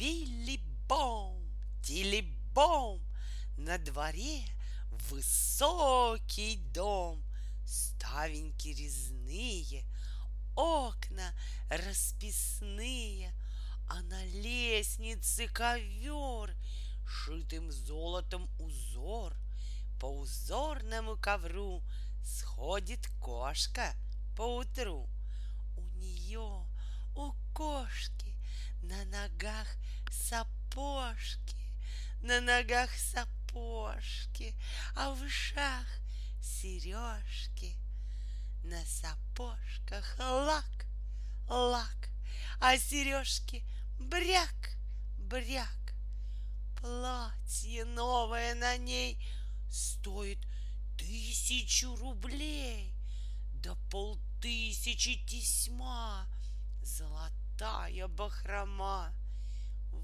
Били-бом, 0.00 1.38
тили-бом, 1.82 3.02
на 3.58 3.76
дворе 3.76 4.46
высокий 5.10 6.56
дом, 6.72 7.22
ставеньки 7.66 8.68
резные, 8.68 9.84
окна 10.56 11.34
расписные, 11.68 13.34
а 13.90 14.00
на 14.00 14.24
лестнице 14.24 15.48
ковер, 15.48 16.56
шитым 17.06 17.70
золотом 17.70 18.48
узор. 18.58 19.36
По 20.00 20.06
узорному 20.06 21.18
ковру 21.18 21.82
сходит 22.24 23.06
кошка 23.20 23.94
по 24.34 24.60
утру. 24.60 25.10
У 25.76 25.82
нее, 25.98 26.66
у 27.14 27.34
кошки, 27.52 28.29
на 28.82 29.04
ногах 29.04 29.68
сапожки, 30.10 31.56
на 32.22 32.40
ногах 32.40 32.90
сапожки, 32.96 34.54
а 34.94 35.14
в 35.14 35.22
ушах 35.22 35.86
сережки. 36.40 37.76
На 38.62 38.84
сапожках 38.84 40.18
лак, 40.18 40.86
лак, 41.48 42.10
а 42.60 42.76
сережки 42.78 43.64
бряк, 43.98 44.76
бряк. 45.16 45.68
Платье 46.80 47.84
новое 47.84 48.54
на 48.54 48.76
ней 48.76 49.18
стоит 49.70 50.38
тысячу 50.96 51.94
рублей, 51.96 52.94
да 53.52 53.74
полтысячи 53.90 55.16
тесьма, 55.26 56.26
золотая 56.82 57.39
бахрома. 58.08 59.12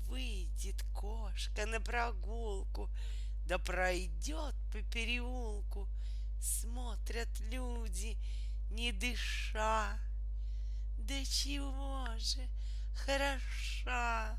Выйдет 0.08 0.82
кошка 0.92 1.66
на 1.66 1.80
прогулку, 1.80 2.90
да 3.46 3.58
пройдет 3.58 4.54
по 4.72 4.82
переулку. 4.82 5.88
Смотрят 6.40 7.28
люди, 7.40 8.18
не 8.70 8.92
дыша. 8.92 9.98
Да 10.98 11.24
чего 11.24 12.06
же 12.18 12.48
хороша! 12.94 14.38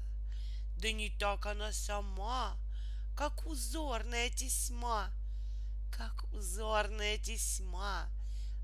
Да 0.77 0.91
не 0.91 1.09
так 1.09 1.45
она 1.45 1.73
сама, 1.73 2.57
как 3.15 3.45
узорная 3.45 4.29
тесьма, 4.29 5.11
как 5.91 6.31
узорная 6.33 7.17
тесьма, 7.17 8.09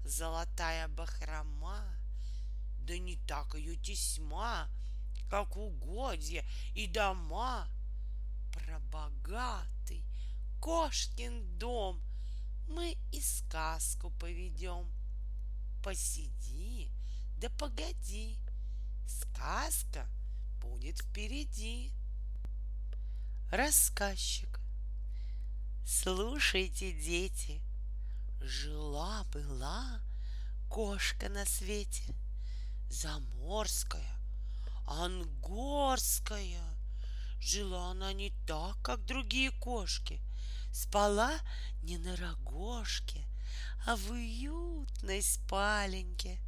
золотая 0.04 0.88
бахрома. 0.90 2.03
Да 2.86 2.98
не 2.98 3.16
так 3.28 3.56
ее 3.56 3.76
тесьма, 3.78 4.70
как 5.30 5.56
угодья 5.56 6.46
и 6.74 6.88
дома. 6.88 7.68
Про 8.52 8.80
богатый 8.80 10.04
кошкин 10.60 11.58
дом 11.58 12.02
мы 12.68 12.98
и 13.12 13.22
сказку 13.22 14.12
поведем. 14.12 14.88
Посиди, 15.84 16.90
да 17.38 17.50
погоди, 17.50 18.38
сказка 19.08 20.08
будет 20.62 21.00
впереди. 21.00 21.92
Рассказчик. 23.52 24.60
Слушайте, 25.86 26.94
дети, 26.94 27.62
жила-была 28.42 30.02
кошка 30.70 31.30
на 31.30 31.46
свете, 31.46 32.16
заморская, 32.90 34.20
ангорская. 34.86 36.64
Жила 37.40 37.92
она 37.92 38.14
не 38.14 38.32
так, 38.48 38.82
как 38.82 39.06
другие 39.06 39.52
кошки, 39.52 40.22
спала 40.72 41.34
не 41.82 41.98
на 41.98 42.16
рогожке, 42.16 43.28
а 43.86 43.96
в 43.96 44.12
уютной 44.12 45.22
спаленьке, 45.22 46.40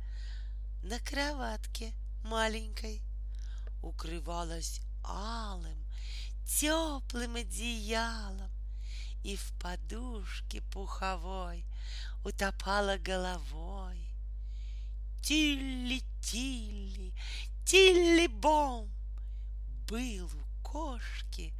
на 0.83 0.99
кроватке 0.99 1.93
маленькой, 2.23 3.03
укрывалась 3.81 4.81
алым, 5.03 5.85
теплым 6.45 7.35
одеялом 7.35 8.51
и 9.23 9.35
в 9.35 9.53
подушке 9.59 10.61
пуховой 10.61 11.65
утопала 12.23 12.97
головой. 12.97 14.04
Тилли-тилли, 15.25 17.11
тилли-бом, 17.65 18.91
был 19.89 20.27
у 20.27 20.61
кошки 20.61 21.51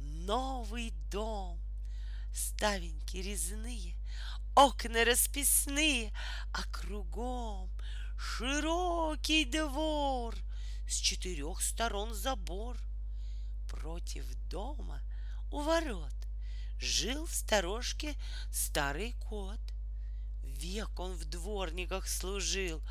новый 0.00 0.90
дом. 1.12 1.60
Ставеньки 2.34 3.18
резные, 3.18 3.94
окна 4.56 5.04
расписные, 5.04 6.12
а 6.52 6.64
кругом 6.72 7.70
широкий 8.18 9.44
двор, 9.44 10.34
с 10.88 10.96
четырех 10.96 11.62
сторон 11.62 12.16
забор. 12.16 12.76
Против 13.70 14.24
дома 14.48 15.00
у 15.52 15.60
ворот 15.60 16.16
жил 16.80 17.26
в 17.26 17.32
сторожке 17.32 18.16
старый 18.50 19.12
кот. 19.20 19.60
Век 20.64 20.98
он 20.98 21.12
в 21.12 21.26
дворниках 21.26 22.08
служил, 22.08 22.82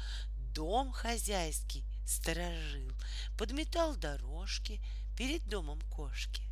дом 0.54 0.92
хозяйский 0.92 1.84
сторожил, 2.06 2.94
подметал 3.36 3.96
дорожки 3.96 4.80
перед 5.18 5.44
домом 5.50 5.82
кошки. 5.90 6.44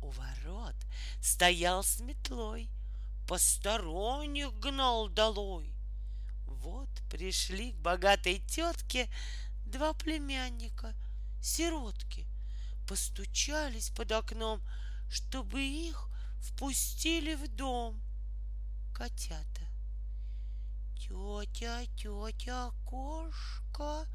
У 0.00 0.10
ворот 0.10 0.76
стоял 1.20 1.82
с 1.82 1.98
метлой, 1.98 2.70
посторонних 3.26 4.54
гнал 4.60 5.08
долой. 5.08 5.74
Вот 6.46 6.88
пришли 7.10 7.72
к 7.72 7.76
богатой 7.78 8.38
тетке 8.38 9.10
два 9.66 9.92
племянника, 9.92 10.94
сиротки, 11.42 12.28
постучались 12.88 13.90
под 13.90 14.12
окном, 14.12 14.62
чтобы 15.10 15.60
их 15.60 16.08
впустили 16.38 17.34
в 17.34 17.48
дом 17.48 18.00
котята. 18.94 19.63
Тетя, 21.06 21.84
тетя, 21.96 22.70
кошка, 22.86 24.06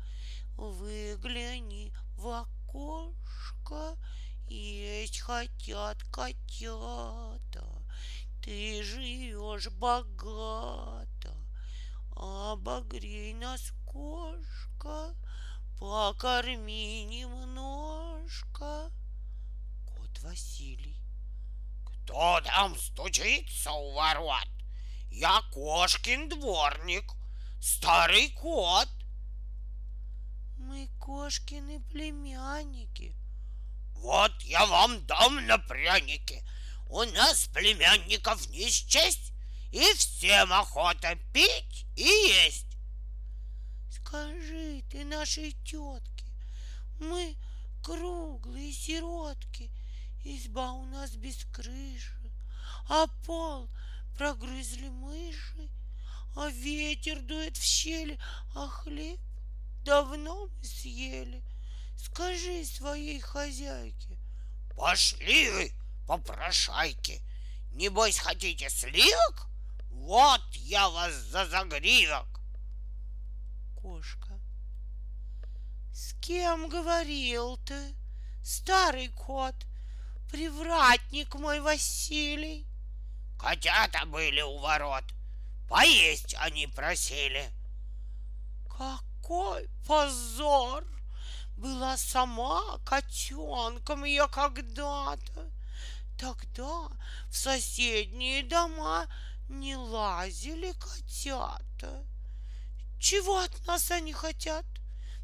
выгляни 0.58 1.94
в 2.18 2.28
окошко, 2.30 3.96
есть 4.48 5.20
хотят 5.20 6.02
котята. 6.06 7.86
Ты 8.42 8.82
живешь 8.82 9.70
богато, 9.70 11.36
обогрей 12.16 13.36
нас, 13.36 13.72
кошка, 13.86 15.16
покорми 15.80 17.04
немножко. 17.04 18.92
Кот 19.86 20.20
Василий. 20.24 20.98
Кто 21.86 22.42
там 22.42 22.76
стучится 22.76 23.72
у 23.74 23.94
ворот? 23.94 24.59
Я 25.12 25.42
кошкин 25.52 26.30
дворник, 26.30 27.12
старый 27.62 28.30
кот. 28.32 28.88
Мы 30.58 30.88
кошкины 31.00 31.82
племянники. 31.92 33.16
Вот 33.96 34.32
я 34.44 34.66
вам 34.66 35.06
дам 35.06 35.46
на 35.46 35.58
пряники. 35.58 36.44
У 36.88 37.04
нас 37.04 37.48
племянников 37.54 38.48
не 38.50 38.70
счесть, 38.70 39.34
и 39.72 39.82
всем 39.94 40.52
охота 40.54 41.18
пить 41.34 41.86
и 41.96 42.04
есть. 42.04 42.66
Скажи 43.92 44.84
ты 44.90 45.06
нашей 45.06 45.52
тетке, 45.64 46.26
мы 47.00 47.36
круглые 47.84 48.74
сиротки, 48.74 49.70
изба 50.24 50.72
у 50.72 50.86
нас 50.86 51.12
без 51.12 51.46
крыши, 51.46 52.32
а 52.88 53.06
пол 53.26 53.70
прогрызли 54.20 54.90
мыши, 54.90 55.70
а 56.36 56.50
ветер 56.50 57.22
дует 57.22 57.56
в 57.56 57.64
щели, 57.64 58.20
а 58.54 58.68
хлеб 58.68 59.18
давно 59.86 60.48
мы 60.48 60.64
съели. 60.66 61.42
Скажи 61.96 62.66
своей 62.66 63.22
хозяйке. 63.22 64.18
Пошли 64.76 65.50
вы, 65.52 65.72
попрошайки. 66.06 67.22
Небось, 67.72 68.20
хотите 68.20 68.70
сливок? 68.70 69.48
Вот 69.90 70.44
я 70.54 70.90
вас 70.90 71.14
за 71.14 71.46
загривок. 71.46 72.42
Кошка. 73.82 74.38
С 75.94 76.14
кем 76.20 76.68
говорил 76.68 77.56
ты, 77.60 77.96
старый 78.44 79.08
кот, 79.08 79.56
привратник 80.30 81.36
мой 81.36 81.62
Василий? 81.62 82.69
Котята 83.40 84.06
были 84.06 84.42
у 84.42 84.60
ворот. 84.60 85.06
Поесть 85.68 86.36
они 86.40 86.68
просили. 86.68 87.50
Какой 88.70 89.68
позор! 89.88 90.86
была 91.60 91.98
сама 91.98 92.80
котенком 92.86 94.06
я 94.06 94.28
когда-то. 94.28 95.52
Тогда 96.18 96.90
в 97.30 97.36
соседние 97.36 98.44
дома 98.44 99.08
не 99.50 99.76
лазили 99.76 100.74
котята. 100.74 102.06
Чего 103.00 103.40
от 103.40 103.68
нас 103.68 103.92
они 103.92 104.14
хотят? 104.14 104.66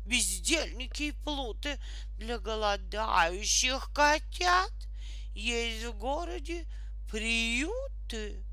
Бездельники 0.06 1.04
и 1.04 1.12
плуты 1.12 1.80
для 2.18 2.38
голодающих 2.38 3.92
котят. 3.94 4.74
Есть 5.34 5.86
в 5.86 5.98
городе 5.98 6.66
приюты. 8.08 8.44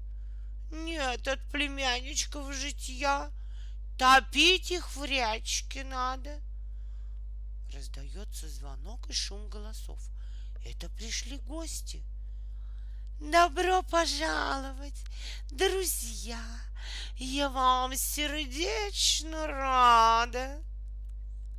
Нет 0.70 1.28
от 1.28 1.40
племянничков 1.50 2.52
житья. 2.54 3.30
Топить 3.98 4.70
их 4.70 4.96
в 4.96 5.04
рячке 5.04 5.84
надо. 5.84 6.40
Раздается 7.72 8.48
звонок 8.48 9.08
и 9.08 9.12
шум 9.12 9.48
голосов. 9.48 10.00
Это 10.64 10.88
пришли 10.90 11.38
гости. 11.38 12.02
Добро 13.20 13.82
пожаловать, 13.82 15.00
друзья! 15.50 16.42
Я 17.16 17.48
вам 17.50 17.94
сердечно 17.94 19.46
рада. 19.46 20.60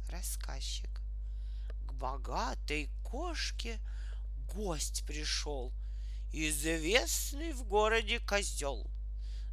Рассказчик. 0.09 0.89
К 1.87 1.93
богатой 1.93 2.89
кошке 3.03 3.79
гость 4.53 5.05
пришел, 5.05 5.71
известный 6.33 7.53
в 7.53 7.63
городе 7.63 8.19
козел, 8.19 8.91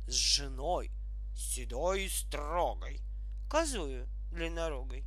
с 0.07 0.13
женой 0.13 0.91
седой 1.37 2.07
и 2.07 2.09
строгой, 2.09 3.01
козою 3.49 4.09
длиннорогой. 4.33 5.05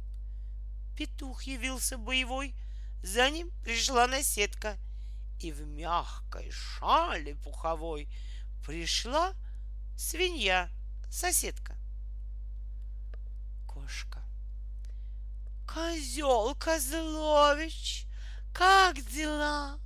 Петух 0.95 1.43
явился 1.43 1.97
боевой, 1.97 2.55
за 3.01 3.29
ним 3.29 3.51
пришла 3.63 4.07
наседка— 4.07 4.77
и 5.43 5.51
в 5.51 5.67
мягкой 5.67 6.49
шале 6.51 7.35
пуховой 7.35 8.07
пришла 8.65 9.33
свинья, 9.97 10.69
соседка. 11.11 11.75
Кошка. 13.67 14.23
Козел 15.67 16.55
Козлович, 16.55 18.07
как 18.53 18.95
дела? 19.11 19.79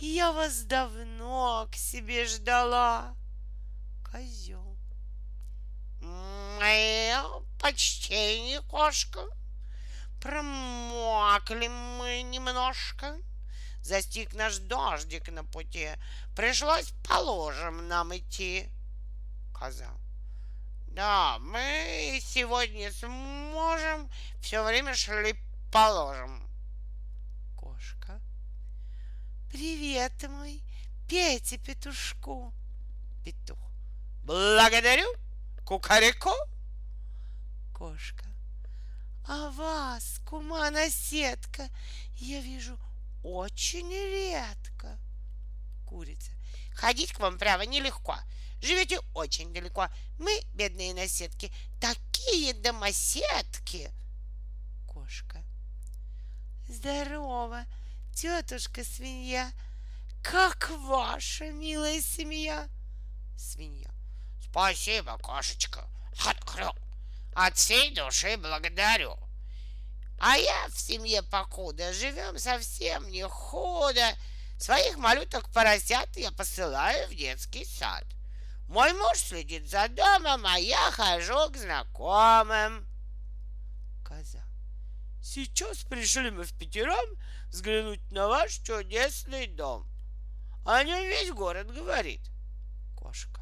Я 0.00 0.30
вас 0.30 0.62
давно 0.62 1.68
к 1.72 1.74
себе 1.74 2.24
ждала. 2.24 3.16
Козел. 4.08 4.78
Мое 6.00 7.24
почтение, 7.60 8.60
кошка. 8.62 9.26
Промокли 10.20 11.66
мы 11.66 12.22
немножко. 12.22 13.16
Застиг 13.82 14.34
наш 14.34 14.58
дождик 14.58 15.28
на 15.32 15.42
пути. 15.42 15.88
Пришлось 16.36 16.92
положим 17.08 17.88
нам 17.88 18.16
идти. 18.16 18.68
Коза. 19.52 19.90
Да, 20.86 21.38
мы 21.40 22.20
сегодня 22.22 22.92
сможем. 22.92 24.08
Все 24.40 24.62
время 24.62 24.94
шли 24.94 25.34
положим. 25.72 26.48
Кошка. 27.56 28.20
Привет 29.50 30.12
мой, 30.28 30.62
пейте 31.08 31.56
петушку. 31.56 32.52
Петух. 33.24 33.58
Благодарю, 34.22 35.06
кукареку. 35.64 36.30
Кошка. 37.72 38.26
А 39.26 39.50
вас, 39.52 40.20
кума-наседка, 40.26 41.66
я 42.16 42.42
вижу, 42.42 42.78
очень 43.24 43.90
редко. 43.90 44.98
Курица. 45.86 46.30
Ходить 46.74 47.14
к 47.14 47.20
вам 47.20 47.38
право 47.38 47.62
нелегко. 47.62 48.18
Живете 48.60 49.00
очень 49.14 49.54
далеко. 49.54 49.88
Мы, 50.18 50.42
бедные 50.52 50.92
наседки, 50.92 51.50
такие 51.80 52.52
домоседки. 52.52 53.90
Кошка. 54.86 55.42
Здорово, 56.68 57.64
тетушка 58.20 58.82
свинья. 58.82 59.52
Как 60.24 60.70
ваша 60.70 61.52
милая 61.52 62.00
семья? 62.00 62.68
Свинья. 63.36 63.90
Спасибо, 64.42 65.16
кошечка. 65.18 65.88
От 67.34 67.56
всей 67.56 67.94
души 67.94 68.36
благодарю. 68.36 69.16
А 70.18 70.36
я 70.36 70.66
в 70.68 70.76
семье 70.76 71.22
покуда 71.22 71.92
живем 71.92 72.40
совсем 72.40 73.08
не 73.08 73.22
худо. 73.28 74.16
Своих 74.58 74.96
малюток 74.96 75.48
поросят 75.52 76.16
я 76.16 76.32
посылаю 76.32 77.06
в 77.06 77.14
детский 77.14 77.64
сад. 77.64 78.04
Мой 78.66 78.92
муж 78.94 79.16
следит 79.18 79.70
за 79.70 79.86
домом, 79.88 80.44
а 80.44 80.58
я 80.58 80.90
хожу 80.90 81.50
к 81.50 81.56
знакомым. 81.56 82.84
Коза. 84.04 84.42
Сейчас 85.22 85.84
пришли 85.84 86.32
мы 86.32 86.42
в 86.42 86.52
пятером 86.58 87.06
взглянуть 87.50 88.10
на 88.10 88.28
ваш 88.28 88.58
чудесный 88.58 89.46
дом. 89.46 89.86
О 90.64 90.82
нем 90.84 91.02
весь 91.02 91.32
город 91.32 91.72
говорит. 91.72 92.20
Кошка. 92.96 93.40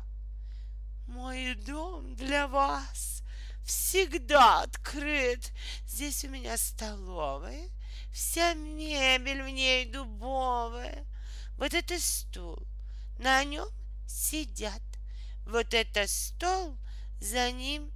Мой 1.07 1.55
дом 1.55 2.15
для 2.17 2.47
вас 2.47 3.23
всегда 3.65 4.63
открыт. 4.63 5.53
Здесь 5.87 6.25
у 6.25 6.29
меня 6.29 6.57
столовая, 6.57 7.69
вся 8.13 8.55
мебель 8.55 9.43
в 9.43 9.49
ней 9.49 9.87
дубовая. 9.87 11.05
Вот 11.59 11.75
это 11.75 11.99
стул, 11.99 12.63
на 13.19 13.43
нем 13.45 13.69
сидят. 14.07 14.83
Вот 15.47 15.75
это 15.75 16.07
стол, 16.07 16.77
за 17.21 17.51
ним 17.51 17.93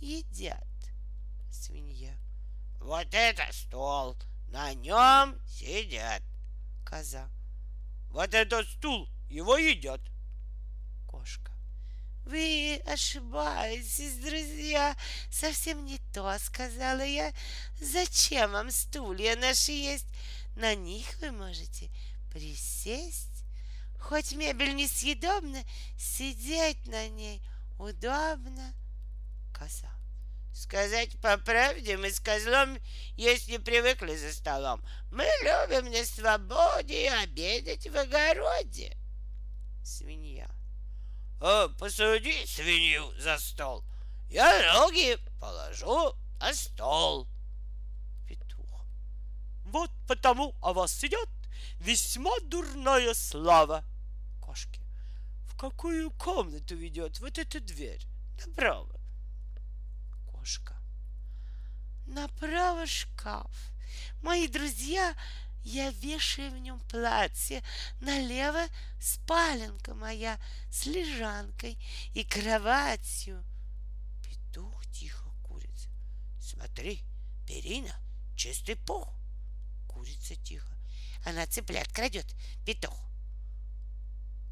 едят. 0.00 0.66
Свинья. 1.50 2.14
Вот 2.80 3.08
это 3.12 3.46
стол, 3.52 4.16
на 4.52 4.74
нем 4.74 5.40
сидят. 5.48 6.22
Коза. 6.84 7.28
Вот 8.10 8.34
это 8.34 8.62
стул, 8.64 9.08
его 9.30 9.56
едят. 9.56 10.02
Кошка. 11.08 11.50
Вы 12.26 12.82
ошибаетесь, 12.86 14.16
друзья. 14.18 14.94
Совсем 15.30 15.86
не 15.86 15.98
то, 16.12 16.38
сказала 16.38 17.00
я. 17.00 17.32
Зачем 17.80 18.52
вам 18.52 18.70
стулья 18.70 19.36
наши 19.36 19.72
есть? 19.72 20.06
На 20.54 20.74
них 20.74 21.06
вы 21.20 21.32
можете 21.32 21.90
присесть. 22.30 23.44
Хоть 23.98 24.32
мебель 24.32 24.76
несъедобна, 24.76 25.64
сидеть 25.98 26.86
на 26.86 27.08
ней 27.08 27.40
удобно. 27.78 28.74
Коса. 29.54 30.01
Сказать 30.52 31.18
по 31.20 31.38
правде, 31.38 31.96
мы 31.96 32.10
с 32.10 32.20
козлом 32.20 32.78
есть 33.16 33.48
не 33.48 33.58
привыкли 33.58 34.14
за 34.14 34.32
столом. 34.32 34.84
Мы 35.10 35.24
любим 35.42 35.90
на 35.90 36.04
свободе 36.04 37.10
обедать 37.10 37.86
в 37.86 37.96
огороде. 37.96 38.96
Свинья. 39.82 40.50
Э, 41.40 41.68
посади 41.78 42.46
свинью 42.46 43.12
за 43.18 43.38
стол. 43.38 43.82
Я 44.28 44.74
ноги 44.74 45.18
положу 45.40 46.14
на 46.38 46.54
стол. 46.54 47.26
Петух. 48.28 48.84
Вот 49.64 49.90
потому 50.06 50.54
о 50.60 50.74
вас 50.74 50.92
сидят 50.92 51.28
весьма 51.80 52.32
дурная 52.44 53.14
слава. 53.14 53.84
Кошки. 54.40 54.80
В 55.46 55.56
какую 55.56 56.10
комнату 56.10 56.76
ведет 56.76 57.20
вот 57.20 57.38
эта 57.38 57.58
дверь? 57.58 58.06
Направо. 58.46 59.01
Кошка. 60.42 60.74
Направо 62.06 62.84
шкаф. 62.84 63.70
Мои 64.22 64.48
друзья 64.48 65.14
я 65.62 65.92
вешаю 65.92 66.50
в 66.50 66.58
нем 66.58 66.80
платье, 66.88 67.62
налево 68.00 68.66
спаленка 69.00 69.94
моя 69.94 70.40
с 70.68 70.86
лежанкой 70.86 71.78
и 72.12 72.24
кроватью. 72.24 73.44
Петух 74.24 74.84
тихо 74.86 75.30
курица. 75.44 75.88
Смотри, 76.40 77.04
перина, 77.46 77.94
чистый 78.36 78.74
пух. 78.74 79.08
Курица 79.86 80.34
тихо. 80.34 80.76
Она 81.24 81.46
цыплят 81.46 81.86
крадет, 81.92 82.26
петух. 82.66 82.98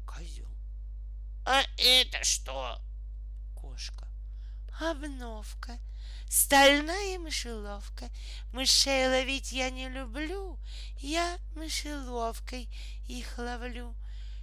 Козел. 0.07 0.47
А 1.45 1.61
это 1.75 2.23
что? 2.23 2.81
Кошка. 3.55 4.10
Обновка 4.81 5.77
стальная 6.27 7.19
мышеловка. 7.19 8.09
Мышей 8.51 9.07
ловить 9.07 9.51
я 9.51 9.69
не 9.69 9.87
люблю, 9.89 10.57
я 10.97 11.37
мышеловкой 11.55 12.67
их 13.07 13.37
ловлю. 13.37 13.93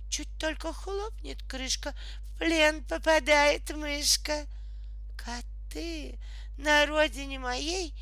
Чуть 0.09 0.29
только 0.39 0.73
хлопнет 0.73 1.43
крышка, 1.43 1.93
в 2.23 2.39
плен 2.39 2.85
попадает 2.85 3.69
мышка. 3.75 4.47
Коты 5.17 6.21
на 6.57 6.87
родине 6.87 7.41
моей 7.41 7.93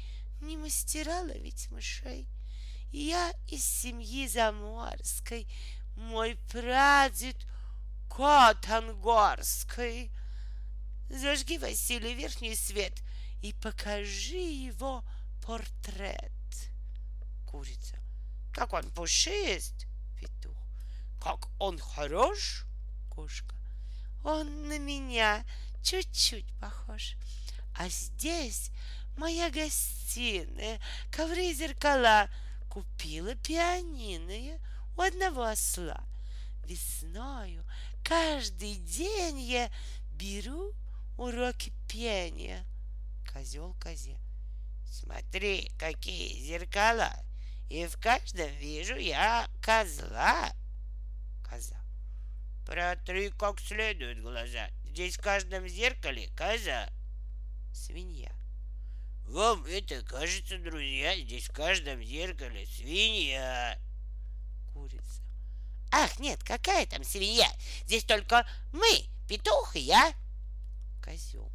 не 0.42 0.58
мастера 0.58 1.20
ловить 1.22 1.70
мышей. 1.70 2.28
Я 2.92 3.32
из 3.48 3.64
семьи 3.64 4.28
заморской, 4.28 5.48
мой 5.96 6.36
прадед 6.52 7.36
кот 8.10 8.68
ангорской. 8.68 10.10
Зажги, 11.08 11.58
Василий, 11.58 12.14
верхний 12.14 12.54
свет 12.54 12.92
и 13.42 13.52
покажи 13.52 14.36
его 14.36 15.04
портрет. 15.44 16.32
Курица. 17.46 17.96
Как 18.52 18.72
он 18.72 18.90
пушист, 18.90 19.86
петух. 20.20 20.56
Как 21.22 21.48
он 21.60 21.78
хорош, 21.78 22.64
кошка. 23.10 23.54
Он 24.24 24.68
на 24.68 24.78
меня 24.78 25.44
чуть-чуть 25.82 26.52
похож. 26.60 27.14
А 27.78 27.88
здесь 27.88 28.70
моя 29.16 29.50
гостиная, 29.50 30.80
ковры 31.12 31.50
и 31.50 31.54
зеркала. 31.54 32.28
Купила 32.68 33.34
пианино 33.36 34.60
у 34.96 35.00
одного 35.00 35.44
осла. 35.44 36.02
Весною 36.66 37.64
каждый 38.02 38.76
день 38.76 39.40
я 39.40 39.70
беру 40.12 40.74
уроки 41.16 41.72
пения. 41.88 42.64
Козел 43.32 43.74
козе. 43.80 44.16
Смотри, 44.90 45.70
какие 45.78 46.40
зеркала, 46.42 47.12
и 47.68 47.86
в 47.86 47.98
каждом 47.98 48.48
вижу 48.56 48.96
я 48.96 49.48
козла. 49.62 50.52
Коза. 51.48 51.76
Протри 52.64 53.30
как 53.30 53.60
следует 53.60 54.22
глаза. 54.22 54.68
Здесь 54.84 55.18
в 55.18 55.20
каждом 55.20 55.68
зеркале 55.68 56.28
коза. 56.36 56.88
Свинья. 57.72 58.32
Вам 59.26 59.66
это 59.66 60.02
кажется, 60.02 60.56
друзья, 60.58 61.16
здесь 61.16 61.48
в 61.48 61.52
каждом 61.52 62.02
зеркале 62.02 62.64
свинья. 62.66 63.78
Курица. 64.72 65.22
Ах, 65.92 66.18
нет, 66.18 66.42
какая 66.44 66.86
там 66.86 67.04
свинья? 67.04 67.50
Здесь 67.84 68.04
только 68.04 68.48
мы, 68.72 69.04
петух 69.28 69.74
и 69.74 69.80
я. 69.80 70.14
Козел. 71.06 71.52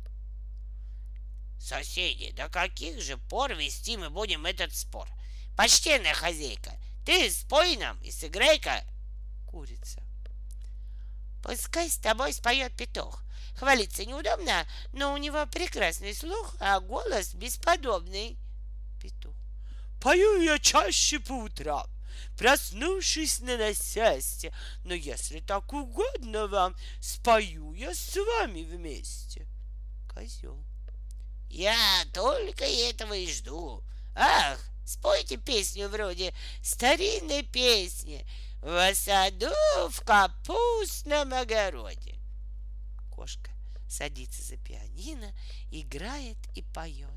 Соседи, 1.59 2.31
до 2.31 2.47
каких 2.47 3.01
же 3.01 3.17
пор 3.17 3.53
вести 3.53 3.97
мы 3.97 4.09
будем 4.09 4.45
этот 4.45 4.73
спор? 4.73 5.09
Почтенная 5.57 6.13
хозяйка, 6.13 6.71
ты 7.05 7.29
спой 7.29 7.75
нам 7.75 7.99
и 8.01 8.11
сыграй-ка. 8.11 8.81
Курица. 9.45 10.01
Пускай 11.43 11.89
с 11.89 11.97
тобой 11.97 12.31
споет 12.31 12.75
петух. 12.77 13.23
Хвалиться 13.57 14.05
неудобно, 14.05 14.65
но 14.93 15.13
у 15.13 15.17
него 15.17 15.45
прекрасный 15.47 16.15
слух, 16.15 16.55
а 16.61 16.79
голос 16.79 17.33
бесподобный. 17.33 18.37
Петух. 19.01 19.35
Пою 19.99 20.41
я 20.41 20.59
чаще 20.59 21.19
по 21.19 21.33
утрам, 21.33 21.89
проснувшись 22.37 23.41
на 23.41 23.57
насесте. 23.57 24.53
Но 24.83 24.93
если 24.93 25.39
так 25.39 25.71
угодно 25.73 26.47
вам, 26.47 26.75
спою 26.99 27.73
я 27.73 27.93
с 27.93 28.15
вами 28.15 28.63
вместе. 28.63 29.47
Козел. 30.13 30.63
Я 31.49 32.05
только 32.13 32.63
этого 32.63 33.13
и 33.13 33.31
жду. 33.31 33.83
Ах, 34.15 34.59
спойте 34.85 35.37
песню 35.37 35.89
вроде 35.89 36.33
старинной 36.63 37.43
песни 37.43 38.25
в 38.61 38.93
саду 38.93 39.51
в 39.89 40.01
капустном 40.05 41.33
огороде. 41.33 42.15
Кошка 43.11 43.51
садится 43.89 44.41
за 44.41 44.57
пианино, 44.57 45.33
играет 45.71 46.37
и 46.55 46.61
поет. 46.61 47.09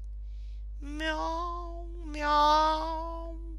Мяу, 0.81 1.87
мяу, 2.07 3.54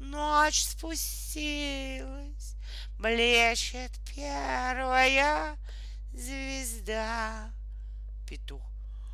ночь 0.00 0.64
спустилась, 0.64 2.56
блещет 2.98 3.92
первая 4.14 5.56
звезда. 6.12 7.50
Петух. 8.26 8.62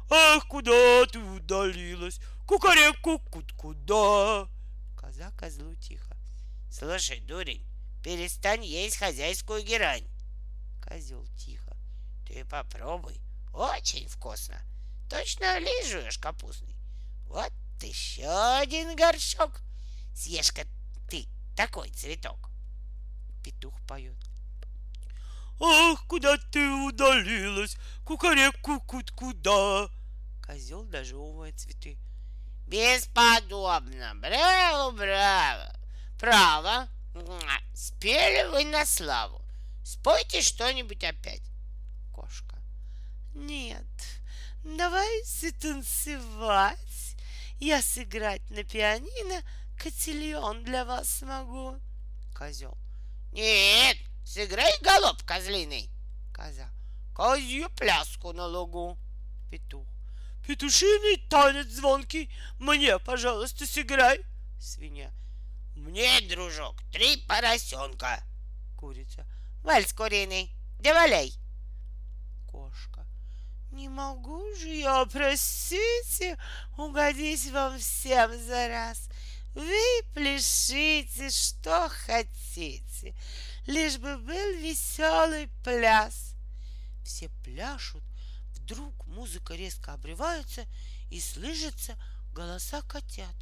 Ах, 0.08 0.46
куда 0.46 1.04
ты 1.06 1.18
удалилась? 1.18 2.20
Кукареку, 2.46 3.18
кут 3.18 3.52
куда? 3.52 4.48
Коза 4.96 5.30
козлу 5.36 5.74
тихо. 5.74 6.16
Слушай, 6.70 7.20
дурень, 7.20 7.66
перестань 8.04 8.64
есть 8.64 8.96
хозяйскую 8.96 9.62
герань. 9.62 10.06
Козел 10.82 11.26
тихо. 11.36 11.76
Ты 12.26 12.44
попробуй, 12.44 13.20
очень 13.52 14.08
вкусно. 14.08 14.60
Точно 15.10 15.58
лижешь 15.58 16.18
капустный. 16.18 16.76
Вот 17.24 17.52
еще 17.82 18.28
один 18.58 18.94
горшок. 18.94 19.60
Съешь-ка 20.14 20.64
такой 21.56 21.90
цветок. 21.90 22.50
Петух 23.42 23.74
поет. 23.88 24.16
Ах, 25.60 26.06
куда 26.06 26.36
ты 26.36 26.68
удалилась? 26.68 27.76
Кукареку, 28.04 28.80
кут 28.82 29.10
куда? 29.10 29.88
Козел 30.44 30.84
дожевывает 30.84 31.58
цветы. 31.58 31.96
Бесподобно. 32.66 34.14
Браво, 34.16 34.90
браво. 34.90 35.72
Право. 36.20 36.88
Спели 37.74 38.48
вы 38.50 38.64
на 38.64 38.84
славу. 38.84 39.40
Спойте 39.84 40.42
что-нибудь 40.42 41.02
опять. 41.04 41.42
Кошка. 42.12 42.56
Нет, 43.34 43.86
давайте 44.64 45.52
танцевать. 45.52 46.78
Я 47.58 47.80
сыграть 47.80 48.48
на 48.50 48.64
пианино 48.64 49.42
котельон 49.78 50.64
для 50.64 50.84
вас 50.84 51.08
смогу. 51.08 51.80
Козел. 52.34 52.76
Нет, 53.32 53.96
сыграй 54.24 54.72
голуб 54.82 55.22
козлиный. 55.24 55.90
Коза. 56.32 56.68
Козью 57.14 57.70
пляску 57.70 58.32
на 58.32 58.46
лугу. 58.46 58.98
Петух. 59.50 59.86
Петушиный 60.46 61.16
танец 61.28 61.66
звонкий, 61.66 62.30
мне, 62.58 62.98
пожалуйста, 62.98 63.66
сыграй. 63.66 64.20
Свинья. 64.60 65.10
Мне, 65.74 66.20
дружок, 66.22 66.76
три 66.92 67.16
поросенка. 67.26 68.22
Курица. 68.76 69.26
Вальс 69.62 69.92
куриный, 69.92 70.54
давай. 70.78 71.32
Кошка. 72.48 73.04
Не 73.72 73.88
могу 73.88 74.54
же 74.54 74.68
я, 74.68 75.04
простите, 75.06 76.38
угодить 76.78 77.50
вам 77.50 77.78
всем 77.78 78.30
за 78.46 78.68
раз. 78.68 79.08
Вы 79.56 80.02
пляшите, 80.12 81.30
что 81.30 81.88
хотите, 81.88 83.16
лишь 83.66 83.96
бы 83.96 84.18
был 84.18 84.52
веселый 84.60 85.48
пляс. 85.64 86.34
Все 87.02 87.30
пляшут, 87.42 88.02
Вдруг 88.50 89.06
музыка 89.06 89.54
резко 89.54 89.94
обрывается 89.94 90.66
и 91.10 91.20
слышатся 91.20 91.96
голоса 92.34 92.82
котят. 92.82 93.34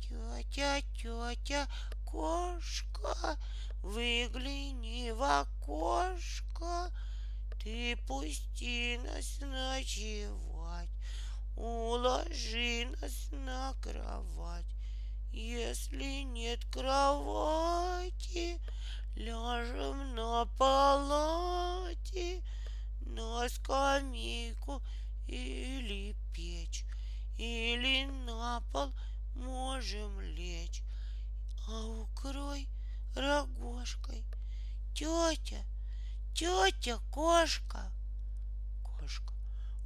Тетя, 0.00 0.80
тетя, 0.96 1.68
кошка, 2.04 3.38
выгляни 3.82 5.12
в 5.12 5.22
окошко, 5.22 6.90
ты 7.62 7.96
пусти 8.08 8.98
нас 9.04 9.38
ночевать, 9.40 10.90
уложи 11.54 12.88
нас 13.00 13.28
на 13.30 13.72
кровать. 13.82 14.75
Если 15.38 16.22
нет 16.22 16.64
кровати, 16.72 18.58
ляжем 19.16 20.14
на 20.14 20.46
палате 20.56 22.42
на 23.00 23.46
скамейку 23.50 24.82
или 25.26 26.16
печь, 26.32 26.86
или 27.36 28.06
на 28.24 28.62
пол 28.72 28.94
можем 29.34 30.18
лечь, 30.22 30.82
а 31.68 31.84
укрой 31.84 32.66
рогожкой. 33.14 34.24
Тетя, 34.94 35.62
тетя 36.34 36.98
кошка. 37.10 37.92
Кошка. 38.82 39.35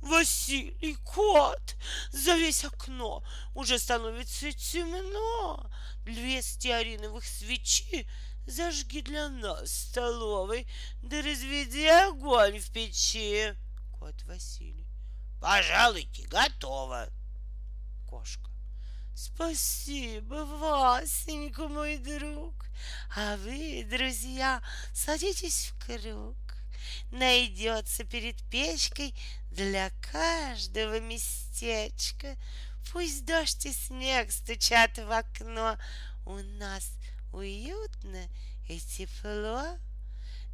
Василий, 0.01 0.97
кот, 1.05 1.77
за 2.11 2.35
весь 2.37 2.65
окно 2.65 3.23
уже 3.55 3.79
становится 3.79 4.53
темно. 4.53 5.71
Две 6.05 6.43
стеариновых 6.43 7.25
свечи 7.25 8.07
Зажги 8.47 9.01
для 9.03 9.29
нас 9.29 9.71
в 9.71 9.89
столовой, 9.91 10.67
да 11.03 11.23
разведи 11.23 11.87
огонь 11.87 12.59
в 12.59 12.73
печи. 12.73 13.55
Кот 13.99 14.21
Василий. 14.25 14.89
Пожалуйте, 15.41 16.27
готово. 16.27 17.09
Кошка. 18.09 18.51
Спасибо, 19.15 20.47
Васенька, 20.59 21.69
мой 21.69 21.99
друг. 21.99 22.67
А 23.15 23.37
вы, 23.37 23.87
друзья, 23.89 24.63
садитесь 24.93 25.73
в 25.73 25.87
круг. 25.87 26.37
Найдется 27.11 28.05
перед 28.05 28.43
печкой 28.51 29.15
для 29.51 29.91
каждого 30.13 31.01
местечко. 31.01 32.37
Пусть 32.93 33.25
дождь 33.25 33.67
и 33.67 33.73
снег 33.73 34.33
стучат 34.33 34.99
в 34.99 35.11
окно. 35.11 35.77
У 36.27 36.37
нас 36.59 36.93
уютно 37.33 38.29
и 38.69 38.81
тепло. 38.81 39.79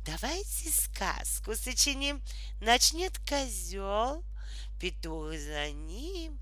Давайте 0.04 0.70
сказку 0.70 1.56
сочиним. 1.56 2.22
Начнет 2.60 3.18
козел, 3.28 4.24
петух 4.80 5.32
за 5.32 5.70
ним, 5.72 6.38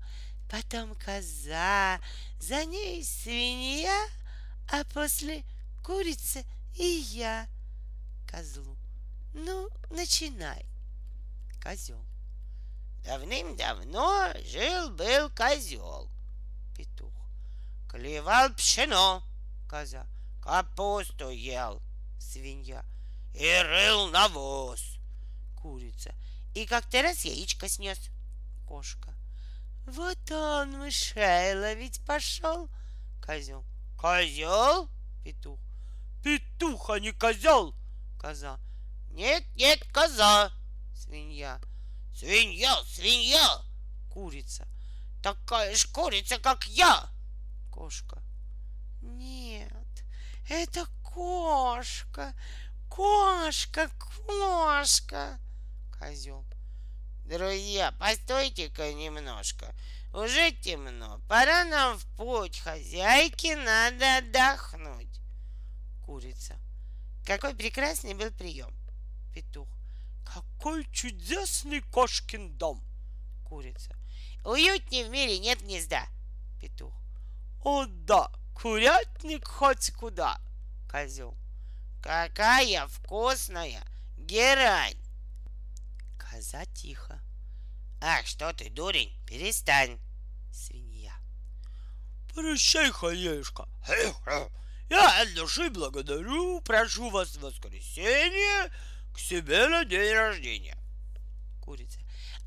потом 0.49 0.93
коза, 0.95 1.99
за 2.39 2.63
ней 2.65 3.03
свинья, 3.03 4.07
а 4.71 4.83
после 4.93 5.43
курица 5.83 6.43
и 6.77 6.85
я 7.11 7.47
козлу. 8.29 8.77
Ну, 9.37 9.69
начинай, 9.89 10.65
козел. 11.61 12.01
Давным-давно 13.03 14.31
жил-был 14.45 15.29
козел. 15.31 16.09
Петух. 16.73 17.11
Клевал 17.89 18.53
пшено. 18.53 19.21
Коза. 19.69 20.07
Капусту 20.41 21.29
ел. 21.31 21.81
Свинья. 22.17 22.85
И 23.33 23.61
рыл 23.61 24.07
навоз. 24.07 24.81
Курица. 25.61 26.15
И 26.53 26.65
как-то 26.65 27.01
раз 27.01 27.25
яичко 27.25 27.67
снес. 27.67 27.99
Кошка. 28.65 29.13
Вот 29.85 30.31
он 30.31 30.79
мышей 30.79 31.55
ловить 31.55 31.99
пошел. 32.05 32.69
Козел. 33.21 33.65
Козел? 33.99 34.89
Петух. 35.25 35.59
Петух, 36.23 36.89
а 36.89 36.99
не 37.01 37.11
козел. 37.11 37.75
Коза. 38.17 38.57
Нет, 39.15 39.45
нет, 39.55 39.81
коза. 39.93 40.51
Свинья. 40.93 41.61
Свинья, 42.13 42.83
свинья. 42.83 43.61
Курица. 44.09 44.67
Такая 45.23 45.73
ж 45.73 45.85
курица, 45.85 46.37
как 46.37 46.67
я. 46.67 47.09
Кошка. 47.71 48.21
Нет, 49.01 49.71
это 50.49 50.85
кошка. 51.01 52.33
Кошка, 52.89 53.89
кошка. 54.27 55.39
Козел. 55.97 56.45
Друзья, 57.23 57.93
постойте-ка 57.93 58.91
немножко. 58.91 59.73
Уже 60.13 60.51
темно. 60.51 61.21
Пора 61.29 61.63
нам 61.63 61.97
в 61.97 62.05
путь. 62.17 62.59
Хозяйке 62.59 63.55
надо 63.55 64.17
отдохнуть. 64.17 65.21
Курица. 66.05 66.57
Какой 67.25 67.55
прекрасный 67.55 68.13
был 68.13 68.29
прием. 68.31 68.75
Петух. 69.35 69.67
Какой 70.23 70.89
чудесный 70.93 71.81
кошкин 71.81 72.57
дом. 72.57 72.81
Курица. 73.43 73.93
Уютнее 74.45 75.03
в 75.03 75.09
мире 75.09 75.37
нет 75.39 75.61
гнезда. 75.61 76.07
Петух. 76.61 76.93
О 77.61 77.85
да, 77.85 78.31
курятник 78.53 79.45
хоть 79.45 79.91
куда. 79.91 80.39
Козел. 80.89 81.35
Какая 82.01 82.87
вкусная 82.87 83.83
герань. 84.15 84.97
Коза 86.17 86.63
тихо. 86.67 87.19
Ах, 88.01 88.25
что 88.25 88.53
ты, 88.53 88.69
дурень, 88.69 89.11
перестань. 89.27 89.99
Свинья. 90.53 91.13
Прощай, 92.33 92.89
хозяюшка. 92.89 93.67
Я 94.89 95.21
от 95.21 95.33
души 95.33 95.69
благодарю, 95.69 96.61
прошу 96.61 97.09
вас 97.09 97.35
в 97.35 97.41
воскресенье 97.41 98.71
к 99.15 99.19
себе 99.19 99.67
на 99.67 99.85
день 99.85 100.13
рождения. 100.13 100.77
Курица. 101.61 101.99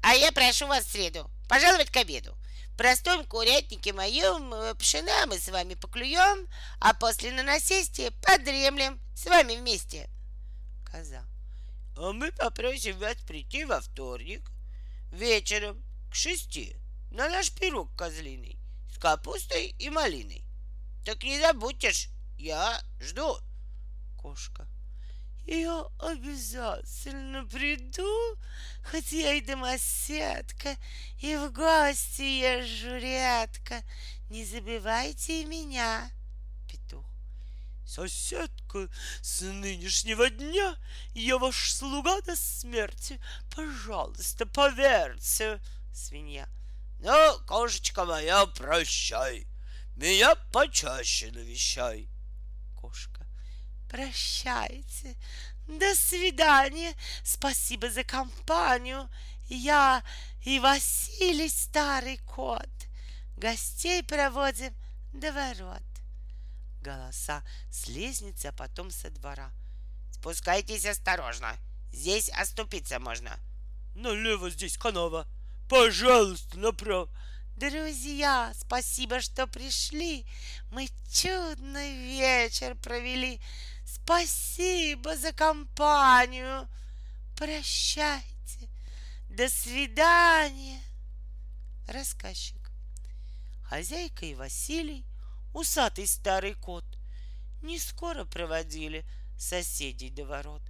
А 0.02 0.14
я 0.14 0.30
прошу 0.32 0.66
вас 0.66 0.84
в 0.84 0.92
среду 0.92 1.30
пожаловать 1.48 1.90
к 1.90 1.96
обеду. 1.96 2.36
В 2.74 2.76
простом 2.76 3.24
курятнике 3.24 3.92
моем 3.92 4.52
э, 4.52 4.74
пшена 4.74 5.26
мы 5.26 5.38
с 5.38 5.48
вами 5.48 5.74
поклюем, 5.74 6.46
а 6.78 6.92
после 6.92 7.32
на 7.32 7.42
насесте 7.42 8.10
подремлем 8.22 9.00
с 9.16 9.24
вами 9.24 9.56
вместе. 9.56 10.10
Коза. 10.84 11.24
А 11.96 12.12
мы 12.12 12.30
попросим 12.32 12.98
вас 12.98 13.16
прийти 13.26 13.64
во 13.64 13.80
вторник 13.80 14.48
вечером 15.10 15.82
к 16.10 16.14
шести 16.14 16.76
на 17.10 17.30
наш 17.30 17.50
пирог 17.50 17.96
козлиный 17.96 18.58
с 18.92 18.98
капустой 18.98 19.74
и 19.78 19.88
малиной. 19.88 20.44
Так 21.04 21.24
не 21.24 21.40
забудьте 21.40 21.92
ж, 21.92 22.08
я 22.36 22.80
жду. 23.00 23.38
Кошка. 24.18 24.68
Я 25.50 25.86
обязательно 25.98 27.42
приду, 27.46 28.36
хоть 28.90 29.12
я 29.12 29.32
и 29.32 29.40
домоседка, 29.40 30.76
и 31.22 31.36
в 31.36 31.50
гости 31.52 32.20
езжу 32.20 32.98
редко. 32.98 33.82
Не 34.28 34.44
забывайте 34.44 35.40
и 35.40 35.46
меня. 35.46 36.10
Петух. 36.70 37.06
Соседка, 37.86 38.90
с 39.22 39.40
нынешнего 39.40 40.28
дня 40.28 40.76
я 41.14 41.38
ваш 41.38 41.72
слуга 41.72 42.20
до 42.20 42.36
смерти. 42.36 43.18
Пожалуйста, 43.56 44.44
поверьте. 44.44 45.62
Свинья. 45.94 46.46
Ну, 46.98 47.38
кошечка 47.46 48.04
моя, 48.04 48.44
прощай. 48.44 49.46
Меня 49.96 50.34
почаще 50.52 51.30
навещай. 51.32 52.10
Кошка. 52.78 53.17
Прощайте. 53.88 55.16
До 55.66 55.94
свидания. 55.94 56.94
Спасибо 57.24 57.90
за 57.90 58.04
компанию. 58.04 59.08
Я 59.48 60.02
и 60.44 60.58
Василий 60.58 61.48
старый 61.48 62.18
кот. 62.18 62.68
Гостей 63.36 64.02
проводим 64.02 64.74
до 65.12 65.32
ворот. 65.32 65.82
Голоса 66.82 67.42
с 67.70 67.88
лестницы, 67.88 68.46
а 68.46 68.52
потом 68.52 68.90
со 68.90 69.10
двора. 69.10 69.50
Спускайтесь 70.12 70.86
осторожно. 70.86 71.56
Здесь 71.92 72.28
оступиться 72.30 72.98
можно. 72.98 73.38
Налево 73.94 74.50
здесь 74.50 74.76
канава. 74.76 75.26
Пожалуйста, 75.68 76.58
направо. 76.58 77.08
Друзья, 77.56 78.52
спасибо, 78.54 79.20
что 79.20 79.46
пришли. 79.46 80.24
Мы 80.70 80.88
чудный 81.10 81.92
вечер 82.06 82.76
провели. 82.76 83.40
Спасибо 84.08 85.18
за 85.18 85.34
компанию. 85.34 86.66
Прощайте. 87.36 88.70
До 89.28 89.50
свидания. 89.50 90.80
Рассказчик. 91.86 92.70
Хозяйка 93.64 94.24
и 94.24 94.34
Василий, 94.34 95.04
усатый 95.52 96.06
старый 96.06 96.54
кот, 96.54 96.86
не 97.60 97.78
скоро 97.78 98.24
проводили 98.24 99.04
соседей 99.38 100.08
до 100.08 100.24
ворот. 100.24 100.62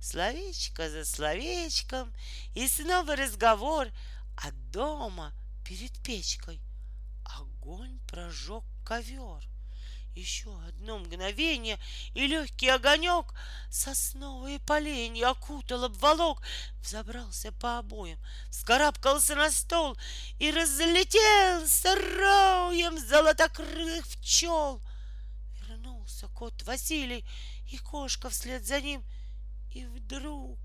Словечко 0.00 0.88
за 0.88 1.04
словечком, 1.04 2.10
и 2.54 2.66
снова 2.68 3.16
разговор, 3.16 3.88
а 4.34 4.50
дома 4.72 5.34
перед 5.62 5.92
печкой 6.02 6.58
огонь 7.38 8.00
прожег 8.06 8.64
ковер. 8.82 9.57
Еще 10.14 10.50
одно 10.66 10.98
мгновение, 10.98 11.78
и 12.14 12.26
легкий 12.26 12.68
огонек 12.68 13.26
сосновые 13.70 14.58
поленья 14.60 15.30
окутал, 15.30 15.84
обволок, 15.84 16.42
взобрался 16.82 17.52
по 17.52 17.78
обоям, 17.78 18.18
вскарабкался 18.50 19.36
на 19.36 19.50
стол 19.50 19.96
и 20.38 20.50
разлетелся 20.50 21.94
роем 21.94 22.98
золотокрылых 22.98 24.06
пчел. 24.08 24.82
Вернулся 25.68 26.26
кот 26.28 26.62
Василий 26.62 27.24
и 27.70 27.78
кошка 27.78 28.28
вслед 28.28 28.66
за 28.66 28.80
ним, 28.80 29.04
и 29.72 29.86
вдруг 29.86 30.58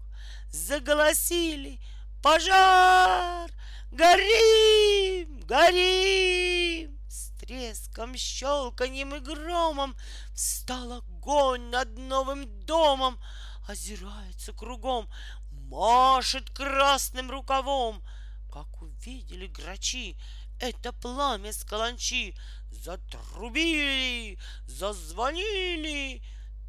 заголосили 0.49 1.79
«Пожар! 2.23 3.51
Горим! 3.91 5.41
Горим!» 5.41 7.02
Треском, 7.45 8.15
щелканьем 8.15 9.15
и 9.15 9.19
громом 9.19 9.95
Встал 10.34 10.93
огонь 10.93 11.69
над 11.69 11.97
новым 11.97 12.65
домом, 12.65 13.19
Озирается 13.67 14.53
кругом, 14.53 15.10
машет 15.51 16.49
красным 16.49 17.29
рукавом. 17.32 18.03
Как 18.51 18.82
увидели 18.82 19.47
грачи 19.47 20.17
это 20.60 20.91
пламя 20.93 21.51
с 21.51 21.63
каланчи, 21.63 22.36
Затрубили, 22.71 24.39
зазвонили, 24.65 26.21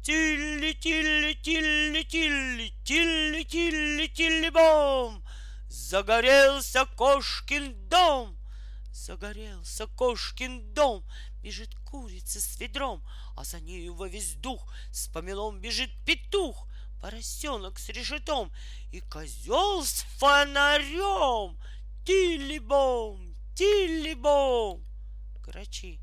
Тилли-тилли-тилли-тилли, 0.03 2.73
тилли-тилли-тилли-бом! 2.83 5.23
Загорелся 5.67 6.85
кошкин 6.85 7.89
дом! 7.89 8.37
Загорелся 8.95 9.87
кошкин 9.87 10.73
дом, 10.73 11.05
бежит 11.43 11.75
курица 11.83 12.39
с 12.39 12.57
ведром, 12.57 13.05
а 13.35 13.43
за 13.43 13.59
нею 13.59 13.93
во 13.93 14.07
весь 14.07 14.35
дух 14.35 14.73
с 14.89 15.09
помелом 15.09 15.59
бежит 15.59 15.91
петух, 16.05 16.65
поросенок 17.01 17.77
с 17.77 17.89
решетом 17.89 18.53
и 18.93 19.01
козел 19.01 19.83
с 19.83 20.05
фонарем. 20.17 21.59
Тилли-бом, 22.05 23.35
тилли-бом. 23.53 24.81
Грачи. 25.41 25.99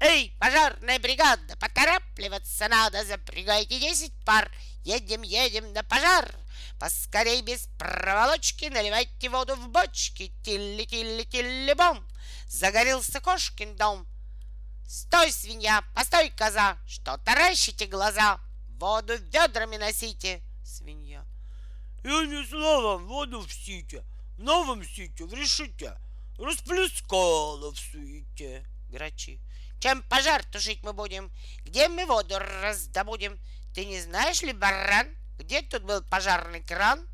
Эй, 0.00 0.34
пожарная 0.40 0.98
бригада, 0.98 1.56
поторапливаться 1.58 2.68
надо, 2.68 3.04
запрягайте 3.04 3.78
десять 3.78 4.14
пар. 4.24 4.50
Едем, 4.82 5.20
едем 5.20 5.74
на 5.74 5.82
пожар. 5.82 6.34
Поскорей 6.80 7.42
без 7.42 7.68
проволочки 7.78 8.64
наливайте 8.64 9.28
воду 9.28 9.56
в 9.56 9.68
бочки. 9.68 10.32
Тилли-тилли-тилли-бом. 10.42 12.02
Загорелся 12.50 13.20
кошкин 13.20 13.76
дом. 13.76 14.08
Стой, 14.84 15.30
свинья, 15.30 15.84
постой, 15.94 16.30
коза, 16.30 16.76
что 16.84 17.16
таращите 17.18 17.86
глаза. 17.86 18.40
Воду 18.70 19.16
ведрами 19.16 19.76
носите. 19.76 20.42
Свинья. 20.64 21.24
Я 22.02 22.26
несла 22.26 22.80
вам 22.80 23.06
воду 23.06 23.40
в 23.40 23.52
сите, 23.52 24.04
в 24.36 24.40
новом 24.40 24.84
сите 24.84 25.24
в 25.26 25.32
решите, 25.32 25.96
расплескала 26.38 27.70
в 27.72 27.78
суете. 27.78 28.66
Грачи. 28.88 29.40
Чем 29.78 30.02
пожар 30.02 30.42
тушить 30.44 30.82
мы 30.82 30.92
будем? 30.92 31.30
Где 31.64 31.88
мы 31.88 32.04
воду 32.04 32.36
раздобудем? 32.36 33.38
Ты 33.74 33.84
не 33.84 34.00
знаешь 34.00 34.42
ли, 34.42 34.52
баран, 34.52 35.06
где 35.38 35.62
тут 35.62 35.84
был 35.84 36.02
пожарный 36.02 36.64
кран? 36.64 37.08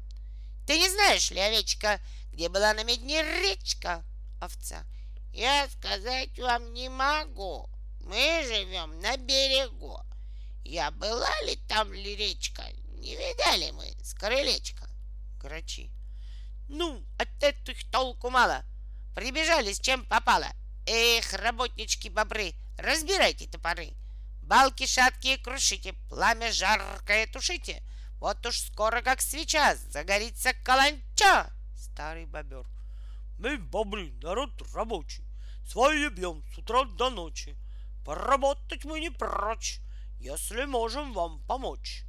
Ты 0.67 0.79
не 0.79 0.89
знаешь 0.89 1.31
ли, 1.31 1.41
овечка, 1.41 2.01
где 2.33 2.49
была 2.49 2.73
на 2.73 2.85
медне 2.85 3.23
речка? 3.23 4.03
Овца. 4.41 4.87
Я 5.37 5.69
сказать 5.69 6.39
вам 6.39 6.73
не 6.73 6.89
могу. 6.89 7.69
Мы 8.01 8.43
живем 8.47 8.99
на 9.01 9.19
берегу. 9.19 10.01
Я 10.65 10.91
была 10.91 11.31
ли 11.43 11.57
там 11.69 11.93
ли 11.93 12.17
речка? 12.17 12.63
Не 13.03 13.15
видали 13.17 13.71
мы 13.73 13.85
с 14.03 14.15
крылечка. 14.15 14.89
Грачи. 15.39 15.93
Ну, 16.69 17.05
от 17.19 17.29
этих 17.43 17.85
толку 17.91 18.31
мало. 18.31 18.65
Прибежали 19.15 19.75
с 19.75 19.79
чем 19.79 20.07
попало. 20.07 20.47
Эх, 20.87 21.31
работнички 21.35 22.09
бобры, 22.09 22.55
разбирайте 22.79 23.47
топоры. 23.47 23.93
Балки 24.41 24.87
шаткие 24.87 25.37
крушите, 25.37 25.93
пламя 26.09 26.51
жаркое 26.51 27.27
тушите. 27.27 27.83
Вот 28.21 28.47
уж 28.47 28.59
скоро, 28.59 29.03
как 29.03 29.21
свеча, 29.21 29.77
загорится 29.77 30.55
каланча. 30.65 31.53
Старый 31.77 32.25
бобер. 32.25 32.65
Мы, 33.39 33.59
бобры, 33.59 34.13
народ 34.23 34.51
рабочий. 34.73 35.26
Свои 35.67 36.09
бьем 36.09 36.45
с 36.55 36.59
утра 36.59 36.85
до 36.85 37.11
ночи. 37.11 37.57
Поработать 38.05 38.85
мы 38.85 39.01
не 39.01 39.11
прочь, 39.11 39.81
если 40.21 40.65
можем 40.65 41.13
вам 41.13 41.41
помочь. 41.47 42.05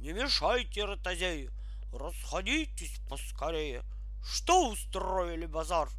Не 0.00 0.12
мешайте, 0.12 0.84
ротозеи, 0.84 1.50
расходитесь 1.92 2.98
поскорее. 3.10 3.84
Что 4.24 4.70
устроили 4.70 5.44
базар? 5.44 5.90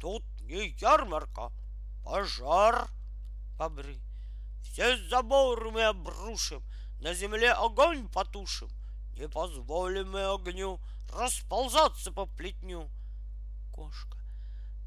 Тут 0.00 0.22
не 0.42 0.68
ярмарка, 0.78 1.50
пожар. 2.04 2.88
Бобры. 3.58 3.98
Все 4.62 4.96
заборы 5.08 5.70
мы 5.72 5.82
обрушим, 5.82 6.62
на 7.00 7.12
земле 7.12 7.52
огонь 7.52 8.08
потушим. 8.08 8.70
Не 9.14 9.28
позволим 9.28 10.12
мы 10.12 10.24
огню 10.32 10.80
расползаться 11.12 12.12
по 12.12 12.26
плетню. 12.26 12.88
Кошка. 13.72 14.16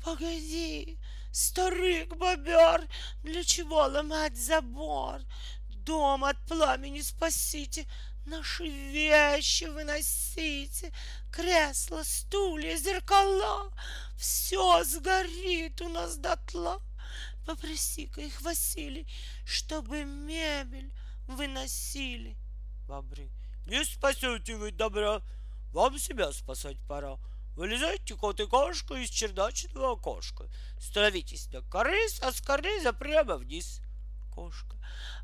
Погоди, 0.03 0.97
старик 1.35 2.15
бобер, 2.15 2.87
для 3.23 3.43
чего 3.43 3.83
ломать 3.83 4.37
забор? 4.37 5.19
Дом 5.67 6.23
от 6.23 6.37
пламени 6.47 7.01
спасите, 7.01 7.85
наши 8.25 8.65
вещи 8.65 9.65
выносите, 9.65 10.93
кресла, 11.31 12.03
стулья, 12.03 12.77
зеркала, 12.77 13.69
все 14.17 14.83
сгорит 14.85 15.81
у 15.81 15.89
нас 15.89 16.15
дотла. 16.17 16.81
Попроси-ка 17.45 18.21
их, 18.21 18.41
Василий, 18.41 19.05
чтобы 19.45 20.05
мебель 20.05 20.91
выносили. 21.27 22.37
Бобры. 22.87 23.29
Не 23.67 23.83
спасете 23.83 24.55
вы 24.55 24.71
добра, 24.71 25.21
вам 25.73 25.99
себя 25.99 26.31
спасать 26.31 26.77
пора. 26.87 27.17
Вылезайте, 27.55 28.15
кот 28.15 28.39
и 28.41 28.47
кошка, 28.47 28.95
из 28.95 29.09
чердачного 29.09 29.93
окошка. 29.93 30.49
Становитесь 30.79 31.49
на 31.51 31.61
корыс, 31.61 32.21
а 32.21 32.33
с 32.33 32.41
карниза 32.41 32.91
прямо 32.91 33.37
вниз. 33.37 33.81
Кошка. 34.33 34.75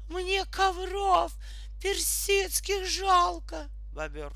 Мне 0.09 0.45
ковров 0.45 1.33
персидских 1.81 2.87
жалко. 2.87 3.69
Бобер. 3.91 4.33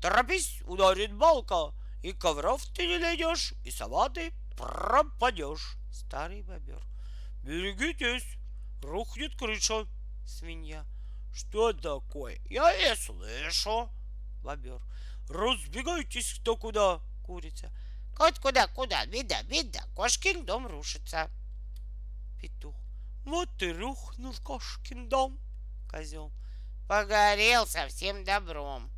Торопись, 0.00 0.62
ударит 0.64 1.12
балка, 1.12 1.74
и 2.02 2.12
ковров 2.12 2.64
ты 2.74 2.86
не 2.86 2.98
найдешь, 2.98 3.52
и 3.64 3.70
сама 3.70 4.08
ты 4.08 4.32
пропадешь. 4.56 5.76
Старый 5.92 6.42
бобер. 6.42 6.82
Берегитесь, 7.42 8.38
рухнет 8.82 9.36
крыша. 9.36 9.86
Свинья. 10.26 10.86
Что 11.34 11.74
такое? 11.74 12.38
Я 12.48 12.72
и 12.72 12.96
слышу. 12.96 13.90
Бобер. 14.42 14.80
Разбегайтесь 15.28 16.38
кто 16.40 16.56
куда. 16.56 17.02
Курица. 17.28 17.70
Кот 18.16 18.38
куда, 18.38 18.68
куда, 18.68 19.04
беда, 19.04 19.42
беда, 19.42 19.84
кошкин 19.94 20.46
дом 20.46 20.66
рушится. 20.66 21.30
Петух. 22.40 22.74
Вот 23.26 23.62
и 23.62 23.70
рухнул 23.70 24.34
кошкин 24.42 25.10
дом. 25.10 25.38
Козел. 25.90 26.32
Погорел 26.88 27.66
совсем 27.66 28.24
добром. 28.24 28.90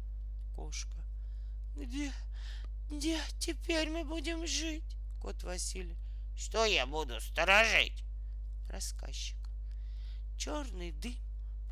Кошка. 0.54 0.96
Где, 1.74 2.12
где 2.88 3.20
теперь 3.40 3.90
мы 3.90 4.04
будем 4.04 4.46
жить? 4.46 4.96
Кот 5.20 5.42
Василий. 5.42 5.98
Что 6.36 6.64
я 6.64 6.86
буду 6.86 7.20
сторожить? 7.20 8.04
Рассказчик. 8.68 9.38
Черный 10.38 10.92
дым 10.92 11.18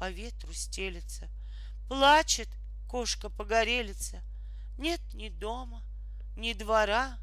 по 0.00 0.10
ветру 0.10 0.52
стелется. 0.52 1.30
Плачет 1.86 2.48
кошка 2.88 3.30
погорелица. 3.30 4.24
Нет 4.76 5.00
ни 5.14 5.28
дома, 5.28 5.84
ни 6.38 6.52
двора, 6.54 7.18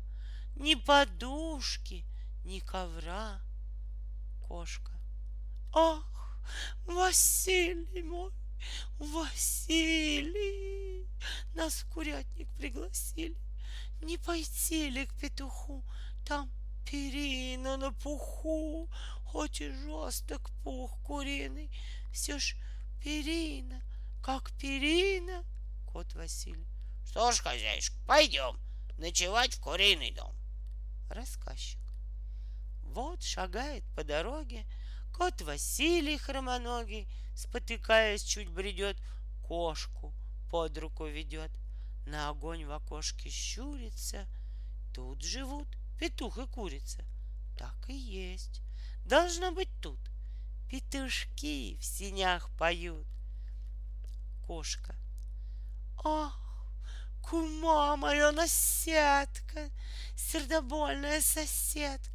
ни 0.55 0.75
подушки, 0.75 2.05
ни 2.43 2.59
ковра. 2.59 3.41
Кошка. 4.41 4.91
Ах, 5.73 6.39
Василий 6.85 8.03
мой, 8.03 8.31
Василий, 8.99 10.27
нас 11.53 11.75
в 11.75 11.89
курятник 11.89 12.49
пригласили. 12.57 13.37
Не 14.01 14.17
пойти 14.17 14.89
ли 14.89 15.05
к 15.05 15.15
петуху, 15.15 15.85
там 16.25 16.51
перина 16.85 17.77
на 17.77 17.93
пуху, 17.93 18.91
хоть 19.23 19.61
и 19.61 19.71
жесток 19.71 20.51
пух 20.61 20.99
куриный, 21.03 21.71
все 22.11 22.37
ж 22.37 22.57
перина, 23.01 23.81
как 24.21 24.51
перина. 24.59 25.45
Кот 25.85 26.13
Василий. 26.15 26.67
Что 27.05 27.31
ж, 27.31 27.39
хозяюшка, 27.39 27.95
пойдем 28.05 28.64
ночевать 28.97 29.53
в 29.53 29.59
куриный 29.59 30.11
дом. 30.11 30.35
Рассказчик. 31.09 31.79
Вот 32.83 33.21
шагает 33.23 33.83
по 33.95 34.03
дороге 34.03 34.65
кот 35.13 35.41
Василий 35.41 36.17
хромоногий, 36.17 37.07
спотыкаясь, 37.35 38.23
чуть 38.23 38.49
бредет, 38.49 38.97
кошку 39.43 40.13
под 40.49 40.77
руку 40.77 41.05
ведет. 41.05 41.51
На 42.05 42.29
огонь 42.29 42.65
в 42.65 42.71
окошке 42.71 43.29
щурится. 43.29 44.27
Тут 44.93 45.23
живут 45.23 45.67
петух 45.99 46.37
и 46.37 46.45
курица. 46.47 47.03
Так 47.57 47.89
и 47.89 47.93
есть. 47.93 48.61
Должно 49.05 49.51
быть 49.51 49.69
тут. 49.81 49.99
Петушки 50.69 51.77
в 51.79 51.83
синях 51.83 52.49
поют. 52.57 53.07
Кошка. 54.45 54.95
Ах, 56.03 56.44
кума 57.29 57.95
моя 57.95 58.31
наседка, 58.31 59.71
сердобольная 60.15 61.21
соседка. 61.21 62.11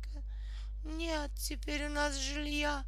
Нет 0.85 1.33
теперь 1.35 1.87
у 1.87 1.89
нас 1.89 2.17
жилья, 2.17 2.85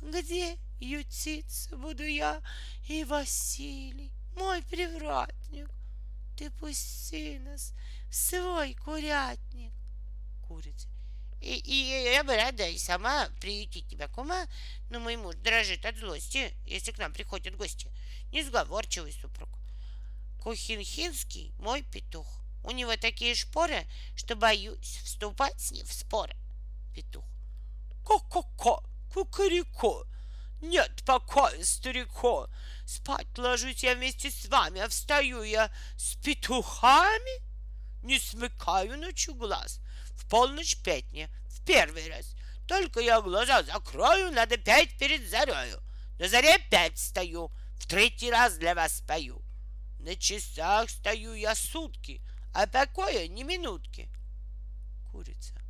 где 0.00 0.58
ютиться 0.78 1.76
буду 1.76 2.04
я 2.04 2.40
и 2.88 3.04
Василий, 3.04 4.12
мой 4.36 4.62
привратник. 4.62 5.68
Ты 6.36 6.50
пусти 6.50 7.38
нас 7.40 7.72
в 8.10 8.14
свой 8.14 8.74
курятник. 8.74 9.72
Курица. 10.46 10.88
И, 11.40 11.56
и 11.56 12.12
я 12.12 12.22
бы 12.22 12.36
рада 12.36 12.66
и 12.68 12.78
сама 12.78 13.28
приютить 13.40 13.88
тебя, 13.88 14.06
кума, 14.08 14.46
но 14.88 15.00
мой 15.00 15.16
муж 15.16 15.34
дрожит 15.36 15.84
от 15.84 15.96
злости, 15.96 16.54
если 16.64 16.92
к 16.92 16.98
нам 16.98 17.12
приходят 17.12 17.56
гости. 17.56 17.90
Несговорчивый 18.30 19.12
супруг. 19.12 19.48
Кухинхинский 20.46 21.52
мой 21.58 21.82
петух. 21.82 22.24
У 22.62 22.70
него 22.70 22.96
такие 22.96 23.34
шпоры, 23.34 23.84
что 24.14 24.36
боюсь 24.36 25.00
вступать 25.02 25.60
с 25.60 25.72
ним 25.72 25.84
в 25.84 25.92
споры. 25.92 26.36
Петух. 26.94 27.24
Ко-ко-ко, 28.04 28.80
кукареко, 29.12 30.06
нет 30.62 31.04
покоя, 31.04 31.64
старико. 31.64 32.48
Спать 32.86 33.36
ложусь 33.36 33.82
я 33.82 33.96
вместе 33.96 34.30
с 34.30 34.46
вами, 34.46 34.80
а 34.80 34.88
встаю 34.88 35.42
я 35.42 35.68
с 35.96 36.14
петухами. 36.14 37.42
Не 38.04 38.20
смыкаю 38.20 38.96
ночью 39.00 39.34
глаз. 39.34 39.80
В 40.14 40.28
полночь 40.28 40.80
пятня, 40.80 41.28
в 41.48 41.64
первый 41.64 42.08
раз. 42.08 42.36
Только 42.68 43.00
я 43.00 43.20
глаза 43.20 43.64
закрою, 43.64 44.30
надо 44.30 44.58
пять 44.58 44.96
перед 44.96 45.28
зарею. 45.28 45.82
На 46.20 46.28
заре 46.28 46.60
пять 46.70 47.00
стою, 47.00 47.50
в 47.80 47.88
третий 47.88 48.30
раз 48.30 48.58
для 48.58 48.76
вас 48.76 49.02
пою. 49.08 49.45
На 50.06 50.14
часах 50.14 50.88
стою 50.88 51.34
я 51.34 51.56
сутки, 51.56 52.22
а 52.54 52.68
покоя 52.68 53.26
ни 53.26 53.42
минутки. 53.42 54.08
Курица. 55.10 55.60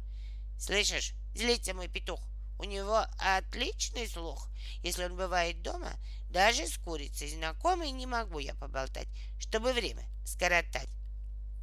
Слышишь, 0.59 1.14
злится 1.35 1.72
мой 1.72 1.88
петух. 1.88 2.20
У 2.59 2.64
него 2.64 3.07
отличный 3.18 4.07
слух. 4.07 4.51
Если 4.83 5.05
он 5.05 5.16
бывает 5.16 5.62
дома, 5.62 5.90
даже 6.29 6.66
с 6.66 6.77
курицей 6.77 7.31
знакомой 7.31 7.92
не 7.92 8.05
могу 8.05 8.38
я 8.38 8.55
поболтать, 8.55 9.09
чтобы 9.38 9.72
время 9.72 10.05
скоротать. 10.27 10.90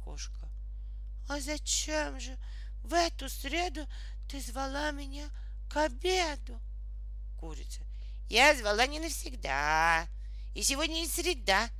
Кошка. 0.02 0.50
А 1.28 1.38
зачем 1.38 2.18
же 2.18 2.36
в 2.82 2.92
эту 2.92 3.28
среду 3.28 3.86
ты 4.28 4.40
звала 4.40 4.90
меня 4.90 5.30
к 5.70 5.76
обеду? 5.76 6.60
Курица. 7.38 7.82
Я 8.28 8.52
звала 8.56 8.84
не 8.88 8.98
навсегда. 8.98 10.08
И 10.56 10.64
сегодня 10.64 10.94
не 10.94 11.06
среда, 11.06 11.70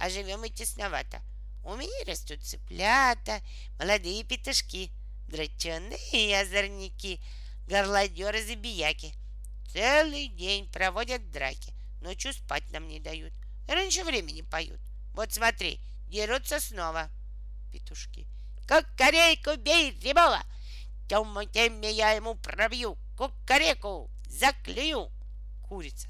а 0.00 0.08
живем 0.08 0.44
и 0.44 0.50
тесновато. 0.50 1.20
У 1.62 1.76
меня 1.76 2.04
растут 2.06 2.42
цыплята, 2.42 3.42
молодые 3.78 4.24
петушки, 4.24 4.90
драченые 5.28 6.40
озорники, 6.40 7.20
горлодеры 7.68 8.42
забияки. 8.42 9.14
Целый 9.70 10.28
день 10.28 10.70
проводят 10.72 11.30
драки, 11.30 11.74
ночью 12.00 12.32
спать 12.32 12.68
нам 12.72 12.88
не 12.88 12.98
дают. 12.98 13.34
Раньше 13.68 14.02
времени 14.02 14.40
поют. 14.40 14.80
Вот 15.12 15.34
смотри, 15.34 15.80
дерутся 16.08 16.60
снова. 16.60 17.10
Петушки. 17.70 18.26
Как 18.66 18.86
корейку 18.96 19.56
бей, 19.56 19.90
рябова! 20.00 20.42
Тем 21.08 21.36
теме 21.52 21.92
я 21.92 22.12
ему 22.12 22.36
пробью, 22.36 22.96
кукареку 23.18 24.10
заклюю. 24.26 25.12
Курица. 25.68 26.08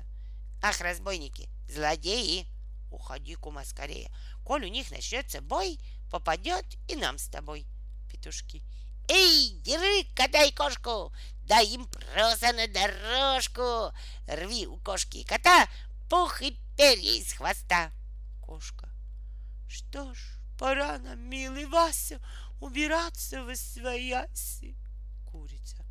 Ах, 0.62 0.80
разбойники, 0.80 1.48
злодеи! 1.68 2.49
Уходи, 2.90 3.34
кума, 3.34 3.64
скорее. 3.64 4.10
Коль 4.44 4.64
у 4.64 4.68
них 4.68 4.90
начнется 4.90 5.40
бой, 5.40 5.78
попадет 6.10 6.66
и 6.88 6.96
нам 6.96 7.18
с 7.18 7.28
тобой. 7.28 7.66
Петушки. 8.10 8.62
Эй, 9.08 9.60
и 9.64 10.52
кошку, 10.52 11.12
дай 11.42 11.66
им 11.66 11.86
просто 11.86 12.52
на 12.52 12.68
дорожку. 12.68 13.92
Рви 14.28 14.66
у 14.66 14.76
кошки 14.78 15.18
и 15.18 15.24
кота 15.24 15.68
пух 16.10 16.42
и 16.42 16.56
перья 16.76 17.12
из 17.12 17.32
хвоста. 17.32 17.92
Кошка. 18.40 18.88
Что 19.68 20.12
ж, 20.12 20.18
пора 20.58 20.98
нам, 20.98 21.20
милый 21.30 21.66
Вася, 21.66 22.20
убираться 22.60 23.44
в 23.44 23.54
свояси. 23.54 24.76
Курица. 25.30 25.84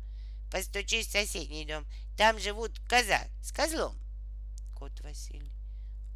Постучись 0.50 1.08
в 1.08 1.12
соседний 1.12 1.64
дом, 1.64 1.86
там 2.18 2.38
живут 2.38 2.78
коза 2.80 3.20
с 3.42 3.50
козлом. 3.52 3.98
Кот 4.74 5.00
Василий. 5.00 5.52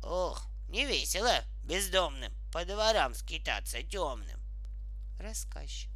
Ох, 0.03 0.47
не 0.74 0.87
весело 0.87 1.44
бездомным 1.62 2.34
по 2.50 2.64
дворам 2.64 3.14
скитаться 3.14 3.80
темным. 3.84 4.40
Рассказчик. 5.20 5.92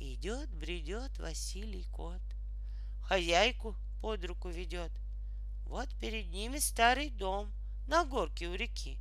Идет, 0.00 0.52
бредет 0.52 1.16
Василий 1.18 1.84
кот. 1.92 2.20
Хозяйку 3.04 3.76
под 4.02 4.24
руку 4.24 4.48
ведет. 4.48 4.90
Вот 5.64 5.88
перед 6.00 6.26
ними 6.30 6.58
старый 6.58 7.08
дом 7.08 7.52
на 7.86 8.04
горке 8.04 8.48
у 8.48 8.54
реки. 8.54 8.98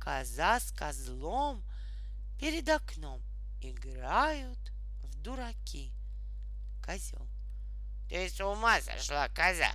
Коза 0.00 0.60
с 0.60 0.72
козлом 0.72 1.62
перед 2.40 2.66
окном 2.70 3.22
играют 3.60 4.72
в 5.02 5.14
дураки. 5.16 5.92
Козел. 6.82 7.28
Ты 8.08 8.30
с 8.30 8.40
ума 8.40 8.80
сошла, 8.80 9.28
коза? 9.28 9.70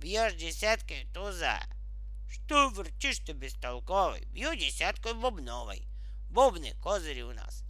Бьешь 0.00 0.34
десяткой 0.34 1.06
туза. 1.14 1.60
Что 2.32 2.70
врчишь 2.70 3.18
ты 3.18 3.32
бестолковый? 3.32 4.24
Бью 4.26 4.54
десяткой 4.54 5.12
бубновой. 5.12 5.86
Бубны, 6.30 6.74
козыри 6.82 7.20
у 7.20 7.34
нас. 7.34 7.62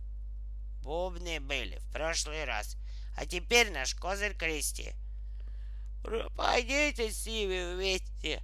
Бубны 0.83 1.41
были 1.41 1.79
в 1.79 1.93
прошлый 1.93 2.45
раз, 2.45 2.77
а 3.17 3.27
теперь 3.27 3.73
наш 3.73 3.97
козырь 3.97 4.37
крести. 4.37 4.95
Пойдите 6.37 7.11
с 7.11 7.27
ними 7.27 7.75
вместе. 7.75 8.41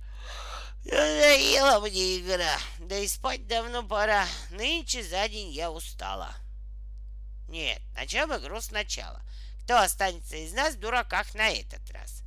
Надоела 0.84 1.78
мне 1.80 2.18
игра, 2.18 2.58
да 2.80 2.98
и 2.98 3.06
спать 3.06 3.46
давно 3.46 3.84
пора. 3.84 4.26
Нынче 4.50 5.04
за 5.04 5.28
день 5.28 5.50
я 5.50 5.70
устала. 5.70 6.34
Нет, 7.46 7.80
начнем 7.94 8.34
игру 8.36 8.60
сначала. 8.60 9.22
Кто 9.62 9.78
останется 9.78 10.36
из 10.36 10.52
нас 10.52 10.74
в 10.74 10.80
дураках 10.80 11.32
на 11.34 11.48
этот 11.48 11.88
раз? 11.92 12.24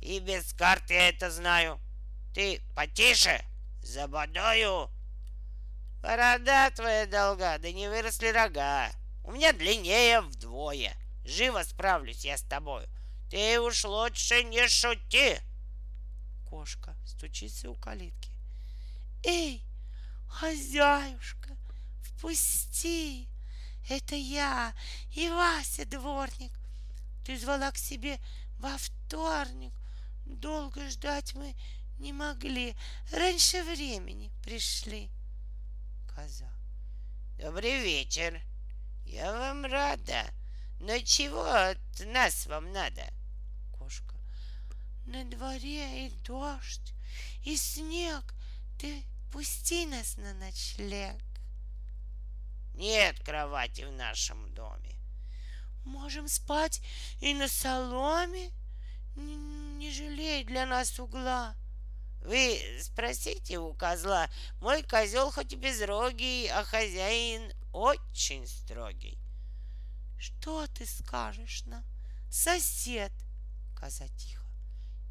И 0.00 0.20
без 0.20 0.52
карты 0.52 0.94
я 0.94 1.08
это 1.08 1.28
знаю. 1.30 1.80
Ты 2.34 2.62
потише, 2.74 3.44
забодаю. 3.82 4.90
Борода 6.00 6.70
твоя 6.70 7.06
долга, 7.06 7.58
да 7.58 7.70
не 7.70 7.88
выросли 7.88 8.28
рога. 8.28 8.90
У 9.22 9.32
меня 9.32 9.52
длиннее 9.52 10.20
вдвое. 10.20 10.96
Живо 11.24 11.62
справлюсь 11.62 12.24
я 12.24 12.36
с 12.36 12.42
тобою. 12.42 12.88
Ты 13.30 13.60
уж 13.60 13.84
лучше 13.84 14.42
не 14.44 14.66
шути. 14.68 15.38
Кошка 16.48 16.96
стучится 17.06 17.70
у 17.70 17.74
калитки. 17.76 18.30
Эй, 19.24 19.62
хозяюшка, 20.28 21.56
впусти. 22.02 23.28
Это 23.88 24.14
я 24.14 24.74
и 25.14 25.28
Вася 25.28 25.84
дворник. 25.86 26.52
Ты 27.24 27.38
звала 27.38 27.70
к 27.70 27.78
себе 27.78 28.18
во 28.58 28.76
вторник. 28.78 29.72
Долго 30.24 30.88
ждать 30.88 31.34
мы 31.34 31.54
не 32.02 32.12
могли. 32.12 32.74
Раньше 33.12 33.62
времени 33.62 34.32
пришли. 34.42 35.10
Коза. 36.14 36.50
Добрый 37.38 37.80
вечер. 37.80 38.42
Я 39.04 39.32
вам 39.32 39.64
рада. 39.64 40.24
Но 40.80 40.98
чего 40.98 41.44
от 41.44 41.78
нас 42.00 42.46
вам 42.46 42.72
надо? 42.72 43.06
Кошка. 43.78 44.16
На 45.06 45.24
дворе 45.24 46.06
и 46.06 46.10
дождь, 46.24 46.92
и 47.44 47.56
снег. 47.56 48.34
Ты 48.80 49.04
пусти 49.30 49.86
нас 49.86 50.16
на 50.16 50.34
ночлег. 50.34 51.22
Нет 52.74 53.20
кровати 53.20 53.82
в 53.82 53.92
нашем 53.92 54.52
доме. 54.54 54.96
Можем 55.84 56.26
спать 56.28 56.80
и 57.20 57.32
на 57.32 57.48
соломе. 57.48 58.50
Не, 59.14 59.36
не 59.36 59.92
жалей 59.92 60.42
для 60.42 60.66
нас 60.66 60.98
угла. 60.98 61.54
Вы 62.24 62.60
спросите 62.80 63.58
у 63.58 63.74
козла, 63.74 64.30
мой 64.60 64.82
козел 64.84 65.32
хоть 65.32 65.52
и 65.52 65.56
безрогий, 65.56 66.48
а 66.48 66.62
хозяин 66.64 67.52
очень 67.72 68.46
строгий. 68.46 69.18
Что 70.18 70.68
ты 70.68 70.86
скажешь 70.86 71.64
нам, 71.64 71.84
сосед? 72.30 73.12
Коза 73.76 74.06
тихо. 74.16 74.44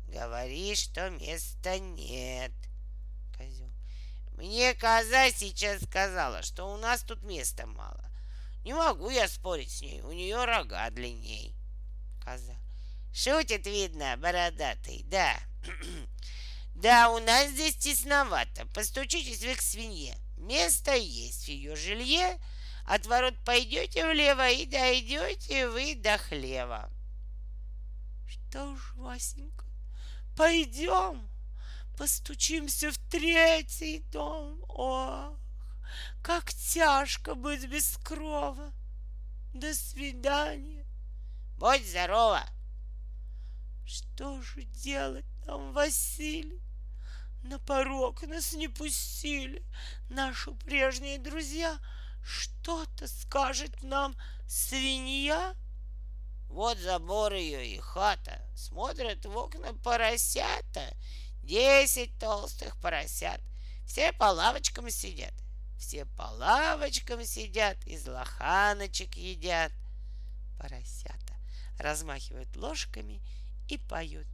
Говори, 0.08 0.74
что 0.76 1.10
места 1.10 1.80
нет. 1.80 2.54
Козел. 3.38 3.71
Мне 4.34 4.74
коза 4.74 5.32
сейчас 5.32 5.84
сказала, 5.84 6.41
что 6.43 6.71
у 6.74 6.78
нас 6.78 7.04
тут 7.04 7.24
места 7.24 7.65
мало. 7.65 8.10
Не 8.63 8.74
могу 8.74 9.10
я 9.10 9.28
спорить 9.28 9.71
с 9.71 9.82
ней, 9.82 10.02
у 10.02 10.13
нее 10.13 10.45
рога 10.45 10.89
длинней. 10.91 11.56
Коза. 12.24 12.56
Шутит, 13.13 13.65
видно, 13.65 14.15
бородатый, 14.17 15.04
да. 15.08 15.38
да, 16.82 17.12
у 17.12 17.20
нас 17.20 17.52
здесь 17.52 17.76
тесновато. 17.76 18.65
Постучитесь 18.74 19.44
вы 19.44 19.54
к 19.54 19.62
свинье. 19.62 20.17
Место 20.38 20.96
есть 20.96 21.46
в 21.46 21.50
ее 21.50 21.76
жилье. 21.76 22.39
От 22.86 23.06
ворот 23.06 23.36
пойдете 23.46 24.08
влево 24.08 24.50
и 24.50 24.65
дойдете 24.65 25.70
вы 25.70 25.94
до 25.94 26.17
хлева. 26.17 26.91
Что 28.28 28.76
ж, 28.76 28.94
Васенька, 28.96 29.63
пойдем, 30.36 31.30
постучимся 31.98 32.91
в 32.91 32.98
третий 33.10 34.00
дом. 34.12 34.63
Ох, 34.67 35.38
как 36.24 36.52
тяжко 36.52 37.36
быть 37.36 37.67
без 37.67 37.96
крова. 37.98 38.74
До 39.54 39.72
свидания. 39.76 40.88
Будь 41.60 41.88
здорова. 41.88 42.44
Что 43.86 44.41
же 44.41 44.63
делать 44.63 45.26
нам, 45.46 45.74
Василий? 45.74 46.71
На 47.43 47.60
порог 47.60 48.21
нас 48.23 48.54
не 48.54 48.67
пустили. 48.67 49.65
Наши 50.10 50.51
прежние 50.51 51.17
друзья 51.17 51.80
что-то 52.23 53.08
скажет 53.08 53.82
нам 53.82 54.15
свинья. 54.47 55.56
Вот 56.47 56.77
забор 56.77 57.34
ее 57.34 57.65
и 57.67 57.80
хата. 57.80 58.41
Смотрят 58.56 59.25
в 59.25 59.36
окна 59.36 59.73
поросята. 59.73 60.95
Десять 61.41 62.17
толстых 62.19 62.80
поросят. 62.80 63.41
Все 63.86 64.13
по 64.13 64.25
лавочкам 64.25 64.89
сидят. 64.89 65.34
Все 65.82 66.06
по 66.06 66.21
лавочкам 66.21 67.25
сидят, 67.25 67.75
из 67.88 68.08
лоханочек 68.08 69.15
едят. 69.15 69.71
Поросята 70.60 71.36
размахивают 71.80 72.56
ложками 72.56 73.19
и 73.67 73.80
поют. 73.80 74.27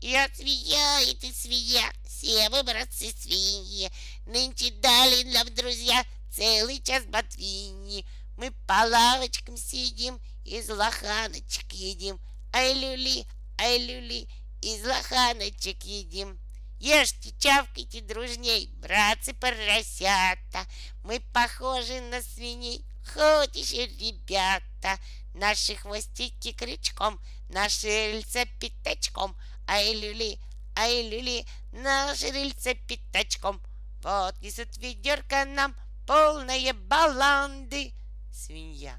Я 0.00 0.28
свинья, 0.34 1.00
и 1.02 1.14
ты 1.14 1.32
свинья, 1.32 1.90
все 2.06 2.48
мы 2.50 2.62
братцы 2.62 3.12
свиньи. 3.18 3.90
Нынче 4.26 4.70
дали 4.72 5.22
нам 5.32 5.54
друзья 5.54 6.04
целый 6.30 6.82
час 6.82 7.04
ботвиньи. 7.06 8.06
Мы 8.36 8.50
по 8.66 8.84
лавочкам 8.86 9.56
сидим, 9.56 10.20
из 10.44 10.68
лоханочек 10.68 11.72
едим. 11.72 12.20
Ай 12.52 12.74
люли, 12.74 13.26
ай 13.58 13.78
люли, 13.78 14.28
из 14.60 14.84
лоханочек 14.84 15.82
едим. 15.84 16.38
Ешьте, 16.78 17.32
чавкайте 17.38 18.02
дружней, 18.02 18.70
братцы 18.74 19.32
поросята. 19.32 20.66
Мы 21.04 21.20
похожи 21.32 22.00
на 22.02 22.20
свиней, 22.20 22.84
хоть 23.14 23.56
еще 23.56 23.86
ребята. 23.86 25.00
Наши 25.32 25.74
хвостики 25.74 26.52
крючком, 26.52 27.18
наши 27.48 27.86
рельса 27.86 28.44
пятачком. 28.60 29.34
Ай 29.68 29.94
люли, 29.94 30.38
ай 30.76 31.08
люли, 31.08 31.44
наши 31.72 32.30
рельса 32.30 32.74
пятачком. 32.74 33.60
Вот 34.02 34.40
несут 34.40 34.76
ведерко 34.76 35.44
нам 35.44 35.74
полные 36.06 36.72
баланды. 36.72 37.92
Свинья. 38.32 38.98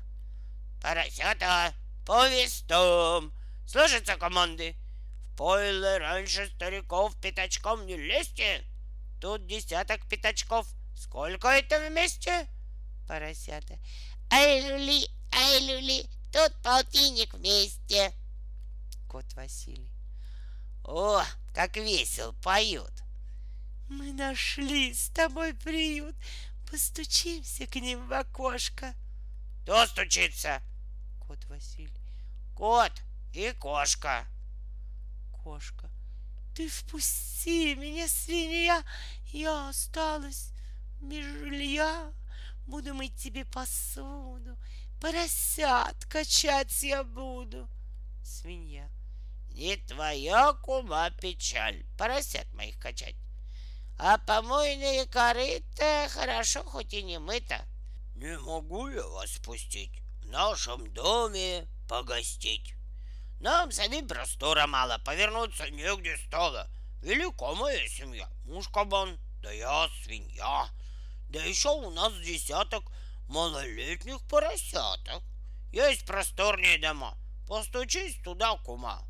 Поросята, 0.81 1.73
по 2.05 2.27
вестам, 2.27 3.33
слышатся 3.65 4.17
команды. 4.17 4.75
В 5.21 5.37
пойло 5.37 5.99
раньше 5.99 6.47
стариков 6.47 7.15
пятачком 7.21 7.85
не 7.85 7.95
лезьте. 7.95 8.65
Тут 9.21 9.47
десяток 9.47 10.05
пятачков. 10.09 10.67
Сколько 10.95 11.47
это 11.47 11.79
вместе? 11.87 12.47
Поросята. 13.07 13.79
Ай, 14.31 14.61
люли, 14.67 15.07
ай, 15.33 15.59
люли, 15.61 16.05
тут 16.33 16.51
полтинник 16.61 17.33
вместе. 17.33 18.11
Кот 19.07 19.31
Василий. 19.33 19.96
О, 20.87 21.21
как 21.53 21.75
весел 21.75 22.31
поют. 22.41 22.93
Мы 23.89 24.13
нашли 24.13 24.93
с 24.93 25.09
тобой 25.09 25.53
приют. 25.53 26.15
Постучимся 26.71 27.67
к 27.67 27.75
ним 27.75 28.07
в 28.07 28.13
окошко. 28.13 28.95
Кто 29.63 29.85
стучится? 29.85 30.61
Кот 31.19 31.43
Василий. 31.45 31.91
Кот 32.55 32.93
и 33.33 33.51
кошка. 33.59 34.25
Кошка. 35.43 35.89
Ты 36.55 36.69
впусти 36.69 37.75
меня, 37.75 38.07
свинья, 38.07 38.81
я 39.33 39.69
осталась 39.69 40.51
без 41.01 41.25
жилья. 41.25 42.13
Буду 42.65 42.93
мыть 42.93 43.15
тебе 43.15 43.43
посуду, 43.43 44.57
поросят 45.01 46.05
качать 46.05 46.81
я 46.81 47.03
буду. 47.03 47.69
Свинья. 48.23 48.89
Не 49.57 49.75
твоя 49.75 50.53
кума 50.53 51.09
печаль, 51.19 51.83
поросят 51.97 52.45
моих 52.53 52.77
качать. 52.77 53.15
А 53.97 54.19
помойные 54.19 55.07
корыта 55.07 56.07
хорошо 56.11 56.63
хоть 56.63 56.93
и 56.93 57.01
не 57.01 57.17
мыто. 57.17 57.65
Не 58.13 58.37
могу 58.37 58.87
я 58.87 59.07
вас 59.07 59.31
пустить 59.39 59.99
в 60.21 60.27
нашем 60.27 60.93
доме 60.93 61.67
погостить. 61.89 62.75
Нам 63.39 63.71
самим 63.71 64.07
простора 64.07 64.67
мало, 64.67 64.99
повернуться 64.99 65.71
негде 65.71 66.17
стало. 66.27 66.69
Велика 67.01 67.55
моя 67.55 67.87
семья, 67.87 68.29
муж 68.45 68.67
кабан, 68.67 69.17
да 69.41 69.51
я 69.51 69.89
свинья. 70.03 70.69
Да 71.29 71.43
еще 71.43 71.69
у 71.69 71.89
нас 71.89 72.13
десяток 72.19 72.83
малолетних 73.27 74.21
поросяток. 74.29 75.23
Есть 75.73 76.05
просторнее 76.05 76.77
дома, 76.77 77.17
постучись 77.47 78.21
туда, 78.21 78.55
кума. 78.57 79.06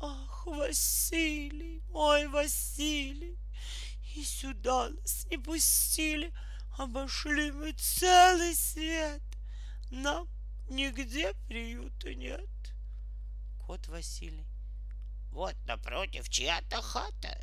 Ах, 0.00 0.46
Василий, 0.46 1.82
мой 1.90 2.28
Василий, 2.28 3.36
и 4.14 4.22
сюда 4.22 4.90
нас 4.90 5.26
не 5.26 5.38
пустили, 5.38 6.32
обошли 6.76 7.50
мы 7.50 7.72
целый 7.72 8.54
свет. 8.54 9.20
Нам 9.90 10.28
нигде 10.68 11.34
приюта 11.48 12.14
нет. 12.14 12.48
Кот 13.66 13.88
Василий. 13.88 14.46
Вот 15.32 15.56
напротив 15.66 16.28
чья-то 16.28 16.80
хата. 16.80 17.40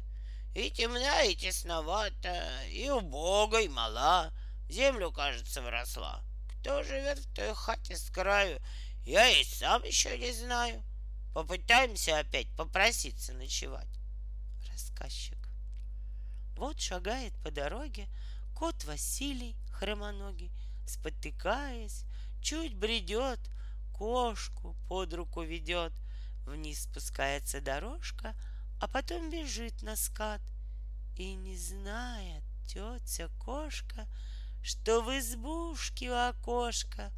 И 0.54 0.72
темна, 0.72 1.24
и 1.24 1.36
тесновата, 1.36 2.66
и 2.70 2.90
убога, 2.90 3.60
и 3.60 3.68
мала. 3.68 4.32
Землю, 4.70 5.12
кажется, 5.12 5.62
вросла. 5.62 6.24
Кто 6.62 6.84
живет 6.84 7.20
в 7.20 7.34
той 7.34 7.54
хате 7.54 7.98
с 7.98 8.10
краю, 8.10 8.62
я 9.04 9.28
и 9.28 9.44
сам 9.44 9.84
еще 9.84 10.18
не 10.18 10.32
знаю.— 10.32 10.82
Попытаемся 11.36 12.18
опять 12.18 12.48
попроситься 12.56 13.34
ночевать. 13.34 14.00
Рассказчик. 14.72 15.38
Вот 16.56 16.80
шагает 16.80 17.34
по 17.44 17.52
дороге 17.52 18.08
кот 18.54 18.86
Василий 18.86 19.58
хромоногий, 19.70 20.50
спотыкаясь, 20.88 22.06
чуть 22.42 22.74
бредет, 22.74 23.42
кошку 23.94 24.78
под 24.88 25.14
руку 25.14 25.42
ведет, 25.42 25.92
вниз 26.46 26.84
спускается 26.84 27.60
дорожка, 27.60 28.34
а 28.80 28.88
потом 28.88 29.30
бежит 29.30 29.82
на 29.82 29.98
скат. 29.98 30.42
И 31.18 31.36
не 31.36 31.58
знает 31.58 32.46
тетя 32.66 33.28
кошка, 33.44 34.08
что 34.64 35.02
в 35.02 35.10
избушке 35.20 36.12
у 36.12 36.16
окошка 36.30 37.12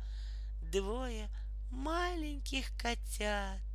двое 0.59 1.29
маленьких 1.69 2.75
котят 2.77 3.66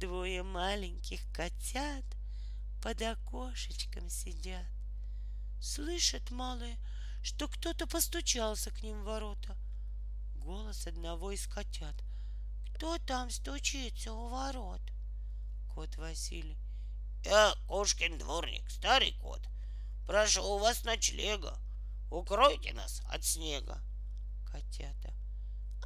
двое 0.00 0.42
маленьких 0.42 1.20
котят 1.30 2.04
под 2.82 3.02
окошечком 3.02 4.08
сидят. 4.08 4.66
Слышат 5.60 6.30
малые, 6.30 6.78
что 7.22 7.48
кто-то 7.48 7.86
постучался 7.86 8.70
к 8.70 8.82
ним 8.82 9.02
в 9.02 9.04
ворота. 9.04 9.56
Голос 10.36 10.86
одного 10.86 11.32
из 11.32 11.46
котят. 11.46 11.94
Кто 12.74 12.96
там 12.98 13.30
стучится 13.30 14.14
у 14.14 14.28
ворот? 14.28 14.80
Кот 15.74 15.94
Василий. 15.96 16.56
Я 17.22 17.54
кошкин 17.68 18.18
дворник, 18.18 18.70
старый 18.70 19.12
кот. 19.20 19.46
Прошу 20.06 20.42
у 20.42 20.58
вас 20.58 20.82
ночлега. 20.84 21.58
Укройте 22.10 22.72
нас 22.72 23.02
от 23.04 23.22
снега. 23.22 23.82
Котята. 24.50 25.12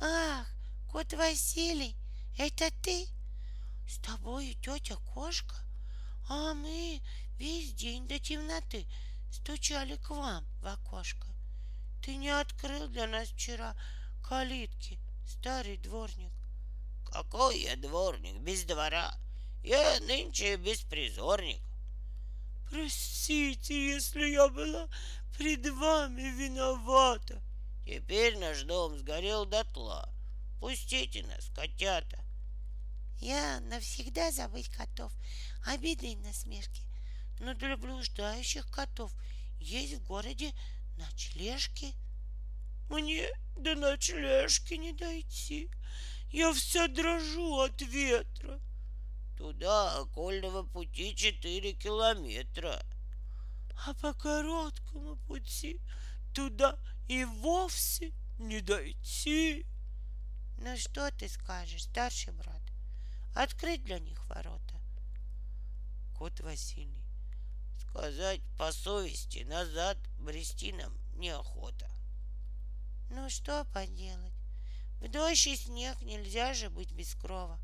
Ах, 0.01 0.47
кот 0.89 1.13
Василий, 1.15 1.97
это 2.39 2.71
ты? 2.81 3.09
С 3.87 3.99
тобой 3.99 4.57
тетя 4.63 4.97
кошка, 5.15 5.57
а 6.29 6.55
мы 6.55 7.03
весь 7.37 7.75
день 7.75 8.09
до 8.09 8.19
темноты 8.19 8.87
стучали 9.31 9.97
к 9.97 10.11
вам 10.11 10.47
в 10.61 10.67
окошко. 10.67 11.29
Ты 12.03 12.17
не 12.17 12.31
открыл 12.31 12.89
для 12.89 13.07
нас 13.07 13.29
вчера 13.29 13.77
калитки, 14.23 14.99
старый 15.27 15.77
дворник. 15.77 16.33
Какой 17.11 17.61
я 17.61 17.77
дворник 17.77 18.37
без 18.41 18.65
двора? 18.65 19.15
Я 19.63 20.01
нынче 20.01 20.57
беспризорник. 20.57 21.63
Простите, 22.71 23.95
если 23.95 24.27
я 24.27 24.49
была 24.49 24.89
пред 25.37 25.67
вами 25.67 26.23
виновата. 26.23 27.43
Теперь 27.87 28.39
наш 28.39 28.63
дом 28.63 28.99
сгорел 28.99 29.47
дотла. 29.47 30.09
Пустите 30.61 31.23
нас, 31.25 31.51
котята. 31.55 32.24
Я 33.21 33.61
навсегда 33.61 34.31
забыть 34.33 34.69
котов, 34.69 35.13
обиды 35.67 36.13
и 36.13 36.17
насмешки. 36.17 36.83
Но 37.41 37.55
для 37.55 37.77
блуждающих 37.77 38.71
котов 38.71 39.13
есть 39.59 39.95
в 39.95 40.07
городе 40.07 40.53
ночлежки. 40.97 41.95
Мне 42.91 43.29
до 43.57 43.75
ночлежки 43.75 44.75
не 44.75 44.93
дойти. 44.93 45.71
Я 46.31 46.53
вся 46.53 46.89
дрожу 46.89 47.61
от 47.61 47.81
ветра. 47.83 48.61
Туда 49.37 49.99
окольного 50.01 50.63
пути 50.63 51.15
четыре 51.17 51.73
километра. 51.73 52.83
А 53.87 53.95
по 53.95 54.15
короткому 54.15 55.17
пути 55.27 55.81
туда 56.35 56.79
и 57.09 57.25
вовсе 57.25 58.13
не 58.39 58.61
дойти. 58.61 59.67
Ну 60.59 60.77
что 60.77 61.11
ты 61.13 61.29
скажешь, 61.29 61.85
старший 61.85 62.33
брат? 62.33 62.64
Открыть 63.35 63.85
для 63.85 63.99
них 63.99 64.25
ворота. 64.29 64.81
Кот 66.17 66.41
Василий. 66.41 67.05
Сказать 67.79 68.41
по 68.57 68.73
совести, 68.73 69.45
назад 69.45 69.99
брести 70.19 70.73
нам 70.73 70.97
неохота. 71.17 71.91
Ну 73.11 73.29
что 73.29 73.65
поделать? 73.67 74.33
В 75.01 75.09
дождь 75.09 75.47
и 75.47 75.57
снег 75.57 76.01
нельзя 76.03 76.55
же 76.55 76.71
быть 76.71 76.93
без 76.93 77.15
крова. 77.15 77.59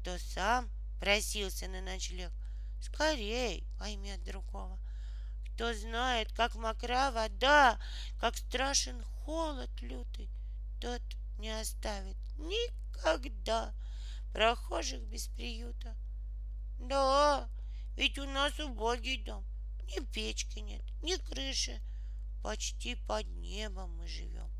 Кто 0.00 0.16
сам 0.18 0.70
просился 1.00 1.68
на 1.68 1.80
ночлег, 1.80 2.32
скорей 2.80 3.66
поймет 3.78 4.22
другого. 4.24 4.78
Кто 5.54 5.74
знает, 5.74 6.32
как 6.32 6.54
мокра 6.54 7.10
вода, 7.10 7.78
как 8.18 8.36
страшен 8.36 9.02
холод 9.02 9.70
лютый, 9.80 10.30
тот 10.80 11.02
не 11.38 11.50
оставит 11.50 12.16
никогда 12.38 13.74
прохожих 14.32 15.02
без 15.02 15.28
приюта. 15.28 15.96
Да, 16.78 17.48
ведь 17.96 18.18
у 18.18 18.24
нас 18.24 18.58
убогий 18.58 19.22
дом. 19.22 19.46
Ни 19.84 20.00
печки 20.06 20.58
нет, 20.58 20.84
ни 21.02 21.16
крыши. 21.16 21.80
Почти 22.42 22.96
под 22.96 23.26
небом 23.26 23.96
мы 23.96 24.08
живем. 24.08 24.50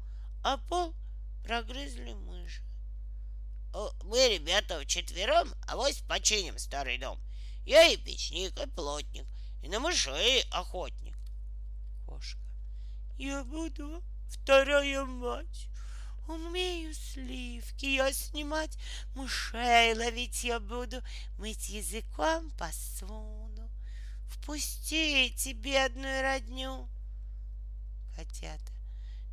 А 0.44 0.56
пол 0.56 0.94
прогрызли 1.42 2.12
мыши. 2.12 2.62
Мы, 4.04 4.28
ребята, 4.28 4.80
вчетвером, 4.80 5.54
авось 5.66 6.02
починим 6.02 6.58
старый 6.58 6.98
дом. 6.98 7.18
Я 7.64 7.88
и 7.88 7.96
печник, 7.96 8.58
и 8.60 8.66
плотник, 8.66 9.26
и 9.62 9.68
на 9.68 9.80
мышей 9.80 10.42
охотник. 10.50 11.16
Кошка. 12.06 12.40
Я 13.16 13.44
буду 13.44 14.02
вторая 14.28 15.04
мать. 15.04 15.68
Умею 16.28 16.94
сливки 16.94 17.86
я 17.86 18.12
снимать, 18.12 18.78
мышей 19.14 19.94
ловить 19.94 20.44
я 20.44 20.60
буду, 20.60 21.02
мыть 21.38 21.68
языком 21.68 22.50
посуду. 22.52 23.68
Впустите 24.28 25.52
бедную 25.52 26.22
родню. 26.22 26.88
Котята. 28.16 28.72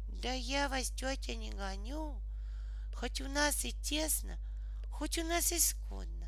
Да 0.08 0.34
я 0.34 0.68
вас, 0.68 0.90
тетя, 0.92 1.36
не 1.36 1.52
гоню. 1.52 2.22
Хоть 2.94 3.22
у 3.22 3.30
нас 3.30 3.64
и 3.64 3.72
тесно, 3.72 4.38
хоть 4.92 5.18
у 5.18 5.24
нас 5.24 5.54
и 5.54 5.60
скудно, 5.60 6.28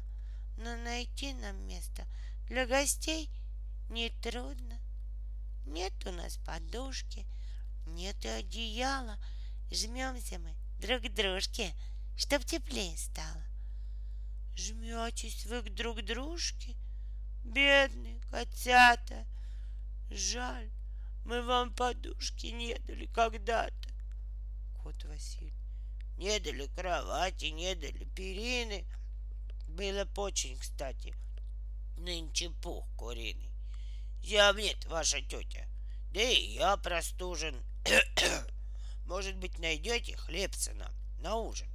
но 0.57 0.77
найти 0.77 1.33
нам 1.33 1.67
место 1.67 2.07
для 2.47 2.65
гостей 2.65 3.29
нетрудно. 3.89 4.79
Нет 5.65 5.93
у 6.05 6.11
нас 6.11 6.37
подушки, 6.37 7.25
нет 7.87 8.23
и 8.23 8.29
одеяла, 8.29 9.17
жмемся 9.71 10.39
мы 10.39 10.55
друг 10.79 11.03
к 11.03 11.13
дружке, 11.13 11.73
чтоб 12.17 12.43
теплее 12.43 12.97
стало. 12.97 13.43
Жметесь 14.55 15.45
вы 15.45 15.61
к 15.61 15.73
друг 15.73 16.03
дружке, 16.03 16.75
бедные 17.43 18.21
котята, 18.29 19.25
жаль, 20.09 20.71
мы 21.25 21.41
вам 21.41 21.73
подушки 21.73 22.47
не 22.47 22.77
дали 22.79 23.05
когда-то. 23.07 23.89
Кот 24.83 25.03
Василий 25.05 25.61
не 26.17 26.39
дали 26.39 26.67
кровати, 26.67 27.45
не 27.45 27.73
дали 27.75 28.05
перины. 28.15 28.85
Было 29.67 30.05
бы 30.05 30.21
очень 30.21 30.57
кстати. 30.57 31.15
Нынче 31.97 32.49
пух 32.61 32.85
куриный. 32.95 33.51
Зябнет 34.21 34.85
ваша 34.85 35.21
тетя. 35.21 35.67
Да 36.13 36.21
и 36.21 36.53
я 36.53 36.77
простужен. 36.77 37.55
Может 39.11 39.35
быть, 39.35 39.59
найдете 39.59 40.15
хлебца 40.15 40.73
нам 40.75 40.93
на 41.19 41.35
ужин? 41.35 41.67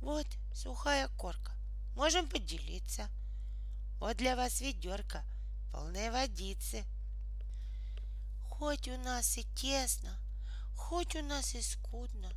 Вот 0.00 0.26
сухая 0.52 1.06
корка. 1.06 1.52
Можем 1.94 2.28
поделиться. 2.28 3.08
Вот 4.00 4.16
для 4.16 4.34
вас 4.34 4.60
ведерко, 4.60 5.24
полное 5.70 6.10
водицы. 6.10 6.84
Хоть 8.50 8.88
у 8.88 8.98
нас 8.98 9.38
и 9.38 9.44
тесно, 9.54 10.18
хоть 10.74 11.14
у 11.14 11.22
нас 11.22 11.54
и 11.54 11.62
скудно, 11.62 12.32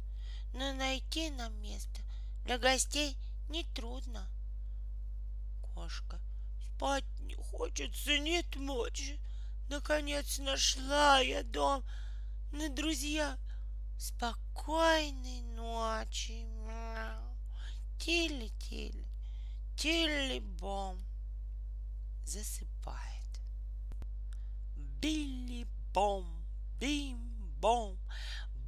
но 0.53 0.71
найти 0.73 1.31
нам 1.31 1.59
место 1.59 1.99
для 2.45 2.59
гостей 2.59 3.17
нетрудно. 3.49 4.29
Кошка, 5.73 6.21
спать 6.75 7.09
не 7.21 7.33
хочется, 7.33 8.19
нет 8.19 8.55
мочи. 8.55 9.19
Наконец 9.67 10.37
нашла 10.37 11.21
я 11.21 11.41
дом. 11.41 11.83
На 12.51 12.69
друзья, 12.69 13.37
спокойной 13.97 15.41
ночи. 15.41 16.45
Мяу. 16.65 17.37
Тили-тили, 17.99 19.07
тили-бом. 19.75 20.99
Засыпает. 22.25 23.41
Билли-бом, 25.01 26.25
бим-бом. 26.79 27.97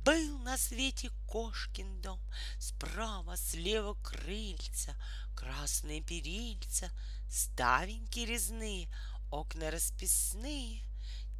Был 0.03 0.39
на 0.39 0.57
свете 0.57 1.11
кошкин 1.27 2.01
дом, 2.01 2.19
Справа, 2.57 3.37
слева 3.37 3.95
крыльца, 4.01 4.95
Красные 5.35 6.01
перильца, 6.01 6.89
Ставеньки 7.29 8.19
резные, 8.19 8.89
Окна 9.29 9.69
расписные. 9.69 10.81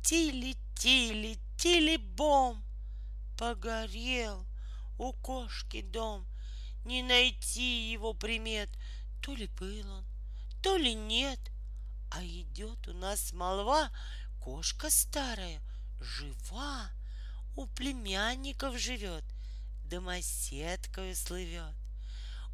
Тили-тили, 0.04 1.40
тили-бом! 1.58 2.69
Погорел. 3.40 4.46
У 4.98 5.14
кошки 5.14 5.82
дом, 5.82 6.28
Не 6.84 7.02
найти 7.02 7.90
его 7.90 8.14
примет, 8.14 8.70
То 9.22 9.34
ли 9.34 9.48
был 9.48 9.90
он, 9.90 10.06
то 10.62 10.76
ли 10.76 10.94
нет, 10.94 11.40
А 12.12 12.22
идет 12.22 12.86
у 12.90 12.94
нас 12.94 13.32
молва, 13.32 13.92
Кошка 14.42 14.90
старая, 14.90 15.62
жива. 16.02 16.92
У 17.56 17.66
племянников 17.68 18.78
живет, 18.78 19.24
домоседкою 19.86 21.16
слывет. 21.16 21.78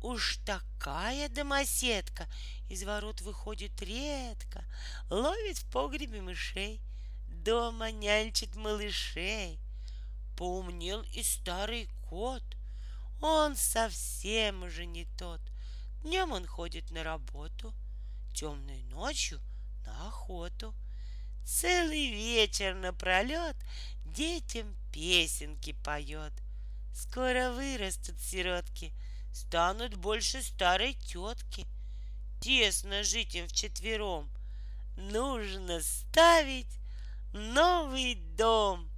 Уж 0.03 0.37
такая 0.45 1.29
домоседка 1.29 2.27
из 2.69 2.83
ворот 2.83 3.21
выходит 3.21 3.81
редко, 3.81 4.63
ловит 5.09 5.57
в 5.57 5.71
погребе 5.71 6.21
мышей, 6.21 6.79
дома 7.27 7.89
нянчит 7.89 8.55
малышей. 8.55 9.64
Поумнел 10.35 11.01
и 11.13 11.23
старый 11.23 11.89
кот, 12.09 12.43
он 13.21 13.55
совсем 13.55 14.63
уже 14.63 14.85
не 14.85 15.05
тот. 15.17 15.41
Днем 16.03 16.31
он 16.31 16.45
ходит 16.45 16.91
на 16.91 17.03
работу, 17.03 17.73
темной 18.33 18.83
ночью 18.83 19.39
на 19.85 20.07
охоту. 20.07 20.73
Целый 21.45 22.09
вечер 22.11 22.75
напролет 22.75 23.55
детям 24.05 24.75
песенки 24.91 25.73
поет. 25.83 26.33
Скоро 26.93 27.51
вырастут 27.51 28.19
сиротки, 28.19 28.93
станут 29.33 29.95
больше 29.95 30.41
старой 30.41 30.93
тетки. 30.93 31.65
Тесно 32.41 33.03
жить 33.03 33.35
им 33.35 33.47
вчетвером. 33.47 34.29
Нужно 34.97 35.81
ставить 35.81 36.79
новый 37.33 38.15
дом. 38.15 38.89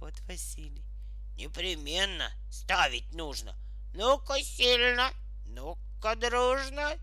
Кот 0.00 0.18
Василий. 0.26 0.86
Непременно 1.36 2.32
ставить 2.50 3.12
нужно. 3.12 3.54
Ну-ка 3.92 4.42
сильно, 4.42 5.12
ну-ка 5.44 6.16
дружно. 6.16 6.96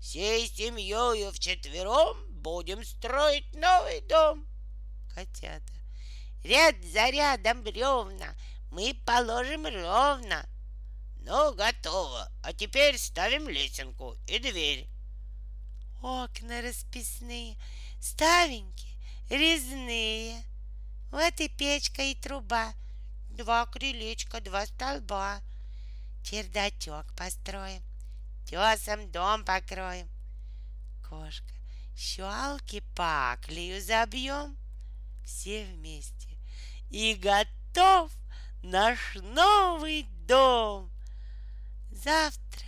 Всей 0.00 0.48
семьей 0.48 1.30
вчетвером 1.30 2.16
будем 2.30 2.82
строить 2.84 3.54
новый 3.54 4.00
дом. 4.08 4.48
Котята. 5.14 5.74
Ряд 6.42 6.82
за 6.84 7.10
рядом 7.10 7.62
бревна 7.62 8.34
мы 8.70 8.94
положим 9.04 9.66
ровно. 9.66 10.48
Ну, 11.20 11.52
готово. 11.52 12.32
А 12.42 12.54
теперь 12.54 12.96
ставим 12.96 13.46
лесенку 13.50 14.16
и 14.26 14.38
дверь. 14.38 14.88
Окна 16.02 16.62
расписные, 16.62 17.58
ставеньки, 18.00 18.96
резные. 19.28 20.42
Вот 21.10 21.40
и 21.40 21.48
печка, 21.48 22.02
и 22.02 22.14
труба. 22.14 22.74
Два 23.30 23.66
крылечка, 23.66 24.40
два 24.40 24.66
столба. 24.66 25.40
Чердачок 26.22 27.06
построим, 27.16 27.82
тесом 28.46 29.10
дом 29.10 29.44
покроем. 29.44 30.08
Кошка, 31.08 31.54
щелки 31.96 32.82
паклею 32.94 33.80
забьем. 33.80 34.56
Все 35.24 35.64
вместе 35.64 36.28
и 36.90 37.14
готов 37.14 38.10
наш 38.62 38.98
новый 39.16 40.04
дом. 40.26 40.90
Завтра 41.90 42.66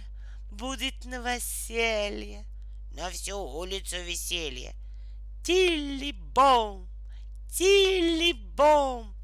будет 0.51 1.05
новоселье, 1.05 2.47
на 2.93 3.11
всю 3.11 3.39
улицу 3.39 3.97
веселье. 4.03 4.75
Тилли-бом, 5.43 6.90
тилли-бом, 7.53 9.15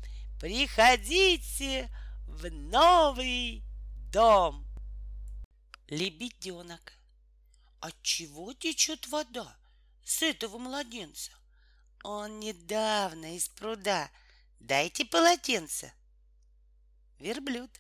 приходите 0.41 1.91
в 2.27 2.51
новый 2.51 3.63
дом. 4.13 4.67
Лебеденок. 5.89 6.93
От 7.81 7.95
чего 8.03 8.53
течет 8.53 9.07
вода 9.09 9.57
с 10.05 10.23
этого 10.23 10.59
младенца? 10.59 11.31
Он 12.03 12.41
недавно 12.41 13.37
из 13.37 13.49
пруда 13.49 14.11
Дайте 14.61 15.05
полотенце. 15.05 15.93
Верблюд. 17.19 17.71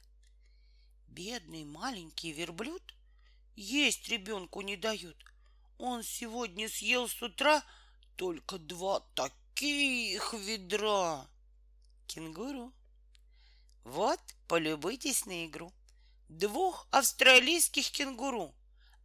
Бедный 1.08 1.64
маленький 1.64 2.32
верблюд 2.32 2.82
есть 3.56 4.08
ребенку 4.08 4.60
не 4.60 4.76
дают. 4.76 5.16
Он 5.78 6.04
сегодня 6.04 6.68
съел 6.68 7.08
с 7.08 7.20
утра 7.22 7.64
только 8.16 8.58
два 8.58 9.00
таких 9.14 9.45
ведра. 9.60 11.26
Кенгуру. 12.06 12.72
Вот, 13.84 14.20
полюбуйтесь 14.48 15.26
на 15.26 15.46
игру. 15.46 15.72
Двух 16.28 16.86
австралийских 16.90 17.90
кенгуру. 17.90 18.54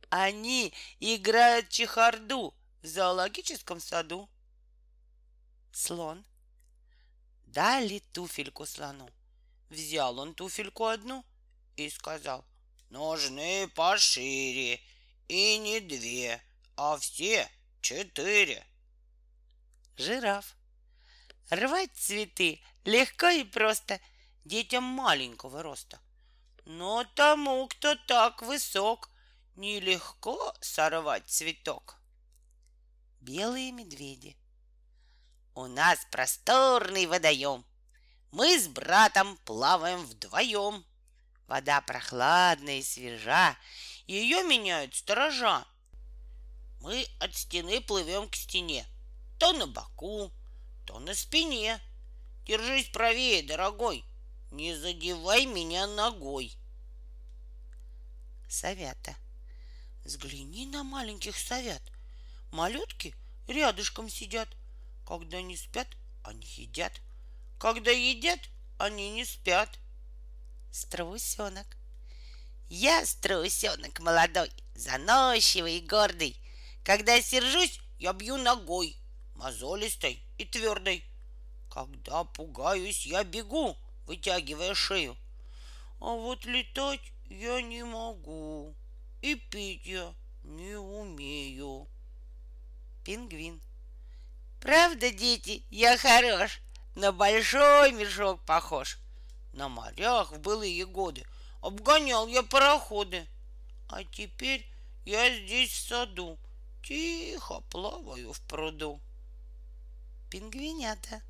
Они 0.10 0.74
играют 1.00 1.70
чехарду 1.70 2.54
в 2.82 2.88
зоологическом 2.88 3.80
саду. 3.80 4.30
Слон. 5.72 6.26
Дали 7.46 8.00
туфельку 8.12 8.66
слону. 8.66 9.10
Взял 9.70 10.20
он 10.20 10.34
туфельку 10.34 10.86
одну 10.86 11.26
и 11.78 11.90
сказал, 11.90 12.46
нужны 12.90 13.70
пошире, 13.70 14.82
и 15.28 15.58
не 15.58 15.80
две, 15.80 16.42
а 16.76 16.98
все 16.98 17.50
четыре. 17.82 18.66
Жираф. 19.98 20.56
Рвать 21.50 21.94
цветы 21.96 22.62
легко 22.86 23.28
и 23.28 23.44
просто 23.44 24.00
детям 24.46 24.84
маленького 24.84 25.62
роста. 25.62 26.00
Но 26.66 27.04
тому, 27.16 27.68
кто 27.68 27.96
так 27.96 28.42
высок, 28.42 29.10
нелегко 29.56 30.54
сорвать 30.62 31.28
цветок. 31.28 31.98
Белые 33.20 33.72
медведи. 33.72 34.38
У 35.54 35.68
нас 35.68 36.00
просторный 36.10 37.06
водоем. 37.06 37.66
Мы 38.32 38.58
с 38.58 38.68
братом 38.68 39.38
плаваем 39.46 40.06
вдвоем. 40.06 40.86
Вода 41.48 41.82
прохладная 41.82 42.80
и 42.80 42.84
свежа, 42.84 43.58
ее 44.08 44.44
меняют 44.44 44.96
сторожа. 44.96 45.66
Мы 46.80 47.06
от 47.20 47.36
стены 47.36 47.82
плывем 47.82 48.30
к 48.30 48.36
стене, 48.36 48.86
то 49.42 49.54
на 49.54 49.66
боку, 49.66 50.32
то 50.86 51.00
на 51.00 51.16
спине. 51.16 51.82
Держись 52.46 52.90
правее, 52.90 53.42
дорогой, 53.42 54.06
не 54.52 54.76
задевай 54.76 55.48
меня 55.48 55.88
ногой. 55.88 56.56
Совята. 58.48 59.16
Взгляни 60.06 60.68
на 60.68 60.84
маленьких 60.84 61.36
совят. 61.36 61.82
Малютки 62.52 63.16
рядышком 63.48 64.12
сидят. 64.12 64.48
Когда 65.08 65.42
не 65.42 65.58
спят, 65.58 65.88
они 66.22 66.46
едят. 66.46 67.02
Когда 67.58 67.90
едят, 67.90 68.42
они 68.78 69.10
не 69.10 69.26
спят. 69.26 69.80
Страусенок. 70.70 71.66
Я 72.70 73.04
страусенок 73.08 74.02
молодой, 74.02 74.52
заносчивый 74.76 75.80
и 75.80 75.88
гордый. 75.88 76.40
Когда 76.84 77.20
сержусь, 77.24 77.80
я 77.98 78.14
бью 78.14 78.38
ногой, 78.38 79.01
мозолистой 79.42 80.22
и 80.38 80.46
твердой. 80.46 81.04
Когда 81.70 82.24
пугаюсь, 82.24 83.06
я 83.08 83.24
бегу, 83.24 83.76
вытягивая 84.06 84.76
шею. 84.76 85.18
А 86.00 86.14
вот 86.14 86.46
летать 86.46 87.02
я 87.30 87.62
не 87.62 87.84
могу. 87.84 88.76
И 89.22 89.36
пить 89.36 89.86
я 89.86 90.14
не 90.44 90.76
умею. 90.76 91.88
Пингвин. 93.04 93.62
Правда, 94.60 95.10
дети, 95.12 95.64
я 95.72 95.98
хорош, 95.98 96.62
на 96.96 97.12
большой 97.12 97.94
мешок 97.94 98.42
похож. 98.46 99.00
На 99.54 99.70
морях 99.70 100.32
в 100.32 100.40
былые 100.40 100.86
годы 100.86 101.26
обгонял 101.62 102.28
я 102.28 102.44
пароходы. 102.44 103.28
А 103.88 104.04
теперь 104.04 104.68
я 105.04 105.36
здесь 105.36 105.72
в 105.72 105.88
саду, 105.88 106.38
тихо 106.84 107.62
плаваю 107.70 108.34
в 108.34 108.42
пруду. 108.42 109.02
Пингвинята. 110.32 111.22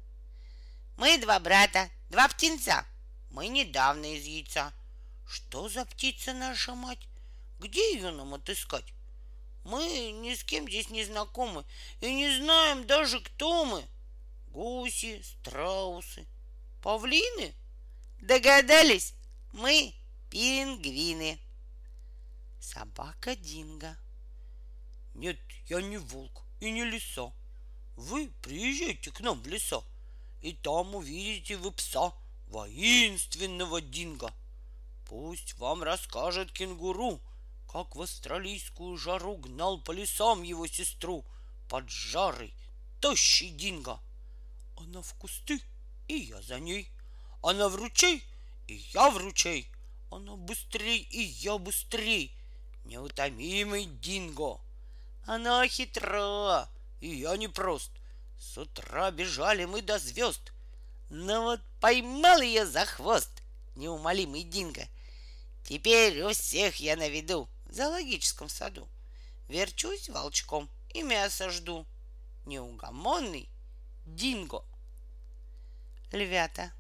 Мы 0.96 1.18
два 1.18 1.40
брата, 1.40 1.90
два 2.12 2.28
птенца. 2.28 2.86
Мы 3.32 3.48
недавно 3.48 4.06
из 4.06 4.26
яйца. 4.26 4.72
Что 5.28 5.68
за 5.70 5.86
птица 5.86 6.34
наша 6.34 6.76
мать? 6.76 7.08
Где 7.58 7.94
ее 7.96 8.12
нам 8.12 8.36
отыскать? 8.36 8.94
Мы 9.64 10.12
ни 10.12 10.36
с 10.36 10.44
кем 10.44 10.68
здесь 10.68 10.92
не 10.92 11.04
знакомы 11.04 11.66
и 12.00 12.14
не 12.14 12.38
знаем 12.38 12.86
даже, 12.86 13.20
кто 13.22 13.66
мы. 13.66 13.84
Гуси, 14.52 15.24
страусы, 15.24 16.28
павлины? 16.84 17.56
Догадались? 18.20 19.16
Мы 19.52 19.96
пингвины. 20.30 21.40
Собака 22.60 23.36
Динго. 23.36 23.98
Нет, 25.16 25.40
я 25.70 25.82
не 25.82 25.98
волк 25.98 26.44
и 26.60 26.70
не 26.70 26.86
лиса. 26.86 27.34
Вы 27.96 28.32
приезжайте 28.42 29.12
к 29.12 29.20
нам 29.20 29.42
в 29.42 29.48
леса, 29.48 29.84
и 30.42 30.54
там 30.54 30.96
увидите 30.96 31.58
вы 31.58 31.72
пса, 31.72 32.14
воинственного 32.48 33.82
Динго. 33.82 34.34
Пусть 35.06 35.58
вам 35.58 35.84
расскажет 35.84 36.52
кенгуру, 36.52 37.20
как 37.72 37.96
в 37.96 38.02
австралийскую 38.02 38.98
жару 38.98 39.38
гнал 39.38 39.80
по 39.82 39.92
лесам 39.92 40.44
его 40.44 40.68
сестру 40.68 41.26
под 41.70 41.90
жарой 41.90 42.54
тощий 43.00 43.50
Динго. 43.50 44.00
Она 44.78 45.02
в 45.02 45.14
кусты, 45.16 45.62
и 46.08 46.16
я 46.16 46.42
за 46.42 46.60
ней. 46.60 46.90
Она 47.42 47.70
в 47.70 47.76
ручей, 47.76 48.24
и 48.68 48.76
я 48.94 49.10
в 49.10 49.18
ручей. 49.18 49.70
Она 50.10 50.36
быстрей, 50.36 51.00
и 51.00 51.22
я 51.22 51.58
быстрей. 51.58 52.36
Неутомимый 52.84 53.86
Динго. 53.86 54.60
Она 55.26 55.68
хитра, 55.68 56.68
и 57.02 57.16
я 57.16 57.36
непрост. 57.36 57.92
С 58.40 58.58
утра 58.58 59.12
бежали 59.12 59.66
мы 59.66 59.82
до 59.82 60.00
звезд. 60.00 60.54
Но 61.10 61.42
вот 61.42 61.62
поймал 61.82 62.42
ее 62.42 62.66
за 62.66 62.86
хвост 62.86 63.30
неумолимый 63.76 64.44
Динго. 64.44 64.88
Теперь 65.64 66.22
у 66.22 66.30
всех 66.34 66.78
я 66.78 66.96
на 66.96 67.10
виду 67.10 67.50
в 67.66 67.74
зоологическом 67.74 68.50
саду. 68.50 68.88
Верчусь 69.50 70.10
волчком 70.10 70.70
и 70.94 71.04
мясо 71.04 71.50
жду. 71.50 71.86
Неугомонный 72.46 73.50
Динго. 74.06 74.64
Львята. 76.12 76.72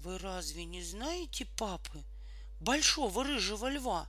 Вы 0.00 0.18
разве 0.18 0.64
не 0.64 0.82
знаете 0.82 1.44
папы, 1.44 2.04
большого 2.60 3.24
рыжего 3.24 3.68
льва? 3.68 4.08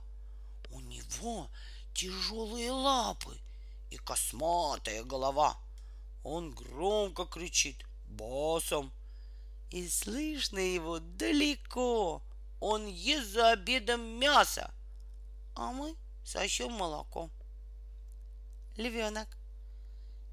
У 0.70 0.80
него 0.80 1.50
тяжелые 1.94 2.70
лапы 2.70 3.39
и 3.90 3.96
косматая 3.96 5.04
голова. 5.04 5.58
Он 6.22 6.50
громко 6.50 7.26
кричит 7.26 7.84
басом, 8.06 8.92
и 9.70 9.88
слышно 9.88 10.58
его 10.58 10.98
далеко. 10.98 12.22
Он 12.60 12.86
ест 12.86 13.28
за 13.28 13.52
обедом 13.52 14.00
мясо, 14.18 14.72
а 15.54 15.72
мы 15.72 15.96
сощем 16.24 16.72
молоко. 16.72 17.30
Львенок. 18.76 19.28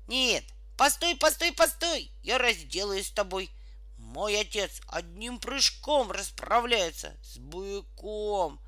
Нет, 0.08 0.44
постой, 0.76 1.16
постой, 1.16 1.52
постой, 1.54 2.12
я 2.24 2.38
разделаюсь 2.38 3.08
с 3.08 3.12
тобой. 3.12 3.50
Мой 3.98 4.40
отец 4.40 4.82
одним 4.88 5.40
прыжком 5.40 6.12
расправляется 6.12 7.18
с 7.24 7.38
буйком. 7.38 8.60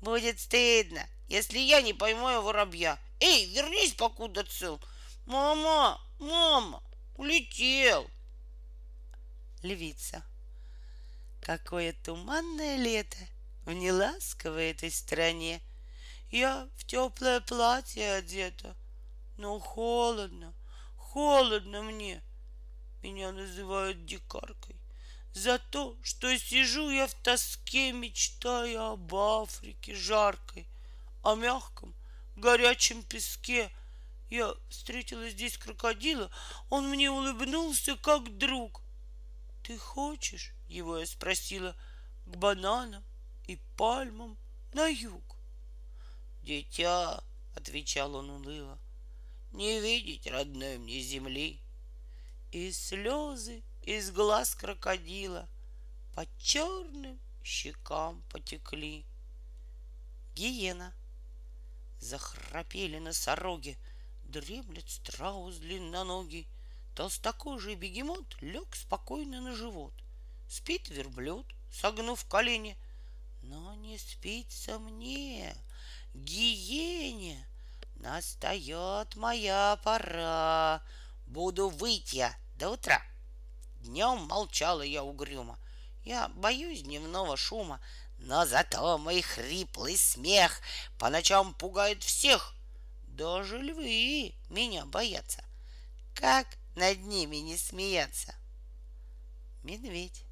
Будет 0.00 0.40
стыдно, 0.40 1.06
если 1.32 1.58
я 1.58 1.80
не 1.80 1.94
поймаю 1.94 2.42
воробья. 2.42 2.98
Эй, 3.18 3.46
вернись, 3.46 3.94
покуда 3.94 4.44
цел. 4.44 4.78
Мама, 5.24 5.98
мама, 6.18 6.82
улетел. 7.16 8.06
Львица. 9.62 10.22
Какое 11.40 11.94
туманное 11.94 12.76
лето 12.76 13.16
в 13.64 13.72
неласковой 13.72 14.72
этой 14.72 14.90
стране. 14.90 15.62
Я 16.30 16.68
в 16.76 16.84
теплое 16.84 17.40
платье 17.40 18.12
одета, 18.12 18.76
но 19.38 19.58
холодно, 19.58 20.52
холодно 20.96 21.80
мне. 21.80 22.22
Меня 23.02 23.32
называют 23.32 24.04
дикаркой 24.04 24.76
за 25.32 25.58
то, 25.58 25.96
что 26.02 26.36
сижу 26.38 26.90
я 26.90 27.06
в 27.06 27.14
тоске, 27.14 27.92
мечтая 27.92 28.92
об 28.92 29.14
Африке 29.14 29.94
жаркой, 29.94 30.66
о 31.22 31.34
мягком, 31.34 31.94
горячем 32.36 33.02
песке. 33.02 33.70
Я 34.30 34.54
встретила 34.68 35.28
здесь 35.28 35.58
крокодила, 35.58 36.30
он 36.70 36.88
мне 36.88 37.10
улыбнулся, 37.10 37.96
как 37.96 38.38
друг. 38.38 38.82
Ты 39.62 39.78
хочешь, 39.78 40.52
его 40.68 40.98
я 40.98 41.06
спросила, 41.06 41.76
к 42.26 42.36
бананам 42.36 43.04
и 43.46 43.58
пальмам 43.76 44.36
на 44.72 44.86
юг? 44.86 45.36
Дитя, 46.42 47.22
отвечал 47.54 48.14
он 48.16 48.30
уныло, 48.30 48.78
не 49.52 49.80
видеть 49.80 50.26
родной 50.26 50.78
мне 50.78 51.00
земли. 51.00 51.60
И 52.50 52.72
слезы 52.72 53.62
из 53.82 54.10
глаз 54.10 54.54
крокодила 54.54 55.48
по 56.14 56.26
черным 56.38 57.18
щекам 57.44 58.22
потекли. 58.30 59.04
Гиена. 60.34 60.94
Захрапели 62.02 62.98
носороги, 62.98 63.78
дремлет 64.24 64.90
страус 64.90 65.58
длинноногий. 65.58 66.48
Толстокожий 66.96 67.76
бегемот 67.76 68.42
лег 68.42 68.74
спокойно 68.74 69.40
на 69.40 69.54
живот. 69.54 69.94
Спит 70.48 70.88
верблюд, 70.88 71.46
согнув 71.70 72.24
колени. 72.24 72.76
Но 73.42 73.76
не 73.76 73.98
спится 73.98 74.80
мне. 74.80 75.54
гиене. 76.12 77.46
Настает 77.94 79.14
моя 79.14 79.78
пора, 79.84 80.82
буду 81.28 81.68
выть 81.68 82.12
я 82.12 82.34
до 82.58 82.70
утра. 82.70 83.00
Днем 83.80 84.26
молчала 84.26 84.82
я 84.82 85.04
угрюмо, 85.04 85.56
я 86.04 86.26
боюсь 86.30 86.82
дневного 86.82 87.36
шума, 87.36 87.80
но 88.22 88.46
зато 88.46 88.98
мой 88.98 89.20
хриплый 89.20 89.96
смех 89.96 90.60
по 90.98 91.10
ночам 91.10 91.54
пугает 91.54 92.02
всех. 92.02 92.54
Даже 93.08 93.58
львы 93.58 94.34
меня 94.48 94.86
боятся. 94.86 95.44
Как 96.14 96.46
над 96.76 97.00
ними 97.02 97.36
не 97.36 97.56
смеяться? 97.56 98.34
Медведь. 99.62 100.22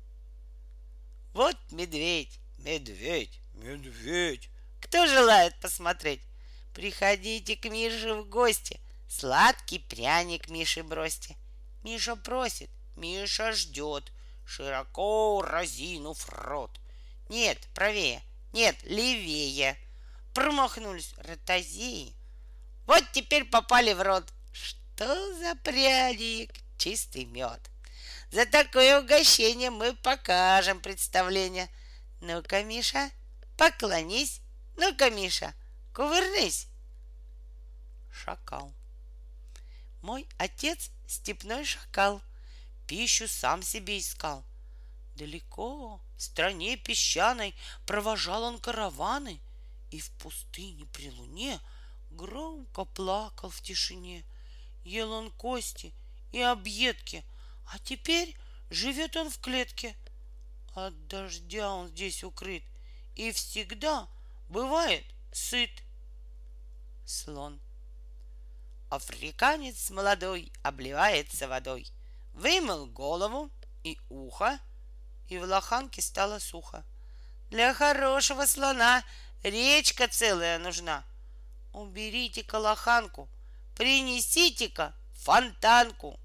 Вот 1.33 1.57
медведь, 1.71 2.39
медведь, 2.59 3.41
медведь. 3.55 4.49
Кто 4.81 5.07
желает 5.07 5.59
посмотреть? 5.61 6.23
Приходите 6.75 7.57
к 7.57 7.69
Мише 7.69 8.15
в 8.15 8.29
гости. 8.29 8.81
Сладкий 9.09 9.81
пряник 9.81 10.49
Мише 10.49 10.83
бросьте. 10.83 11.37
Миша 11.83 12.15
просит, 12.15 12.71
Миша 12.97 13.53
ждет, 13.53 14.13
широко 14.47 15.43
разинув 15.43 16.29
рот. 16.29 16.80
Нет, 17.31 17.59
правее, 17.75 18.25
нет, 18.53 18.77
левее. 18.83 19.79
Промахнулись 20.35 21.15
ротозеи. 21.19 22.13
Вот 22.87 23.05
теперь 23.13 23.45
попали 23.45 23.93
в 23.93 24.03
рот. 24.03 24.25
Что 24.53 25.39
за 25.39 25.55
пряник? 25.55 26.53
Чистый 26.77 27.27
мед. 27.27 27.61
За 28.33 28.47
такое 28.47 29.01
угощение 29.01 29.71
мы 29.71 29.95
покажем 29.95 30.81
представление. 30.81 31.69
Ну-ка, 32.21 32.65
Миша, 32.65 33.11
поклонись. 33.57 34.41
Ну-ка, 34.77 35.09
Миша, 35.11 35.55
кувырнись. 35.95 36.67
Шакал. 38.13 38.75
Мой 40.03 40.27
отец 40.37 40.91
степной 41.07 41.65
шакал. 41.65 42.23
Пищу 42.89 43.29
сам 43.29 43.63
себе 43.63 44.01
искал. 44.01 44.45
Далеко, 45.21 46.01
в 46.17 46.23
стране 46.23 46.77
песчаной, 46.77 47.55
Провожал 47.87 48.43
он 48.43 48.59
караваны, 48.59 49.41
И 49.91 50.01
в 50.01 50.11
пустыне 50.13 50.87
при 50.93 51.11
луне 51.11 51.61
Громко 52.11 52.85
плакал 52.85 53.51
в 53.51 53.61
тишине. 53.61 54.25
Ел 54.85 55.13
он 55.13 55.31
кости 55.31 55.93
и 56.33 56.41
объедки— 56.41 57.25
а 57.73 57.79
теперь 57.79 58.37
живет 58.69 59.17
он 59.17 59.31
в 59.31 59.39
клетке. 59.39 59.97
От 60.75 61.07
дождя 61.07 61.73
он 61.73 61.89
здесь 61.89 62.25
укрыт 62.25 62.63
и 63.15 63.31
всегда 63.33 64.09
бывает 64.49 65.05
сыт. 65.33 65.71
Слон. 67.05 67.61
Африканец 68.89 69.91
молодой 69.91 70.53
обливается 70.63 71.47
водой, 71.47 71.87
вымыл 72.33 72.87
голову 72.87 73.51
и 73.85 73.99
ухо, 74.09 74.59
и 75.31 75.39
в 75.39 75.45
лоханке 75.45 76.03
стало 76.03 76.41
сухо. 76.41 76.85
Для 77.51 77.73
хорошего 77.73 78.47
слона 78.47 79.05
речка 79.43 80.09
целая 80.09 80.59
нужна. 80.59 81.05
Уберите-ка 81.73 82.57
лоханку, 82.57 83.29
принесите-ка 83.77 84.93
фонтанку 85.15 86.19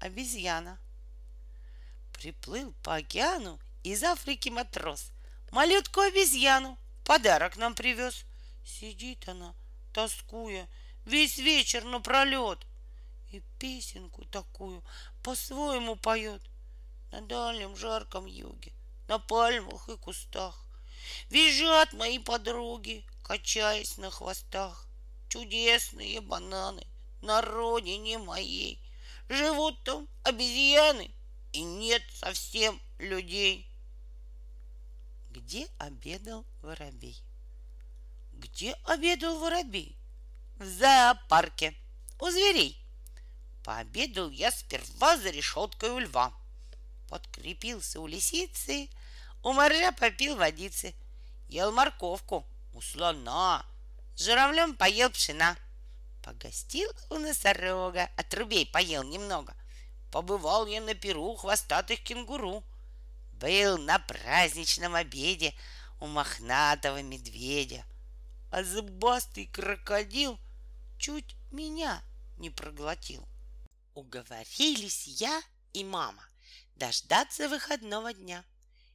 обезьяна. 0.00 0.78
Приплыл 2.12 2.74
по 2.82 2.96
океану 2.96 3.60
из 3.84 4.02
Африки 4.02 4.48
матрос. 4.48 5.12
Малютку 5.52 6.00
обезьяну 6.00 6.76
подарок 7.04 7.56
нам 7.56 7.74
привез. 7.74 8.24
Сидит 8.64 9.28
она, 9.28 9.54
тоскуя, 9.92 10.68
весь 11.04 11.38
вечер 11.38 11.84
напролет. 11.84 12.58
И 13.30 13.42
песенку 13.60 14.24
такую 14.24 14.82
по-своему 15.22 15.94
поет 15.94 16.42
на 17.10 17.20
дальнем 17.20 17.76
жарком 17.76 18.26
юге, 18.26 18.72
на 19.08 19.18
пальмах 19.18 19.88
и 19.88 19.96
кустах. 19.96 20.66
Визжат 21.30 21.92
мои 21.92 22.18
подруги, 22.18 23.04
качаясь 23.22 23.96
на 23.96 24.10
хвостах. 24.10 24.86
Чудесные 25.28 26.20
бананы 26.20 26.86
на 27.22 27.42
родине 27.42 28.18
моей. 28.18 28.80
Живут 29.28 29.82
там 29.84 30.08
обезьяны, 30.22 31.10
и 31.52 31.62
нет 31.62 32.02
совсем 32.14 32.80
людей. 32.98 33.68
Где 35.30 35.68
обедал 35.78 36.44
воробей? 36.62 37.20
Где 38.32 38.72
обедал 38.84 39.38
воробей? 39.38 39.96
В 40.58 40.64
зоопарке, 40.64 41.74
у 42.20 42.30
зверей. 42.30 42.80
Пообедал 43.64 44.30
я 44.30 44.50
сперва 44.50 45.16
за 45.18 45.30
решеткой 45.30 45.90
у 45.90 45.98
льва. 45.98 46.32
Подкрепился 47.08 48.00
у 48.00 48.06
лисицы, 48.06 48.88
у 49.42 49.52
моржа 49.52 49.92
попил 49.92 50.36
водицы. 50.36 50.94
Ел 51.48 51.72
морковку 51.72 52.46
у 52.72 52.80
слона, 52.80 53.64
с 54.14 54.24
журавлем 54.24 54.74
поел 54.74 55.10
пшена— 55.10 55.56
Погостил 56.26 56.90
у 57.08 57.18
носорога, 57.18 58.10
от 58.16 58.34
рубей 58.34 58.66
поел 58.66 59.04
немного. 59.04 59.54
Побывал 60.10 60.66
я 60.66 60.80
на 60.80 60.94
перу 60.94 61.36
хвостатых 61.36 62.02
кенгуру. 62.02 62.64
Был 63.34 63.78
на 63.78 64.00
праздничном 64.00 64.96
обеде 64.96 65.54
у 66.00 66.08
мохнатого 66.08 67.00
медведя. 67.00 67.84
А 68.50 68.64
зубастый 68.64 69.46
крокодил 69.46 70.36
чуть 70.98 71.36
меня 71.52 72.02
не 72.38 72.50
проглотил. 72.50 73.24
Уговорились 73.94 75.06
я 75.06 75.40
и 75.74 75.84
мама 75.84 76.25
дождаться 76.76 77.48
выходного 77.48 78.12
дня 78.12 78.44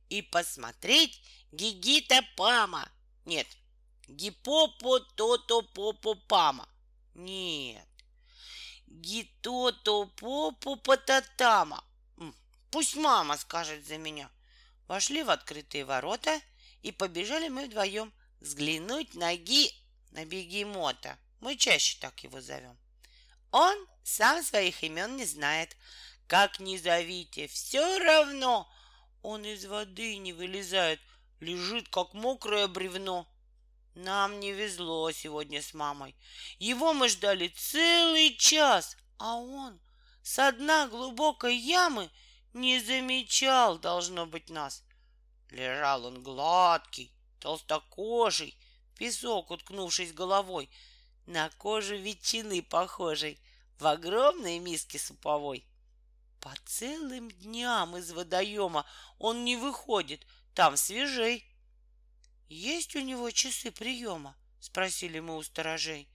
и 0.09 0.21
посмотреть 0.21 1.21
Гигита 1.51 2.21
Пама. 2.36 2.89
Нет, 3.25 3.47
Гипопо 4.07 4.99
Тото 5.15 5.61
Попо 5.61 6.15
Пама. 6.15 6.67
Нет. 7.13 7.88
Гитото 8.88 10.05
попу 10.15 10.75
пататама. 10.75 11.84
Пусть 12.69 12.95
мама 12.95 13.38
скажет 13.38 13.86
за 13.86 13.97
меня. 13.97 14.29
Вошли 14.88 15.23
в 15.23 15.29
открытые 15.29 15.86
ворота 15.86 16.41
и 16.82 16.91
побежали 16.91 17.47
мы 17.47 17.65
вдвоем 17.65 18.13
взглянуть 18.39 19.15
на 19.15 19.36
ги... 19.36 19.73
на 20.11 20.25
бегемота. 20.25 21.17
Мы 21.39 21.55
чаще 21.55 21.97
так 21.99 22.23
его 22.23 22.41
зовем. 22.41 22.77
Он 23.51 23.88
сам 24.03 24.43
своих 24.43 24.84
имен 24.84 25.15
не 25.15 25.25
знает. 25.25 25.75
Как 26.32 26.61
ни 26.61 26.77
зовите, 26.77 27.47
все 27.47 27.99
равно 27.99 28.65
он 29.21 29.43
из 29.43 29.65
воды 29.65 30.15
не 30.15 30.32
вылезает, 30.32 31.01
лежит 31.41 31.89
как 31.89 32.13
мокрое 32.13 32.69
бревно. 32.69 33.27
Нам 33.95 34.39
не 34.39 34.53
везло 34.53 35.11
сегодня 35.11 35.61
с 35.61 35.73
мамой. 35.73 36.15
Его 36.57 36.93
мы 36.93 37.09
ждали 37.09 37.49
целый 37.49 38.34
час, 38.38 38.95
а 39.17 39.36
он 39.36 39.77
с 40.23 40.51
дна 40.53 40.88
глубокой 40.88 41.57
ямы 41.57 42.09
не 42.53 42.79
замечал, 42.79 43.77
должно 43.77 44.25
быть, 44.25 44.49
нас. 44.49 44.86
Лежал 45.49 46.05
он 46.05 46.23
гладкий, 46.23 47.11
толстокожий, 47.39 48.57
песок, 48.97 49.51
уткнувшись 49.51 50.13
головой, 50.13 50.69
на 51.25 51.49
кожу 51.57 51.97
ветчины 51.97 52.61
похожей, 52.61 53.38
в 53.79 53.86
огромной 53.86 54.59
миске 54.59 54.97
суповой. 54.97 55.65
По 56.41 56.55
целым 56.65 57.29
дням 57.29 57.95
из 57.97 58.11
водоема 58.11 58.85
он 59.19 59.45
не 59.45 59.55
выходит, 59.55 60.25
там 60.55 60.75
свежей. 60.75 61.45
Есть 62.49 62.95
у 62.95 62.99
него 62.99 63.29
часы 63.29 63.69
приема? 63.71 64.35
Спросили 64.59 65.19
мы 65.19 65.37
у 65.37 65.43
сторожей. 65.43 66.09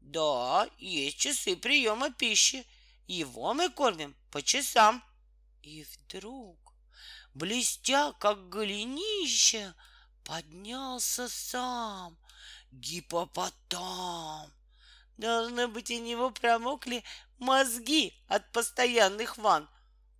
Да, 0.00 0.68
есть 0.78 1.18
часы 1.18 1.56
приема 1.56 2.10
пищи. 2.10 2.66
Его 3.06 3.54
мы 3.54 3.70
кормим 3.70 4.16
по 4.32 4.42
часам. 4.42 5.02
И 5.62 5.84
вдруг, 5.84 6.58
блестя, 7.32 8.12
как 8.14 8.48
голенище, 8.48 9.74
поднялся 10.24 11.28
сам 11.28 12.18
гипопотам. 12.72 14.52
Должно 15.16 15.68
быть, 15.68 15.90
у 15.90 15.98
него 16.00 16.30
промокли 16.30 17.04
мозги 17.38 18.14
от 18.28 18.50
постоянных 18.52 19.38
ванн. 19.38 19.68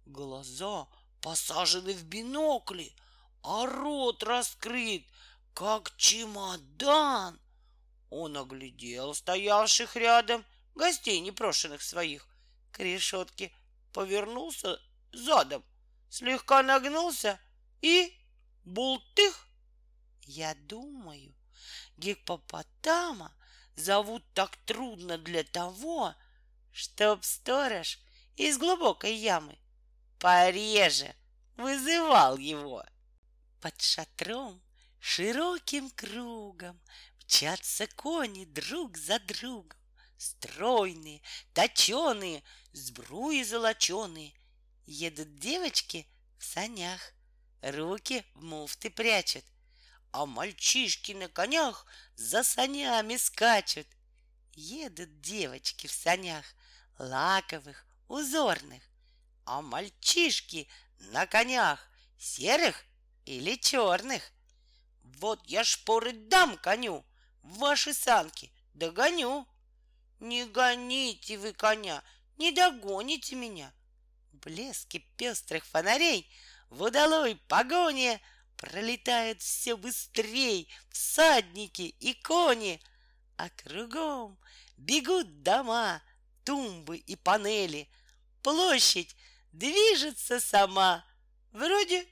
Глаза 0.04 0.86
посажены 1.20 1.94
в 1.94 2.04
бинокли, 2.04 2.94
а 3.42 3.66
рот 3.66 4.22
раскрыт, 4.22 5.04
как 5.54 5.96
чемодан. 5.96 7.40
Он 8.10 8.36
оглядел 8.36 9.14
стоявших 9.14 9.96
рядом 9.96 10.44
гостей 10.74 11.18
непрошенных 11.20 11.82
своих 11.82 12.26
к 12.70 12.80
решетке, 12.80 13.52
повернулся 13.92 14.80
задом, 15.12 15.64
слегка 16.10 16.62
нагнулся 16.62 17.40
и 17.80 18.16
бултых. 18.64 19.48
Я 20.22 20.54
думаю, 20.54 21.34
Гиппопотама 21.96 23.32
зовут 23.74 24.22
так 24.34 24.56
трудно 24.66 25.18
для 25.18 25.44
того, 25.44 26.14
чтоб 26.76 27.24
сторож 27.24 27.98
из 28.36 28.58
глубокой 28.58 29.14
ямы 29.14 29.58
пореже 30.18 31.14
вызывал 31.56 32.36
его. 32.36 32.84
Под 33.62 33.80
шатром 33.80 34.62
широким 35.00 35.88
кругом 35.88 36.78
мчатся 37.16 37.86
кони 37.86 38.44
друг 38.44 38.98
за 38.98 39.18
другом. 39.20 39.78
Стройные, 40.18 41.22
точеные, 41.54 42.42
сбруи 42.72 43.42
золоченые. 43.42 44.34
Едут 44.84 45.38
девочки 45.38 46.06
в 46.38 46.44
санях, 46.44 47.14
руки 47.62 48.22
в 48.34 48.44
муфты 48.44 48.90
прячут, 48.90 49.44
а 50.12 50.26
мальчишки 50.26 51.12
на 51.12 51.28
конях 51.28 51.86
за 52.16 52.42
санями 52.42 53.16
скачут. 53.16 53.86
Едут 54.58 55.20
девочки 55.20 55.86
в 55.86 55.92
санях, 55.92 56.54
лаковых, 56.98 57.86
узорных, 58.08 58.82
а 59.44 59.62
мальчишки 59.62 60.68
на 60.98 61.26
конях 61.26 61.88
серых 62.18 62.84
или 63.24 63.56
черных. 63.56 64.32
Вот 65.02 65.44
я 65.46 65.64
шпоры 65.64 66.12
дам 66.12 66.56
коню, 66.58 67.04
ваши 67.42 67.94
санки 67.94 68.52
догоню. 68.74 69.46
Не 70.18 70.46
гоните 70.46 71.36
вы 71.36 71.52
коня, 71.52 72.02
не 72.38 72.52
догоните 72.52 73.36
меня. 73.36 73.72
В 74.32 74.38
блеске 74.38 75.00
пестрых 75.16 75.64
фонарей 75.66 76.30
в 76.70 76.82
удалой 76.82 77.36
погоне 77.48 78.20
Пролетают 78.56 79.42
все 79.42 79.76
быстрей 79.76 80.72
всадники 80.88 81.94
и 82.00 82.14
кони, 82.14 82.80
А 83.36 83.50
кругом 83.50 84.38
бегут 84.78 85.42
дома, 85.42 86.02
тумбы 86.46 86.96
и 86.96 87.16
панели. 87.16 87.90
Площадь 88.42 89.14
движется 89.52 90.40
сама, 90.40 91.04
вроде 91.50 92.06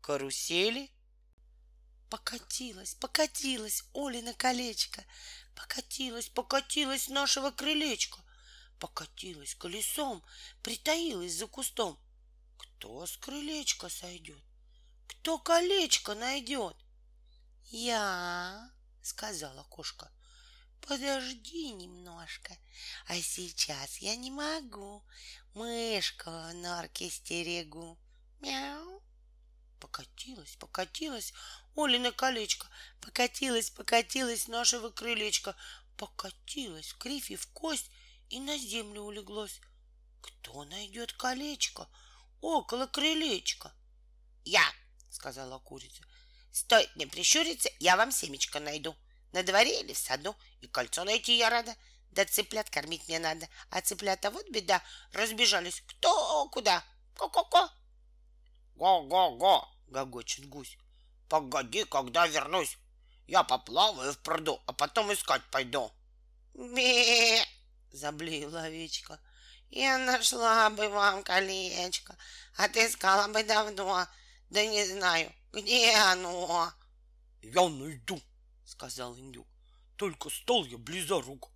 карусели. 0.00 0.90
Покатилась, 2.08 2.94
покатилась 2.94 3.84
Олина 3.94 4.34
колечко, 4.34 5.04
Покатилась, 5.54 6.28
покатилась 6.28 7.08
нашего 7.08 7.50
крылечко, 7.50 8.20
Покатилась 8.78 9.54
колесом, 9.54 10.22
притаилась 10.62 11.34
за 11.34 11.46
кустом. 11.46 11.98
Кто 12.58 13.04
с 13.06 13.16
крылечка 13.16 13.88
сойдет? 13.88 14.42
Кто 15.08 15.38
колечко 15.38 16.14
найдет? 16.14 16.76
Я, 17.64 18.70
сказала 19.02 19.64
кошка. 19.64 20.11
Подожди 20.86 21.70
немножко, 21.72 22.56
а 23.06 23.16
сейчас 23.20 23.98
я 23.98 24.16
не 24.16 24.30
могу. 24.30 25.02
Мышку 25.54 26.30
в 26.30 26.54
норке 26.54 27.08
стерегу. 27.08 27.98
Мяу. 28.40 29.02
Покатилась, 29.78 30.56
покатилась 30.56 31.32
Олина 31.76 32.12
колечко, 32.12 32.68
покатилась, 33.00 33.70
покатилась 33.70 34.48
нашего 34.48 34.90
крылечка, 34.90 35.56
покатилась 35.96 36.92
в 36.92 36.98
крифе 36.98 37.36
в 37.36 37.46
кость 37.48 37.90
и 38.28 38.40
на 38.40 38.58
землю 38.58 39.02
улеглось. 39.02 39.60
Кто 40.20 40.64
найдет 40.64 41.12
колечко 41.12 41.88
около 42.40 42.86
крылечка? 42.86 43.72
Я, 44.44 44.64
сказала 45.10 45.58
курица. 45.58 46.02
Стоит 46.50 46.94
мне 46.96 47.06
прищуриться, 47.06 47.70
я 47.80 47.96
вам 47.96 48.12
семечко 48.12 48.60
найду. 48.60 48.96
На 49.32 49.42
дворе 49.42 49.80
или 49.80 49.92
в 49.92 49.98
саду, 49.98 50.36
и 50.60 50.68
кольцо 50.68 51.04
найти 51.04 51.36
я 51.36 51.50
рада. 51.50 51.74
Да 52.10 52.24
цыплят 52.26 52.68
кормить 52.68 53.08
мне 53.08 53.18
надо, 53.18 53.48
а 53.70 53.80
цыплята 53.80 54.30
вот 54.30 54.48
беда, 54.50 54.82
разбежались 55.12 55.82
кто 55.86 56.46
куда. 56.50 56.84
Ко-ко-ко. 57.16 57.70
Го-го-го, 58.74 59.68
гогочет 59.86 60.46
гусь. 60.46 60.76
Погоди, 61.28 61.84
когда 61.84 62.26
вернусь. 62.26 62.76
Я 63.26 63.42
поплаваю 63.44 64.12
в 64.12 64.18
пруду, 64.18 64.60
а 64.66 64.72
потом 64.74 65.12
искать 65.12 65.42
пойду. 65.50 65.90
Ме, 66.52 67.42
заблеяла 67.92 68.64
овечка. 68.64 69.18
Я 69.70 69.96
нашла 69.96 70.68
бы 70.68 70.88
вам 70.90 71.22
колечко, 71.22 72.14
отыскала 72.56 73.28
бы 73.28 73.42
давно, 73.42 74.06
да 74.50 74.66
не 74.66 74.84
знаю, 74.84 75.32
где 75.52 75.94
оно. 75.94 76.70
Я 77.40 77.68
найду, 77.70 78.20
сказал 78.82 79.16
индюк. 79.16 79.46
Только 79.96 80.28
стол 80.28 80.64
я 80.66 80.76
близорук, 80.76 81.50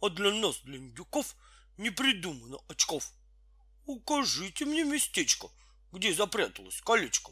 а 0.00 0.08
для 0.08 0.32
нас, 0.32 0.58
для 0.62 0.78
индюков, 0.78 1.36
не 1.76 1.90
придумано 1.90 2.58
очков. 2.66 3.12
Укажите 3.86 4.64
мне 4.64 4.82
местечко, 4.82 5.48
где 5.92 6.12
запряталось 6.12 6.80
колечко. 6.80 7.30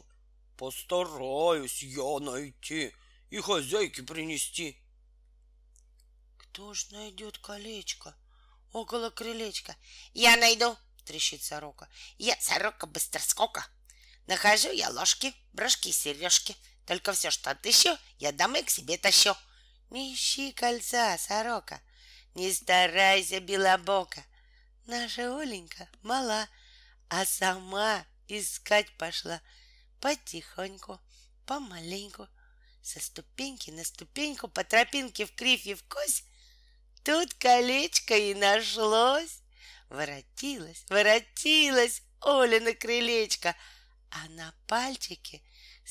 Постараюсь 0.55 1.83
я 1.83 2.19
найти 2.19 2.93
и 3.29 3.41
хозяйке 3.41 4.03
принести. 4.03 4.77
Кто 6.37 6.73
ж 6.73 6.91
найдет 6.91 7.37
колечко 7.37 8.15
около 8.71 9.09
крылечка? 9.09 9.75
Я 10.13 10.37
найду, 10.37 10.77
трещит 11.03 11.43
сорока. 11.43 11.89
Я 12.17 12.37
сорока 12.39 12.87
быстроскока. 12.87 13.67
Нахожу 14.27 14.71
я 14.71 14.89
ложки, 14.91 15.33
брошки, 15.51 15.91
сережки. 15.91 16.55
Только 16.91 17.13
все, 17.13 17.31
что 17.31 17.51
отыщу, 17.51 17.97
я 18.19 18.33
домой 18.33 18.63
к 18.63 18.69
себе 18.69 18.97
тащу. 18.97 19.33
Не 19.91 20.13
ищи 20.13 20.51
кольца, 20.51 21.17
сорока, 21.17 21.79
не 22.35 22.51
старайся, 22.51 23.39
белобока. 23.39 24.21
Наша 24.87 25.33
Оленька 25.39 25.87
мала, 26.01 26.49
а 27.07 27.25
сама 27.25 28.05
искать 28.27 28.91
пошла 28.97 29.41
потихоньку, 30.01 30.99
помаленьку, 31.45 32.27
со 32.81 32.99
ступеньки 32.99 33.71
на 33.71 33.85
ступеньку, 33.85 34.49
по 34.49 34.65
тропинке 34.65 35.25
в 35.25 35.33
кривь 35.33 35.67
и 35.67 35.75
в 35.75 35.83
кось. 35.85 36.25
Тут 37.05 37.33
колечко 37.35 38.17
и 38.17 38.33
нашлось. 38.33 39.39
Воротилась, 39.87 40.83
воротилась 40.89 42.03
Оля 42.19 42.59
на 42.59 42.73
крылечко— 42.73 43.55
а 44.11 44.27
на 44.29 44.53
пальчике 44.67 45.41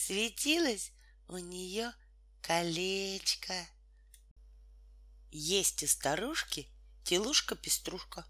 светилось 0.01 0.93
у 1.29 1.37
нее 1.37 1.93
колечко. 2.41 3.55
Есть 5.31 5.83
и 5.83 5.87
старушки 5.87 6.69
телушка-пеструшка. 7.05 8.25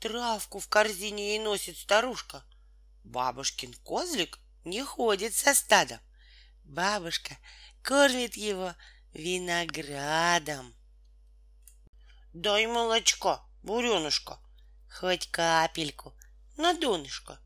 Травку 0.00 0.60
в 0.60 0.68
корзине 0.68 1.30
ей 1.30 1.38
носит 1.38 1.78
старушка. 1.78 2.44
Бабушкин 3.04 3.72
козлик 3.84 4.38
не 4.64 4.82
ходит 4.84 5.34
со 5.34 5.54
стадом. 5.54 5.98
Бабушка 6.64 7.38
кормит 7.82 8.36
его 8.36 8.74
виноградом. 9.14 10.74
Дай 12.34 12.66
молочко, 12.66 13.42
буренушка, 13.62 14.38
хоть 14.90 15.30
капельку 15.30 16.14
на 16.58 16.74
донышко. 16.74 17.40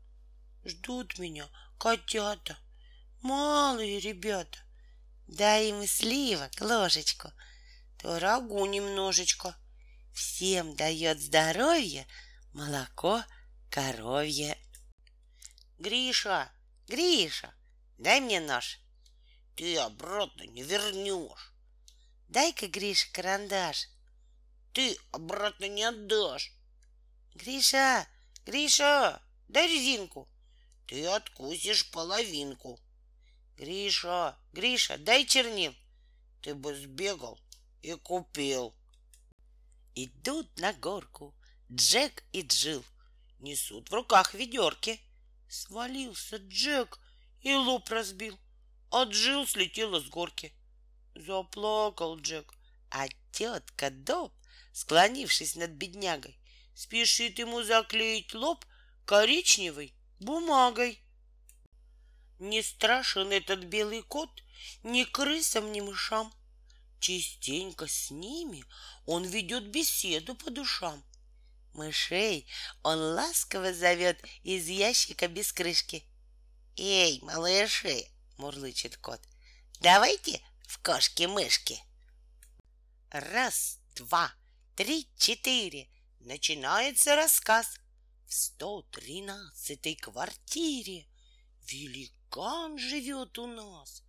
Ждут 0.65 1.17
меня 1.17 1.49
котята, 1.79 2.57
малые 3.23 3.99
ребята. 3.99 4.59
Дай 5.27 5.69
им 5.69 5.87
сливок 5.87 6.51
ложечку, 6.61 7.31
творогу 7.97 8.65
немножечко. 8.65 9.55
Всем 10.13 10.75
дает 10.75 11.19
здоровье 11.19 12.05
молоко 12.53 13.23
коровье. 13.71 14.57
Гриша, 15.79 16.51
Гриша, 16.87 17.51
дай 17.97 18.21
мне 18.21 18.39
нож. 18.39 18.79
Ты 19.55 19.77
обратно 19.77 20.43
не 20.43 20.61
вернешь. 20.61 21.53
Дай-ка, 22.27 22.67
Гриша, 22.67 23.11
карандаш. 23.11 23.87
Ты 24.73 24.97
обратно 25.11 25.65
не 25.65 25.83
отдашь. 25.83 26.51
Гриша, 27.33 28.07
Гриша, 28.45 29.21
дай 29.47 29.67
резинку 29.67 30.27
ты 30.93 31.07
откусишь 31.07 31.89
половинку. 31.89 32.79
Гриша, 33.63 34.37
Гриша, 34.51 34.97
дай 34.97 35.25
чернил. 35.25 35.73
Ты 36.41 36.53
бы 36.53 36.75
сбегал 36.75 37.39
и 37.81 37.93
купил. 37.93 38.75
Идут 39.95 40.59
на 40.59 40.73
горку 40.73 41.33
Джек 41.71 42.25
и 42.33 42.41
Джилл. 42.41 42.83
Несут 43.39 43.89
в 43.89 43.93
руках 43.93 44.33
ведерки. 44.33 44.99
Свалился 45.47 46.37
Джек 46.37 46.99
и 47.39 47.53
лоб 47.53 47.87
разбил, 47.89 48.37
а 48.91 49.05
Джилл 49.05 49.47
слетела 49.47 50.01
с 50.01 50.09
горки. 50.09 50.53
Заплакал 51.15 52.17
Джек, 52.19 52.53
а 52.89 53.07
тетка 53.31 53.91
Доб, 53.91 54.33
склонившись 54.73 55.55
над 55.55 55.71
беднягой, 55.71 56.37
спешит 56.73 57.39
ему 57.39 57.63
заклеить 57.63 58.33
лоб 58.33 58.65
коричневой 59.05 59.93
бумагой. 60.19 61.02
Не 62.39 62.61
страшен 62.61 63.31
этот 63.31 63.65
белый 63.65 64.01
кот 64.01 64.43
ни 64.83 65.03
крысам, 65.03 65.71
ни 65.71 65.81
мышам. 65.81 66.33
Частенько 66.99 67.87
с 67.87 68.11
ними 68.11 68.63
он 69.05 69.25
ведет 69.25 69.67
беседу 69.67 70.35
по 70.35 70.49
душам. 70.49 71.03
Мышей 71.73 72.47
он 72.83 72.99
ласково 72.99 73.73
зовет 73.73 74.23
из 74.43 74.67
ящика 74.67 75.27
без 75.27 75.51
крышки. 75.51 76.03
«Эй, 76.75 77.19
малыши!»— 77.21 78.05
мурлычет 78.37 78.97
кот. 78.97 79.21
«Давайте 79.79 80.41
в 80.67 80.79
кошки-мышки!» 80.79 81.81
Раз, 83.09 83.79
два, 83.95 84.33
три, 84.75 85.07
четыре. 85.17 85.87
Начинается 86.19 87.15
рассказ. 87.15 87.79
В 88.25 88.33
сто 88.33 88.81
тринадцатой 88.91 89.95
квартире 89.95 91.05
великан 92.33 92.77
живет 92.77 93.37
у 93.37 93.47
нас. 93.47 94.03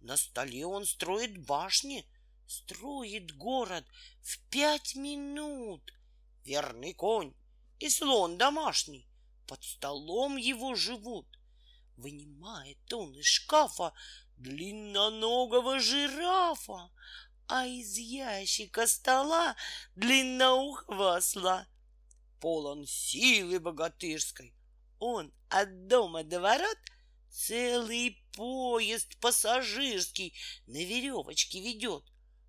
На 0.00 0.16
столе 0.16 0.66
он 0.66 0.84
строит 0.84 1.44
башни, 1.44 2.06
строит 2.46 3.36
город 3.36 3.84
в 4.22 4.38
пять 4.50 4.94
минут. 4.94 5.92
Верный 6.44 6.94
конь 6.94 7.34
и 7.80 7.88
слон 7.88 8.36
домашний 8.38 9.08
под 9.46 9.62
столом 9.64 10.36
его 10.36 10.74
живут. 10.74 11.26
Вынимает 11.96 12.92
он 12.92 13.14
из 13.14 13.26
шкафа 13.26 13.92
длинноногого 14.36 15.78
жирафа, 15.78 16.90
а 17.46 17.66
из 17.66 17.96
ящика 17.96 18.86
стола 18.86 19.56
длинноухого 19.94 21.16
осла. 21.16 21.66
Полон 22.40 22.86
силы 22.86 23.58
богатырской, 23.58 24.54
он 24.98 25.32
от 25.48 25.86
дома 25.86 26.24
до 26.24 26.40
ворот 26.40 26.78
целый 27.34 28.24
поезд 28.32 29.16
пассажирский 29.18 30.34
на 30.66 30.78
веревочке 30.84 31.60
ведет. 31.60 32.04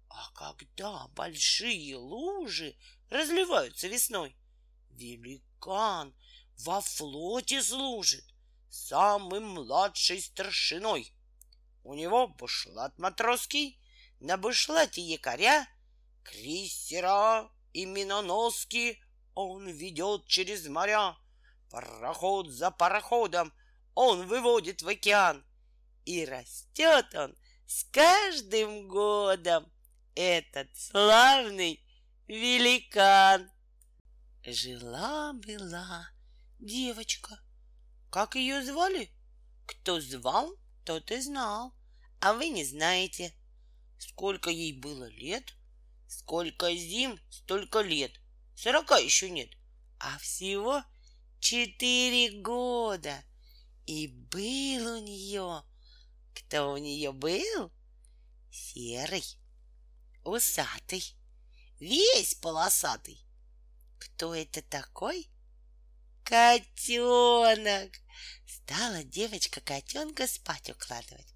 А 0.09 0.31
когда 0.33 1.07
большие 1.09 1.97
лужи 1.97 2.77
разливаются 3.09 3.87
весной, 3.87 4.37
великан 4.91 6.15
во 6.59 6.81
флоте 6.81 7.63
служит 7.63 8.23
самым 8.69 9.49
младшей 9.55 10.21
старшиной. 10.21 11.11
У 11.83 11.95
него 11.95 12.27
бушлат 12.27 12.97
матросский, 12.99 13.79
на 14.19 14.37
бушлате 14.37 15.01
якоря, 15.01 15.67
крейсера 16.23 17.49
и 17.73 17.85
миноноски 17.85 19.01
он 19.33 19.67
ведет 19.67 20.27
через 20.27 20.67
моря. 20.67 21.17
Пароход 21.69 22.49
за 22.49 22.71
пароходом 22.71 23.51
он 23.95 24.27
выводит 24.27 24.81
в 24.81 24.87
океан. 24.87 25.43
И 26.05 26.23
растет 26.25 27.07
он 27.15 27.35
с 27.65 27.83
каждым 27.85 28.87
годом, 28.87 29.71
этот 30.13 30.69
славный 30.77 31.83
великан. 32.27 33.49
Жила-была 34.45 36.09
девочка. 36.59 37.39
Как 38.11 38.35
ее 38.35 38.63
звали? 38.63 39.09
Кто 39.65 39.99
звал, 39.99 40.55
тот 40.85 41.09
и 41.11 41.19
знал, 41.19 41.73
а 42.21 42.33
вы 42.33 42.49
не 42.49 42.63
знаете. 42.63 43.33
Сколько 43.97 44.51
ей 44.51 44.73
было 44.73 45.09
лет? 45.09 45.55
Сколько 46.07 46.73
зим, 46.75 47.19
столько 47.29 47.81
лет. 47.81 48.11
Сорока 48.55 48.97
еще 48.97 49.29
нет, 49.29 49.49
а 49.99 50.17
всего 50.19 50.83
четыре 51.39 52.41
года. 52.41 53.23
И 53.85 54.07
был 54.07 54.97
у 54.97 54.99
нее... 54.99 55.63
Кто 56.33 56.73
у 56.73 56.77
нее 56.77 57.13
был? 57.13 57.71
Серый, 58.51 59.23
усатый, 60.23 61.15
весь 61.79 62.35
полосатый. 62.35 63.25
Кто 63.97 64.35
это 64.35 64.61
такой? 64.61 65.29
Котенок! 66.23 67.91
Стала 68.45 69.03
девочка 69.03 69.61
котенка 69.61 70.27
спать 70.27 70.69
укладывать. 70.69 71.33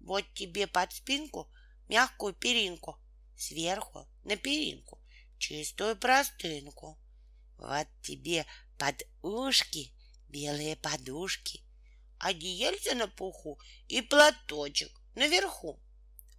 Вот 0.00 0.24
тебе 0.34 0.66
под 0.66 0.92
спинку 0.92 1.50
мягкую 1.88 2.34
перинку, 2.34 2.98
сверху 3.36 4.08
на 4.24 4.36
перинку 4.36 5.00
чистую 5.38 5.96
простынку. 5.96 6.98
Вот 7.58 7.86
тебе 8.02 8.46
под 8.78 9.02
ушки 9.22 9.92
белые 10.28 10.76
подушки, 10.76 11.63
одеяльце 12.24 12.94
на 12.94 13.06
пуху 13.06 13.60
и 13.88 14.00
платочек 14.00 14.90
наверху. 15.14 15.78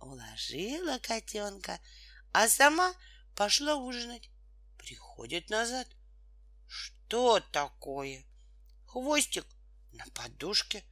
Уложила 0.02 0.98
котенка, 0.98 1.80
а 2.34 2.50
сама 2.50 2.94
пошла 3.36 3.76
ужинать. 3.76 4.30
Приходит 4.80 5.50
назад. 5.52 5.88
Что 6.68 7.40
такое? 7.52 8.26
Хвостик 8.88 9.46
на 9.92 10.06
подушке, 10.08 10.84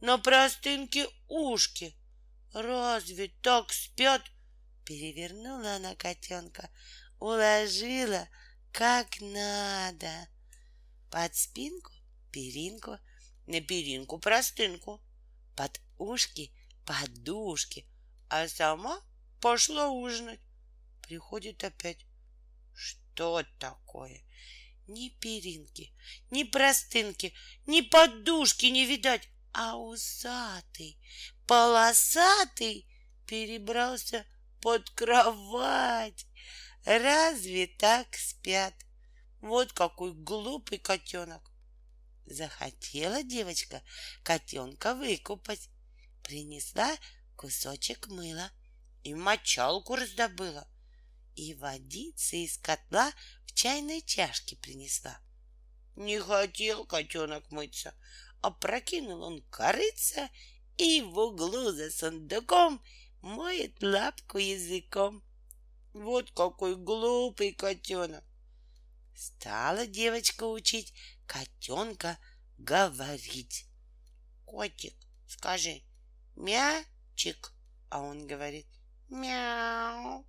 на 0.00 0.18
простынке 0.18 1.08
ушки. 1.28 1.94
Разве 2.52 3.28
так 3.42 3.72
спят? 3.72 4.22
Перевернула 4.84 5.76
она 5.76 5.94
котенка, 5.94 6.68
уложила 7.20 8.28
как 8.72 9.20
надо. 9.20 10.28
Под 11.08 11.36
спинку 11.36 11.92
перинку, 12.32 12.98
на 13.50 13.60
перинку 13.60 14.18
простынку, 14.18 15.00
под 15.56 15.80
ушки 15.98 16.52
подушки, 16.86 17.84
а 18.28 18.46
сама 18.46 19.00
пошла 19.40 19.88
ужинать. 19.88 20.38
Приходит 21.02 21.64
опять. 21.64 22.06
Что 22.72 23.44
такое? 23.58 24.22
Ни 24.86 25.08
перинки, 25.08 25.92
ни 26.30 26.44
простынки, 26.44 27.34
ни 27.66 27.80
подушки 27.80 28.66
не 28.66 28.86
видать, 28.86 29.28
а 29.52 29.76
усатый, 29.76 30.96
полосатый 31.48 32.86
перебрался 33.26 34.24
под 34.60 34.88
кровать. 34.90 36.24
Разве 36.84 37.66
так 37.66 38.14
спят? 38.14 38.74
Вот 39.40 39.72
какой 39.72 40.12
глупый 40.12 40.78
котенок. 40.78 41.49
Захотела 42.30 43.24
девочка 43.24 43.82
котенка 44.22 44.94
выкупать. 44.94 45.68
Принесла 46.22 46.96
кусочек 47.34 48.06
мыла 48.06 48.52
и 49.02 49.14
мочалку 49.14 49.96
раздобыла. 49.96 50.68
И 51.34 51.54
водицы 51.54 52.44
из 52.44 52.56
котла 52.58 53.12
в 53.46 53.52
чайной 53.52 54.00
чашке 54.00 54.54
принесла. 54.56 55.18
Не 55.96 56.20
хотел 56.20 56.84
котенок 56.84 57.50
мыться, 57.50 57.94
а 58.42 58.52
прокинул 58.52 59.24
он 59.24 59.42
корыца 59.50 60.30
и 60.76 61.02
в 61.02 61.18
углу 61.18 61.72
за 61.72 61.90
сундуком 61.90 62.80
моет 63.22 63.82
лапку 63.82 64.38
языком. 64.38 65.24
Вот 65.94 66.30
какой 66.30 66.76
глупый 66.76 67.52
котенок. 67.52 68.22
Стала 69.16 69.86
девочка 69.86 70.44
учить 70.44 70.94
котенка 71.30 72.18
говорить. 72.58 73.66
Котик, 74.44 74.96
скажи, 75.28 75.80
мячик, 76.34 77.52
а 77.88 78.00
он 78.00 78.26
говорит, 78.26 78.66
мяу. 79.08 80.26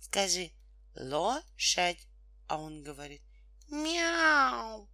Скажи, 0.00 0.50
лошадь, 0.96 2.08
а 2.48 2.58
он 2.58 2.82
говорит, 2.82 3.22
мяу. 3.70 4.90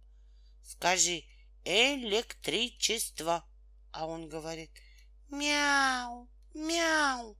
Скажи, 0.63 1.23
электричество, 1.65 3.43
а 3.91 4.05
он 4.05 4.29
говорит, 4.29 4.69
мяу, 5.29 6.29
мяу. 6.53 7.35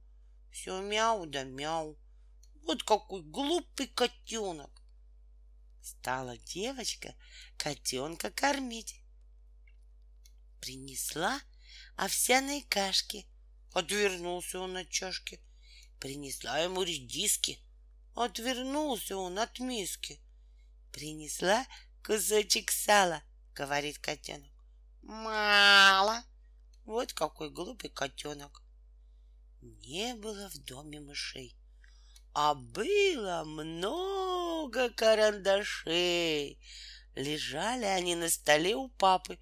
Все 0.49 0.81
мяу 0.81 1.27
да 1.27 1.43
мяу. 1.43 1.95
Вот 2.63 2.81
какой 2.81 3.21
глупый 3.21 3.85
котенок. 3.85 4.71
Стала 5.81 6.37
девочка 6.39 7.15
котенка 7.59 8.31
кормить. 8.31 8.95
Принесла 10.61 11.39
овсяные 11.95 12.63
кашки. 12.63 13.27
Отвернулся 13.73 14.59
он 14.59 14.77
от 14.77 14.89
чашки. 14.89 15.39
Принесла 15.99 16.57
ему 16.59 16.81
редиски. 16.83 17.59
Отвернулся 18.15 19.17
он 19.17 19.37
от 19.37 19.59
миски. 19.59 20.19
Принесла 20.91 21.65
кусочек 22.03 22.71
сала, 22.71 23.21
говорит 23.53 23.99
котенок. 23.99 24.51
Мало. 25.03 26.23
Вот 26.85 27.13
какой 27.13 27.51
глупый 27.51 27.89
котенок. 27.89 28.63
Не 29.61 30.15
было 30.15 30.49
в 30.49 30.57
доме 30.59 30.99
мышей 30.99 31.59
а 32.33 32.53
было 32.53 33.43
много 33.45 34.89
карандашей. 34.91 36.59
Лежали 37.19 37.83
они 37.83 38.15
на 38.15 38.29
столе 38.29 38.77
у 38.77 38.87
папы 38.87 39.37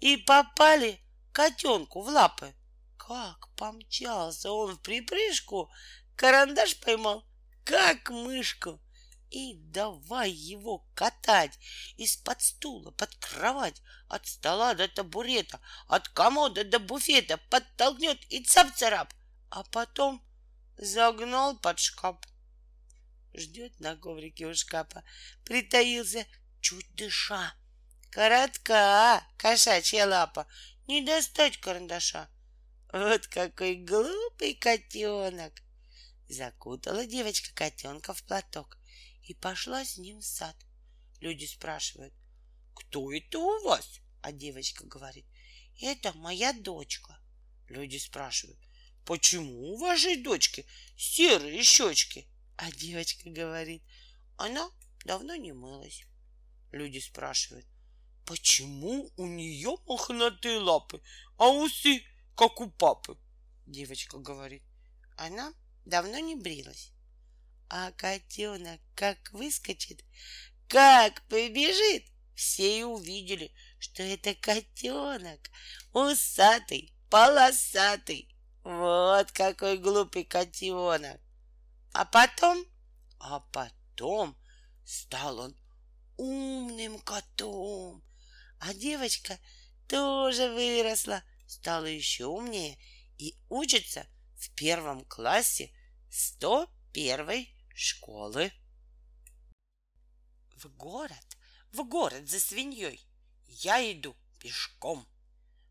и 0.00 0.16
попали 0.16 1.02
котенку 1.32 2.00
в 2.00 2.08
лапы. 2.08 2.54
Как 2.96 3.48
помчался 3.56 4.50
он 4.50 4.76
в 4.76 4.80
припрыжку 4.80 5.70
карандаш 6.16 6.80
поймал, 6.80 7.26
как 7.64 8.08
мышку. 8.08 8.80
И 9.28 9.52
давай 9.54 10.30
его 10.30 10.78
катать 10.94 11.58
из-под 11.98 12.40
стула, 12.40 12.90
под 12.90 13.14
кровать, 13.16 13.82
от 14.08 14.26
стола 14.26 14.72
до 14.72 14.88
табурета, 14.88 15.60
от 15.88 16.08
комода 16.08 16.64
до 16.64 16.78
буфета, 16.78 17.36
подтолкнет 17.50 18.18
и 18.32 18.42
цап-царап, 18.42 19.12
а 19.50 19.62
потом 19.64 20.24
загнал 20.78 21.58
под 21.58 21.80
шкаф. 21.80 22.16
Ждет 23.34 23.78
на 23.78 23.94
коврике 23.94 24.46
у 24.46 24.54
шкафа, 24.54 25.04
притаился, 25.44 26.26
чуть 26.60 26.94
дыша. 26.94 27.54
Коротка 28.10 29.24
кошачья 29.36 30.06
лапа, 30.06 30.46
не 30.86 31.02
достать 31.02 31.58
карандаша. 31.58 32.28
Вот 32.92 33.26
какой 33.28 33.76
глупый 33.76 34.54
котенок! 34.54 35.62
Закутала 36.28 37.06
девочка 37.06 37.54
котенка 37.54 38.14
в 38.14 38.22
платок 38.24 38.78
и 39.22 39.34
пошла 39.34 39.84
с 39.84 39.96
ним 39.96 40.18
в 40.18 40.24
сад. 40.24 40.56
Люди 41.20 41.44
спрашивают, 41.44 42.14
кто 42.74 43.12
это 43.12 43.38
у 43.38 43.62
вас? 43.64 44.00
А 44.22 44.32
девочка 44.32 44.84
говорит, 44.84 45.26
это 45.80 46.12
моя 46.14 46.52
дочка. 46.52 47.18
Люди 47.68 47.98
спрашивают, 47.98 48.58
почему 49.04 49.74
у 49.74 49.76
вашей 49.76 50.16
дочки 50.16 50.66
серые 50.96 51.62
щечки? 51.62 52.26
А 52.56 52.70
девочка 52.72 53.30
говорит, 53.30 53.82
она 54.36 54.68
давно 55.04 55.36
не 55.36 55.52
мылась. 55.52 56.04
Люди 56.72 56.98
спрашивают, 56.98 57.66
почему 58.24 59.10
у 59.16 59.26
нее 59.26 59.76
мохнатые 59.86 60.58
лапы, 60.58 61.02
а 61.36 61.48
усы, 61.48 62.02
как 62.36 62.60
у 62.60 62.70
папы? 62.70 63.18
Девочка 63.66 64.18
говорит, 64.18 64.62
она 65.16 65.52
давно 65.84 66.18
не 66.18 66.36
брилась. 66.36 66.92
А 67.68 67.92
котенок 67.92 68.80
как 68.94 69.32
выскочит, 69.32 70.04
как 70.68 71.22
побежит, 71.28 72.06
все 72.34 72.80
и 72.80 72.82
увидели, 72.82 73.52
что 73.78 74.02
это 74.02 74.34
котенок 74.34 75.50
усатый, 75.92 76.94
полосатый. 77.10 78.34
Вот 78.62 79.30
какой 79.32 79.78
глупый 79.78 80.24
котенок. 80.24 81.20
А 81.92 82.04
потом, 82.04 82.64
а 83.18 83.40
потом 83.40 84.36
стал 84.84 85.38
он 85.40 85.59
умным 86.20 86.98
котом. 86.98 88.02
А 88.58 88.74
девочка 88.74 89.38
тоже 89.88 90.52
выросла, 90.52 91.22
стала 91.46 91.86
еще 91.86 92.26
умнее 92.26 92.78
и 93.18 93.34
учится 93.48 94.06
в 94.36 94.50
первом 94.54 95.04
классе 95.06 95.72
101 96.10 97.46
школы. 97.74 98.52
В 100.56 100.68
город, 100.76 101.38
в 101.72 101.84
город 101.84 102.28
за 102.28 102.38
свиньей 102.38 103.00
я 103.46 103.80
иду 103.90 104.14
пешком. 104.38 105.08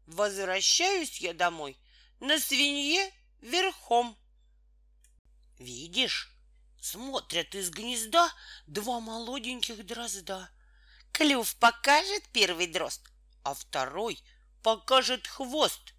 Возвращаюсь 0.08 1.22
я 1.22 1.36
домой 1.36 1.78
на 2.20 2.39
свинье 2.39 3.12
верхом. 3.41 4.18
Видишь, 5.60 6.32
смотрят 6.82 7.55
из 7.55 7.69
гнезда 7.69 8.32
два 8.67 8.99
молоденьких 8.99 9.86
дрозда. 9.86 10.49
Клюв 11.11 11.55
покажет 11.55 12.23
первый 12.32 12.67
дрозд, 12.67 13.01
а 13.43 13.53
второй 13.53 14.19
покажет 14.63 15.27
хвост. 15.27 15.93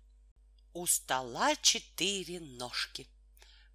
У 0.72 0.86
стола 0.86 1.56
четыре 1.56 2.40
ножки, 2.40 3.08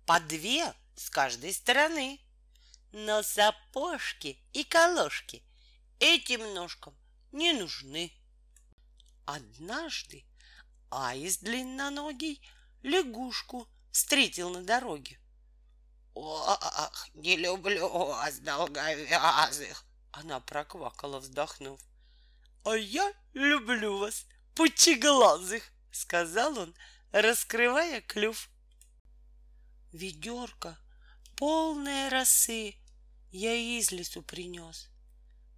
по 0.05 0.19
две 0.19 0.73
с 0.95 1.09
каждой 1.09 1.53
стороны. 1.53 2.19
Но 2.91 3.23
сапожки 3.23 4.39
и 4.53 4.63
колошки 4.63 5.43
этим 5.99 6.53
ножкам 6.53 6.95
не 7.33 7.51
нужны. 7.51 8.13
Однажды 9.25 10.23
аист 10.89 11.41
длинноногий 11.43 12.41
лягушку 12.83 13.67
встретил 13.91 14.49
на 14.51 14.63
дороге. 14.63 15.19
Ох, 16.16 17.09
не 17.13 17.36
люблю 17.36 17.89
вас, 17.89 18.39
долговязых. 18.39 19.86
Она 20.11 20.39
проквакала, 20.39 21.20
вздохнув. 21.20 21.80
А 22.63 22.76
я 22.76 23.13
люблю 23.34 23.99
вас, 23.99 24.26
пучеглазых, 24.55 25.72
сказал 25.91 26.57
он, 26.57 26.74
раскрывая 27.11 27.99
клюв. 28.01 28.49
Ведерко 29.91 30.78
полное 31.36 32.09
росы 32.09 32.76
я 33.32 33.53
из 33.53 33.91
лесу 33.91 34.22
принес, 34.22 34.88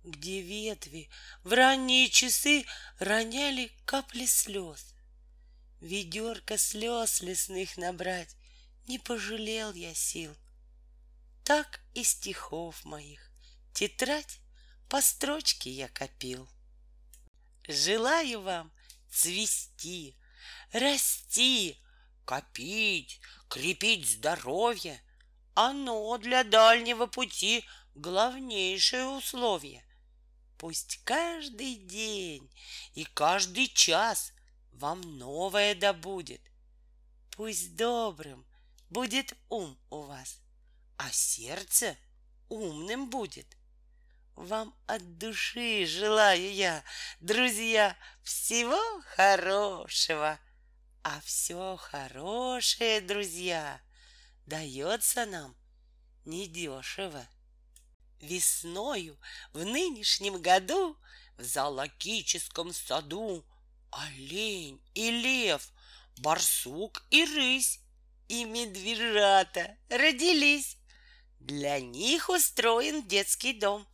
где 0.03 0.41
ветви 0.41 1.10
в 1.43 1.53
ранние 1.53 2.10
часы 2.10 2.66
роняли 2.97 3.72
капли 3.86 4.26
слез. 4.26 4.95
Ведерко 5.82 6.58
слез 6.58 7.22
лесных 7.22 7.78
набрать 7.78 8.36
не 8.88 8.97
пожалел 8.97 9.72
я 9.74 9.93
сил. 9.93 10.36
Так 11.47 11.79
и 11.93 12.03
стихов 12.03 12.83
моих 12.83 13.31
тетрадь 13.71 14.41
по 14.89 15.01
строчке 15.01 15.69
я 15.69 15.87
копил. 15.87 16.45
Желаю 17.69 18.41
вам 18.41 18.69
цвести, 19.09 20.17
расти, 20.73 21.77
копить, 22.25 23.21
крепить 23.47 24.09
здоровье. 24.09 25.01
Оно 25.53 26.17
для 26.17 26.43
дальнего 26.43 27.05
пути 27.05 27.63
главнейшее 27.95 29.05
условие. 29.05 29.85
Пусть 30.57 30.99
каждый 31.05 31.75
день 31.75 32.51
и 32.93 33.05
каждый 33.05 33.69
час 33.69 34.33
вам 34.73 34.99
новое 35.17 35.75
добудет. 35.75 36.41
Пусть 37.37 37.77
добрым 37.77 38.45
будет 38.89 39.33
ум 39.47 39.79
у 39.89 40.01
вас, 40.01 40.41
а 40.97 41.11
сердце 41.11 41.97
умным 42.49 43.09
будет. 43.09 43.47
Вам 44.35 44.75
от 44.85 45.17
души 45.17 45.85
желаю 45.85 46.53
я, 46.53 46.83
друзья, 47.19 47.97
всего 48.23 48.79
хорошего. 49.15 50.39
А 51.03 51.21
все 51.21 51.77
хорошее, 51.77 53.01
друзья, 53.01 53.81
дается 54.45 55.25
нам 55.25 55.55
недешево. 56.25 57.27
Весною 58.19 59.17
в 59.53 59.63
нынешнем 59.63 60.41
году 60.41 60.97
в 61.37 61.43
зоологическом 61.43 62.73
саду 62.73 63.45
олень 63.91 64.81
и 64.93 65.11
лев, 65.11 65.71
барсук 66.17 67.05
и 67.09 67.25
рысь 67.25 67.79
и 68.27 68.43
медвежата 68.43 69.77
родились. 69.89 70.76
Для 71.47 71.79
них 71.79 72.27
устроен 72.27 73.07
детский 73.07 73.53
дом 73.53 73.87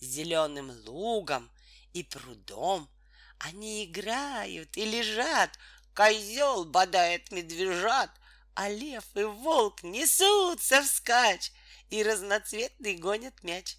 с 0.00 0.06
зеленым 0.06 0.70
лугом 0.86 1.50
и 1.92 2.02
прудом. 2.02 2.88
Они 3.38 3.84
играют 3.84 4.74
и 4.78 4.86
лежат, 4.86 5.50
козел 5.94 6.64
бодает 6.64 7.30
медвежат, 7.30 8.10
а 8.54 8.70
лев 8.70 9.04
и 9.16 9.22
волк 9.22 9.82
несутся 9.82 10.80
вскачь 10.80 11.52
и 11.90 12.02
разноцветный 12.02 12.96
гонят 12.96 13.42
мяч. 13.42 13.76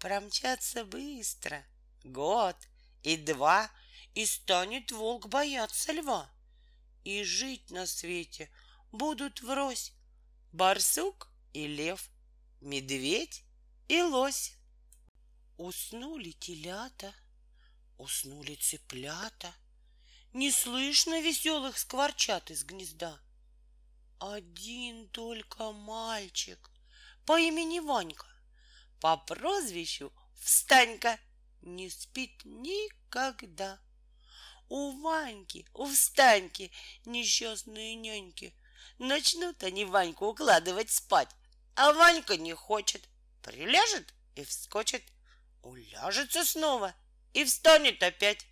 Промчаться 0.00 0.84
быстро, 0.84 1.64
год 2.02 2.56
и 3.04 3.16
два, 3.16 3.70
и 4.16 4.26
станет 4.26 4.90
волк 4.90 5.28
бояться 5.28 5.92
льва. 5.92 6.28
И 7.04 7.22
жить 7.22 7.70
на 7.70 7.86
свете 7.86 8.50
будут 8.90 9.42
врозь 9.42 9.92
барсук 10.50 11.28
и 11.52 11.68
лев, 11.68 12.10
медведь 12.64 13.44
и 13.88 14.02
лось. 14.02 14.56
Уснули 15.56 16.32
телята, 16.32 17.14
уснули 17.98 18.56
цыплята, 18.56 19.54
Не 20.32 20.50
слышно 20.50 21.20
веселых 21.20 21.78
скворчат 21.78 22.50
из 22.50 22.64
гнезда. 22.64 23.20
Один 24.18 25.08
только 25.08 25.70
мальчик 25.70 26.70
по 27.24 27.38
имени 27.38 27.78
Ванька, 27.78 28.26
По 29.00 29.16
прозвищу 29.16 30.12
Встанька, 30.34 31.20
не 31.62 31.88
спит 31.88 32.44
никогда. 32.44 33.78
У 34.68 35.00
Ваньки, 35.02 35.66
у 35.72 35.86
Встаньки 35.86 36.72
несчастные 37.04 37.94
няньки 37.94 38.54
Начнут 38.98 39.62
они 39.62 39.84
Ваньку 39.84 40.26
укладывать 40.26 40.90
спать, 40.90 41.30
а 41.76 41.92
Ванька 41.92 42.36
не 42.36 42.54
хочет. 42.54 43.08
Приляжет 43.42 44.14
и 44.36 44.44
вскочит, 44.44 45.02
уляжется 45.62 46.44
снова 46.44 46.94
и 47.32 47.44
встанет 47.44 48.02
опять. 48.02 48.46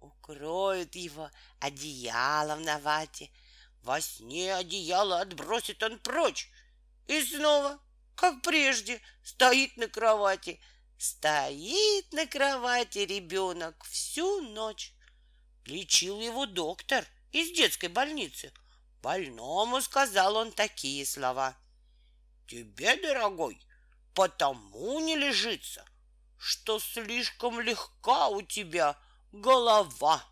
Укроют 0.00 0.94
его 0.94 1.30
одеялом 1.60 2.62
на 2.62 2.78
вате. 2.78 3.30
Во 3.82 4.00
сне 4.00 4.54
одеяло 4.54 5.20
отбросит 5.20 5.82
он 5.82 5.98
прочь 6.00 6.50
И 7.06 7.22
снова, 7.24 7.80
как 8.16 8.42
прежде, 8.42 9.00
стоит 9.22 9.76
на 9.76 9.88
кровати. 9.88 10.60
Стоит 10.98 12.12
на 12.12 12.26
кровати 12.26 12.98
ребенок 12.98 13.84
всю 13.84 14.40
ночь. 14.40 14.92
Лечил 15.64 16.20
его 16.20 16.46
доктор 16.46 17.06
из 17.30 17.52
детской 17.52 17.88
больницы. 17.88 18.52
Больному 19.00 19.80
сказал 19.80 20.36
он 20.36 20.50
такие 20.50 21.06
слова. 21.06 21.56
Тебе, 22.48 22.96
дорогой, 22.96 23.60
потому 24.14 25.00
не 25.00 25.16
лежится, 25.16 25.84
что 26.38 26.80
слишком 26.80 27.60
легка 27.60 28.28
у 28.28 28.40
тебя 28.40 28.98
голова. 29.32 30.26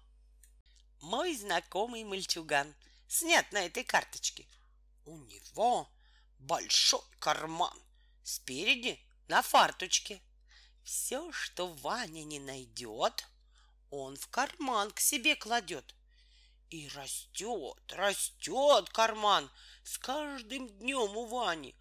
Мой 1.02 1.36
знакомый 1.36 2.04
мальчуган 2.04 2.74
снят 3.06 3.52
на 3.52 3.66
этой 3.66 3.84
карточке. 3.84 4.46
У 5.04 5.18
него 5.18 5.90
большой 6.38 7.02
карман. 7.18 7.78
Спереди 8.24 8.98
на 9.28 9.42
фарточке. 9.42 10.22
Все, 10.84 11.30
что 11.32 11.66
Ваня 11.66 12.24
не 12.24 12.40
найдет, 12.40 13.28
он 13.90 14.16
в 14.16 14.26
карман 14.28 14.90
к 14.90 15.00
себе 15.00 15.36
кладет. 15.36 15.94
И 16.70 16.88
растет, 16.88 17.92
растет 17.92 18.88
карман 18.88 19.50
с 19.84 19.98
каждым 19.98 20.66
днем 20.78 21.14
у 21.14 21.26
Вани. 21.26 21.76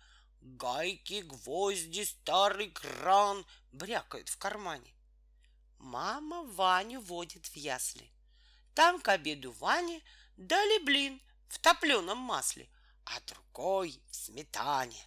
Гайки, 0.46 1.22
гвозди, 1.22 2.04
старый 2.04 2.70
кран 2.70 3.48
брякают 3.72 4.30
в 4.30 4.38
кармане. 4.38 4.94
Мама 5.80 6.44
Ваню 6.44 7.02
водит 7.02 7.48
в 7.48 7.56
ясли. 7.56 8.12
Там 8.76 9.02
к 9.02 9.08
обеду 9.08 9.52
Ване 9.54 10.04
дали 10.38 10.84
блин 10.84 11.20
в 11.48 11.58
топленом 11.58 12.20
масле, 12.20 12.70
а 13.06 13.20
другой 13.22 14.00
в 14.12 14.16
сметане. 14.16 15.04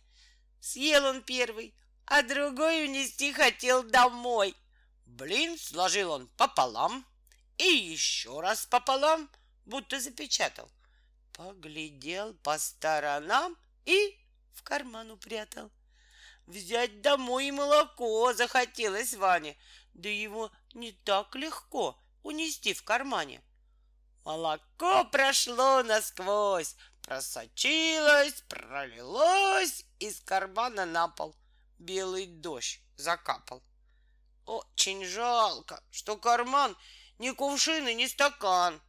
Съел 0.58 1.04
он 1.04 1.22
первый, 1.22 1.72
а 2.04 2.22
другой 2.22 2.86
унести 2.86 3.32
хотел 3.32 3.84
домой. 3.84 4.56
Блин 5.06 5.56
сложил 5.56 6.10
он 6.10 6.26
пополам 6.36 7.06
и 7.58 7.64
еще 7.64 8.40
раз 8.40 8.66
пополам, 8.66 9.30
будто 9.66 10.00
запечатал. 10.00 10.68
Поглядел 11.32 12.34
по 12.34 12.58
сторонам 12.58 13.56
и 13.84 14.18
в 14.58 14.62
карман 14.62 15.10
упрятал. 15.10 15.70
Взять 16.46 17.00
домой 17.00 17.50
молоко 17.50 18.32
захотелось 18.32 19.14
Ване, 19.14 19.56
да 19.94 20.08
его 20.08 20.50
не 20.74 20.92
так 20.92 21.34
легко 21.36 21.98
унести 22.22 22.74
в 22.74 22.82
кармане. 22.82 23.42
Молоко 24.24 25.04
прошло 25.04 25.82
насквозь, 25.82 26.76
просочилось, 27.02 28.42
пролилось 28.48 29.84
из 29.98 30.20
кармана 30.20 30.84
на 30.86 31.08
пол. 31.08 31.36
Белый 31.78 32.26
дождь 32.26 32.80
закапал. 32.96 33.62
Очень 34.44 35.04
жалко, 35.04 35.82
что 35.90 36.16
карман 36.16 36.76
ни 37.18 37.30
кувшин 37.30 37.86
и 37.88 37.94
ни 37.94 38.06
стакан. 38.06 38.80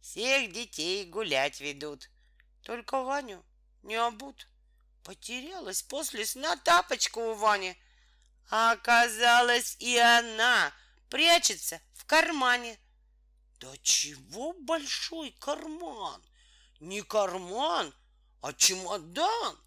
Всех 0.00 0.52
детей 0.52 1.04
гулять 1.06 1.60
ведут, 1.60 2.10
только 2.62 3.02
Ваню 3.02 3.44
не 3.82 3.94
обут. 3.94 4.48
Потерялась 5.04 5.82
после 5.82 6.24
сна 6.24 6.56
тапочка 6.56 7.18
у 7.18 7.34
Вани, 7.34 7.76
а 8.50 8.72
оказалось 8.72 9.76
и 9.80 9.96
она 9.98 10.72
прячется 11.08 11.80
в 11.94 12.04
кармане. 12.04 12.78
Да 13.60 13.72
чего 13.82 14.52
большой 14.52 15.32
карман? 15.32 16.22
Не 16.80 17.02
карман, 17.02 17.94
а 18.40 18.52
чемодан. 18.52 19.58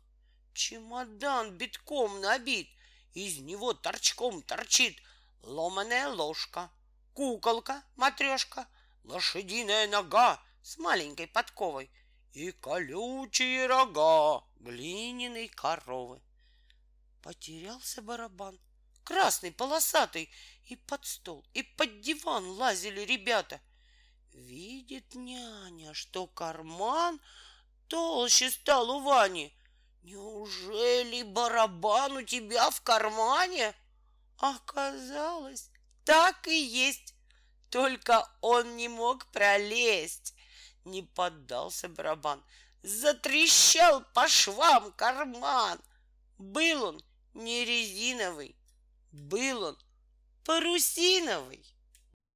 Чемодан 0.54 1.58
битком 1.58 2.22
набит, 2.22 2.70
из 3.14 3.40
него 3.40 3.74
торчком 3.74 4.42
торчит 4.42 4.98
ломаная 5.42 6.08
ложка, 6.08 6.72
куколка, 7.14 7.84
матрешка, 7.98 8.68
лошадиная 9.04 9.88
нога 9.88 10.42
с 10.62 10.78
маленькой 10.78 11.28
подковой 11.28 11.92
и 12.36 12.52
колючие 12.52 13.68
рога 13.68 14.44
глиняной 14.60 15.48
коровы. 15.48 16.22
Потерялся 17.22 18.02
барабан, 18.02 18.60
красный, 19.04 19.52
полосатый, 19.52 20.30
и 20.66 20.76
под 20.76 21.06
стол, 21.06 21.46
и 21.54 21.64
под 21.64 22.02
диван 22.02 22.46
лазили 22.46 23.02
ребята— 23.02 23.62
Видит 24.36 25.16
няня, 25.16 25.94
что 25.94 26.28
карман 26.28 27.22
толще 27.88 28.52
стал 28.52 28.90
у 28.90 29.00
Вани. 29.00 29.56
Неужели 30.04 31.24
барабан 31.24 32.18
у 32.18 32.22
тебя 32.22 32.70
в 32.70 32.82
кармане? 32.82 33.74
Оказалось, 34.38 35.72
так 36.04 36.48
и 36.48 36.62
есть. 36.62 37.16
Только 37.70 38.30
он 38.42 38.76
не 38.76 38.90
мог 38.90 39.26
пролезть. 39.28 40.35
Не 40.86 41.02
поддался 41.02 41.90
барабан. 41.90 42.44
Затрещал 42.84 44.04
по 44.14 44.28
швам 44.28 44.92
карман. 44.94 45.80
Был 46.38 46.84
он 46.84 47.02
не 47.34 47.66
резиновый, 47.66 48.56
был 49.12 49.64
он 49.64 49.78
парусиновый. 50.46 51.66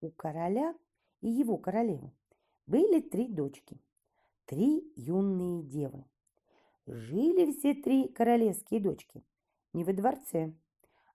У 0.01 0.11
короля 0.11 0.73
и 1.21 1.29
его 1.29 1.57
королевы 1.57 2.11
были 2.65 3.01
три 3.01 3.27
дочки, 3.27 3.79
три 4.45 4.91
юные 4.95 5.63
девы. 5.63 6.05
Жили 6.85 7.51
все 7.51 7.75
три 7.75 8.07
королевские 8.07 8.79
дочки 8.79 9.23
не 9.73 9.83
во 9.83 9.93
дворце, 9.93 10.53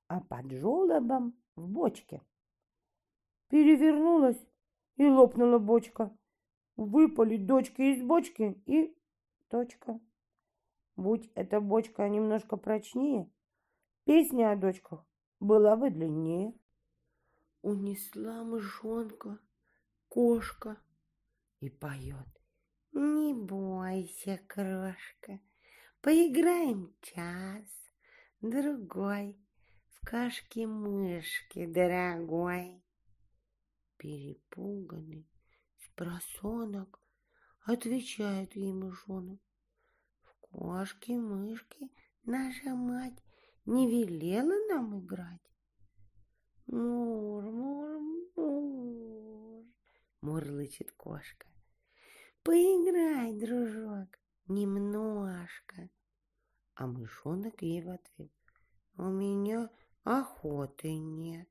а 0.09 0.21
под 0.21 0.51
жолобом 0.53 1.35
в 1.57 1.69
бочке. 1.69 2.23
Перевернулась 3.49 4.41
и 4.97 5.07
лопнула 5.07 5.59
бочка. 5.59 6.17
Выпали 6.77 7.37
дочки 7.37 7.83
из 7.83 8.03
бочки 8.03 8.61
и 8.67 8.97
точка. 9.49 10.01
Будь 10.97 11.31
эта 11.35 11.61
бочка 11.61 12.09
немножко 12.09 12.57
прочнее, 12.57 13.31
песня 14.05 14.53
о 14.53 14.57
дочках 14.57 15.07
была 15.41 15.77
бы 15.77 15.91
длиннее. 15.91 16.53
Унесла 17.63 18.43
мышонка 18.43 19.39
кошка 20.09 20.79
и 21.61 21.71
поет. 21.71 22.29
Не 22.93 23.35
бойся, 23.35 24.41
крошка, 24.47 25.41
поиграем 26.01 26.95
час, 27.01 27.67
другой 28.41 29.37
в 29.89 30.07
кашки-мышки, 30.07 31.67
дорогой. 31.67 32.83
Перепуганный 33.97 35.27
просонок 35.95 37.01
отвечает 37.65 38.55
ей 38.57 38.73
мышонок. 38.73 39.41
В 40.23 40.35
кошки-мышки 40.41 41.91
наша 42.25 42.75
мать 42.75 43.23
не 43.65 43.89
велела 43.89 44.55
нам 44.69 44.99
играть. 45.01 45.41
Мур, 46.67 47.45
мур, 47.45 48.01
мур 48.01 48.25
мурлычет 50.25 50.91
кошка. 50.93 51.47
Поиграй, 52.43 53.35
дружок, 53.35 54.09
немножко. 54.49 55.91
А 56.75 56.87
мышонок 56.87 57.61
ей 57.63 57.83
в 57.83 57.91
ответ. 57.91 58.33
У 58.97 59.05
меня 59.05 59.71
охоты 60.03 60.95
нет. 60.97 61.49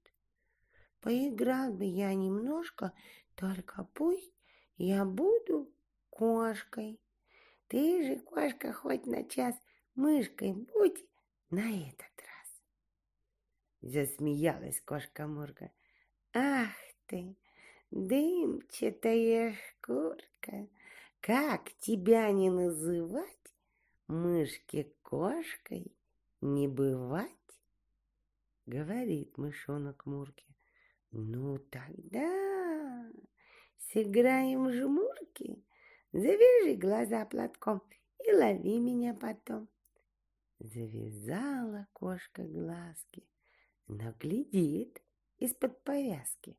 Поиграл 1.01 1.73
бы 1.73 1.85
я 1.85 2.13
немножко, 2.13 2.93
только 3.35 3.83
пусть 3.93 4.32
я 4.77 5.05
буду 5.05 5.71
кошкой. 6.09 6.99
Ты 7.67 8.03
же, 8.03 8.19
кошка, 8.19 8.73
хоть 8.73 9.05
на 9.05 9.23
час 9.23 9.55
мышкой 9.95 10.53
будь 10.53 11.03
на 11.49 11.69
этот 11.69 12.13
раз. 12.17 12.61
Засмеялась 13.81 14.81
кошка 14.81 15.27
Мурга. 15.27 15.71
Ах 16.33 16.73
ты, 17.07 17.35
Дымчатая 17.95 19.53
шкурка, 19.53 20.67
как 21.19 21.69
тебя 21.77 22.31
не 22.31 22.49
называть, 22.49 23.55
мышке-кошкой 24.07 25.95
не 26.41 26.67
бывать? 26.67 27.29
Говорит 28.65 29.37
мышонок 29.37 30.07
Мурке. 30.07 30.55
Ну 31.11 31.59
тогда 31.59 33.11
сыграем 33.91 34.71
жмурки, 34.71 35.63
завяжи 36.11 36.75
глаза 36.75 37.25
платком 37.25 37.81
и 38.25 38.31
лови 38.33 38.79
меня 38.79 39.13
потом. 39.13 39.67
Завязала 40.59 41.87
кошка 41.93 42.43
глазки, 42.43 43.27
но 43.87 44.13
глядит 44.19 45.01
из-под 45.37 45.83
повязки. 45.83 46.57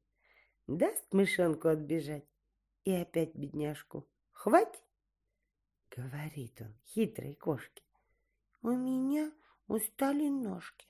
Даст 0.67 1.13
мышонку 1.13 1.69
отбежать 1.69 2.27
и 2.85 2.93
опять 2.93 3.35
бедняжку. 3.35 4.09
Хвать! 4.31 4.83
Говорит 5.91 6.61
он 6.61 6.75
хитрой 6.87 7.35
кошке. 7.35 7.83
у 8.63 8.71
меня 8.71 9.33
устали 9.69 10.29
ножки. 10.29 10.89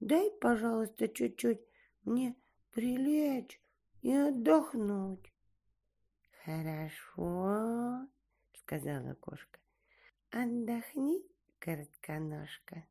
Дай, 0.00 0.30
пожалуйста, 0.40 1.08
чуть-чуть 1.08 1.60
мне 2.04 2.34
прилечь 2.70 3.60
и 4.02 4.12
отдохнуть. 4.12 5.32
Хорошо, 6.44 8.08
сказала 8.54 9.14
кошка. 9.14 9.60
Отдохни, 10.30 11.22
коротконожка. 11.58 12.86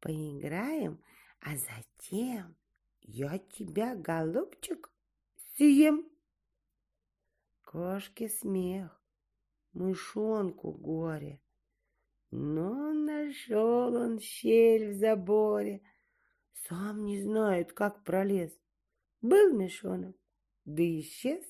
Поиграем, 0.00 1.02
а 1.40 1.56
затем 1.56 2.56
я 3.02 3.38
тебя, 3.38 3.94
голубчик, 3.94 4.90
съем. 5.56 6.08
Кошке 7.64 8.30
смех, 8.30 8.98
мышонку 9.74 10.72
горе. 10.72 11.42
Но 12.30 12.94
нашел 12.94 13.94
он 13.94 14.20
щель 14.20 14.90
в 14.90 14.94
заборе, 14.94 15.82
сам 16.52 17.04
не 17.04 17.20
знает, 17.20 17.74
как 17.74 18.04
пролез. 18.04 18.58
Был 19.20 19.52
мешонок, 19.52 20.16
да 20.64 20.82
исчез. 20.82 21.49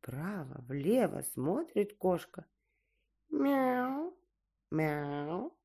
Вправо, 0.00 0.64
влево 0.68 1.22
смотрит 1.22 1.96
кошка. 1.96 2.46
Мяу, 3.30 4.16
мяу, 4.70 5.56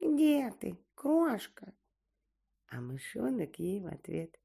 где 0.00 0.50
ты, 0.52 0.78
крошка? 0.94 1.74
А 2.68 2.80
мышонок 2.80 3.58
ей 3.58 3.80
в 3.80 3.86
ответ. 3.86 4.38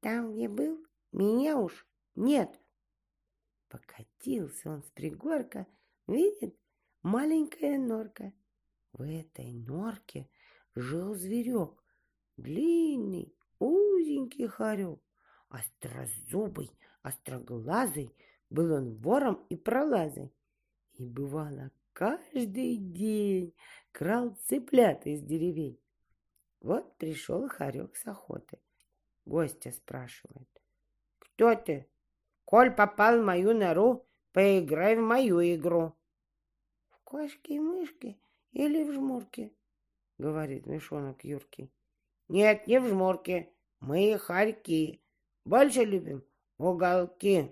Там, 0.00 0.32
где 0.32 0.48
был, 0.48 0.84
меня 1.12 1.58
уж 1.58 1.86
нет. 2.14 2.60
Покатился 3.68 4.70
он 4.70 4.82
с 4.82 4.90
пригорка, 4.90 5.66
видит, 6.06 6.58
маленькая 7.02 7.78
норка. 7.78 8.32
В 8.92 9.02
этой 9.02 9.52
норке 9.52 10.28
жил 10.74 11.14
зверек, 11.14 11.84
длинный, 12.36 13.36
узенький 13.58 14.48
хорек, 14.48 15.00
острозубый, 15.50 16.70
остроглазый, 17.02 18.14
был 18.48 18.72
он 18.72 18.96
вором 18.96 19.44
и 19.48 19.56
пролазой. 19.56 20.32
И 20.94 21.04
бывало, 21.04 21.70
каждый 21.92 22.76
день 22.76 23.54
крал 23.92 24.36
цыплят 24.46 25.06
из 25.06 25.22
деревень. 25.22 25.78
Вот 26.60 26.96
пришел 26.96 27.48
хорек 27.48 27.96
с 27.96 28.06
охоты. 28.06 28.58
Гостя 29.24 29.70
спрашивает. 29.70 30.48
Кто 31.18 31.54
ты? 31.54 31.88
Коль 32.44 32.70
попал 32.70 33.20
в 33.20 33.24
мою 33.24 33.54
нору, 33.54 34.06
поиграй 34.32 34.96
в 34.96 35.00
мою 35.00 35.40
игру. 35.54 35.94
В 36.88 36.98
кошки 37.04 37.52
и 37.52 37.60
мышки 37.60 38.20
или 38.52 38.82
в 38.84 38.92
жмурки? 38.92 39.54
Говорит 40.18 40.66
мышонок 40.66 41.24
Юркий. 41.24 41.72
Нет, 42.28 42.66
не 42.66 42.80
в 42.80 42.88
жмурке. 42.88 43.52
Мы 43.80 44.18
хорьки. 44.18 44.99
Больше 45.44 45.84
любим 45.84 46.24
уголки. 46.58 47.50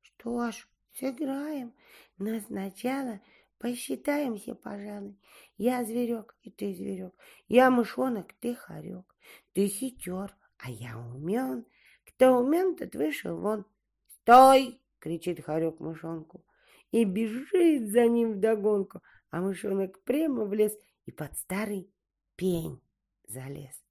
Что 0.00 0.50
ж, 0.50 0.68
сыграем. 0.94 1.74
Но 2.18 2.40
сначала 2.40 3.20
посчитаемся, 3.58 4.54
пожалуй. 4.54 5.16
Я 5.56 5.84
зверек, 5.84 6.36
и 6.42 6.50
ты 6.50 6.74
зверек. 6.74 7.14
Я 7.48 7.70
мышонок, 7.70 8.32
ты 8.34 8.54
хорек. 8.54 9.04
Ты 9.52 9.66
хитер, 9.66 10.36
а 10.58 10.70
я 10.70 10.98
умен. 10.98 11.66
Кто 12.04 12.38
умен, 12.38 12.76
тот 12.76 12.94
вышел 12.94 13.36
вон. 13.36 13.64
«Стой!»— 14.06 14.80
кричит 15.00 15.44
хорек 15.44 15.80
мышонку. 15.80 16.44
И 16.92 17.04
бежит 17.04 17.90
за 17.90 18.06
ним 18.06 18.34
вдогонку, 18.34 19.02
а 19.30 19.40
мышонок 19.40 20.02
прямо 20.04 20.44
в 20.44 20.52
лес 20.52 20.76
и 21.06 21.10
под 21.10 21.36
старый 21.38 21.90
пень 22.36 22.80
залез. 23.26 23.82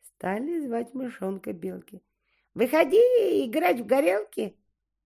Стали 0.00 0.60
звать 0.66 0.94
мышонка 0.94 1.52
белки. 1.52 2.02
«Выходи 2.58 2.96
играть 3.46 3.78
в 3.78 3.86
горелки!» 3.86 4.58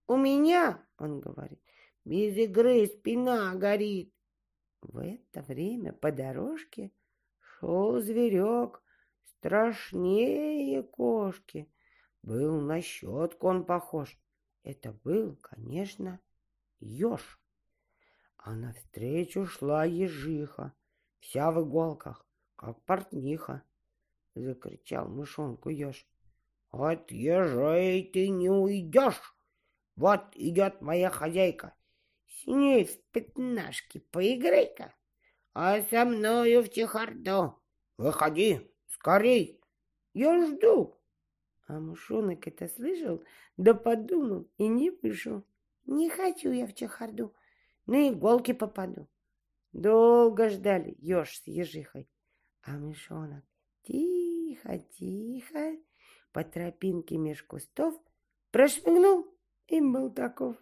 «У 0.07 0.17
меня!»— 0.17 0.83
он 0.99 1.21
говорит. 1.21 1.61
«Без 2.03 2.35
игры 2.39 2.87
спина 2.87 3.55
горит!» 3.57 4.11
В 4.81 4.97
это 4.97 5.43
время 5.43 5.93
по 5.93 6.11
дорожке 6.11 6.93
шел 7.41 8.01
зверек, 8.01 8.83
страшнее 9.25 10.83
кошки. 10.83 11.71
Был 12.23 12.59
на 12.63 12.81
щетку 12.81 13.49
он 13.49 13.67
похож. 13.67 14.19
Это 14.63 14.95
был, 15.05 15.37
конечно, 15.37 16.21
еж. 16.81 17.39
А 18.39 18.55
навстречу 18.55 19.45
шла 19.45 19.85
ежиха, 19.85 20.73
вся 21.21 21.53
в 21.53 21.63
иголках, 21.63 22.27
как 22.57 22.83
портниха. 22.87 23.63
Закричал 24.35 25.07
мышонку 25.07 25.69
еж. 25.69 26.09
От 26.73 27.11
ежей 27.11 28.11
ты 28.13 28.29
не 28.31 28.49
уйдешь. 28.49 29.37
Вот 29.95 30.23
идет 30.35 30.81
моя 30.81 31.11
хозяйка. 31.11 31.75
С 32.27 32.47
ней 32.47 32.87
в 32.87 32.99
пятнашки 33.13 33.99
поиграй-ка. 33.99 34.95
А 35.53 35.83
со 35.83 36.07
мною 36.07 36.63
в 36.63 36.71
чехарду. 36.71 37.63
Выходи, 37.99 38.73
скорей. 38.89 39.61
Я 40.15 40.47
жду. 40.47 40.99
А 41.69 41.79
мышонок 41.79 42.47
это 42.49 42.69
слышал, 42.69 43.23
да 43.59 43.75
подумал 43.75 44.49
и 44.57 44.67
не 44.67 44.91
вышел. 44.91 45.45
Не 45.85 46.09
хочу 46.09 46.51
я 46.51 46.67
в 46.67 46.75
чехарду, 46.75 47.35
на 47.87 48.09
иголки 48.09 48.53
попаду. 48.53 49.09
Долго 49.73 50.49
ждали 50.49 50.95
еж 50.99 51.39
с 51.39 51.47
ежихой, 51.47 52.09
а 52.63 52.73
мышонок 52.73 53.45
тихо-тихо 53.83 55.77
по 56.33 56.45
тропинке 56.45 57.17
меж 57.17 57.43
кустов 57.43 57.95
прошмыгнул 58.51 59.27
и 59.67 59.81
был 59.81 60.11
таков. 60.11 60.57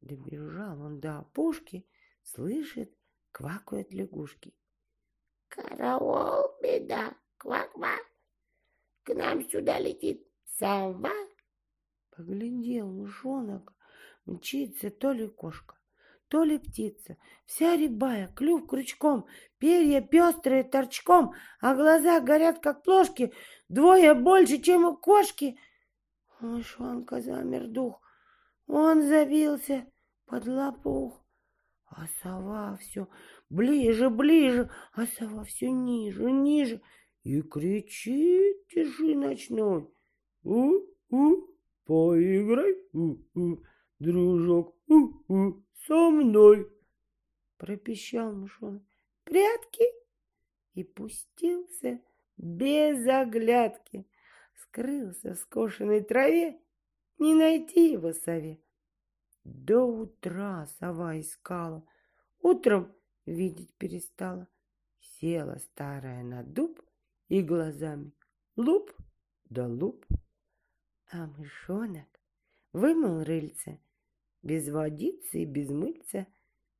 Добежал 0.00 0.80
он 0.80 1.00
до 1.00 1.18
опушки, 1.18 1.86
слышит, 2.22 2.94
квакают 3.32 3.92
лягушки. 3.92 4.54
«Караул, 5.48 6.56
беда, 6.62 7.16
квак-квак!» 7.38 8.04
К 9.02 9.14
нам 9.14 9.48
сюда 9.48 9.78
летит 9.78 10.26
сова. 10.58 11.12
Поглядел 12.10 12.88
мышонок, 12.90 13.74
мчится 14.26 14.90
то 14.90 15.12
ли 15.12 15.26
кошка, 15.26 15.76
то 16.30 16.44
ли 16.44 16.58
птица, 16.58 17.16
вся 17.44 17.76
рябая, 17.76 18.28
клюв 18.28 18.68
крючком, 18.68 19.26
перья 19.58 20.00
пестрые 20.00 20.62
торчком, 20.62 21.34
а 21.60 21.74
глаза 21.74 22.20
горят, 22.20 22.60
как 22.60 22.84
плошки, 22.84 23.32
двое 23.68 24.14
больше, 24.14 24.58
чем 24.58 24.84
у 24.84 24.96
кошки. 24.96 25.58
Мышонка 26.38 27.20
замер 27.20 27.66
дух, 27.66 28.00
он 28.68 29.02
забился 29.02 29.86
под 30.24 30.46
лопух, 30.46 31.20
а 31.86 32.06
сова 32.22 32.78
все 32.80 33.08
ближе, 33.48 34.08
ближе, 34.08 34.70
а 34.92 35.06
сова 35.06 35.42
все 35.42 35.68
ниже, 35.68 36.30
ниже, 36.30 36.80
и 37.24 37.42
кричит 37.42 38.68
тиши 38.68 39.16
ночной. 39.16 39.92
У-у, 40.44 41.48
поиграй, 41.84 42.76
у-у, 42.92 43.64
дружок, 44.00 44.74
у-у, 44.88 45.62
со 45.86 46.10
мной. 46.10 46.68
Пропищал 47.58 48.32
мышонок. 48.32 48.82
Прятки! 49.24 49.84
И 50.74 50.82
пустился 50.82 52.00
без 52.36 53.06
оглядки. 53.06 54.06
Скрылся 54.54 55.34
в 55.34 55.38
скошенной 55.38 56.02
траве, 56.02 56.60
не 57.18 57.34
найти 57.34 57.92
его 57.92 58.12
сове. 58.12 58.60
До 59.44 59.84
утра 59.84 60.66
сова 60.78 61.18
искала, 61.18 61.86
утром 62.40 62.94
видеть 63.26 63.74
перестала. 63.74 64.48
Села 65.00 65.58
старая 65.58 66.22
на 66.22 66.42
дуб, 66.42 66.80
и 67.28 67.42
глазами 67.42 68.12
луп 68.56 68.92
да 69.44 69.66
луп. 69.66 70.06
А 71.10 71.26
мышонок 71.26 72.20
вымыл 72.72 73.22
рыльце 73.24 73.80
без 74.42 74.68
водицы 74.68 75.42
и 75.42 75.44
без 75.44 75.70
мыльца 75.70 76.26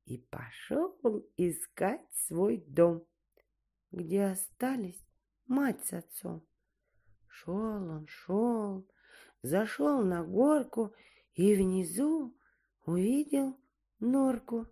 и 0.05 0.17
пошел 0.17 0.95
искать 1.37 2.05
свой 2.27 2.63
дом, 2.67 3.05
где 3.91 4.23
остались 4.23 5.05
мать 5.47 5.85
с 5.85 5.93
отцом. 5.93 6.45
Шел 7.27 7.55
он, 7.55 8.07
шел, 8.07 8.87
зашел 9.41 10.03
на 10.03 10.23
горку 10.23 10.93
и 11.33 11.55
внизу 11.55 12.35
увидел 12.85 13.57
норку. 13.99 14.67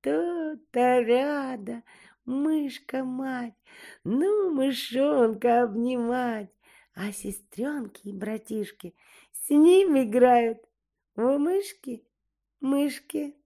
Тут-то 0.00 1.00
ряда 1.00 1.82
мышка-мать, 2.24 3.54
ну, 4.02 4.50
мышонка 4.50 5.62
обнимать, 5.62 6.50
а 6.94 7.12
сестренки 7.12 8.08
и 8.08 8.12
братишки 8.12 8.94
с 9.32 9.50
ним 9.50 9.98
играют 9.98 10.58
в 11.16 11.38
мышки, 11.38 12.04
мышки. 12.60 13.36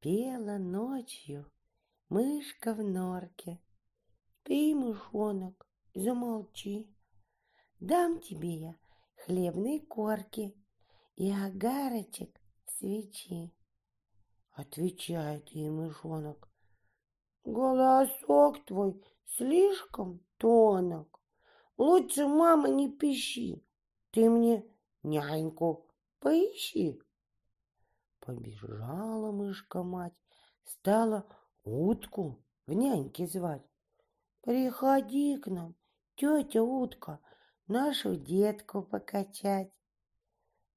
Пела 0.00 0.56
ночью 0.58 1.50
мышка 2.08 2.72
в 2.72 2.82
норке. 2.82 3.60
Спи, 4.40 4.74
мышонок, 4.74 5.66
замолчи. 5.94 6.88
Дам 7.80 8.20
тебе 8.20 8.54
я 8.56 8.76
хлебной 9.24 9.80
корки 9.80 10.56
и 11.16 11.30
огарочек 11.30 12.40
свечи. 12.78 13.52
Отвечает 14.52 15.48
ей 15.50 15.68
мышонок. 15.68 16.48
Голосок 17.44 18.64
твой 18.64 19.04
слишком 19.26 20.24
тонок. 20.38 21.20
Лучше, 21.76 22.26
мама, 22.26 22.68
не 22.68 22.90
пищи. 22.90 23.62
Ты 24.12 24.30
мне 24.30 24.64
няньку 25.02 25.85
поищи. 26.26 27.00
Побежала 28.18 29.30
мышка-мать, 29.30 30.20
стала 30.64 31.24
утку 31.62 32.44
в 32.66 32.72
няньке 32.72 33.28
звать. 33.28 33.62
Приходи 34.40 35.38
к 35.38 35.46
нам, 35.46 35.76
тетя 36.16 36.62
утка, 36.64 37.20
нашу 37.68 38.16
детку 38.16 38.82
покачать. 38.82 39.70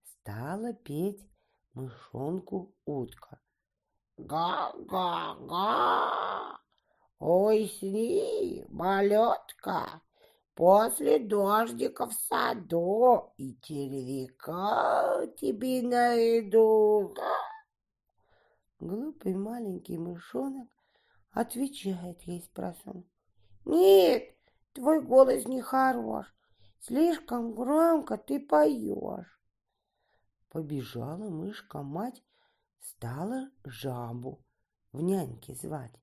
Стала 0.04 0.74
петь 0.74 1.28
мышонку 1.74 2.76
утка. 2.86 3.42
Га-га-га! 4.18 5.80
Ой, 7.18 7.68
сни, 7.80 8.66
малютка, 8.70 10.04
после 10.60 11.20
дождика 11.20 12.06
в 12.06 12.12
саду 12.12 13.32
и 13.38 13.58
червяка 13.62 15.26
тебе 15.38 15.82
найду. 15.82 17.16
Глупый 18.78 19.36
маленький 19.36 19.98
мышонок 19.98 20.68
отвечает 21.32 22.22
ей 22.24 22.42
спросонок. 22.42 23.06
Нет, 23.64 24.36
твой 24.74 25.02
голос 25.02 25.46
нехорош, 25.46 26.26
слишком 26.82 27.54
громко 27.56 28.18
ты 28.18 28.42
поешь. 28.42 29.40
Побежала 30.50 31.30
мышка-мать, 31.30 32.22
стала 32.82 33.50
жабу 33.64 34.44
в 34.92 35.02
няньке 35.02 35.56
звать. 35.56 35.96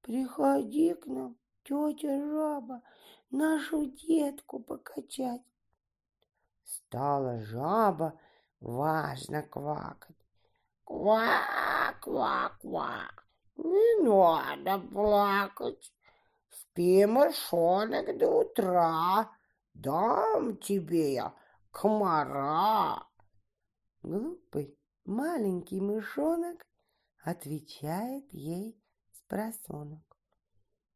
Приходи 0.00 0.94
к 0.94 1.06
нам, 1.06 1.36
тетя 1.64 2.18
жаба, 2.20 2.82
нашу 3.30 3.86
детку 3.86 4.60
покачать. 4.60 5.42
Стала 6.64 7.40
жаба 7.40 8.18
важно 8.60 9.42
квакать. 9.42 10.16
Ква-ква-ква, 10.84 12.00
не 13.56 14.04
надо 14.04 14.78
плакать. 14.78 15.92
Спи, 16.50 17.06
мышонок, 17.06 18.16
до 18.18 18.28
утра, 18.40 19.30
дам 19.74 20.56
тебе 20.58 21.14
я 21.14 21.34
комара. 21.70 23.06
Глупый 24.02 24.78
маленький 25.04 25.80
мышонок 25.80 26.66
отвечает 27.24 28.32
ей 28.32 28.78
с 29.12 29.20
просонок. 29.28 30.11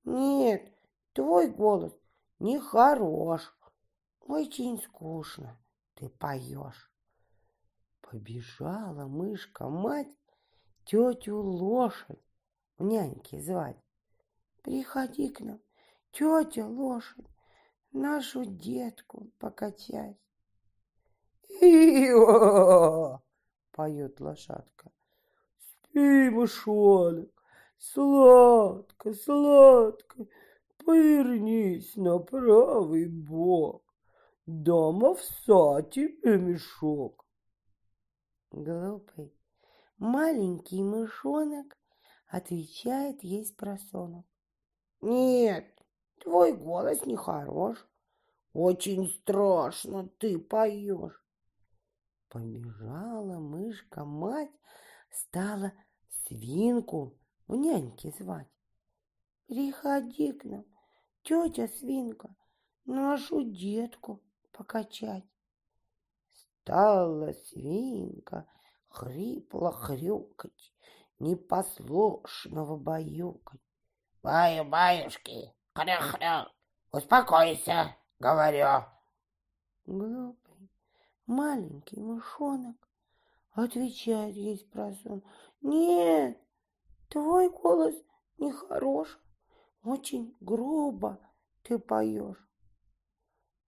Нет, 0.06 0.72
твой 1.14 1.48
голос 1.48 1.92
не 2.38 2.60
хорош, 2.60 3.42
очень 4.20 4.80
скучно 4.80 5.58
ты 5.94 6.08
поешь. 6.08 6.92
Побежала 8.00 9.06
мышка-мать 9.06 10.16
тетю 10.84 11.38
лошадь 11.42 12.22
в 12.78 12.84
няньке 12.84 13.40
звать. 13.40 13.82
Приходи 14.62 15.28
к 15.28 15.40
нам, 15.40 15.60
тетя 16.12 16.66
лошадь, 16.68 17.26
нашу 17.90 18.44
детку 18.44 19.32
покачать. 19.40 20.16
«И-о!»— 21.60 23.20
поет 23.72 24.20
лошадка. 24.20 24.92
«Спи, 25.58 26.30
мышонок, 26.30 27.35
сладко, 27.78 29.14
сладко, 29.14 30.26
повернись 30.84 31.96
на 31.96 32.18
правый 32.18 33.08
бок, 33.08 33.84
дам 34.46 35.04
овса 35.04 35.82
тебе 35.82 36.38
мешок». 36.38 37.24
Глупый 38.50 39.36
маленький 39.98 40.82
мышонок 40.82 41.76
отвечает 42.28 43.22
ей 43.22 43.44
с 43.44 43.52
просонок. 43.52 44.26
Нет, 45.00 45.66
твой 46.20 46.52
голос 46.52 47.04
нехорош, 47.06 47.86
очень 48.52 49.08
страшно 49.08 50.08
ты 50.18 50.38
поешь. 50.38 51.22
Побежала 52.28 53.38
мышка-мать, 53.38 54.50
стала 55.10 55.72
свинку 56.26 57.18
в 57.46 57.54
няньке 57.54 58.10
звать. 58.10 58.48
Приходи 59.46 60.32
к 60.32 60.44
нам, 60.44 60.64
тетя 61.22 61.68
свинка, 61.68 62.34
нашу 62.84 63.42
детку 63.44 64.22
покачать. 64.52 65.24
Стала 66.62 67.32
свинка 67.32 68.46
хрипло 68.88 69.72
хрюкать, 69.72 70.72
непослушного 71.18 72.76
баюкать. 72.76 73.60
Баю-баюшки, 74.22 75.54
хрю-хрю, 75.74 76.50
успокойся, 76.90 77.96
говорю. 78.18 78.84
Глупый 79.84 80.70
маленький 81.26 82.00
мышонок 82.00 82.76
отвечает 83.52 84.34
ей 84.34 84.58
спросон. 84.58 85.22
Нет, 85.60 86.40
твой 87.08 87.50
голос 87.50 87.94
нехорош, 88.38 89.18
очень 89.82 90.36
грубо 90.40 91.18
ты 91.62 91.78
поешь. 91.78 92.48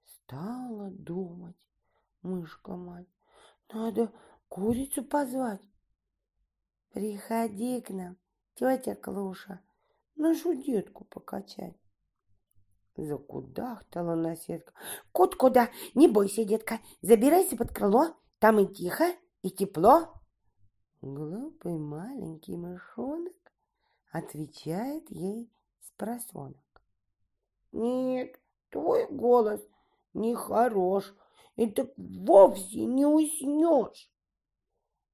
Стала 0.05 0.91
думать 0.91 1.57
мышка-мать, 2.23 3.09
надо 3.73 4.13
курицу 4.49 5.05
позвать. 5.05 5.61
Приходи 6.93 7.81
к 7.81 7.91
нам, 7.91 8.17
тетя 8.55 8.95
Клуша, 8.95 9.61
нашу 10.17 10.55
детку 10.55 11.05
покачать. 11.05 11.77
Закудахтала 12.97 14.17
наседка. 14.17 14.73
Кот 15.13 15.37
куда? 15.37 15.71
Не 15.95 16.09
бойся, 16.09 16.45
детка, 16.45 16.81
забирайся 17.01 17.57
под 17.57 17.73
крыло, 17.73 18.17
там 18.41 18.59
и 18.59 18.67
тихо, 18.67 19.15
и 19.43 19.51
тепло. 19.51 20.18
Глупый 21.01 21.79
маленький 21.79 22.57
мышонок 22.57 23.53
отвечает 24.11 25.09
ей 25.11 25.49
с 25.81 25.93
просонок. 25.93 26.83
Нет, 27.71 28.41
твой 28.71 29.07
голос 29.09 29.61
нехорош, 30.13 31.15
и 31.55 31.71
так 31.71 31.93
вовсе 31.97 32.85
не 32.87 33.07
уснешь. 33.07 34.11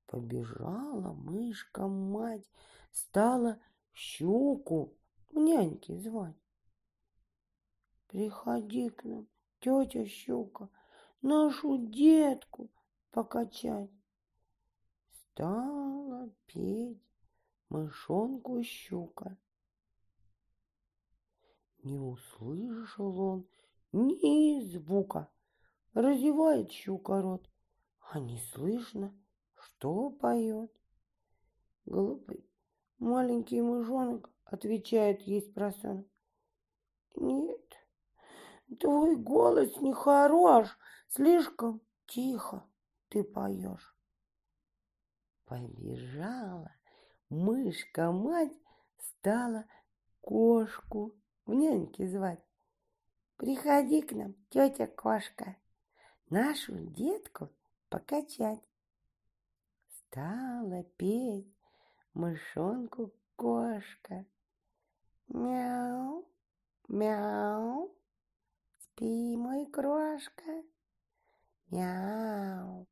Побежала 0.07 1.13
мышка-мать, 1.13 2.49
стала 2.91 3.59
щуку 3.93 4.95
в 5.31 5.37
няньке 5.37 5.99
звать. 5.99 6.37
Приходи 8.07 8.89
к 8.89 9.05
нам, 9.05 9.27
тетя 9.61 10.07
щука, 10.07 10.71
нашу 11.21 11.77
детку 11.77 12.71
покачать. 13.11 13.91
Стала 15.35 16.31
петь 16.47 17.03
мышонку 17.69 18.63
щука. 18.63 19.37
Не 21.83 21.99
услышал 21.99 23.21
он 23.21 23.49
ни 23.91 24.61
звука. 24.61 25.29
Разевает 25.93 26.71
щука 26.71 27.21
рот, 27.21 27.51
а 28.13 28.21
не 28.21 28.39
слышно, 28.53 29.13
что 29.57 30.11
поет. 30.11 30.71
Глупый 31.85 32.49
маленький 32.99 33.61
мышонок 33.61 34.31
отвечает 34.45 35.23
ей 35.23 35.43
спросонок. 35.43 36.07
Нет, 37.17 37.69
твой 38.79 39.17
голос 39.17 39.81
нехорош, 39.81 40.79
слишком 41.09 41.81
тихо 42.07 42.65
ты 43.09 43.25
поешь. 43.25 43.94
Побежала 45.47 46.75
мышка-мать, 47.29 48.53
стала 48.99 49.65
кошку 50.21 51.15
в 51.47 51.53
няньке 51.53 52.09
звать. 52.09 52.41
Приходи 53.37 54.01
к 54.03 54.13
нам, 54.13 54.35
тетя 54.49 54.87
кошка, 54.87 55.57
нашу 56.31 56.79
детку 56.79 57.51
покачать. 57.89 58.63
Стала 59.89 60.83
петь 60.97 61.53
мышонку 62.15 63.13
кошка. 63.37 64.25
Мяу, 65.29 66.27
мяу, 66.89 67.95
спи, 68.79 69.37
мой 69.37 69.67
крошка. 69.67 70.63
Мяу, 71.71 72.87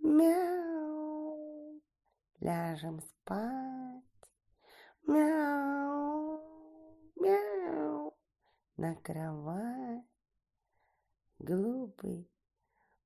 мяу, 0.00 1.17
ляжем 2.40 3.00
спать. 3.00 4.04
Мяу, 5.06 6.40
мяу, 7.16 8.14
на 8.76 8.94
кровать. 8.96 10.04
Глупый 11.38 12.30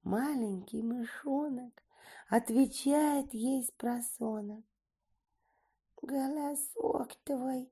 маленький 0.02 0.82
мышонок 0.82 1.82
отвечает 2.28 3.32
ей 3.34 3.62
с 3.62 3.70
просонок. 3.72 4.64
Голосок 6.00 7.14
твой 7.24 7.70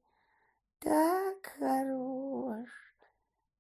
так 0.78 1.46
хорош, 1.58 2.68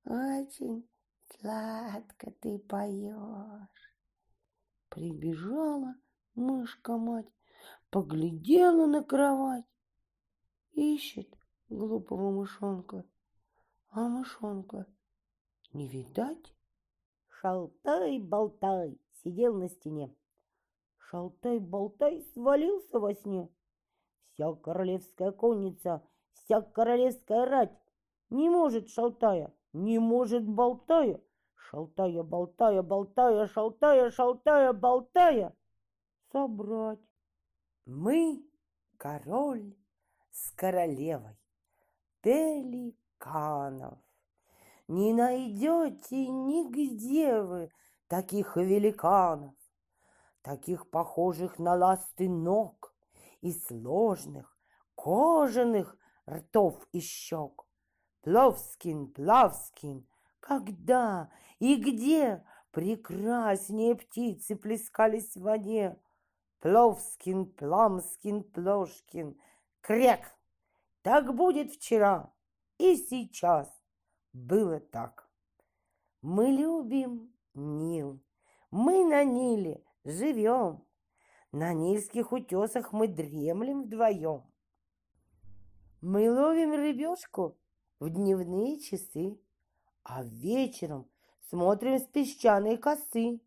очень 0.04 0.88
сладко 1.28 2.30
ты 2.40 2.58
поешь. 2.58 3.94
Прибежала 4.88 5.96
мышка-мать, 6.34 7.26
поглядела 7.90 8.86
на 8.86 9.02
кровать, 9.02 9.64
ищет 10.72 11.36
глупого 11.68 12.30
мышонка, 12.30 13.04
а 13.90 14.08
мышонка 14.08 14.86
не 15.72 15.88
видать. 15.88 16.54
Шалтай-болтай 17.28 19.00
сидел 19.22 19.54
на 19.54 19.68
стене. 19.68 20.14
Шалтай-болтай 20.98 22.22
свалился 22.34 23.00
во 23.00 23.14
сне. 23.14 23.48
Вся 24.22 24.52
королевская 24.54 25.32
конница, 25.32 26.02
вся 26.32 26.60
королевская 26.60 27.46
рать 27.46 27.76
не 28.28 28.48
может 28.48 28.88
шалтая, 28.90 29.52
не 29.72 29.98
может 29.98 30.46
болтая, 30.46 31.20
шалтая, 31.54 32.22
болтая, 32.22 32.82
болтая, 32.82 33.46
шалтая, 33.46 34.10
шалтая, 34.10 34.72
болтая, 34.72 35.56
собрать. 36.30 37.09
Мы 37.92 38.40
король 38.98 39.74
с 40.30 40.52
королевой 40.52 41.36
пеликанов. 42.20 43.98
Не 44.86 45.12
найдете 45.12 46.28
нигде 46.28 47.42
вы 47.42 47.72
таких 48.06 48.56
великанов, 48.56 49.56
таких 50.42 50.88
похожих 50.88 51.58
на 51.58 51.74
ласты 51.74 52.28
ног 52.28 52.94
и 53.40 53.50
сложных 53.50 54.56
кожаных 54.94 55.98
ртов 56.28 56.86
и 56.92 57.00
щек. 57.00 57.66
Пловскин, 58.22 59.08
Плавскин, 59.08 60.06
когда 60.38 61.28
и 61.58 61.74
где 61.74 62.46
прекраснее 62.70 63.96
птицы 63.96 64.54
плескались 64.54 65.36
в 65.36 65.40
воде? 65.40 65.98
Пловскин, 66.60 67.46
Пламскин, 67.46 68.44
Плошкин, 68.44 69.38
крек. 69.80 70.20
Так 71.02 71.34
будет 71.34 71.72
вчера 71.72 72.32
и 72.80 72.96
сейчас 72.96 73.68
было 74.32 74.80
так. 74.80 75.28
Мы 76.22 76.46
любим 76.46 77.32
Нил, 77.54 78.20
мы 78.70 79.04
на 79.04 79.24
Ниле 79.24 79.82
живем, 80.04 80.84
на 81.52 81.74
нильских 81.74 82.32
утесах 82.32 82.92
мы 82.92 83.08
дремлем 83.08 83.82
вдвоем. 83.82 84.44
Мы 86.00 86.30
ловим 86.32 86.72
рыбешку 86.72 87.58
в 87.98 88.08
дневные 88.08 88.78
часы, 88.78 89.38
а 90.04 90.22
вечером 90.22 91.10
смотрим 91.48 91.98
с 91.98 92.04
песчаной 92.04 92.76
косы. 92.76 93.40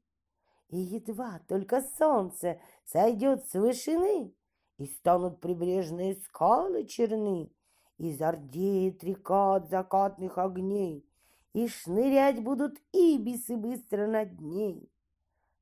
И 0.70 0.78
едва 0.78 1.40
только 1.48 1.82
солнце 1.98 2.60
сойдет 2.86 3.46
с 3.46 3.54
вышины, 3.54 4.34
и 4.78 4.86
станут 4.86 5.40
прибрежные 5.40 6.16
скалы 6.16 6.86
черны, 6.86 7.52
и 7.98 8.12
зардеет 8.12 9.04
река 9.04 9.56
от 9.56 9.70
закатных 9.70 10.38
огней, 10.38 11.06
и 11.54 11.68
шнырять 11.68 12.44
будут 12.44 12.80
ибисы 12.92 13.56
быстро 13.56 14.08
над 14.08 14.40
ней. 14.42 14.92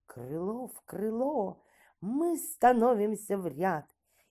Крыло 0.06 0.68
в 0.68 0.82
крыло 0.86 1.62
мы 2.00 2.38
становимся 2.38 3.38
в 3.38 3.48
ряд, 3.48 3.86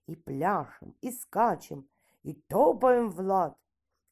и 0.07 0.17
пляшем, 0.17 0.97
и 1.01 1.11
скачем, 1.11 1.89
и 2.23 2.35
топаем 2.35 3.11
в 3.11 3.21
лад, 3.21 3.57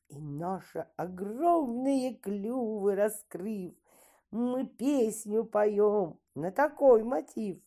и 0.09 0.18
наши 0.20 0.86
огромные 0.96 2.14
клювы 2.14 2.94
раскрыв, 2.94 3.74
мы 4.30 4.66
песню 4.66 5.44
поем 5.44 6.18
на 6.34 6.50
такой 6.50 7.02
мотив. 7.02 7.60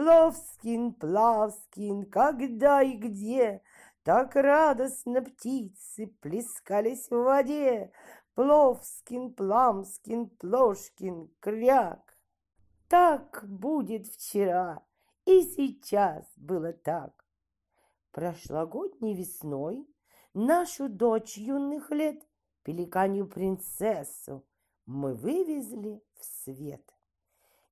Пловскин, 0.00 0.94
Плавскин, 0.94 2.06
когда 2.06 2.80
и 2.80 2.96
где 2.96 3.60
Так 4.02 4.34
радостно 4.34 5.20
птицы 5.20 6.06
плескались 6.22 7.10
в 7.10 7.22
воде, 7.22 7.92
Пловскин, 8.34 9.34
Пламскин, 9.34 10.30
Плошкин, 10.30 11.30
Кряк. 11.38 12.16
Так 12.88 13.44
будет 13.46 14.06
вчера, 14.06 14.82
и 15.26 15.42
сейчас 15.42 16.24
было 16.38 16.72
так. 16.72 17.12
Прошлогодней 18.10 19.14
весной 19.14 19.86
нашу 20.32 20.88
дочь 20.88 21.36
юных 21.36 21.90
лет, 21.90 22.26
пеликанью 22.62 23.26
принцессу, 23.26 24.46
мы 24.86 25.12
вывезли 25.12 26.02
в 26.14 26.24
свет. 26.24 26.90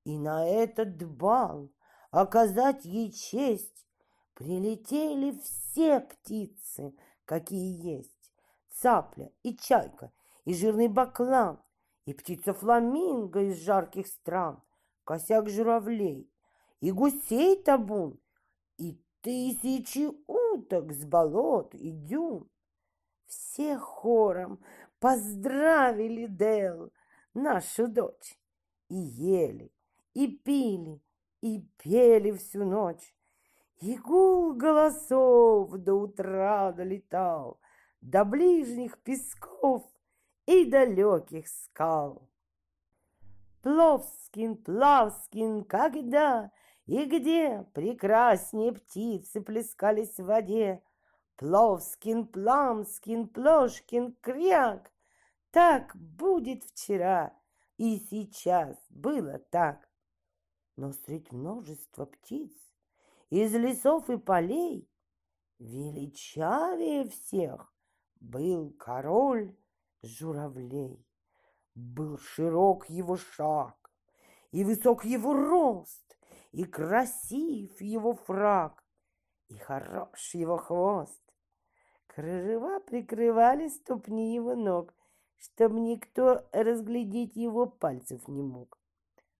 И 0.05 0.19
на 0.19 0.47
этот 0.47 1.03
бал 1.11 1.71
оказать 2.11 2.85
ей 2.85 3.13
честь 3.13 3.87
прилетели 4.35 5.39
все 5.39 6.01
птицы, 6.01 6.95
какие 7.25 7.97
есть. 7.97 8.33
Цапля 8.71 9.33
и 9.43 9.57
чайка, 9.57 10.13
и 10.45 10.55
жирный 10.55 10.89
баклан, 10.89 11.61
и 12.05 12.15
птица 12.15 12.55
фламинго 12.55 13.41
из 13.41 13.59
жарких 13.59 14.07
стран, 14.07 14.63
косяк 15.05 15.49
журавлей, 15.49 16.31
и 16.81 16.93
гусей 16.93 17.61
табун, 17.63 18.21
и 18.77 19.03
тысячи 19.21 20.09
уток 20.27 20.93
с 20.93 21.05
болот 21.05 21.75
и 21.75 21.91
дюн. 21.91 22.49
Все 23.27 23.77
хором 23.77 24.63
поздравили 25.01 26.27
Дел, 26.27 26.93
нашу 27.35 27.89
дочь, 27.89 28.39
и 28.89 28.95
ели, 28.95 29.73
и 30.15 30.29
пили, 30.29 31.03
и 31.41 31.61
пели 31.79 32.33
всю 32.33 32.65
ночь. 32.65 33.15
И 33.81 33.97
гул 33.97 34.55
голосов 34.55 35.71
до 35.71 35.95
утра 35.95 36.73
долетал, 36.73 37.61
до 38.01 38.25
ближних 38.25 38.99
песков 38.99 39.85
и 40.47 40.65
далеких 40.65 41.47
скал. 41.49 42.29
Пловскин, 43.63 44.57
Плавскин, 44.57 45.65
когда 45.65 46.51
и 46.87 47.05
где 47.05 47.67
прекраснее 47.75 48.73
птицы 48.73 49.41
плескались 49.41 50.19
в 50.19 50.25
воде, 50.25 50.83
Пловскин, 51.37 52.27
Пламскин, 52.27 53.29
Плошкин, 53.29 54.17
Кряк. 54.21 54.91
Так 55.51 55.95
будет 55.95 56.65
вчера, 56.65 57.33
и 57.77 57.99
сейчас 58.11 58.77
было 58.91 59.39
так. 59.39 59.88
Но 60.79 60.93
средь 60.93 61.33
множества 61.33 62.05
птиц 62.05 62.53
из 63.31 63.53
лесов 63.53 64.09
и 64.11 64.17
полей 64.17 64.89
величавее 65.59 67.09
всех 67.09 67.75
был 68.21 68.71
король 68.79 69.57
журавлей. 70.05 71.05
Был 71.75 72.17
широк 72.19 72.89
его 72.89 73.17
шаг, 73.17 73.91
и 74.53 74.63
высок 74.63 75.05
его 75.05 75.35
рост, 75.35 76.17
и 76.53 76.63
красив 76.63 77.81
его 77.81 78.15
фраг, 78.15 78.85
и 79.49 79.59
хорош 79.59 80.33
его 80.37 80.59
хвост. 80.59 81.25
Кружева 82.07 82.79
прикрывали 82.79 83.67
ступни 83.67 84.33
его 84.33 84.55
ног, 84.55 84.95
чтобы 85.39 85.81
никто 85.81 86.49
разглядеть 86.53 87.35
его 87.35 87.67
пальцев 87.67 88.29
не 88.29 88.45
мог. 88.45 88.78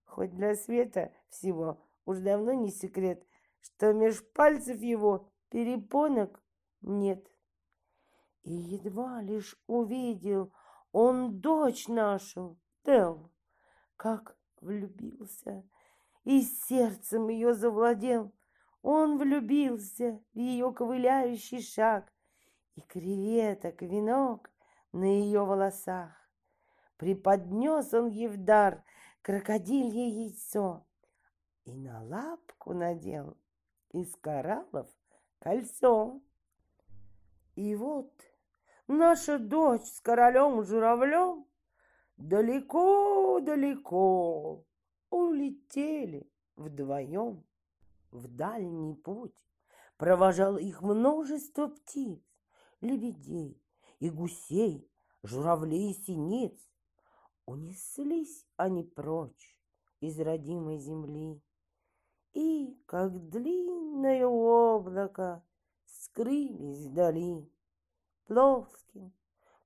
Хоть 0.09 0.35
для 0.35 0.55
света 0.55 1.13
всего 1.29 1.79
уж 2.05 2.17
давно 2.17 2.53
не 2.53 2.71
секрет, 2.71 3.23
что 3.61 3.93
меж 3.93 4.23
пальцев 4.33 4.81
его 4.81 5.31
перепонок 5.49 6.43
нет. 6.81 7.25
И 8.43 8.51
едва 8.51 9.21
лишь 9.21 9.55
увидел 9.67 10.51
он 10.91 11.39
дочь 11.39 11.87
нашу, 11.87 12.59
Тел, 12.83 13.29
как 13.97 14.35
влюбился 14.61 15.63
и 16.23 16.41
сердцем 16.41 17.29
ее 17.29 17.53
завладел. 17.53 18.33
Он 18.81 19.17
влюбился 19.17 20.23
в 20.33 20.37
ее 20.37 20.73
ковыляющий 20.73 21.61
шаг 21.61 22.11
и 22.75 22.81
креветок 22.81 23.81
венок 23.81 24.49
на 24.91 25.03
ее 25.03 25.45
волосах. 25.45 26.11
Преподнес 26.97 27.93
он 27.93 28.07
ей 28.07 28.27
в 28.27 28.37
дар 28.37 28.83
крокодилье 29.21 30.25
яйцо 30.25 30.85
и 31.65 31.75
на 31.75 32.03
лапку 32.03 32.73
надел 32.73 33.37
из 33.91 34.15
кораллов 34.15 34.87
кольцо. 35.39 36.21
И 37.55 37.75
вот 37.75 38.11
наша 38.87 39.39
дочь 39.39 39.85
с 39.85 40.01
королем-журавлем 40.01 41.45
далеко-далеко 42.17 44.65
улетели 45.09 46.29
вдвоем 46.55 47.43
в 48.11 48.27
дальний 48.27 48.95
путь. 48.95 49.35
Провожал 49.97 50.57
их 50.57 50.81
множество 50.81 51.67
птиц, 51.67 52.21
лебедей 52.79 53.61
и 53.99 54.09
гусей, 54.09 54.89
журавлей 55.23 55.91
и 55.91 55.93
синиц. 55.93 56.57
Унеслись 57.49 58.45
они 58.57 58.83
прочь 58.83 59.57
из 60.01 60.19
родимой 60.19 60.77
земли 60.77 61.41
и, 62.31 62.79
как 62.85 63.27
длинное 63.29 64.23
облако, 64.27 65.43
скрылись 65.83 66.85
вдали. 66.85 67.51
Пловскин, 68.25 69.11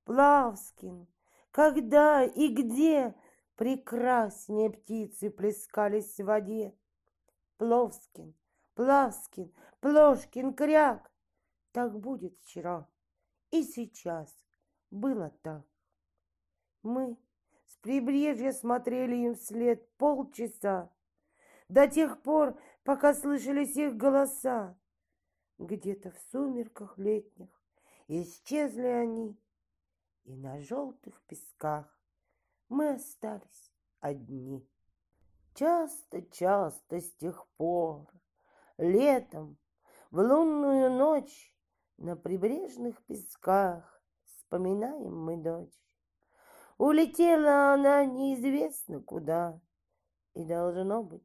Плавскин, 0.04 1.06
когда 1.50 2.24
и 2.24 2.48
где 2.48 3.14
прекраснее 3.54 4.70
птицы 4.70 5.28
плескались 5.28 6.18
в 6.18 6.24
воде. 6.24 6.74
Пловскин, 7.58 8.34
Плавскин, 8.74 9.52
Плошкин, 9.80 10.54
Кряк. 10.54 11.12
Так 11.72 12.00
будет 12.00 12.34
вчера 12.38 12.88
и 13.50 13.62
сейчас 13.62 14.34
было 14.90 15.28
так. 15.42 15.66
Мы 16.82 17.18
прибрежья 17.84 18.52
смотрели 18.52 19.14
им 19.14 19.34
вслед 19.34 19.86
полчаса, 19.98 20.90
до 21.68 21.86
тех 21.86 22.22
пор, 22.22 22.58
пока 22.82 23.12
слышались 23.12 23.76
их 23.76 23.94
голоса. 23.94 24.74
Где-то 25.58 26.10
в 26.10 26.18
сумерках 26.32 26.96
летних 26.96 27.50
исчезли 28.08 28.86
они, 28.86 29.38
и 30.24 30.34
на 30.34 30.60
желтых 30.60 31.22
песках 31.26 31.86
мы 32.70 32.94
остались 32.94 33.70
одни. 34.00 34.66
Часто-часто 35.52 37.02
с 37.02 37.12
тех 37.16 37.46
пор, 37.58 38.10
летом, 38.78 39.58
в 40.10 40.20
лунную 40.20 40.90
ночь, 40.90 41.54
на 41.98 42.16
прибрежных 42.16 43.04
песках 43.04 44.02
вспоминаем 44.24 45.22
мы 45.22 45.36
дочь. 45.36 45.83
Улетела 46.78 47.72
она 47.74 48.04
неизвестно 48.04 49.00
куда, 49.00 49.60
и, 50.34 50.44
должно 50.44 51.02
быть, 51.04 51.22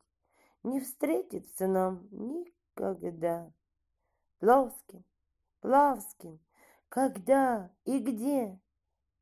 не 0.63 0.79
встретится 0.79 1.67
нам 1.67 2.07
никогда. 2.11 3.51
Плавскин, 4.39 5.03
Плавскин, 5.61 6.39
когда 6.87 7.71
и 7.85 7.99
где 7.99 8.59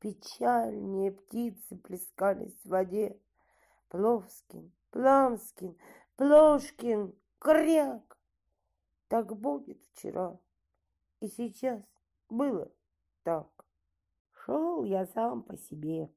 печальнее 0.00 1.12
птицы 1.12 1.76
плескались 1.76 2.60
в 2.62 2.68
воде. 2.68 3.18
Пловскин, 3.88 4.70
Пламскин, 4.90 5.76
Плошкин, 6.16 7.14
Кряк. 7.38 8.18
Так 9.08 9.34
будет 9.34 9.82
вчера. 9.92 10.38
И 11.20 11.28
сейчас 11.28 11.82
было 12.28 12.70
так. 13.22 13.48
Шел 14.44 14.84
я 14.84 15.06
сам 15.06 15.42
по 15.42 15.56
себе, 15.56 16.10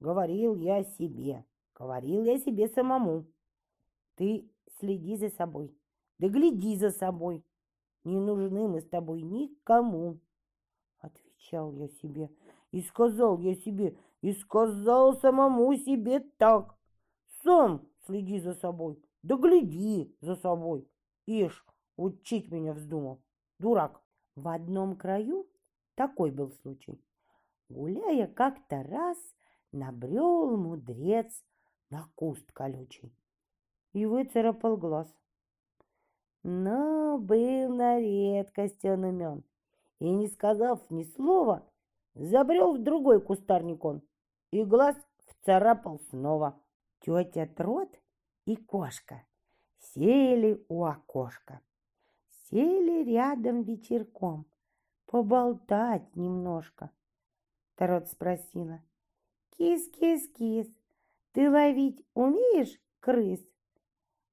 говорил 0.00 0.54
я 0.56 0.84
себе, 0.84 1.44
говорил 1.74 2.24
я 2.24 2.38
себе 2.38 2.68
самому. 2.68 3.26
Ты 4.14 4.50
следи 4.78 5.16
за 5.16 5.30
собой, 5.30 5.76
да 6.18 6.28
гляди 6.28 6.76
за 6.76 6.90
собой. 6.90 7.44
Не 8.04 8.20
нужны 8.20 8.68
мы 8.68 8.80
с 8.80 8.88
тобой 8.88 9.22
никому. 9.22 10.20
Отвечал 10.98 11.72
я 11.72 11.88
себе, 11.88 12.30
и 12.70 12.80
сказал 12.82 13.38
я 13.40 13.54
себе, 13.56 13.98
и 14.20 14.32
сказал 14.32 15.14
самому 15.18 15.74
себе 15.76 16.20
так. 16.20 16.76
Сам 17.42 17.88
следи 18.06 18.38
за 18.38 18.54
собой, 18.54 19.02
да 19.22 19.36
гляди 19.36 20.16
за 20.20 20.36
собой. 20.36 20.88
Ишь, 21.26 21.66
учить 21.96 22.50
меня 22.50 22.72
вздумал, 22.72 23.20
дурак. 23.58 24.02
В 24.36 24.48
одном 24.48 24.96
краю 24.96 25.48
такой 25.94 26.30
был 26.30 26.52
случай. 26.62 27.00
Гуляя 27.68 28.26
как-то 28.28 28.82
раз, 28.82 29.18
набрел 29.76 30.56
мудрец 30.56 31.44
на 31.90 32.08
куст 32.14 32.50
колючий 32.52 33.14
и 33.92 34.06
выцарапал 34.06 34.76
глаз. 34.76 35.08
Но 36.42 37.18
был 37.18 37.74
на 37.74 38.00
редкость 38.00 38.84
он 38.84 39.04
умен, 39.04 39.44
и, 39.98 40.10
не 40.10 40.28
сказав 40.28 40.80
ни 40.90 41.04
слова, 41.04 41.66
забрел 42.14 42.74
в 42.74 42.82
другой 42.82 43.20
кустарник 43.20 43.84
он, 43.84 44.02
и 44.50 44.64
глаз 44.64 44.96
вцарапал 45.26 46.00
снова. 46.10 46.58
Тетя 47.00 47.46
Трот 47.46 47.90
и 48.46 48.56
кошка 48.56 49.24
сели 49.78 50.64
у 50.68 50.84
окошка. 50.84 51.60
Сели 52.48 53.04
рядом 53.04 53.62
вечерком, 53.62 54.46
поболтать 55.06 56.14
немножко. 56.16 56.90
Трот 57.76 58.08
спросила. 58.08 58.82
Кис-кис-кис, 59.58 60.68
ты 61.32 61.50
ловить 61.50 62.04
умеешь 62.12 62.78
крыс? 63.00 63.40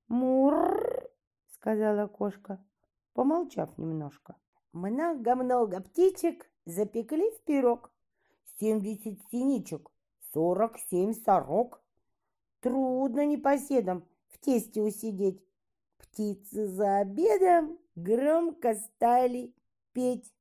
Мур, 0.10 1.10
сказала 1.48 2.08
кошка, 2.08 2.62
помолчав 3.14 3.78
немножко. 3.78 4.36
Много-много 4.74 5.80
птичек 5.80 6.52
запекли 6.66 7.32
в 7.32 7.42
пирог. 7.44 7.92
Семьдесят 8.60 9.20
синичек, 9.32 9.90
сорок 10.34 10.78
семь 10.90 11.14
сорок. 11.14 11.82
Трудно 12.60 13.26
непоседам 13.26 14.06
в 14.28 14.38
тесте 14.40 14.82
усидеть. 14.82 15.42
Птицы 15.98 16.68
за 16.68 16.98
обедом 16.98 17.80
громко 17.96 18.76
стали 18.76 19.56
петь. 19.94 20.34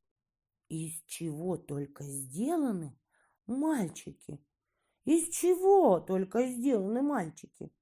Из 0.69 0.93
чего 1.07 1.57
только 1.57 2.03
сделаны 2.03 2.99
мальчики? 3.47 4.41
Из 5.05 5.29
чего 5.31 5.99
только 5.99 6.47
сделаны 6.47 7.03
мальчики? 7.03 7.73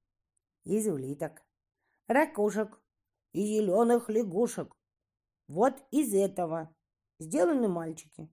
Из 0.63 0.87
улиток, 0.87 1.45
ракушек 2.07 2.81
и 3.31 3.45
зеленых 3.45 4.09
лягушек. 4.09 4.75
Вот 5.47 5.75
из 5.91 6.15
этого 6.15 6.75
сделаны 7.19 7.67
мальчики. 7.67 8.27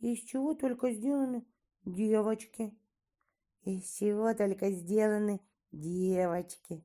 Из 0.00 0.18
чего 0.20 0.54
только 0.54 0.92
сделаны 0.92 1.46
девочки? 1.84 2.76
Из 3.62 3.88
чего 3.90 4.34
только 4.34 4.70
сделаны 4.72 5.40
девочки? 5.70 6.84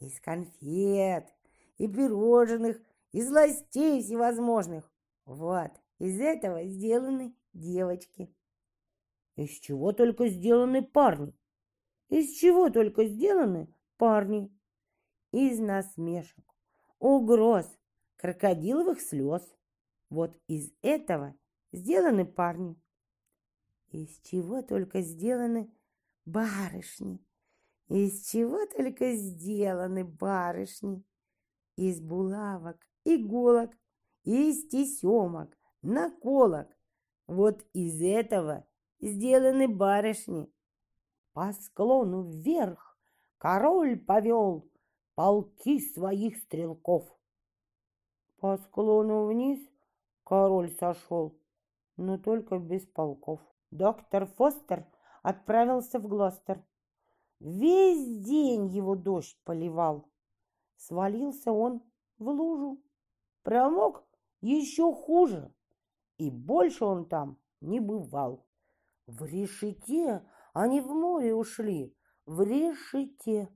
Из 0.00 0.20
конфет 0.20 1.32
и 1.78 1.88
пирожных, 1.88 2.78
из 3.12 3.28
сластей 3.28 4.02
всевозможных. 4.02 4.92
Вот, 5.24 5.70
из 5.98 6.20
этого 6.20 6.64
сделаны 6.64 7.34
девочки. 7.54 8.34
Из 9.36 9.50
чего 9.58 9.92
только 9.92 10.28
сделаны 10.28 10.82
парни? 10.82 11.34
Из 12.08 12.36
чего 12.36 12.70
только 12.70 13.04
сделаны 13.06 13.74
парни? 13.96 14.56
Из 15.32 15.58
насмешек, 15.58 16.44
угроз, 17.00 17.66
крокодиловых 18.16 19.00
слез. 19.00 19.42
Вот 20.08 20.38
из 20.46 20.72
этого 20.82 21.34
сделаны 21.72 22.24
парни. 22.24 22.80
Из 23.90 24.20
чего 24.20 24.62
только 24.62 25.00
сделаны 25.00 25.72
барышни? 26.24 27.18
Из 27.88 28.26
чего 28.26 28.66
только 28.66 29.14
сделаны 29.16 30.04
барышни? 30.04 31.04
Из 31.76 32.00
булавок, 32.00 32.86
иголок, 33.04 33.72
из 34.22 34.68
тесемок, 34.68 35.58
наколок. 35.82 36.68
Вот 37.26 37.66
из 37.72 38.00
этого 38.00 38.64
сделаны 39.04 39.68
барышни. 39.68 40.50
По 41.34 41.52
склону 41.52 42.22
вверх 42.22 42.98
король 43.38 43.98
повел 43.98 44.70
полки 45.14 45.78
своих 45.78 46.38
стрелков. 46.38 47.04
По 48.38 48.56
склону 48.56 49.26
вниз 49.26 49.60
король 50.24 50.70
сошел, 50.70 51.38
но 51.96 52.18
только 52.18 52.58
без 52.58 52.86
полков. 52.86 53.40
Доктор 53.70 54.26
Фостер 54.26 54.86
отправился 55.22 55.98
в 55.98 56.08
Глостер. 56.08 56.64
Весь 57.40 58.20
день 58.20 58.68
его 58.68 58.94
дождь 58.94 59.38
поливал. 59.44 60.08
Свалился 60.76 61.52
он 61.52 61.82
в 62.18 62.28
лужу. 62.28 62.82
Промок 63.42 64.04
еще 64.40 64.94
хуже, 64.94 65.52
и 66.16 66.30
больше 66.30 66.84
он 66.84 67.06
там 67.06 67.38
не 67.60 67.80
бывал. 67.80 68.46
В 69.06 69.24
решете 69.26 70.24
они 70.54 70.80
в 70.80 70.88
море 70.88 71.34
ушли, 71.34 71.94
в 72.24 72.40
решете, 72.42 73.50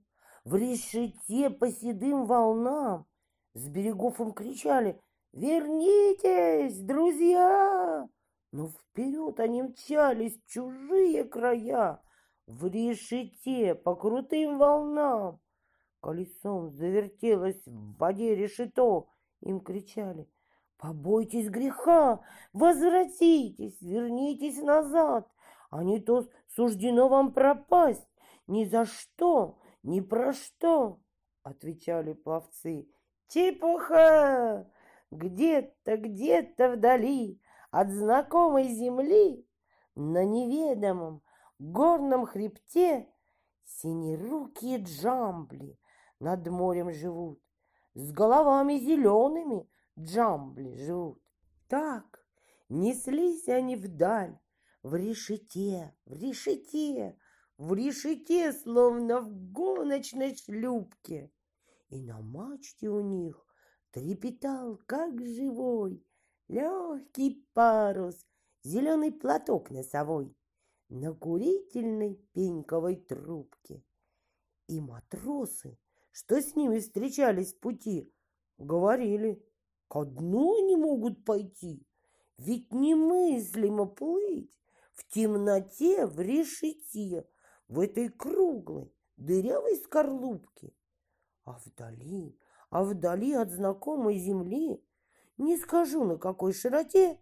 в 0.45 0.55
решете 0.55 1.49
по 1.49 1.70
седым 1.70 2.27
волнам. 2.27 3.07
С 3.55 3.66
берегов 3.69 4.20
им 4.20 4.33
кричали 4.33 5.01
«Вернитесь, 5.33 6.81
друзья!» 6.81 8.09
Но 8.53 8.69
вперед 8.69 9.41
они 9.41 9.62
мчались 9.62 10.39
чужие 10.47 11.25
края, 11.25 12.03
в 12.47 12.66
решете 12.66 13.75
по 13.75 13.95
крутым 13.95 14.59
волнам. 14.59 15.41
Колесом 16.01 16.70
завертелось 16.70 17.66
в 17.66 17.97
воде 17.97 18.35
решето. 18.35 19.09
Им 19.41 19.61
кричали 19.61 20.29
«Побойтесь 20.77 21.49
греха! 21.49 22.20
Возвратитесь! 22.53 23.81
Вернитесь 23.81 24.62
назад! 24.62 25.29
А 25.70 25.85
не 25.85 26.01
то 26.01 26.28
суждено 26.49 27.09
вам 27.09 27.32
пропасть! 27.32 28.09
Ни 28.47 28.65
за 28.65 28.85
что! 28.85 29.59
Ни 29.82 30.01
про 30.01 30.32
что!» 30.32 31.01
Отвечали 31.43 32.12
пловцы 32.12 32.89
«Чепуха! 33.28 34.70
Где-то, 35.11 35.97
где-то 35.97 36.73
вдали 36.73 37.40
от 37.70 37.90
знакомой 37.90 38.69
земли 38.69 39.47
на 39.95 40.24
неведомом 40.24 41.23
горном 41.59 42.27
хребте 42.27 43.09
синерукие 43.65 44.78
джамбли 44.78 45.78
над 46.20 46.47
морем 46.49 46.93
живут, 46.93 47.40
с 47.95 48.12
головами 48.12 48.78
зелеными 48.78 49.69
джамбли 49.99 50.74
живут. 50.77 51.23
Так 51.69 52.24
неслись 52.69 53.49
они 53.49 53.77
вдаль, 53.77 54.39
в 54.83 54.95
решете, 54.95 55.95
в 56.05 56.13
решете, 56.13 57.19
в 57.57 57.75
решете, 57.75 58.53
словно 58.53 59.21
в 59.21 59.53
гоночной 59.53 60.37
шлюпке. 60.37 61.33
И 61.89 62.01
на 62.01 62.21
мачте 62.21 62.89
у 62.89 63.01
них 63.01 63.45
трепетал, 63.91 64.79
как 64.87 65.21
живой, 65.21 66.05
легкий 66.49 67.47
парус, 67.55 68.27
зеленый 68.63 69.13
платок 69.13 69.71
носовой 69.71 70.37
на 70.89 71.13
курительной 71.13 72.15
пеньковой 72.33 72.97
трубке. 72.97 73.83
И 74.69 74.81
матросы, 74.81 75.79
что 76.11 76.41
с 76.41 76.55
ними 76.55 76.79
встречались 76.79 77.55
в 77.55 77.61
пути, 77.61 78.13
говорили, 78.59 79.43
ко 79.89 80.05
дну 80.05 80.59
они 80.59 80.77
могут 80.77 81.25
пойти, 81.25 81.87
ведь 82.37 82.73
немыслимо 82.73 83.87
плыть 83.87 84.53
в 84.99 85.07
темноте, 85.07 86.07
в 86.07 86.19
решете, 86.20 87.25
в 87.69 87.79
этой 87.79 88.09
круглой, 88.09 88.93
дырявой 89.16 89.77
скорлупке. 89.77 90.73
А 91.45 91.53
вдали, 91.65 92.37
а 92.69 92.83
вдали 92.83 93.33
от 93.33 93.51
знакомой 93.53 94.19
земли, 94.19 94.85
не 95.37 95.57
скажу 95.57 96.05
на 96.05 96.19
какой 96.19 96.53
широте, 96.53 97.20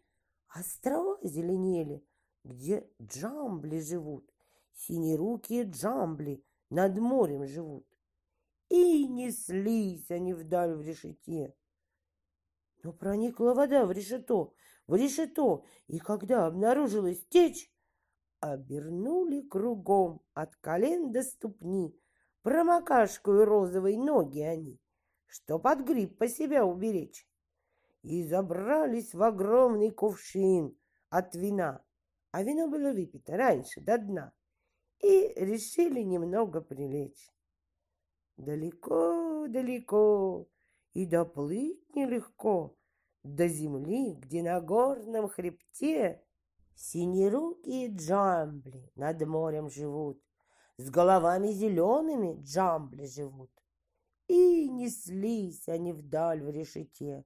острова 0.48 1.18
зеленели, 1.22 2.02
где 2.44 2.88
джамбли 3.00 3.80
живут, 3.80 4.32
синерукие 4.72 5.64
джамбли 5.64 6.42
над 6.70 6.98
морем 6.98 7.46
живут. 7.46 7.86
И 8.70 9.06
неслись 9.06 10.10
они 10.10 10.32
вдаль 10.32 10.74
в 10.74 10.80
решете. 10.80 11.54
Но 12.82 12.94
проникла 12.94 13.52
вода 13.52 13.84
в 13.84 13.92
решето, 13.92 14.54
в 14.86 14.94
решето, 14.94 15.64
и 15.88 15.98
когда 15.98 16.46
обнаружилась 16.46 17.26
течь, 17.28 17.70
обернули 18.40 19.42
кругом 19.42 20.22
от 20.34 20.56
колен 20.56 21.12
до 21.12 21.22
ступни 21.22 21.94
промокашкою 22.42 23.44
розовой 23.44 23.96
ноги 23.96 24.40
они, 24.40 24.80
чтоб 25.26 25.64
от 25.66 25.80
гриппа 25.80 26.28
себя 26.28 26.64
уберечь. 26.64 27.28
И 28.02 28.24
забрались 28.24 29.14
в 29.14 29.22
огромный 29.22 29.90
кувшин 29.90 30.76
от 31.10 31.34
вина, 31.34 31.84
а 32.30 32.44
вино 32.44 32.68
было 32.68 32.92
выпито 32.92 33.36
раньше 33.36 33.80
до 33.80 33.98
дна, 33.98 34.32
и 35.00 35.32
решили 35.34 36.02
немного 36.02 36.60
прилечь. 36.60 37.32
Далеко-далеко 38.36 40.46
и 40.92 41.06
доплыть 41.06 41.96
нелегко 41.96 42.76
до 43.34 43.48
земли, 43.48 44.14
где 44.14 44.42
на 44.42 44.60
горном 44.60 45.28
хребте 45.28 46.22
синерукие 46.74 47.88
джамбли 47.88 48.92
над 48.94 49.26
морем 49.26 49.68
живут, 49.70 50.22
с 50.76 50.90
головами 50.90 51.48
зелеными 51.48 52.40
джамбли 52.42 53.06
живут. 53.06 53.50
И 54.28 54.68
неслись 54.68 55.68
они 55.68 55.92
вдаль 55.92 56.42
в 56.42 56.50
решете. 56.50 57.24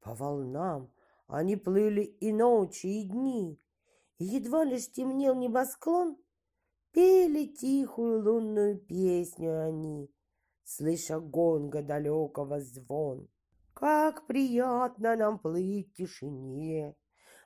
По 0.00 0.14
волнам 0.14 0.92
они 1.26 1.56
плыли 1.56 2.02
и 2.02 2.32
ночи, 2.32 2.86
и 2.86 3.02
дни, 3.04 3.60
и 4.18 4.24
едва 4.24 4.64
лишь 4.64 4.90
темнел 4.90 5.34
небосклон, 5.34 6.16
пели 6.92 7.46
тихую 7.46 8.22
лунную 8.22 8.78
песню 8.78 9.66
они, 9.66 10.10
слыша 10.62 11.18
гонга 11.18 11.82
далекого 11.82 12.60
звон. 12.60 13.28
Как 13.74 14.26
приятно 14.26 15.16
нам 15.16 15.38
плыть 15.38 15.90
в 15.90 15.94
тишине 15.94 16.94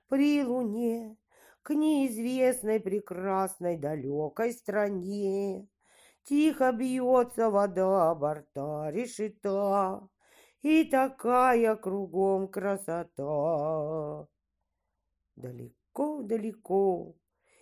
при 0.09 0.44
луне 0.44 1.16
к 1.62 1.74
неизвестной 1.74 2.80
прекрасной 2.80 3.76
далекой 3.76 4.52
стране. 4.52 5.68
Тихо 6.24 6.72
бьется 6.72 7.50
вода 7.50 8.14
борта 8.14 8.90
решета, 8.90 10.06
и 10.60 10.84
такая 10.84 11.76
кругом 11.76 12.48
красота. 12.48 14.28
Далеко-далеко 15.36 17.16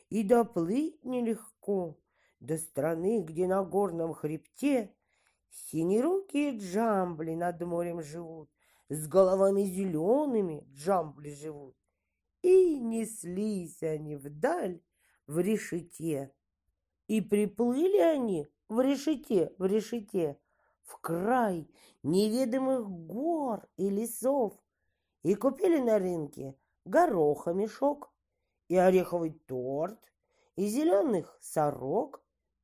и 0.08 0.22
доплыть 0.22 1.04
нелегко 1.04 1.98
до 2.40 2.58
страны, 2.58 3.22
где 3.22 3.46
на 3.46 3.62
горном 3.62 4.14
хребте 4.14 4.94
синерукие 5.50 6.58
джамбли 6.58 7.34
над 7.34 7.60
морем 7.62 8.02
живут, 8.02 8.50
с 8.88 9.06
головами 9.08 9.62
зелеными 9.62 10.66
джамбли 10.72 11.30
живут. 11.30 11.76
И 12.42 12.78
неслись 12.78 13.82
они 13.82 14.16
вдаль 14.16 14.80
в 15.26 15.38
решете. 15.38 16.32
И 17.08 17.20
приплыли 17.20 17.98
они 17.98 18.46
в 18.68 18.80
решете, 18.80 19.52
в 19.58 19.64
решете, 19.64 20.38
в 20.82 20.98
край 20.98 21.68
неведомых 22.02 22.88
гор 22.88 23.66
и 23.76 23.88
лесов, 23.88 24.54
и 25.22 25.34
купили 25.34 25.78
на 25.78 25.98
рынке 25.98 26.56
гороха 26.84 27.52
мешок, 27.52 28.12
и 28.68 28.76
ореховый 28.76 29.32
торт, 29.46 29.98
и 30.56 30.66
зеленых 30.66 31.36
сорок, 31.40 32.22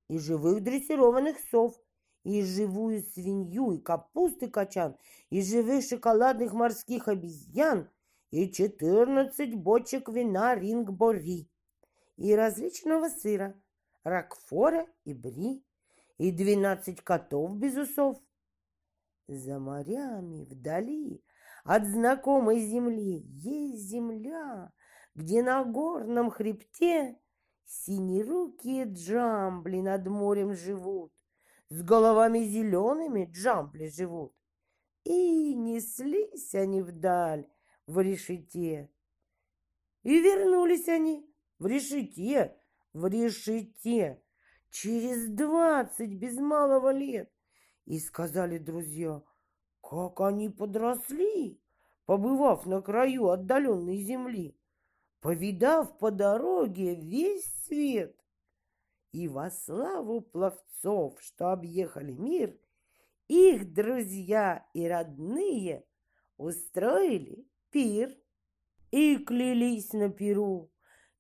и 0.09 0.19
живых 0.19 0.63
дрессированных 0.63 1.39
сов, 1.51 1.79
и 2.25 2.43
живую 2.43 3.03
свинью, 3.03 3.73
и 3.73 3.79
капусты 3.79 4.49
качан, 4.49 4.97
и 5.31 5.43
живых 5.43 5.85
шоколадных 5.85 6.53
морских 6.53 7.09
обезьян, 7.09 7.89
и 8.31 8.51
четырнадцать 8.51 9.55
бочек 9.55 10.09
вина 10.09 10.55
рингбори, 10.55 11.49
и 12.17 12.35
различного 12.35 13.09
сыра, 13.09 13.55
ракфора 14.05 14.87
и 15.05 15.15
бри, 15.15 15.65
и 16.19 16.31
двенадцать 16.31 17.03
котов 17.03 17.57
без 17.57 17.77
усов. 17.77 18.19
За 19.29 19.59
морями 19.59 20.45
вдали 20.45 21.23
от 21.65 21.87
знакомой 21.87 22.61
земли 22.61 23.25
есть 23.27 23.89
земля, 23.89 24.73
где 25.15 25.43
на 25.43 25.65
горном 25.65 26.31
хребте 26.31 27.19
синерукие 27.65 28.85
джамбли 28.85 29.81
над 29.81 30.07
морем 30.07 30.55
живут, 30.55 31.13
с 31.73 31.83
головами 31.83 32.41
зелеными 32.41 33.31
джамбли 33.33 33.89
живут. 33.89 34.35
И 35.05 35.55
неслись 35.55 36.55
они 36.55 36.83
вдаль 36.83 37.49
в 37.87 37.99
решете. 37.99 38.91
И 40.03 40.21
вернулись 40.21 40.87
они 40.89 41.27
в 41.59 41.67
решете, 41.67 42.55
в 42.93 43.07
решете, 43.07 44.23
через 44.69 45.31
двадцать 45.31 46.13
без 46.15 46.39
малого 46.39 46.93
лет. 46.93 47.33
И 47.87 47.99
сказали 47.99 48.59
друзья, 48.59 49.23
как 49.81 50.21
они 50.21 50.51
подросли, 50.51 51.59
побывав 52.05 52.67
на 52.67 52.83
краю 52.83 53.29
отдаленной 53.31 53.97
земли, 53.97 54.59
повидав 55.21 55.97
по 55.99 56.11
дороге 56.11 56.95
весь 56.97 57.47
свет. 57.65 58.22
И 59.13 59.29
во 59.29 59.51
славу 59.51 60.23
пловцов, 60.23 61.21
что 61.21 61.53
объехали 61.53 62.13
мир, 62.13 62.59
их 63.29 63.73
друзья 63.73 64.67
и 64.73 64.87
родные 64.87 65.85
устроили 66.39 67.47
пир 67.71 68.17
и 68.91 69.17
клялись 69.19 69.93
на 69.93 70.11
пиру. 70.11 70.71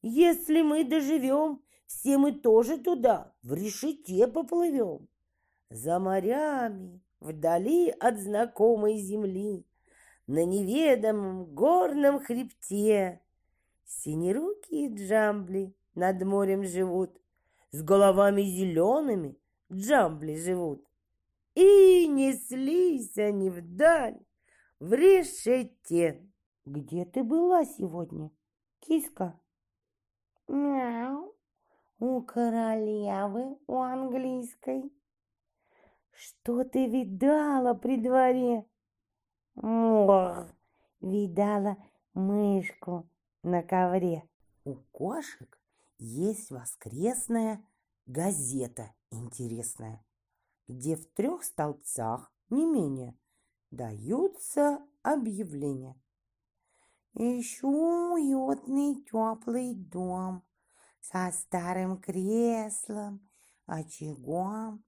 Если 0.00 0.62
мы 0.62 0.84
доживем, 0.84 1.62
все 1.86 2.18
мы 2.18 2.32
тоже 2.32 2.78
туда, 2.78 3.34
в 3.42 3.52
решете 3.54 4.26
поплывем. 4.26 5.08
За 5.70 5.98
морями, 5.98 7.02
вдали 7.20 7.90
от 7.90 8.18
знакомой 8.18 8.96
земли, 8.98 9.66
на 10.26 10.44
неведомом 10.44 11.44
горном 11.54 12.20
хребте 12.20 13.20
Синерукие 13.84 14.94
джамбли 14.94 15.74
над 15.94 16.22
морем 16.24 16.64
живут, 16.64 17.21
С 17.72 17.82
головами 17.82 18.42
зелеными 18.42 19.38
джамбли 19.72 20.36
живут. 20.36 20.86
И 21.54 22.06
неслись 22.06 23.16
они 23.16 23.48
вдаль, 23.48 24.18
в 24.78 24.92
решете. 24.92 26.22
Где 26.66 27.06
ты 27.06 27.24
была 27.24 27.64
сегодня, 27.64 28.30
киска? 28.80 29.40
Мяу. 30.48 31.34
У 31.98 32.20
королевы, 32.22 33.56
у 33.66 33.78
английской. 33.78 34.92
Что 36.10 36.64
ты 36.64 36.86
видала 36.88 37.72
при 37.74 37.96
дворе? 37.96 38.66
Ох, 39.56 40.46
видала 41.00 41.76
мышку 42.12 43.08
на 43.42 43.62
ковре. 43.62 44.28
У 44.64 44.74
кошек 44.90 45.61
есть 45.98 46.50
воскресная 46.50 47.64
газета 48.06 48.92
интересная, 49.10 50.04
где 50.68 50.96
в 50.96 51.06
трех 51.12 51.44
столбцах, 51.44 52.32
не 52.50 52.66
менее, 52.66 53.16
даются 53.70 54.80
объявления. 55.02 56.00
Ищу 57.14 57.68
уютный 58.14 59.02
теплый 59.04 59.74
дом 59.74 60.42
со 61.00 61.30
старым 61.32 62.00
креслом, 62.00 63.28
очагом, 63.66 64.84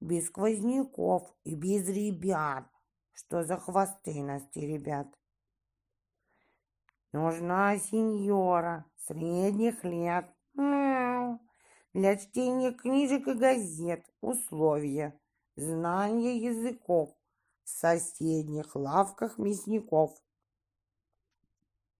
без 0.00 0.26
сквозняков 0.26 1.34
и 1.44 1.54
без 1.54 1.88
ребят, 1.88 2.70
что 3.12 3.42
за 3.42 3.56
хвосты 3.56 4.22
нас 4.22 4.42
ребят. 4.54 5.08
Нужна 7.12 7.78
сеньора 7.78 8.84
средних 9.06 9.82
лет. 9.84 10.30
Мяу. 10.58 11.40
Для 11.94 12.16
чтения 12.16 12.72
книжек 12.72 13.28
и 13.28 13.32
газет. 13.32 14.04
Условия. 14.20 15.18
Знание 15.56 16.36
языков. 16.36 17.14
В 17.64 17.68
соседних 17.68 18.74
лавках 18.74 19.38
мясников. 19.38 20.20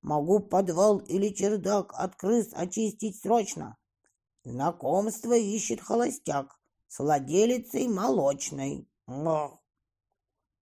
Могу 0.02 0.40
подвал 0.40 0.98
или 0.98 1.28
чердак 1.28 1.93
от 1.94 2.16
крыс 2.16 2.51
очистить 2.52 3.20
срочно. 3.20 3.76
Знакомство 4.44 5.36
ищет 5.36 5.80
холостяк 5.80 6.59
с 6.89 6.98
владелицей 6.98 7.86
молочной. 7.86 8.89
Ох. 9.06 9.62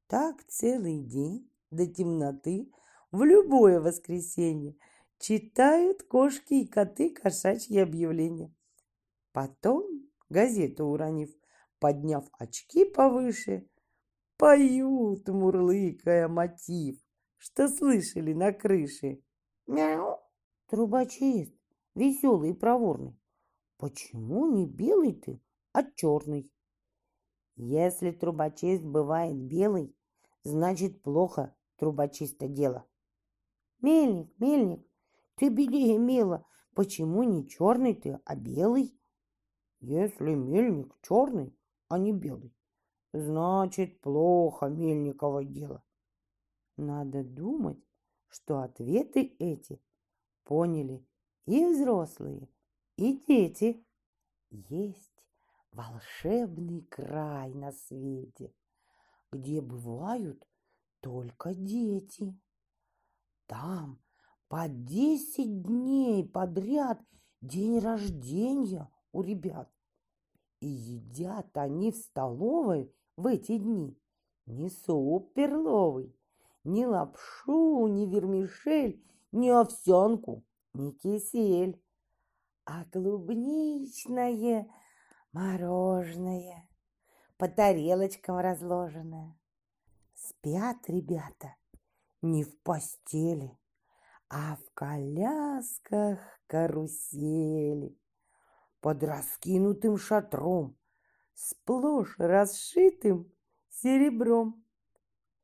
Так 0.07 0.45
целый 0.49 0.99
день 0.99 1.51
до 1.71 1.87
темноты 1.87 2.71
в 3.11 3.23
любое 3.23 3.81
воскресенье 3.81 4.77
читают 5.19 6.03
кошки 6.03 6.55
и 6.55 6.67
коты 6.67 7.11
кошачьи 7.11 7.79
объявления. 7.79 8.55
Потом, 9.33 10.09
газету 10.29 10.87
уронив, 10.87 11.31
подняв 11.79 12.25
очки 12.39 12.85
повыше, 12.85 13.69
поют, 14.37 15.29
мурлыкая 15.29 16.29
мотив, 16.29 16.99
что 17.37 17.69
слышали 17.69 18.33
на 18.33 18.53
крыше. 18.53 19.23
Мяу! 19.67 20.21
Трубочист, 20.69 21.55
веселый 21.95 22.51
и 22.51 22.55
проворный. 22.55 23.19
Почему 23.79 24.47
не 24.51 24.67
белый 24.67 25.13
ты, 25.13 25.43
а 25.73 25.83
черный? 25.83 26.51
Если 27.57 28.11
трубочист 28.11 28.83
бывает 28.83 29.37
белый, 29.37 29.95
значит 30.43 31.03
плохо 31.03 31.55
трубочисто 31.77 32.49
дело. 32.49 32.87
Мельник, 33.81 34.33
мельник, 34.39 34.87
ты 35.37 35.49
белее 35.49 35.99
мела, 35.99 36.45
почему 36.75 37.23
не 37.23 37.49
черный 37.49 37.95
ты, 37.95 38.21
а 38.25 38.35
белый? 38.35 38.99
Если 39.81 40.35
мельник 40.35 40.97
черный, 41.03 41.57
а 41.89 41.99
не 41.99 42.13
белый, 42.13 42.55
значит 43.13 44.01
плохо 44.01 44.67
мельниково 44.67 45.45
дело. 45.45 45.85
Надо 46.77 47.23
думать, 47.23 47.79
что 48.29 48.61
ответы 48.61 49.37
эти 49.39 49.81
поняли 50.45 51.07
и 51.47 51.65
взрослые, 51.65 52.49
и 52.97 53.19
дети. 53.27 53.85
Есть 54.51 55.25
волшебный 55.73 56.83
край 56.83 57.53
на 57.55 57.73
свете, 57.73 58.55
где 59.31 59.61
бывают 59.61 60.47
только 61.01 61.55
дети. 61.55 62.39
Там 63.47 64.01
по 64.49 64.69
десять 64.69 65.63
дней 65.63 66.29
подряд 66.29 67.01
день 67.41 67.79
рождения 67.79 68.91
у 69.13 69.23
ребят. 69.23 69.71
И 70.61 70.67
едят 70.67 71.57
они 71.57 71.93
в 71.93 71.97
столовой 71.97 72.93
в 73.17 73.27
эти 73.27 73.59
дни 73.59 73.99
не 74.47 74.71
суп 74.71 75.35
перловый, 75.35 76.17
ни 76.65 76.85
лапшу, 76.85 77.87
ни 77.89 78.07
вермишель, 78.07 79.03
ни 79.33 79.49
овсянку, 79.49 80.45
ни 80.73 80.93
кисель, 80.93 81.83
а 82.65 82.85
клубничное 82.87 84.69
мороженое 85.33 86.69
по 87.37 87.49
тарелочкам 87.49 88.39
разложенное. 88.39 89.39
Спят 90.15 90.89
ребята 90.89 91.57
не 92.23 92.45
в 92.45 92.59
постели, 92.63 93.59
а 94.29 94.57
в 94.57 94.75
колясках 94.75 96.19
карусели 96.47 97.97
под 98.81 99.03
раскинутым 99.03 99.99
шатром, 99.99 100.77
сплошь 101.35 102.17
расшитым 102.19 103.33
серебром. 103.69 104.65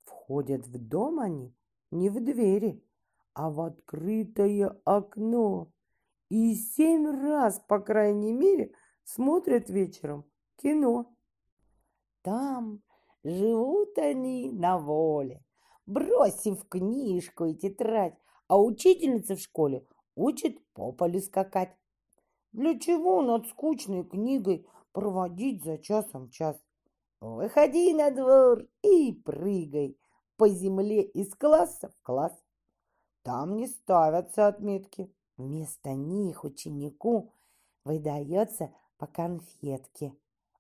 Входят 0.04 0.66
в 0.66 0.78
дом 0.78 1.20
они 1.20 1.54
не 1.90 2.10
в 2.10 2.22
двери, 2.24 2.84
а 3.34 3.50
в 3.50 3.60
открытое 3.60 4.80
окно. 4.84 5.72
И 6.28 6.54
семь 6.54 7.06
раз, 7.06 7.60
по 7.60 7.78
крайней 7.78 8.32
мере, 8.32 8.74
смотрят 9.04 9.68
вечером 9.68 10.24
кино. 10.56 11.14
Там 12.22 12.82
живут 13.22 13.98
они 13.98 14.50
на 14.50 14.78
воле, 14.78 15.44
бросив 15.86 16.66
книжку 16.68 17.46
и 17.46 17.54
тетрадь, 17.54 18.16
а 18.48 18.60
учительница 18.60 19.36
в 19.36 19.40
школе 19.40 19.86
учит 20.14 20.58
по 20.72 20.92
полю 20.92 21.20
скакать. 21.20 21.76
Для 22.52 22.78
чего 22.78 23.22
над 23.22 23.46
скучной 23.48 24.04
книгой 24.04 24.66
проводить 24.92 25.64
за 25.64 25.78
часом 25.78 26.28
час? 26.30 26.56
Выходи 27.20 27.94
на 27.94 28.10
двор 28.10 28.66
и 28.82 29.12
прыгай 29.12 29.96
по 30.36 30.48
земле 30.48 31.02
из 31.02 31.34
класса 31.34 31.88
в 31.88 32.02
класс. 32.02 32.32
Там 33.22 33.56
не 33.56 33.68
ставятся 33.68 34.48
отметки. 34.48 35.14
Вместо 35.36 35.94
них 35.94 36.44
ученику 36.44 37.32
выдается 37.84 38.74
по 38.98 39.06
конфетке, 39.06 40.14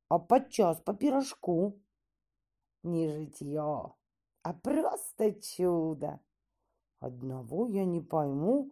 а 0.08 0.18
подчас 0.18 0.80
по 0.80 0.94
пирожку. 0.94 1.78
Не 2.82 3.08
житье, 3.08 3.94
а 4.42 4.52
просто 4.54 5.32
чудо. 5.40 6.20
Одного 7.02 7.66
я 7.66 7.84
не 7.84 8.00
пойму, 8.00 8.70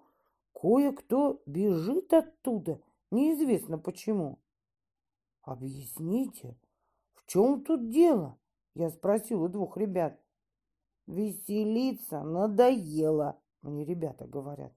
кое-кто 0.53 1.43
бежит 1.47 2.13
оттуда, 2.13 2.81
неизвестно 3.11 3.77
почему. 3.77 4.39
Объясните, 5.43 6.57
в 7.13 7.27
чем 7.27 7.65
тут 7.65 7.91
дело? 7.91 8.39
Я 8.77 8.91
спросил 8.91 9.43
у 9.43 9.49
двух 9.49 9.77
ребят. 9.77 10.17
Веселиться 11.09 12.23
надоело, 12.23 13.41
мне 13.63 13.85
ребята 13.85 14.29
говорят. 14.29 14.73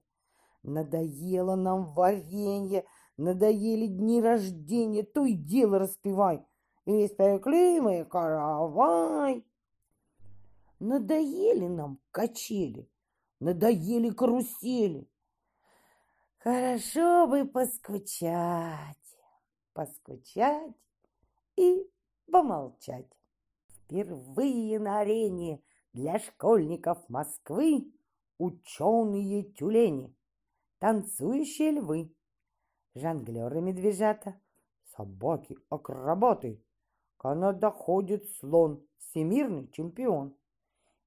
Надоело 0.64 1.54
нам 1.54 1.94
варенье, 1.94 2.84
надоели 3.16 3.86
дни 3.86 4.20
рождения, 4.20 5.04
то 5.04 5.24
и 5.24 5.34
дело 5.34 5.78
распевай. 5.78 6.44
Испекли 6.86 7.80
мы 7.80 8.04
каравай. 8.04 9.46
Надоели 10.80 11.68
нам 11.68 12.00
качели, 12.10 12.90
надоели 13.44 14.08
карусели. 14.08 15.06
Хорошо 16.38 17.26
бы 17.26 17.44
поскучать, 17.44 19.16
поскучать 19.74 20.74
и 21.56 21.86
помолчать. 22.30 23.10
Впервые 23.68 24.78
на 24.78 25.00
арене 25.00 25.62
для 25.92 26.18
школьников 26.18 27.06
Москвы 27.10 27.92
ученые 28.38 29.42
тюлени, 29.52 30.16
танцующие 30.78 31.72
львы, 31.72 32.14
жонглеры-медвежата, 32.94 34.40
собаки-акробаты, 34.96 36.62
канадоходит 37.18 38.26
слон, 38.38 38.86
всемирный 38.96 39.68
чемпион. 39.70 40.34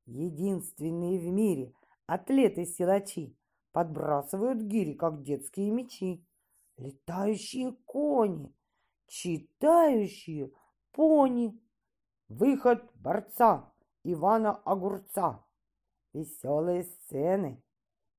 Единственные 0.05 1.19
в 1.19 1.25
мире 1.25 1.73
атлеты-силачи 2.07 3.37
подбрасывают 3.71 4.61
гири, 4.61 4.93
как 4.93 5.21
детские 5.21 5.69
мечи. 5.69 6.25
Летающие 6.77 7.73
кони, 7.85 8.53
читающие 9.07 10.51
пони. 10.91 11.59
Выход 12.29 12.83
борца 12.95 13.71
Ивана 14.03 14.55
Огурца. 14.65 15.43
Веселые 16.13 16.83
сцены, 16.83 17.61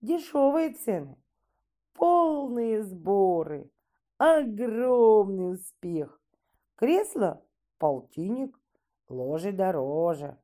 дешевые 0.01 0.74
цены, 0.74 1.16
полные 1.94 2.85
сборы, 2.85 3.70
огромный 4.19 5.55
успех. 5.55 6.20
Кресло– 6.77 7.43
полтинник, 7.78 8.59
ложи 9.09 9.52
дороже. 9.52 10.39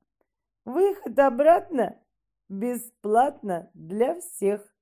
Выход 0.64 1.18
обратно 1.18 1.96
бесплатно 2.48 3.70
для 3.74 4.20
всех. 4.20 4.74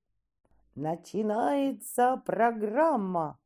Начинается 0.75 2.21
программа. 2.25 3.39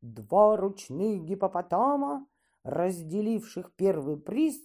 Два 0.00 0.56
ручных 0.56 1.22
гипопотама, 1.24 2.26
разделивших 2.64 3.72
первый 3.74 4.16
приз, 4.16 4.60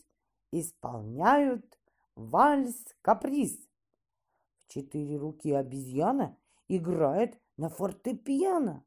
исполняют 0.52 1.78
вальс-каприз. 2.16 3.68
В 4.58 4.68
четыре 4.68 5.18
руки 5.18 5.52
обезьяна 5.52 6.38
играет 6.68 7.40
на 7.56 7.70
фортепиано. 7.70 8.84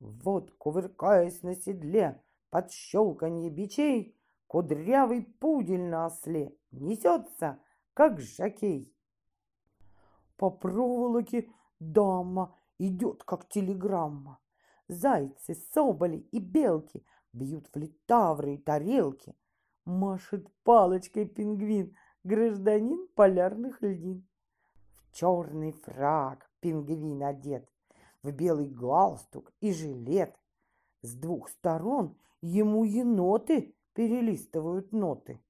Вот, 0.00 0.50
кувыркаясь 0.58 1.42
на 1.42 1.54
седле, 1.54 2.22
под 2.50 2.72
щелканье 2.72 3.50
бичей, 3.50 4.18
кудрявый 4.46 5.22
пудель 5.22 5.84
на 5.84 6.06
осле 6.06 6.56
несется, 6.70 7.60
как 7.94 8.20
жакей. 8.20 8.95
По 10.36 10.50
проволоке 10.50 11.48
дама 11.80 12.54
идет, 12.78 13.24
как 13.24 13.48
телеграмма. 13.48 14.38
Зайцы, 14.88 15.54
соболи 15.72 16.18
и 16.30 16.38
белки 16.38 17.04
бьют 17.32 17.68
в 17.72 17.76
литавры 17.76 18.54
и 18.54 18.58
тарелки. 18.58 19.34
Машет 19.84 20.48
палочкой 20.64 21.26
пингвин, 21.26 21.96
гражданин 22.24 23.08
полярных 23.14 23.82
льдин. 23.82 24.26
В 24.96 25.12
черный 25.12 25.72
фраг 25.72 26.50
пингвин 26.60 27.22
одет, 27.22 27.68
в 28.22 28.30
белый 28.32 28.68
галстук 28.68 29.52
и 29.60 29.72
жилет. 29.72 30.36
С 31.02 31.14
двух 31.14 31.48
сторон 31.48 32.16
ему 32.40 32.84
еноты 32.84 33.74
перелистывают 33.94 34.92
ноты. 34.92 35.40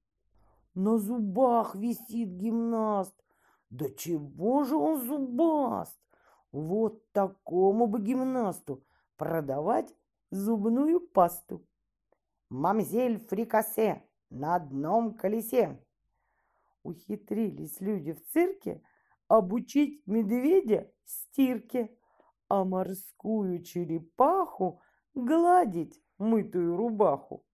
На 0.75 0.97
зубах 0.97 1.75
висит 1.75 2.29
гимнаст. 2.37 3.15
Да 3.69 3.89
чего 3.89 4.63
же 4.63 4.75
он 4.75 5.05
зубаст? 5.05 5.99
Вот 6.51 7.11
такому 7.11 7.87
бы 7.87 8.01
гимнасту 8.01 8.83
продавать 9.17 9.93
зубную 10.31 11.01
пасту. 11.01 11.65
Мамзель 12.49 13.19
фрикасе 13.19 14.03
на 14.29 14.55
одном 14.55 15.13
колесе. 15.13 15.83
Ухитрились 16.83 17.81
люди 17.81 18.13
в 18.13 18.25
цирке 18.31 18.81
обучить 19.27 20.05
медведя 20.07 20.89
стирке, 21.03 21.93
а 22.47 22.63
морскую 22.63 23.61
черепаху 23.63 24.81
гладить 25.13 26.01
мытую 26.17 26.77
рубаху. 26.77 27.45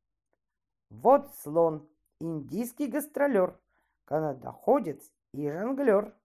Вот 0.89 1.33
слон, 1.41 1.89
индийский 2.19 2.85
гастролер, 2.87 3.59
канадоходец 4.05 5.11
и 5.33 5.49
жонглер. 5.49 6.15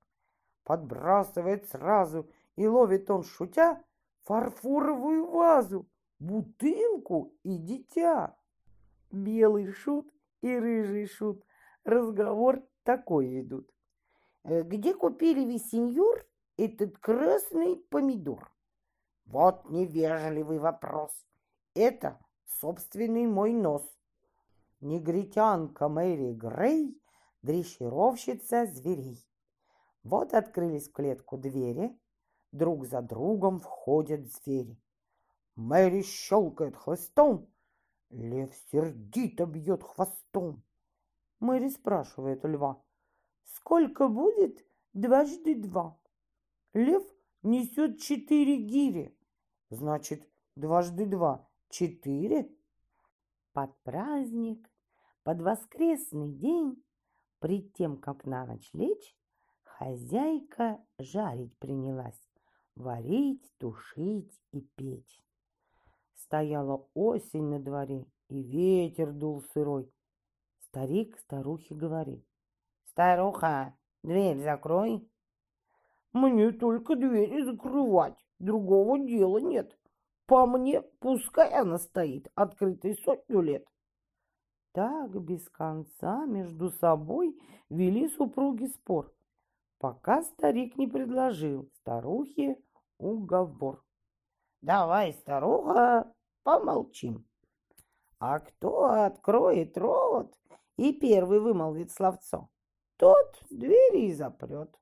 Подбрасывает 0.65 1.69
сразу 1.69 2.29
и 2.57 2.67
ловит 2.67 3.11
он, 3.11 3.25
шутя, 3.25 3.83
фарфоровую 4.25 5.27
вазу, 5.27 5.89
бутылку 6.19 7.35
и 7.43 7.57
дитя. 7.57 8.37
Белый 9.11 9.73
шут 9.73 10.13
и 10.43 10.55
рыжий 10.55 11.07
шут 11.07 11.43
разговор 11.85 12.63
такой 12.85 13.27
ведут. 13.27 13.71
«Э, 14.45 14.63
где 14.63 14.95
купили 14.95 15.45
вы, 15.45 15.59
сеньор, 15.59 16.27
этот 16.57 16.99
красный 16.99 17.77
помидор? 17.77 18.53
Вот 19.25 19.69
невежливый 19.71 20.59
вопрос. 20.59 21.13
Это 21.75 22.19
собственный 22.61 23.27
мой 23.27 23.53
нос. 23.53 23.83
Негритянка 24.81 25.89
Мэри 25.89 26.33
Грей, 26.33 26.98
дрессировщица 27.43 28.67
зверей. 28.67 29.25
Вот 30.03 30.35
открылись 30.35 30.89
в 30.89 30.93
клетку 30.93 31.37
двери, 31.37 31.99
друг 32.53 32.87
за 32.87 33.03
другом 33.03 33.59
входят 33.59 34.27
звери. 34.27 34.81
Мэри 35.55 36.03
щелкает 36.03 36.77
хлыстом, 36.77 37.49
лев 38.11 38.55
сердито 38.71 39.47
бьет 39.47 39.83
хвостом. 39.83 40.63
Мэри 41.41 41.69
спрашивает 41.69 42.45
у 42.45 42.49
льва, 42.49 42.83
сколько 43.43 44.09
будет 44.09 44.65
дважды 44.93 45.55
два? 45.55 45.99
Лев 46.75 47.05
несет 47.43 48.01
четыре 48.01 48.57
гири, 48.57 49.17
значит, 49.71 50.29
дважды 50.57 51.07
два– 51.07 51.49
четыре. 51.69 52.51
Под 53.53 53.77
праздник, 53.83 54.71
под 55.25 55.41
воскресный 55.43 56.31
день, 56.31 56.83
пред 57.39 57.73
тем, 57.75 57.97
как 57.97 58.25
на 58.25 58.47
ночь 58.47 58.71
лечь, 58.73 59.17
хозяйка 59.63 60.79
жарить 60.99 61.57
принялась, 61.59 62.21
варить, 62.75 63.45
тушить 63.59 64.41
и 64.53 64.61
печь. 64.61 65.23
Стояла 66.15 66.87
осень 66.95 67.45
на 67.45 67.61
дворе, 67.61 68.07
и 68.29 68.43
ветер 68.43 69.13
дул 69.13 69.43
сырой. 69.53 69.91
Старик 70.61 71.19
старухе 71.19 71.75
говорит. 71.75 72.25
«Старуха, 72.91 73.75
дверь 74.03 74.39
закрой». 74.39 75.09
«Мне 76.13 76.51
только 76.53 76.97
двери 76.97 77.43
закрывать, 77.43 78.19
другого 78.39 78.99
дела 78.99 79.39
нет. 79.39 79.79
По 80.27 80.47
мне, 80.47 80.83
пускай 81.01 81.53
она 81.53 81.79
стоит, 81.79 82.31
открытой 82.35 82.95
сотню 82.97 83.41
лет». 83.41 83.67
Так 84.73 85.11
без 85.21 85.49
конца 85.49 86.27
между 86.27 86.71
собой 86.71 87.39
вели 87.69 88.09
супруги 88.09 88.67
спор, 88.67 89.13
пока 89.79 90.23
старик 90.23 90.77
не 90.77 90.87
предложил 90.87 91.71
старухе 91.81 92.63
уговор. 92.99 93.85
«Давай, 94.61 95.13
старуха, 95.13 96.13
помолчим. 96.43 97.25
А 98.19 98.41
кто 98.41 98.87
откроет 98.87 99.79
рот 99.79 100.37
и 100.77 100.93
первый 100.93 101.41
вымолвит 101.41 101.93
словцо, 101.93 102.49
тот 102.97 103.41
двери 103.51 104.07
и 104.07 104.13
запрет. 104.13 104.77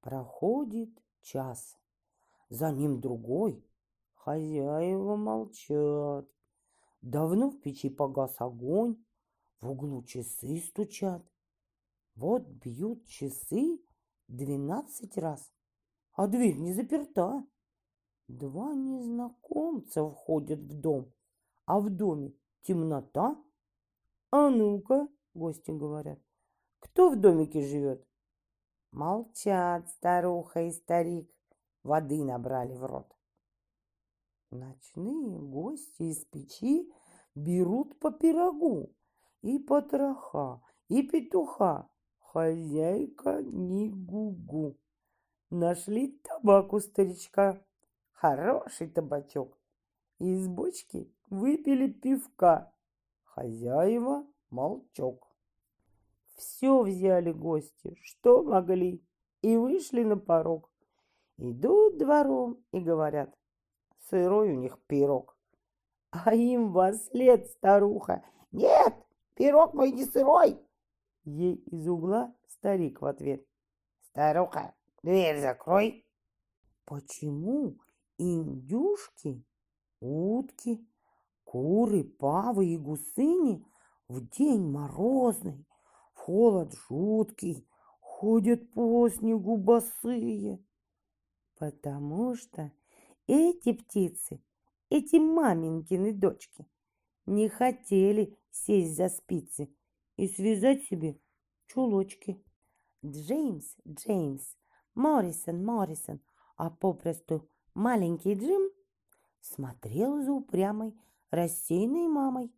Проходит 0.00 0.90
час, 1.22 1.78
за 2.50 2.70
ним 2.72 3.00
другой. 3.00 3.64
Хозяева 4.14 5.16
молчат. 5.16 6.26
Давно 7.06 7.50
в 7.50 7.60
печи 7.60 7.88
погас 7.88 8.34
огонь, 8.40 8.96
в 9.60 9.70
углу 9.70 10.02
часы 10.02 10.58
стучат. 10.58 11.24
Вот 12.16 12.48
бьют 12.48 13.06
часы 13.06 13.80
двенадцать 14.26 15.16
раз, 15.16 15.52
а 16.14 16.26
дверь 16.26 16.56
не 16.58 16.72
заперта. 16.72 17.46
Два 18.26 18.74
незнакомца 18.74 20.04
входят 20.04 20.58
в 20.58 20.80
дом, 20.80 21.12
а 21.64 21.78
в 21.78 21.90
доме 21.90 22.32
темнота. 22.62 23.40
А 24.32 24.50
ну-ка, 24.50 25.06
гости 25.32 25.70
говорят, 25.70 26.18
кто 26.80 27.10
в 27.10 27.20
домике 27.20 27.62
живет? 27.62 28.04
Молчат 28.90 29.88
старуха 29.90 30.62
и 30.62 30.72
старик, 30.72 31.32
воды 31.84 32.24
набрали 32.24 32.74
в 32.74 32.84
рот. 32.84 33.15
Ночные 34.58 35.38
гости 35.38 36.04
из 36.04 36.24
печи 36.24 36.90
берут 37.34 37.98
по 37.98 38.10
пирогу 38.10 38.90
и 39.42 39.58
потроха, 39.58 40.62
и 40.88 41.02
петуха. 41.02 41.90
Хозяйка 42.18 43.42
не 43.42 43.90
гугу. 43.90 44.78
Нашли 45.50 46.18
табак 46.22 46.72
у 46.72 46.80
старичка, 46.80 47.62
хороший 48.12 48.88
табачок. 48.88 49.58
Из 50.18 50.48
бочки 50.48 51.12
выпили 51.28 51.88
пивка. 51.92 52.72
Хозяева 53.24 54.26
молчок. 54.48 55.36
Все 56.34 56.82
взяли 56.82 57.32
гости, 57.32 57.98
что 58.00 58.42
могли, 58.42 59.04
и 59.42 59.54
вышли 59.58 60.02
на 60.02 60.16
порог. 60.16 60.70
Идут 61.36 61.98
двором 61.98 62.64
и 62.72 62.80
говорят, 62.80 63.36
сырой 64.08 64.52
у 64.52 64.54
них 64.56 64.78
пирог. 64.86 65.36
А 66.10 66.34
им 66.34 66.72
во 66.72 66.92
след 66.92 67.46
старуха, 67.50 68.24
нет, 68.52 68.94
пирог 69.34 69.74
мой 69.74 69.92
не 69.92 70.04
сырой. 70.04 70.58
Ей 71.24 71.56
из 71.56 71.88
угла 71.88 72.34
старик 72.48 73.00
в 73.00 73.06
ответ, 73.06 73.44
старуха, 74.02 74.74
дверь 75.02 75.40
закрой. 75.40 76.06
Почему 76.84 77.78
индюшки, 78.16 79.44
утки, 80.00 80.88
куры, 81.44 82.04
павы 82.04 82.66
и 82.66 82.76
гусыни 82.76 83.66
в 84.08 84.28
день 84.30 84.70
морозный, 84.70 85.66
в 86.14 86.20
холод 86.20 86.74
жуткий, 86.88 87.68
ходят 88.00 88.72
по 88.72 89.08
снегу 89.08 89.56
босые? 89.56 90.64
Потому 91.58 92.36
что 92.36 92.70
эти 93.26 93.72
птицы, 93.72 94.40
эти 94.88 95.16
маменькины 95.16 96.12
дочки, 96.12 96.66
не 97.26 97.48
хотели 97.48 98.38
сесть 98.50 98.96
за 98.96 99.08
спицы 99.08 99.68
и 100.16 100.28
связать 100.28 100.84
себе 100.84 101.18
чулочки. 101.66 102.42
Джеймс, 103.04 103.76
Джеймс, 103.86 104.56
Моррисон, 104.94 105.64
Моррисон, 105.64 106.20
а 106.56 106.70
попросту 106.70 107.48
маленький 107.74 108.34
Джим 108.34 108.70
смотрел 109.40 110.22
за 110.22 110.32
упрямой, 110.32 110.94
рассеянной 111.30 112.08
мамой. 112.08 112.52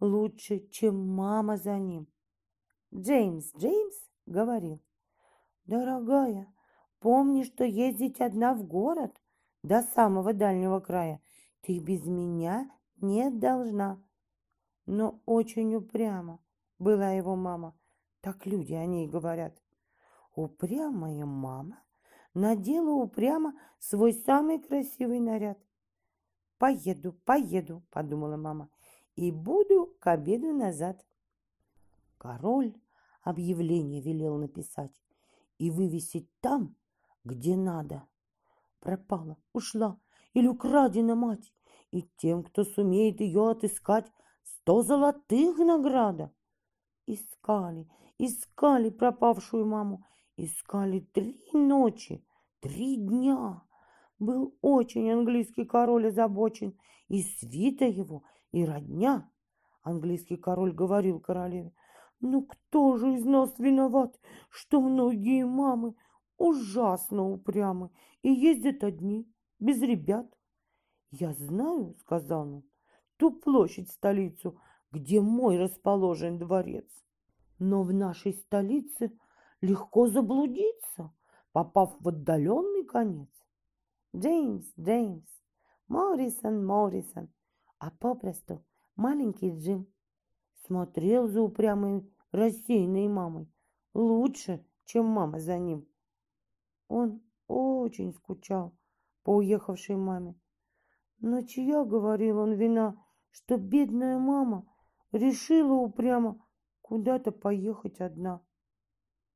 Лучше, 0.00 0.66
чем 0.70 1.06
мама 1.14 1.56
за 1.56 1.78
ним. 1.78 2.08
Джеймс, 2.94 3.52
Джеймс 3.56 3.96
говорил, 4.26 4.80
«Дорогая, 5.66 6.52
помни, 6.98 7.44
что 7.44 7.64
ездить 7.64 8.20
одна 8.20 8.54
в 8.54 8.64
город 8.64 9.20
до 9.62 9.82
самого 9.82 10.32
дальнего 10.32 10.80
края 10.80 11.20
ты 11.60 11.78
без 11.78 12.04
меня 12.06 12.70
не 13.00 13.30
должна». 13.30 14.02
Но 14.86 15.20
очень 15.24 15.74
упрямо 15.76 16.40
была 16.78 17.10
его 17.10 17.36
мама. 17.36 17.76
Так 18.20 18.44
люди 18.46 18.74
о 18.74 18.86
ней 18.86 19.06
говорят. 19.06 19.62
Упрямая 20.34 21.24
мама 21.24 21.82
надела 22.34 22.90
упрямо 22.90 23.54
свой 23.78 24.12
самый 24.12 24.60
красивый 24.60 25.20
наряд. 25.20 25.58
«Поеду, 26.58 27.12
поеду»,— 27.24 27.82
подумала 27.90 28.36
мама,— 28.36 28.68
«и 29.16 29.30
буду 29.30 29.96
к 29.98 30.06
обеду 30.08 30.52
назад». 30.52 31.04
Король 32.18 32.74
объявление 33.22 34.02
велел 34.02 34.36
написать 34.36 35.02
и 35.58 35.70
вывесить 35.70 36.28
там, 36.40 36.76
где 37.24 37.56
надо. 37.56 38.06
Пропала, 38.80 39.36
ушла 39.52 39.98
или 40.32 40.46
украдена 40.46 41.14
мать, 41.14 41.52
и 41.90 42.02
тем, 42.16 42.42
кто 42.42 42.64
сумеет 42.64 43.20
ее 43.20 43.50
отыскать, 43.50 44.10
сто 44.42 44.82
золотых 44.82 45.58
награда. 45.58 46.32
Искали, 47.06 47.88
искали 48.18 48.90
пропавшую 48.90 49.66
маму, 49.66 50.06
искали 50.36 51.00
три 51.00 51.40
ночи, 51.52 52.24
три 52.60 52.96
дня. 52.96 53.62
Был 54.18 54.56
очень 54.60 55.10
английский 55.10 55.64
король 55.64 56.08
озабочен, 56.08 56.78
и 57.08 57.22
свита 57.22 57.86
его, 57.86 58.22
и 58.52 58.64
родня. 58.64 59.28
Английский 59.82 60.36
король 60.36 60.72
говорил 60.72 61.20
королеве, 61.20 61.72
ну 62.20 62.42
кто 62.42 62.96
же 62.98 63.14
из 63.14 63.24
нас 63.24 63.58
виноват, 63.58 64.18
что 64.50 64.80
многие 64.80 65.44
мамы 65.44 65.94
ужасно 66.36 67.28
упрямы 67.28 67.90
и 68.22 68.30
ездят 68.30 68.84
одни, 68.84 69.30
без 69.58 69.80
ребят? 69.82 70.26
Я 71.10 71.32
знаю, 71.32 71.94
сказал 72.00 72.42
он, 72.42 72.64
ту 73.16 73.32
площадь, 73.32 73.90
столицу, 73.90 74.60
где 74.92 75.20
мой 75.20 75.58
расположен 75.58 76.38
дворец. 76.38 76.88
Но 77.58 77.82
в 77.82 77.92
нашей 77.92 78.34
столице 78.34 79.12
легко 79.60 80.08
заблудиться, 80.08 81.12
попав 81.52 81.96
в 82.00 82.08
отдаленный 82.08 82.84
конец. 82.84 83.28
Джеймс, 84.14 84.66
Джеймс, 84.78 85.28
Моррисон, 85.88 86.64
Моррисон, 86.64 87.28
а 87.78 87.90
попросту 87.90 88.64
маленький 88.96 89.50
Джим 89.50 89.86
смотрел 90.66 91.28
за 91.28 91.42
упрямой 91.42 92.08
рассеянной 92.32 93.08
мамой 93.08 93.48
лучше, 93.94 94.64
чем 94.84 95.06
мама 95.06 95.40
за 95.40 95.58
ним. 95.58 95.86
Он 96.88 97.20
очень 97.50 98.12
скучал 98.12 98.72
по 99.24 99.36
уехавшей 99.36 99.96
маме. 99.96 100.38
Но 101.18 101.42
чья, 101.42 101.84
говорил 101.84 102.38
он, 102.38 102.52
вина, 102.52 102.96
что 103.30 103.56
бедная 103.56 104.18
мама 104.18 104.66
решила 105.12 105.74
упрямо 105.74 106.38
куда-то 106.80 107.32
поехать 107.32 108.00
одна. 108.00 108.40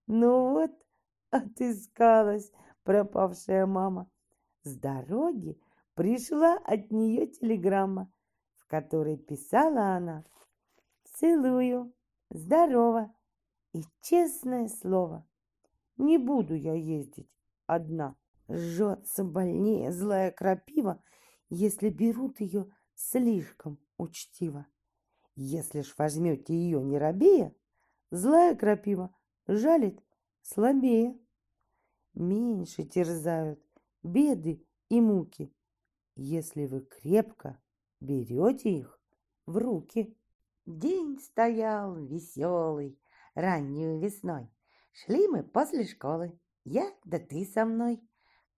Ну 0.06 0.50
вот, 0.50 0.70
отыскалась 1.30 2.52
пропавшая 2.84 3.66
мама. 3.66 4.08
С 4.62 4.76
дороги 4.76 5.60
пришла 5.94 6.56
от 6.58 6.90
нее 6.90 7.26
телеграмма, 7.26 8.12
в 8.54 8.66
которой 8.66 9.18
писала 9.18 9.96
она 9.96 10.24
«Целую, 11.02 11.92
здорово 12.30 13.14
и 13.72 13.82
честное 14.00 14.68
слово, 14.68 15.26
не 15.96 16.16
буду 16.18 16.54
я 16.54 16.74
ездить 16.74 17.28
одна. 17.66 18.16
Жжется 18.48 19.24
больнее 19.24 19.90
злая 19.92 20.30
крапива, 20.30 21.02
если 21.48 21.88
берут 21.88 22.40
ее 22.40 22.70
слишком 22.94 23.78
учтиво. 23.96 24.66
Если 25.36 25.82
ж 25.82 25.94
возьмете 25.98 26.54
ее 26.54 26.82
не 26.82 26.98
робея, 26.98 27.54
злая 28.10 28.54
крапива 28.54 29.14
жалит 29.46 30.00
слабее. 30.42 31.18
Меньше 32.14 32.84
терзают 32.84 33.60
беды 34.02 34.64
и 34.88 35.00
муки, 35.00 35.52
если 36.14 36.66
вы 36.66 36.82
крепко 36.82 37.60
берете 38.00 38.70
их 38.70 39.00
в 39.46 39.56
руки. 39.56 40.16
День 40.66 41.18
стоял 41.18 41.96
веселый, 41.96 42.98
раннюю 43.34 44.00
весной. 44.00 44.48
Шли 44.92 45.28
мы 45.28 45.42
после 45.42 45.84
школы, 45.84 46.38
я 46.64 46.90
да 47.04 47.18
ты 47.18 47.44
со 47.44 47.64
мной. 47.64 48.00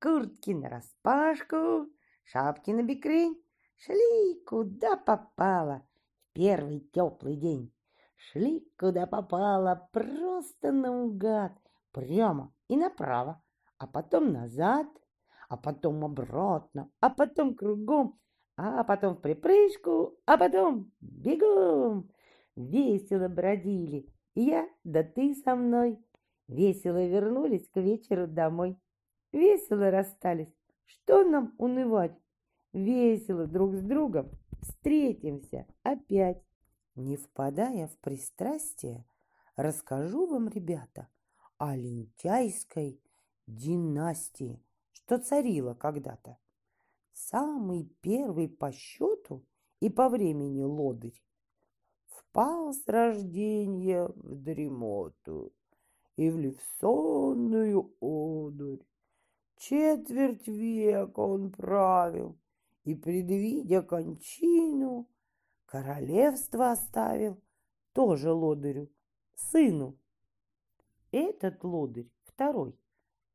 Куртки 0.01 0.51
нараспашку, 0.51 1.89
шапки 2.25 2.71
на 2.71 2.83
бикрень. 2.83 3.43
Шли, 3.77 4.43
куда 4.47 4.97
попало, 4.97 5.87
в 6.19 6.33
первый 6.33 6.81
теплый 6.81 7.37
день. 7.37 7.73
Шли, 8.17 8.67
куда 8.79 9.07
попало, 9.07 9.89
просто 9.93 10.73
наугад, 10.73 11.53
прямо 11.93 12.55
и 12.69 12.77
направо, 12.77 13.43
а 13.79 13.87
потом 13.87 14.33
назад, 14.33 14.87
а 15.49 15.57
потом 15.57 16.05
обратно, 16.05 16.91
а 17.01 17.11
потом 17.11 17.55
кругом, 17.55 18.19
а 18.57 18.85
потом 18.85 19.17
в 19.17 19.21
припрыжку, 19.21 20.19
а 20.25 20.39
потом 20.39 20.93
бегом. 21.01 22.11
Весело 22.57 23.29
бродили, 23.29 24.09
я 24.35 24.67
да 24.85 25.03
ты 25.03 25.35
со 25.35 25.55
мной. 25.55 26.03
Весело 26.49 27.05
вернулись 27.07 27.69
к 27.69 27.77
вечеру 27.81 28.27
домой. 28.27 28.79
Весело 29.33 29.91
расстались, 29.91 30.55
что 30.85 31.25
нам 31.25 31.55
унывать? 31.59 32.17
Весело 32.73 33.47
друг 33.47 33.75
с 33.75 33.83
другом 33.83 34.31
встретимся 34.61 35.67
опять. 35.83 36.43
Не 36.95 37.17
впадая 37.17 37.89
в 37.89 37.99
пристрастие, 37.99 39.05
расскажу 39.57 40.27
вам, 40.27 40.49
ребята, 40.49 41.09
о 41.59 41.77
лентяйской 41.77 43.03
династии, 43.47 44.63
что 44.93 45.19
царила 45.19 45.75
когда-то. 45.75 46.39
Самый 47.13 47.85
первый 48.01 48.49
по 48.49 48.73
счету 48.73 49.45
и 49.81 49.91
по 49.91 50.09
времени 50.09 50.63
лодырь 50.63 51.21
впал 52.07 52.73
с 52.73 52.87
рождения 52.87 54.07
в 54.09 54.35
дремоту 54.37 55.53
и 56.17 56.31
влив 56.31 56.61
сонную 56.81 57.95
одурь. 58.01 58.83
Четверть 59.57 60.49
века 60.49 61.21
он 61.21 61.51
правил, 61.51 62.39
и, 62.85 62.95
предвидя 62.95 63.83
кончину, 63.83 65.09
королевство 65.67 66.73
оставил 66.73 67.41
тоже 67.93 68.33
лодырю, 68.33 68.91
сыну. 69.35 69.99
Этот 71.11 71.65
лодырь, 71.65 72.11
второй, 72.25 72.79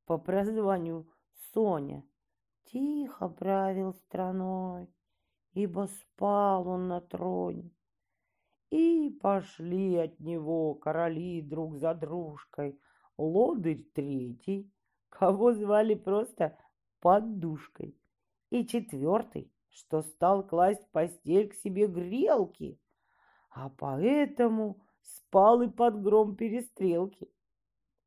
по 0.06 0.18
прозванию 0.18 1.08
Соня, 1.54 2.04
тихо 2.66 3.30
правил 3.30 3.94
страной, 3.94 4.94
ибо 5.54 5.88
спал 5.88 6.68
он 6.68 6.88
на 6.88 7.02
троне. 7.02 7.72
И 8.72 9.10
пошли 9.22 9.98
от 9.98 10.20
него 10.20 10.76
короли 10.76 11.42
друг 11.42 11.78
за 11.78 11.94
дружкой. 11.94 12.80
Лодырь 13.18 13.84
третий, 13.94 14.72
кого 15.10 15.54
звали 15.54 15.94
просто 15.94 16.58
поддушкой. 17.02 17.98
И 18.50 18.66
четвертый, 18.66 19.52
что 19.70 20.02
стал 20.02 20.48
класть 20.48 20.84
в 20.84 20.92
постель 20.92 21.50
к 21.50 21.54
себе 21.56 21.88
грелки, 21.88 22.80
а 23.50 23.70
поэтому 23.70 24.82
спал 25.02 25.62
и 25.62 25.70
под 25.70 26.02
гром 26.02 26.36
перестрелки. 26.36 27.30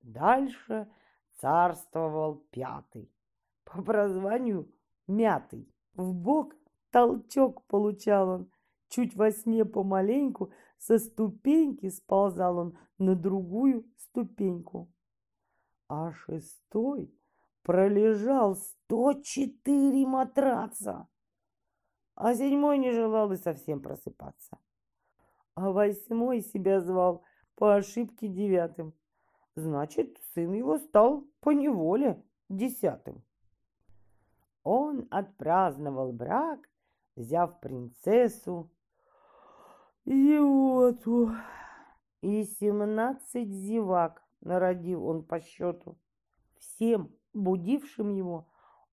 Дальше 0.01 0.91
царствовал 1.36 2.36
пятый, 2.51 3.11
по 3.65 3.82
прозванию 3.82 4.70
мятый. 5.07 5.69
В 5.95 6.15
бок 6.15 6.55
толчок 6.91 7.66
получал 7.66 8.28
он, 8.28 8.51
чуть 8.95 9.16
во 9.16 9.33
сне 9.33 9.65
помаленьку 9.65 10.53
со 10.79 10.99
ступеньки 10.99 11.89
сползал 11.89 12.59
он 12.59 12.79
на 12.99 13.16
другую 13.16 13.85
ступеньку. 13.97 14.89
А 15.89 16.12
шестой 16.12 17.12
пролежал 17.62 18.55
сто 18.55 19.15
четыре 19.15 20.07
матраца, 20.07 21.09
а 22.15 22.35
седьмой 22.35 22.79
не 22.79 22.93
желал 22.93 23.33
и 23.33 23.37
совсем 23.37 23.81
просыпаться. 23.81 24.59
А 25.57 25.73
восьмой 25.73 26.41
себя 26.41 26.81
звал 26.81 27.25
по 27.57 27.75
ошибке 27.75 28.29
девятым. 28.29 28.95
Значит, 29.57 30.19
сын 30.35 30.53
его 30.53 30.79
стал 30.79 31.27
по 31.41 31.51
неволе 31.51 32.25
десятым. 32.49 33.25
Он 34.62 35.07
отпраздновал 35.11 36.12
брак, 36.12 36.69
взяв 37.16 37.61
принцессу 37.61 38.71
Иоту. 40.06 41.31
И 42.20 42.44
семнадцать 42.44 43.51
зевак 43.51 44.22
народил 44.40 45.06
он 45.06 45.24
по 45.24 45.40
счету. 45.40 45.98
Всем, 46.59 47.14
будившим 47.32 48.10
его, 48.10 48.47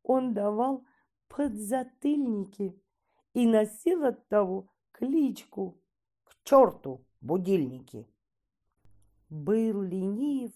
он 0.03 0.33
давал 0.33 0.85
подзатыльники 1.27 2.81
и 3.33 3.47
носил 3.47 4.05
от 4.05 4.27
того 4.27 4.69
кличку 4.91 5.81
«К 6.23 6.35
черту 6.43 7.05
будильники!» 7.21 8.07
Был 9.29 9.81
ленив, 9.81 10.51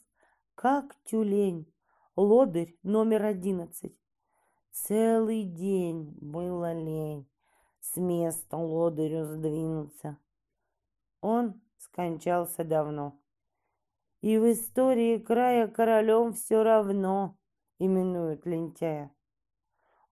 как 0.54 0.96
тюлень, 1.04 1.74
лодырь 2.16 2.78
номер 2.84 3.26
одиннадцать. 3.26 3.98
Целый 4.72 5.44
день 5.44 6.18
было 6.20 6.74
лень 6.74 7.26
с 7.80 7.98
места 7.98 8.58
лодырю 8.58 9.26
сдвинуться. 9.26 10.18
Он 11.28 11.60
скончался 11.80 12.64
давно. 12.64 13.20
И 14.22 14.38
в 14.38 14.52
истории 14.52 15.18
края 15.18 15.68
королем 15.68 16.34
все 16.34 16.62
равно 16.62 17.36
именуют 17.80 18.46
лентяя. 18.46 19.12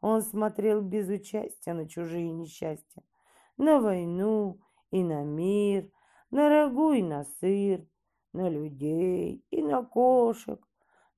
Он 0.01 0.23
смотрел 0.23 0.81
без 0.81 1.07
участия 1.09 1.73
на 1.73 1.87
чужие 1.87 2.31
несчастья, 2.31 3.03
на 3.57 3.79
войну 3.79 4.59
и 4.89 5.03
на 5.03 5.23
мир, 5.23 5.87
на 6.31 6.49
рагу 6.49 6.93
и 6.93 7.03
на 7.03 7.25
сыр, 7.39 7.85
на 8.33 8.49
людей 8.49 9.45
и 9.51 9.61
на 9.61 9.83
кошек, 9.83 10.67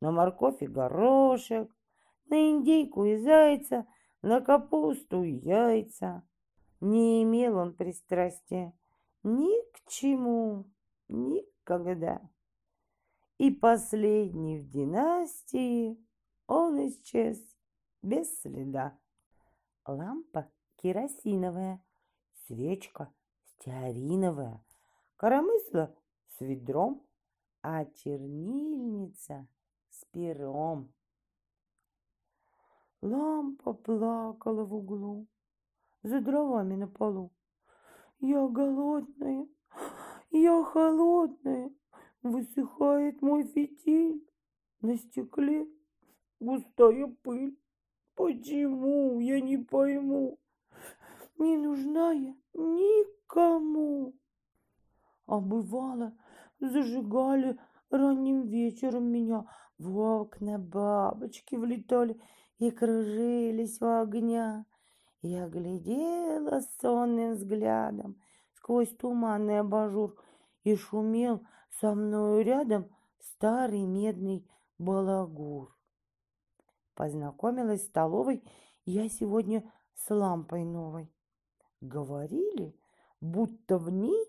на 0.02 0.12
морковь 0.12 0.62
и 0.62 0.68
горошек, 0.68 1.74
на 2.26 2.52
индейку 2.52 3.06
и 3.06 3.16
зайца, 3.16 3.88
на 4.22 4.42
капусту 4.42 5.24
и 5.24 5.32
яйца. 5.32 6.28
Не 6.82 7.24
имел 7.24 7.56
он 7.56 7.74
пристрастия 7.74 8.74
ни 9.26 9.60
к 9.72 9.90
чему, 9.90 10.66
никогда. 11.08 12.22
И 13.40 13.50
последний 13.50 14.60
в 14.60 14.70
династии 14.70 15.98
он 16.46 16.88
исчез 16.88 17.40
без 18.04 18.40
следа. 18.42 18.98
Лампа 19.88 20.52
керосиновая, 20.76 21.84
свечка 22.46 23.12
стеариновая, 23.46 24.64
коромысло 25.18 25.96
с 26.28 26.42
ведром, 26.42 27.04
а 27.64 27.86
чернильница 27.86 29.48
с 29.90 30.06
пером. 30.12 30.94
Лампа 33.02 33.74
плакала 33.74 34.64
в 34.64 34.76
углу, 34.76 35.28
за 36.04 36.22
дровами 36.22 36.76
на 36.76 36.88
полу. 36.88 37.32
Я 38.28 38.48
голодная, 38.48 39.48
я 40.32 40.64
холодная, 40.64 41.72
высыхает 42.24 43.22
мой 43.22 43.44
фитиль. 43.44 44.28
На 44.82 44.98
стекле 44.98 45.68
густая 46.40 47.06
пыль. 47.22 47.56
Почему, 48.16 49.20
я 49.20 49.40
не 49.42 49.60
пойму. 49.60 50.40
Не 51.38 51.56
нужна 51.58 52.14
я 52.14 52.34
никому. 52.56 54.16
А 55.28 55.40
бывало, 55.40 56.18
зажигали 56.60 57.60
ранним 57.92 58.48
вечером 58.48 59.12
меня 59.12 59.46
в 59.78 60.00
окна 60.00 60.58
бабочки 60.58 61.54
влетали 61.54 62.20
и 62.58 62.72
кружились 62.72 63.80
у 63.84 64.02
огня. 64.02 64.66
Я 65.28 65.48
глядела 65.48 66.62
сонным 66.80 67.34
взглядом 67.34 68.22
сквозь 68.54 68.96
туманный 68.96 69.60
абажур, 69.60 70.16
и 70.64 70.76
шумел 70.76 71.44
со 71.80 71.96
мною 71.96 72.44
рядом 72.44 72.96
старый 73.18 73.86
медный 73.88 74.48
балагур. 74.78 75.76
Познакомилась 76.94 77.82
в 77.82 77.86
столовой 77.86 78.44
я 78.86 79.10
сегодня 79.10 79.64
с 79.96 80.14
лампой 80.14 80.64
новой. 80.64 81.12
Говорили, 81.82 82.80
будто 83.20 83.80
в 83.80 83.90
ней 83.90 84.28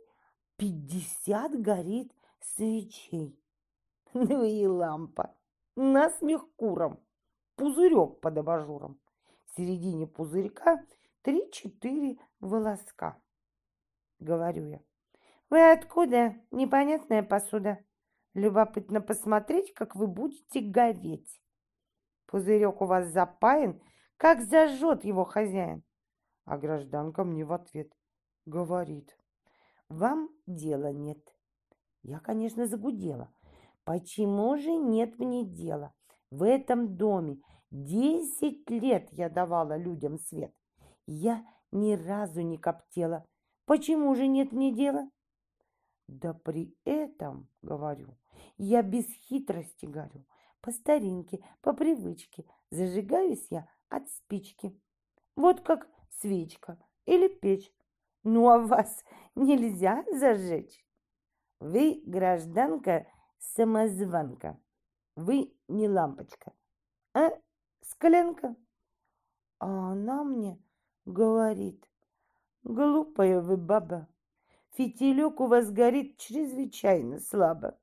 пятьдесят 0.57 1.61
горит 1.61 2.11
свечей. 2.41 3.39
Ну 4.15 4.45
и 4.45 4.67
лампа, 4.67 5.35
насмех 5.75 6.47
куром, 6.57 6.99
пузырек 7.55 8.19
под 8.21 8.39
абажуром. 8.39 8.99
Середине 9.57 10.07
пузырька 10.07 10.85
три-четыре 11.23 12.19
волоска. 12.41 13.19
Говорю 14.19 14.67
я. 14.67 14.81
Вы 15.49 15.73
откуда? 15.73 16.35
Непонятная 16.51 17.23
посуда. 17.23 17.79
Любопытно 18.35 19.01
посмотреть, 19.01 19.73
как 19.73 19.97
вы 19.97 20.09
будете 20.09 20.61
гореть. 20.61 21.41
Пузырек 22.27 22.83
у 22.83 22.85
вас 22.85 23.07
запаян, 23.07 23.81
как 24.19 24.43
зажжет 24.43 25.05
его 25.05 25.25
хозяин. 25.25 25.83
А 26.45 26.59
гражданка 26.59 27.25
мне 27.25 27.43
в 27.43 27.53
ответ 27.55 27.91
говорит. 28.45 29.17
Вам 29.89 30.29
дела 30.47 30.93
нет. 30.93 31.35
Я, 32.03 32.21
конечно, 32.21 32.67
загудела. 32.67 33.33
Почему 33.85 34.59
же 34.59 34.75
нет 34.75 35.19
мне 35.19 35.47
дела? 35.47 35.95
В 36.31 36.43
этом 36.43 36.97
доме 36.99 37.41
десять 37.71 38.69
лет 38.71 39.09
я 39.13 39.29
давала 39.29 39.77
людям 39.77 40.19
свет. 40.19 40.55
Я 41.07 41.45
ни 41.73 41.93
разу 41.95 42.43
не 42.43 42.59
коптела. 42.59 43.25
Почему 43.65 44.15
же 44.15 44.27
нет 44.27 44.53
мне 44.53 44.73
дела? 44.73 45.11
Да 46.09 46.35
при 46.35 46.77
этом, 46.85 47.49
говорю, 47.63 48.17
я 48.59 48.83
без 48.83 49.07
хитрости 49.07 49.87
говорю, 49.87 50.25
по 50.61 50.71
старинке, 50.71 51.45
по 51.61 51.73
привычке, 51.73 52.45
зажигаюсь 52.71 53.47
я 53.51 53.69
от 53.89 54.09
спички. 54.11 54.79
Вот 55.35 55.61
как 55.61 55.89
свечка 56.11 56.79
или 57.07 57.29
печь. 57.29 57.73
Ну, 58.23 58.49
а 58.49 58.59
вас 58.59 59.05
нельзя 59.35 60.05
зажечь? 60.13 60.85
Вы 61.61 62.03
гражданка 62.05 63.07
самозванка. 63.39 64.59
Вы 65.17 65.55
не 65.69 65.89
лампочка, 65.89 66.53
а 67.15 67.31
склянка. 67.97 68.55
А 69.59 69.93
она 69.93 70.23
мне 70.23 70.63
говорит, 71.07 71.89
глупая 72.63 73.41
вы 73.41 73.57
баба, 73.57 74.07
фитилек 74.73 75.41
у 75.41 75.47
вас 75.47 75.71
горит 75.71 76.19
чрезвычайно 76.19 77.21
слабо. 77.21 77.79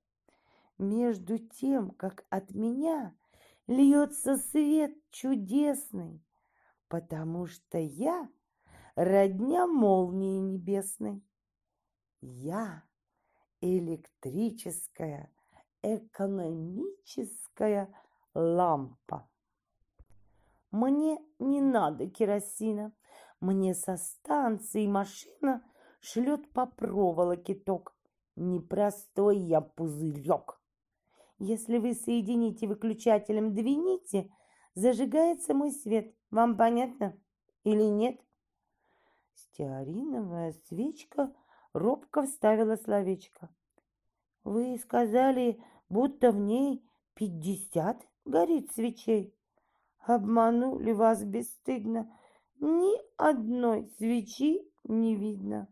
Между 0.78 1.40
тем, 1.40 1.90
как 1.92 2.26
от 2.30 2.54
меня 2.54 3.16
льется 3.68 4.38
свет 4.38 4.96
чудесный, 5.10 6.24
потому 6.88 7.48
что 7.48 7.80
я 7.80 8.30
родня 8.96 9.66
молнии 9.66 10.40
небесной. 10.40 11.24
Я 12.22 12.84
электрическая, 13.62 15.32
экономическая 15.82 17.90
лампа. 18.34 19.28
Мне 20.74 21.20
не 21.38 21.62
надо 21.62 22.10
керосина, 22.10 22.94
мне 23.40 23.76
со 23.76 23.96
станции 23.96 24.88
машина, 24.88 25.64
шлет 26.00 26.52
по 26.52 26.66
проволоке 26.66 27.54
ток. 27.54 27.96
Непростой 28.36 29.38
я 29.38 29.62
пузырек. 29.62 30.60
Если 31.38 31.78
вы 31.78 31.94
соедините 31.94 32.66
выключателем 32.66 33.54
две 33.54 33.76
нити, 33.76 34.34
зажигается 34.74 35.54
мой 35.54 35.72
свет. 35.72 36.16
Вам 36.32 36.58
понятно 36.58 37.16
или 37.64 37.84
нет? 37.84 38.20
Стеариновая 39.36 40.54
свечка 40.68 41.32
робко 41.74 42.24
вставила 42.24 42.78
словечко. 42.78 43.54
Вы 44.44 44.80
сказали, 44.80 45.64
будто 45.88 46.32
в 46.32 46.38
ней 46.38 46.84
пятьдесят 47.14 48.08
горит 48.26 48.74
свечей. 48.74 49.38
Обманули 50.06 50.92
вас 50.92 51.24
бесстыдно. 51.24 52.12
Ни 52.60 53.00
одной 53.18 53.88
свечи 53.98 54.62
не 54.84 55.16
видно. 55.16 55.68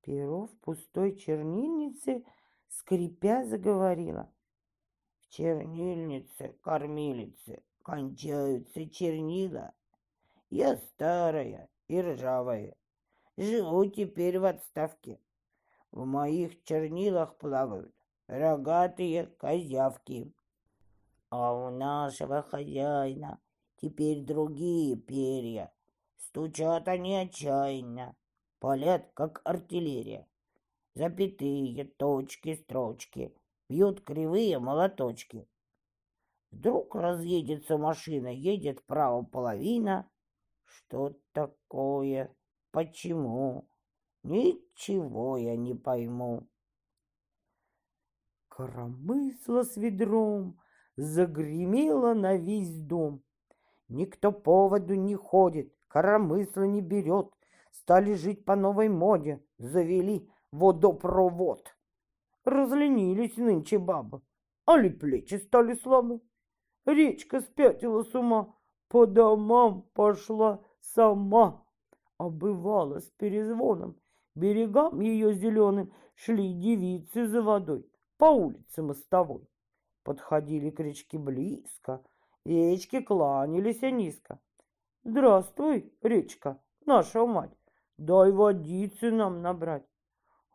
Перо 0.00 0.46
в 0.46 0.56
пустой 0.60 1.16
чернильнице, 1.16 2.24
скрипя, 2.68 3.44
заговорила. 3.44 4.32
В 5.20 5.28
чернильнице, 5.28 6.56
кормилице, 6.62 7.62
кончаются 7.82 8.88
чернила. 8.88 9.74
Я 10.48 10.76
старая 10.76 11.68
и 11.88 12.00
ржавая. 12.00 12.74
Живу 13.36 13.84
теперь 13.86 14.38
в 14.38 14.44
отставке. 14.46 15.20
В 15.90 16.06
моих 16.06 16.62
чернилах 16.64 17.36
плавают 17.36 17.94
рогатые 18.26 19.26
козявки. 19.26 20.32
А 21.34 21.54
у 21.54 21.70
нашего 21.70 22.42
хозяина 22.42 23.40
теперь 23.76 24.20
другие 24.22 24.96
перья. 24.96 25.72
Стучат 26.18 26.88
они 26.88 27.16
отчаянно, 27.16 28.14
палят, 28.58 29.10
как 29.14 29.40
артиллерия. 29.42 30.28
Запятые, 30.92 31.86
точки, 31.96 32.56
строчки, 32.56 33.34
бьют 33.66 34.02
кривые 34.02 34.58
молоточки. 34.58 35.48
Вдруг 36.50 36.94
разъедется 36.94 37.78
машина, 37.78 38.28
едет 38.28 38.80
вправо 38.80 39.22
половина. 39.22 40.10
Что 40.64 41.16
такое? 41.32 42.36
Почему? 42.72 43.70
Ничего 44.22 45.38
я 45.38 45.56
не 45.56 45.72
пойму. 45.72 46.46
Коромысло 48.48 49.62
с 49.62 49.78
ведром 49.78 50.58
загремело 50.96 52.14
на 52.14 52.36
весь 52.36 52.76
дом. 52.78 53.22
Никто 53.88 54.32
поводу 54.32 54.94
не 54.94 55.14
ходит, 55.14 55.72
коромысла 55.88 56.64
не 56.64 56.80
берет. 56.80 57.30
Стали 57.70 58.14
жить 58.14 58.44
по 58.44 58.54
новой 58.54 58.88
моде, 58.88 59.42
завели 59.58 60.28
водопровод. 60.50 61.74
Разленились 62.44 63.36
нынче 63.36 63.78
бабы, 63.78 64.20
али 64.66 64.88
плечи 64.88 65.36
стали 65.36 65.74
слабы. 65.74 66.20
Речка 66.84 67.40
спятила 67.40 68.02
с 68.02 68.14
ума, 68.14 68.54
по 68.88 69.06
домам 69.06 69.82
пошла 69.94 70.60
сама. 70.80 71.64
А 72.18 72.28
бывало 72.28 73.00
с 73.00 73.10
перезвоном, 73.16 73.96
берегам 74.34 75.00
ее 75.00 75.34
зеленым 75.34 75.92
шли 76.14 76.52
девицы 76.52 77.26
за 77.26 77.42
водой 77.42 77.86
по 78.16 78.26
улице 78.26 78.82
мостовой. 78.82 79.48
Подходили 80.04 80.70
к 80.70 80.80
речке 80.80 81.16
близко, 81.18 82.04
речки 82.44 83.00
кланялись 83.00 83.82
низко. 83.82 84.40
Здравствуй, 85.04 85.92
речка, 86.02 86.60
наша 86.86 87.24
мать, 87.24 87.56
дай 87.98 88.32
водицы 88.32 89.12
нам 89.12 89.42
набрать. 89.42 89.86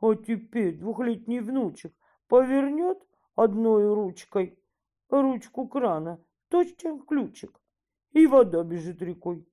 А 0.01 0.15
теперь 0.15 0.77
двухлетний 0.77 1.39
внучек 1.39 1.93
повернет 2.27 3.01
одной 3.35 3.93
ручкой 3.93 4.59
ручку 5.09 5.67
крана, 5.67 6.21
точно 6.49 6.99
ключик, 6.99 7.61
и 8.11 8.27
вода 8.27 8.63
бежит 8.63 9.01
рекой. 9.01 9.47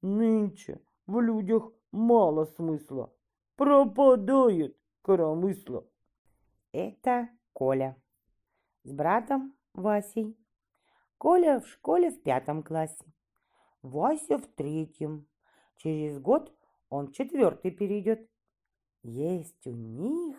Нынче 0.00 0.80
в 1.06 1.20
людях 1.20 1.70
мало 1.92 2.46
смысла, 2.46 3.12
пропадает 3.56 4.76
коромысло. 5.02 5.86
Это 6.72 7.28
Коля 7.52 7.96
с 8.88 8.92
братом 8.92 9.54
Васей. 9.74 10.34
Коля 11.18 11.60
в 11.60 11.68
школе 11.68 12.10
в 12.10 12.22
пятом 12.22 12.62
классе, 12.62 13.04
Вася 13.82 14.38
в 14.38 14.46
третьем. 14.46 15.28
Через 15.76 16.18
год 16.18 16.56
он 16.88 17.08
в 17.08 17.12
четвертый 17.12 17.70
перейдет. 17.70 18.30
Есть 19.02 19.66
у 19.66 19.72
них 19.72 20.36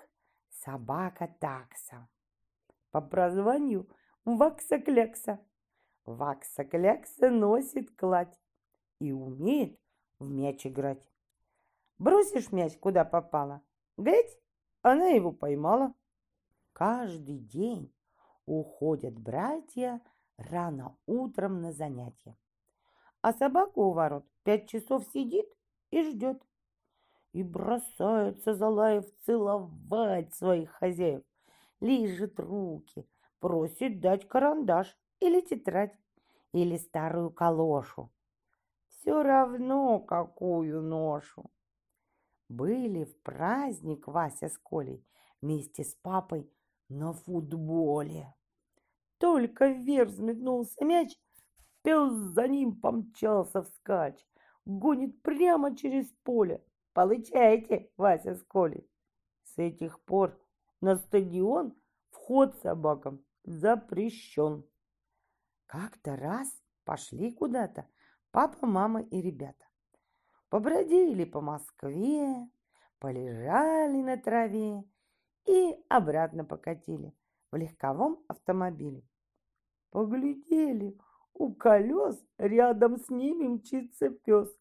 собака 0.50 1.28
такса. 1.40 2.10
По 2.92 3.02
прозванию 3.02 3.88
Вакса-клякса. 4.26 5.40
Вакса-клякса 6.06 7.30
носит 7.30 7.96
кладь 7.96 8.42
и 9.00 9.12
умеет 9.12 9.80
в 10.18 10.28
мяч 10.28 10.66
играть. 10.66 11.08
Бросишь 12.00 12.52
мяч 12.52 12.76
куда 12.80 13.06
попало, 13.06 13.62
глядь, 13.96 14.40
она 14.82 15.10
его 15.10 15.32
поймала. 15.32 15.94
Каждый 16.74 17.38
день 17.38 17.94
уходят 18.50 19.18
братья 19.18 20.02
рано 20.38 20.98
утром 21.06 21.62
на 21.62 21.72
занятия. 21.72 22.36
А 23.22 23.32
собака 23.34 23.78
у 23.78 23.92
ворот 23.92 24.26
пять 24.44 24.68
часов 24.68 25.06
сидит 25.14 25.46
и 25.92 26.02
ждет. 26.04 26.42
И 27.32 27.44
бросаются 27.44 28.56
залаев 28.56 29.06
целовать 29.26 30.34
своих 30.34 30.72
хозяев. 30.72 31.22
Лижет 31.80 32.40
руки, 32.40 33.08
просит 33.40 34.00
дать 34.02 34.28
карандаш 34.28 34.98
или 35.20 35.42
тетрадь, 35.42 35.96
или 36.52 36.78
старую 36.78 37.30
калошу. 37.30 38.12
Все 38.88 39.22
равно, 39.22 40.00
какую 40.00 40.82
ношу. 40.82 41.52
Были 42.50 43.04
в 43.04 43.22
праздник 43.22 44.08
Вася 44.08 44.50
с 44.50 44.58
Колей 44.58 45.06
вместе 45.40 45.84
с 45.84 45.94
папой 45.94 46.52
на 46.90 47.14
футболе. 47.14 48.34
Только 49.20 49.68
вверх 49.68 50.12
взметнулся 50.12 50.84
мяч, 50.86 51.16
пес 51.84 52.12
за 52.12 52.48
ним 52.48 52.80
помчался 52.80 53.62
вскачь, 53.64 54.26
гонит 54.66 55.22
прямо 55.22 55.76
через 55.76 56.08
поле. 56.24 56.64
Получайте, 56.94 57.91
Вася 57.98 58.36
с 58.36 58.44
Колей. 58.44 58.90
С 59.44 59.58
этих 59.58 60.02
пор 60.06 60.40
на 60.80 60.96
стадион 60.96 61.76
вход 62.12 62.56
собакам 62.62 63.24
запрещен. 63.44 64.64
Как-то 65.66 66.16
раз 66.16 66.50
пошли 66.86 67.32
куда-то 67.34 67.88
папа, 68.32 68.66
мама 68.66 69.02
и 69.02 69.22
ребята. 69.22 69.66
Побродили 70.50 71.26
по 71.26 71.41
Москве, 71.41 72.50
полежали 73.00 74.02
на 74.02 74.18
траве 74.18 74.84
и 75.46 75.76
обратно 75.90 76.46
покатили 76.46 77.14
в 77.52 77.56
легковом 77.58 78.24
автомобиле. 78.28 79.04
Поглядели, 79.91 80.98
у 81.34 81.53
колес 81.53 82.24
рядом 82.38 82.98
с 82.98 83.10
ними 83.10 83.48
мчится 83.48 84.10
пес, 84.10 84.56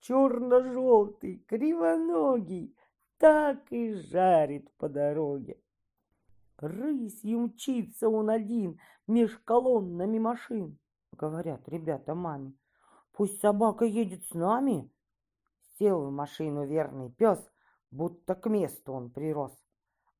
черно-желтый, 0.00 1.44
кривоногий, 1.46 2.76
так 3.18 3.70
и 3.70 3.92
жарит 3.92 4.72
по 4.76 4.88
дороге. 4.88 5.60
Рысью 6.58 7.40
мчится 7.40 8.08
он 8.08 8.30
один 8.30 8.80
меж 9.06 9.38
колоннами 9.44 10.18
машин. 10.18 10.78
Говорят 11.12 11.68
ребята 11.68 12.14
маме, 12.14 12.54
пусть 13.12 13.40
собака 13.40 13.84
едет 13.84 14.24
с 14.24 14.34
нами. 14.34 14.90
Сел 15.78 16.04
в 16.06 16.10
машину 16.10 16.66
верный 16.66 17.10
пес, 17.10 17.38
будто 17.90 18.34
к 18.34 18.48
месту 18.48 18.92
он 18.92 19.10
прирос. 19.10 19.52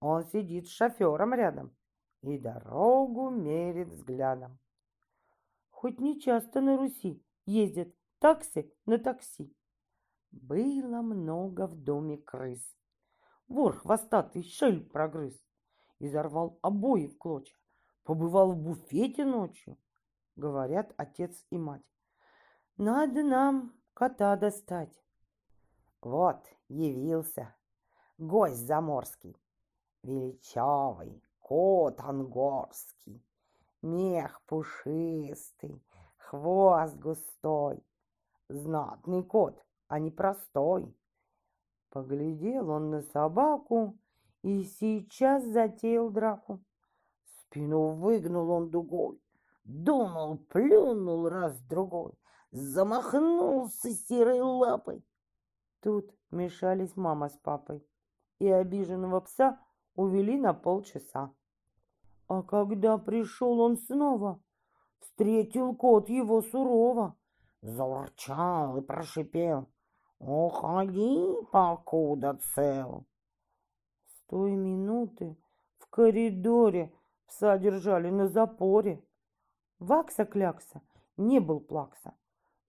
Он 0.01 0.25
сидит 0.25 0.69
с 0.69 0.71
шофером 0.71 1.35
рядом 1.35 1.75
и 2.31 2.39
дорогу 2.39 3.31
мерит 3.31 3.89
взглядом. 3.89 4.59
Хоть 5.71 6.01
не 6.01 6.21
часто 6.21 6.61
на 6.61 6.77
Руси 6.77 7.23
ездят 7.47 7.89
такси 8.19 8.73
на 8.87 8.99
такси. 8.99 9.55
Было 10.31 11.03
много 11.03 11.67
в 11.67 11.77
доме 11.77 12.17
крыс. 12.17 12.77
Вор 13.49 13.77
хвостатый 13.77 14.43
шель 14.43 14.83
прогрыз 14.83 15.45
изорвал 15.99 16.59
обои 16.63 17.07
в 17.07 17.19
клочья, 17.19 17.57
побывал 18.03 18.53
в 18.53 18.57
буфете 18.57 19.25
ночью, 19.25 19.79
говорят 20.37 20.93
отец 20.97 21.45
и 21.51 21.59
мать. 21.59 21.89
Надо 22.77 23.23
нам 23.23 23.73
кота 23.95 24.37
достать. 24.37 24.93
Вот 26.01 26.47
явился 26.69 27.55
гость 28.19 28.67
заморский, 28.67 29.37
величавый 30.03 31.24
кот 31.45 32.01
ангорский, 32.01 33.23
мех 33.83 34.41
пушистый, 34.47 35.85
хвост 36.17 36.97
густой, 36.97 37.85
знатный 38.49 39.23
кот, 39.23 39.63
а 39.89 39.99
не 39.99 40.11
простой. 40.11 40.97
Поглядел 41.91 42.71
он 42.71 42.89
на 42.91 43.03
собаку 43.03 43.99
и 44.43 44.65
сейчас 44.65 45.45
затеял 45.45 46.09
драку. 46.09 46.65
Спину 47.25 47.89
выгнул 47.91 48.49
он 48.49 48.71
дугой, 48.71 49.21
дунул, 49.65 50.39
плюнул 50.39 51.29
раз-другой, 51.29 52.15
замахнулся 52.53 53.91
серой 53.91 54.41
лапой. 54.41 55.05
Тут 55.81 56.11
мешались 56.31 56.97
мама 56.97 57.29
с 57.29 57.37
папой, 57.37 57.87
и 58.39 58.49
обиженного 58.49 59.21
пса 59.21 59.61
увели 59.95 60.37
на 60.37 60.55
полчаса. 60.55 61.33
А 62.29 62.43
когда 62.43 62.99
пришел 62.99 63.61
он 63.61 63.77
снова, 63.77 64.41
встретил 65.01 65.75
кот 65.75 66.09
его 66.09 66.43
сурово, 66.43 67.17
заурчал 67.63 68.77
и 68.79 68.81
прошипел. 68.81 69.69
«Уходи, 70.19 71.35
покуда 71.53 72.39
цел!» 72.55 73.05
С 74.07 74.23
той 74.29 74.53
минуты 74.53 75.37
в 75.79 75.89
коридоре 75.89 76.93
пса 77.27 77.59
держали 77.59 78.11
на 78.11 78.29
запоре. 78.29 79.05
Вакса-клякса 79.81 80.81
не 81.17 81.41
был 81.41 81.61
плакса, 81.61 82.15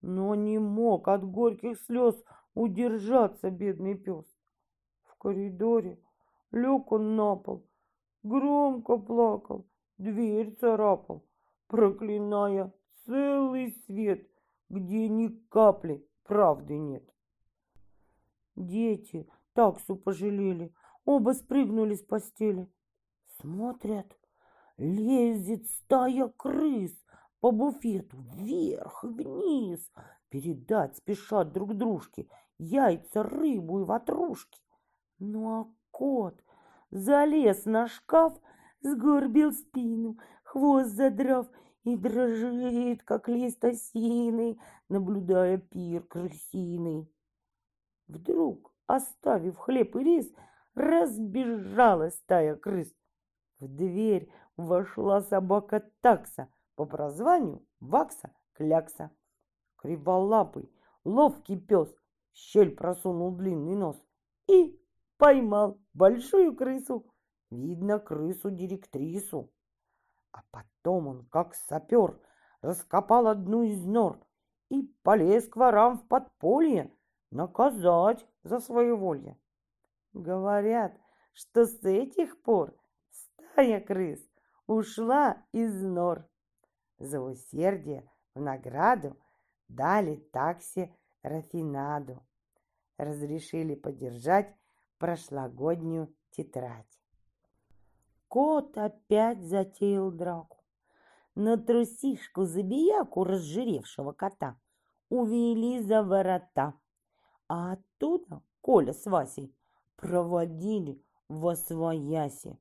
но 0.02 0.36
не 0.36 0.60
мог 0.60 1.08
от 1.08 1.24
горьких 1.24 1.80
слез 1.82 2.16
удержаться 2.56 3.50
бедный 3.52 3.96
пес. 3.96 4.26
В 5.04 5.16
коридоре 5.16 6.00
он 6.56 7.16
на 7.16 7.36
пол, 7.36 7.68
громко 8.24 8.98
плакал, 8.98 9.68
дверь 9.98 10.56
царапал, 10.56 11.26
проклиная 11.68 12.74
целый 13.06 13.72
свет, 13.86 14.28
где 14.70 15.10
ни 15.10 15.28
капли 15.50 16.08
правды 16.24 16.78
нет. 16.78 17.04
Дети 18.56 19.28
таксу 19.54 19.96
пожалели, 19.96 20.74
оба 21.04 21.32
спрыгнули 21.34 21.96
с 21.96 22.04
постели. 22.04 22.72
Смотрят, 23.42 24.18
лезет 24.78 25.70
стая 25.70 26.30
крыс 26.30 26.94
по 27.42 27.52
буфету 27.52 28.18
вверх 28.18 29.04
и 29.04 29.08
вниз. 29.08 29.92
Передать 30.30 30.98
спешат 30.98 31.52
друг 31.52 31.76
дружке 31.76 32.28
яйца, 32.58 33.24
рыбу 33.24 33.82
и 33.82 33.84
ватрушки. 33.84 34.60
Ну 35.20 35.60
а 35.60 35.68
кот 35.92 36.42
залез 36.96 37.66
на 37.66 37.88
шкаф, 37.88 38.34
сгорбил 38.82 39.52
спину, 39.52 40.18
хвост 40.44 40.92
задрав 40.92 41.48
и 41.84 41.96
дрожит, 41.98 43.04
как 43.04 43.28
лист 43.28 43.64
осины, 43.66 44.58
наблюдая 44.90 45.58
пир 45.58 46.04
крысиный. 46.04 47.12
Вдруг, 48.08 48.74
оставив 48.88 49.58
хлеб 49.58 49.96
и 49.98 50.04
рис, 50.04 50.34
разбежалась 50.74 52.16
стая 52.16 52.56
крыс. 52.56 52.94
В 53.60 53.68
дверь 53.68 54.32
вошла 54.56 55.22
собака 55.22 55.84
такса, 56.02 56.48
по 56.76 56.86
прозванию 56.86 57.66
Вакса-Клякса. 57.80 59.12
Криволапый, 59.78 60.72
ловкий 61.04 61.58
пес 61.58 61.94
щель 62.34 62.76
просунул 62.76 63.32
длинный 63.32 63.76
нос 63.76 63.98
и 64.48 64.80
поймал 65.18 65.80
большую 65.94 66.56
крысу. 66.56 67.06
Видно, 67.52 68.00
крысу-директрису. 68.00 69.52
А 70.32 70.42
потом 70.52 71.08
он, 71.08 71.26
как 71.28 71.56
сапер, 71.56 72.20
раскопал 72.62 73.28
одну 73.28 73.64
из 73.64 73.86
нор 73.86 74.20
и 74.70 74.84
полез 75.04 75.48
к 75.48 75.56
ворам 75.56 75.98
в 75.98 76.08
подполье 76.08 76.94
наказать 77.32 78.26
за 78.44 78.60
своеволье. 78.60 79.40
Говорят, 80.14 80.98
что 81.34 81.66
с 81.66 81.84
этих 81.84 82.42
пор 82.42 82.76
стая 83.10 83.80
крыс 83.82 84.20
ушла 84.68 85.46
из 85.52 85.82
нор. 85.84 86.28
За 86.98 87.20
усердие 87.20 88.10
в 88.34 88.42
награду 88.42 89.18
дали 89.68 90.16
такси 90.16 90.94
Рафинаду. 91.22 92.26
Разрешили 92.98 93.76
подержать 93.76 94.56
прошлогоднюю 94.98 96.14
тетрадь. 96.32 97.00
Кот 98.28 98.78
опять 98.78 99.42
затеял 99.42 100.12
драку. 100.12 100.64
На 101.36 101.58
трусишку-забияку 101.58 103.24
разжиревшего 103.24 104.14
кота 104.14 104.58
увели 105.10 105.82
за 105.82 106.04
ворота. 106.04 106.74
А 107.48 107.74
оттуда 107.74 108.42
Коля 108.62 108.94
с 108.94 109.06
Васей 109.06 109.54
проводили 109.96 111.02
в 111.30 111.48
освояси. 111.48 112.58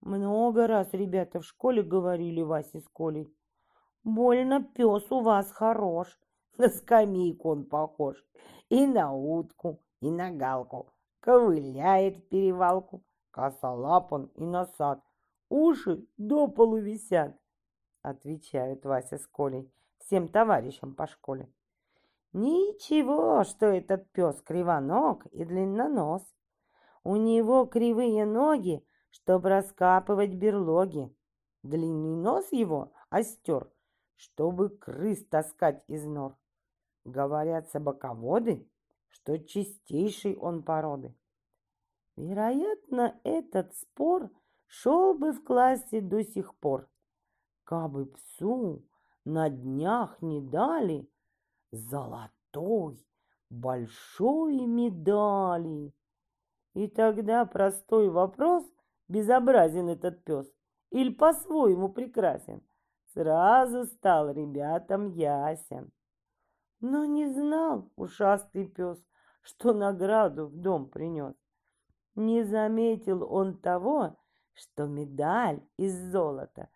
Много 0.00 0.66
раз 0.66 0.88
ребята 0.92 1.40
в 1.40 1.46
школе 1.46 1.82
говорили 1.82 2.42
Васе 2.42 2.80
с 2.80 2.88
Колей. 2.88 3.34
Больно 4.02 4.62
пес 4.62 5.10
у 5.10 5.20
вас 5.20 5.50
хорош, 5.50 6.18
на 6.58 6.68
скамейку 6.68 7.50
он 7.50 7.64
похож. 7.64 8.22
И 8.68 8.86
на 8.86 9.12
утку, 9.12 9.80
и 10.00 10.10
на 10.10 10.30
галку. 10.30 10.93
Ковыляет 11.24 12.28
перевалку, 12.28 13.02
косолап 13.30 14.12
он 14.12 14.26
и 14.34 14.44
носат. 14.44 15.02
Уши 15.48 16.06
до 16.18 16.48
полу 16.48 16.76
висят, 16.76 17.34
отвечают 18.02 18.84
Вася 18.84 19.16
с 19.16 19.26
Колей 19.26 19.72
всем 20.00 20.28
товарищам 20.28 20.94
по 20.94 21.06
школе. 21.06 21.50
Ничего, 22.34 23.42
что 23.44 23.64
этот 23.64 24.12
пес 24.12 24.42
кривоног 24.42 25.24
и 25.28 25.46
длиннонос. 25.46 26.22
У 27.04 27.16
него 27.16 27.64
кривые 27.64 28.26
ноги, 28.26 28.86
чтобы 29.08 29.48
раскапывать 29.48 30.34
берлоги. 30.34 31.10
Длинный 31.62 32.16
нос 32.16 32.52
его 32.52 32.92
остер, 33.08 33.72
чтобы 34.16 34.68
крыс 34.68 35.24
таскать 35.24 35.84
из 35.88 36.04
нор. 36.04 36.36
Говорят 37.06 37.70
собаководы, 37.70 38.68
что 39.14 39.38
чистейший 39.38 40.36
он 40.36 40.64
породы. 40.64 41.14
Вероятно, 42.16 43.20
этот 43.22 43.72
спор 43.76 44.28
шел 44.66 45.14
бы 45.14 45.32
в 45.32 45.44
классе 45.44 46.00
до 46.00 46.24
сих 46.24 46.54
пор, 46.56 46.88
кабы 47.62 48.06
псу 48.06 48.84
на 49.24 49.48
днях 49.48 50.20
не 50.20 50.40
дали 50.40 51.08
золотой 51.70 53.06
большой 53.50 54.66
медали. 54.66 55.94
И 56.74 56.88
тогда 56.88 57.46
простой 57.46 58.10
вопрос, 58.10 58.64
безобразен 59.06 59.88
этот 59.88 60.24
пес 60.24 60.52
или 60.90 61.12
по-своему 61.12 61.88
прекрасен, 61.88 62.62
сразу 63.12 63.84
стал 63.84 64.30
ребятам 64.30 65.06
ясен. 65.06 65.92
Но 66.86 67.06
не 67.06 67.26
знал 67.32 67.90
ушастый 67.96 68.68
пес, 68.68 69.02
что 69.40 69.72
награду 69.72 70.48
в 70.48 70.54
дом 70.54 70.86
принес. 70.86 71.34
Не 72.14 72.42
заметил 72.42 73.24
он 73.24 73.56
того, 73.56 74.18
что 74.52 74.84
медаль 74.84 75.66
из 75.78 75.94
золота 76.12 76.68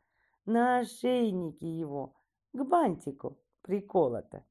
на 0.47 0.79
ошейнике 0.79 1.69
его 1.69 2.15
к 2.55 2.65
бантику 2.65 3.39
приколота. 3.61 4.47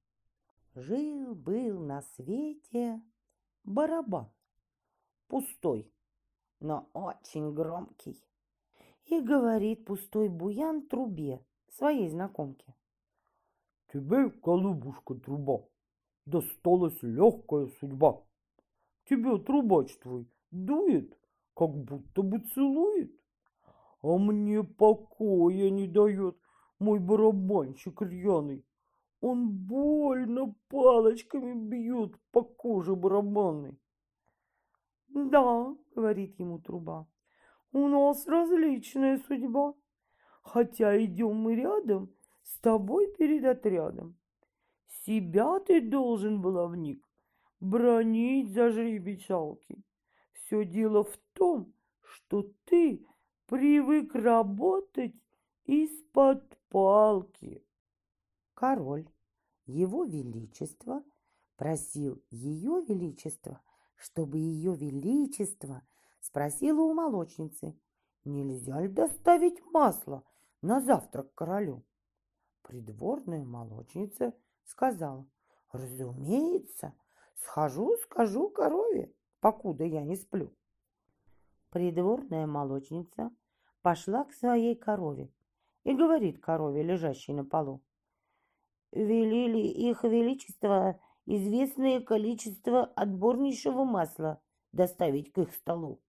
Жил-был 0.75 1.79
на 1.79 2.03
свете 2.03 3.01
барабан, 3.63 4.29
пустой, 5.27 5.91
но 6.59 6.87
очень 6.93 7.51
громкий. 7.55 8.23
И 9.05 9.19
говорит 9.21 9.85
пустой 9.85 10.29
буян 10.29 10.85
трубе, 10.85 11.43
своей 11.67 12.09
знакомке. 12.09 12.75
Тебе, 13.93 14.29
голубушка, 14.29 15.15
труба, 15.15 15.63
досталась 16.25 17.01
легкая 17.01 17.67
судьба. 17.79 18.21
Тебе 19.05 19.37
трубач 19.37 19.95
твой 19.97 20.27
дует, 20.51 21.17
как 21.55 21.69
будто 21.69 22.21
бы 22.21 22.39
целует. 22.39 23.11
А 24.01 24.17
мне 24.17 24.63
покоя 24.63 25.69
не 25.69 25.87
дает 25.87 26.37
мой 26.79 26.99
барабанщик 26.99 28.01
рьяный. 28.01 28.65
Он 29.21 29.49
больно 29.49 30.53
палочками 30.67 31.53
бьет 31.53 32.13
по 32.31 32.43
коже 32.43 32.95
барабанной. 32.95 33.79
Да, 35.07 35.75
говорит 35.95 36.37
ему 36.39 36.59
труба, 36.59 37.07
у 37.71 37.87
нас 37.87 38.27
различная 38.27 39.17
судьба. 39.27 39.73
Хотя 40.43 41.03
идем 41.03 41.35
мы 41.35 41.55
рядом 41.55 42.09
с 42.47 42.57
тобой 42.59 43.13
перед 43.17 43.45
отрядом. 43.45 44.17
Себя 45.05 45.59
ты 45.59 45.81
должен, 45.81 46.41
баловник, 46.41 47.03
бронить 47.59 48.51
за 48.51 48.71
жребичалки. 48.71 49.83
Все 50.33 50.65
дело 50.65 51.03
в 51.03 51.17
том, 51.33 51.73
что 52.01 52.49
ты 52.65 53.05
привык 53.45 54.15
работать 54.15 55.15
из-под 55.65 56.57
палки 56.69 57.63
король, 58.53 59.07
его 59.65 60.03
величество, 60.03 61.03
просил 61.55 62.21
ее 62.31 62.83
величество 62.87 63.61
чтобы 63.97 64.37
ее 64.37 64.75
величество 64.75 65.81
спросило 66.21 66.81
у 66.81 66.93
молочницы, 66.93 67.77
нельзя 68.23 68.79
ли 68.79 68.87
доставить 68.87 69.63
масло 69.65 70.23
на 70.61 70.79
завтрак 70.79 71.33
королю. 71.33 71.83
Придворная 72.67 73.45
молочница 73.45 74.33
сказала, 74.65 75.25
разумеется, 75.71 76.93
схожу, 77.35 77.95
скажу 78.03 78.49
корове, 78.49 79.13
покуда 79.39 79.85
я 79.85 80.03
не 80.03 80.17
сплю. 80.17 80.53
Придворная 81.69 82.45
молочница 82.45 83.31
пошла 83.81 84.25
к 84.25 84.33
своей 84.33 84.75
корове 84.75 85.31
и 85.85 85.93
говорит 85.93 86.39
корове, 86.41 86.83
лежащей 86.83 87.33
на 87.33 87.45
полу. 87.45 87.81
Велели 88.91 89.59
их 89.59 90.03
величество 90.03 90.99
известное 91.25 92.01
количество 92.01 92.83
отборнейшего 92.83 93.85
масла 93.85 94.41
доставить 94.73 95.31
к 95.31 95.37
их 95.37 95.53
столу. 95.53 96.01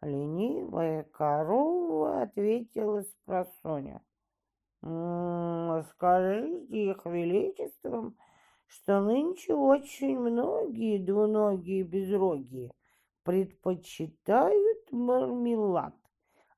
Ленивая 0.00 1.04
корова 1.04 2.22
ответила 2.22 3.02
спросоня. 3.02 4.02
«Скажите 4.82 6.90
их 6.90 7.06
величеством, 7.06 8.16
что 8.66 9.00
нынче 9.00 9.54
очень 9.54 10.18
многие 10.18 10.98
двуногие 10.98 11.84
безрогие 11.84 12.72
предпочитают 13.22 14.90
мармелад, 14.90 15.94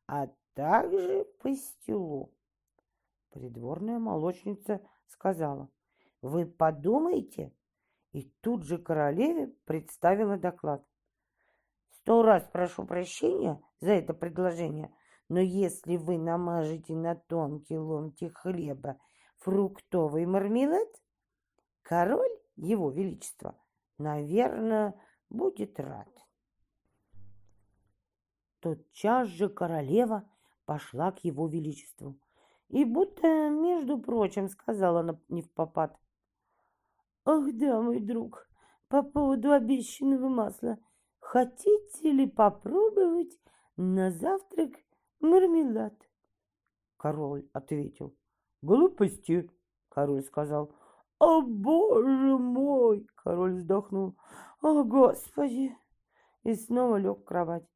а 0.07 0.29
также 0.55 1.27
пастилу. 1.43 2.33
Придворная 3.31 3.99
молочница 3.99 4.81
сказала, 5.07 5.69
вы 6.23 6.47
подумайте. 6.47 7.53
И 8.13 8.33
тут 8.41 8.65
же 8.65 8.79
королеве 8.79 9.49
представила 9.65 10.39
доклад. 10.39 10.87
Сто 11.91 12.23
раз 12.23 12.49
прошу 12.53 12.87
прощения 12.87 13.61
за 13.81 13.93
это 13.93 14.15
предложение, 14.15 14.95
но 15.35 15.41
если 15.41 15.97
вы 15.97 16.17
намажете 16.17 16.95
на 16.95 17.17
тонкий 17.17 17.77
ломтик 17.77 18.39
хлеба 18.39 19.01
фруктовый 19.39 20.27
мармелад, 20.27 20.89
король, 21.83 22.39
его 22.55 22.89
величество, 22.93 23.59
наверное, 23.99 24.95
будет 25.31 25.81
рад. 25.81 26.09
Тотчас 28.61 29.27
же 29.27 29.49
королева 29.49 30.23
пошла 30.67 31.11
к 31.11 31.25
его 31.25 31.49
величеству 31.49 32.17
и 32.69 32.85
будто, 32.85 33.51
между 33.51 33.99
прочим, 33.99 34.49
сказала 34.49 35.21
не 35.29 35.43
в 35.43 35.51
попад. 35.51 35.99
«Ах 37.25 37.53
да, 37.55 37.81
мой 37.81 37.99
друг, 37.99 38.49
по 38.87 39.03
поводу 39.03 39.51
обещанного 39.51 40.29
масла, 40.29 40.79
хотите 41.19 42.13
ли 42.13 42.29
попробовать 42.29 43.37
на 43.77 44.13
завтрак 44.13 44.84
мармелад?» 45.25 45.95
Король 46.97 47.49
ответил. 47.53 48.15
«Глупости!»— 48.63 49.51
король 49.89 50.23
сказал. 50.23 50.73
«О, 51.19 51.43
боже 51.43 52.39
мой!»— 52.39 53.07
король 53.15 53.55
вздохнул. 53.55 54.15
«О, 54.63 54.85
господи!» 54.85 55.77
И 56.43 56.55
снова 56.55 56.97
лег 56.97 57.21
в 57.21 57.25
кровать. 57.25 57.67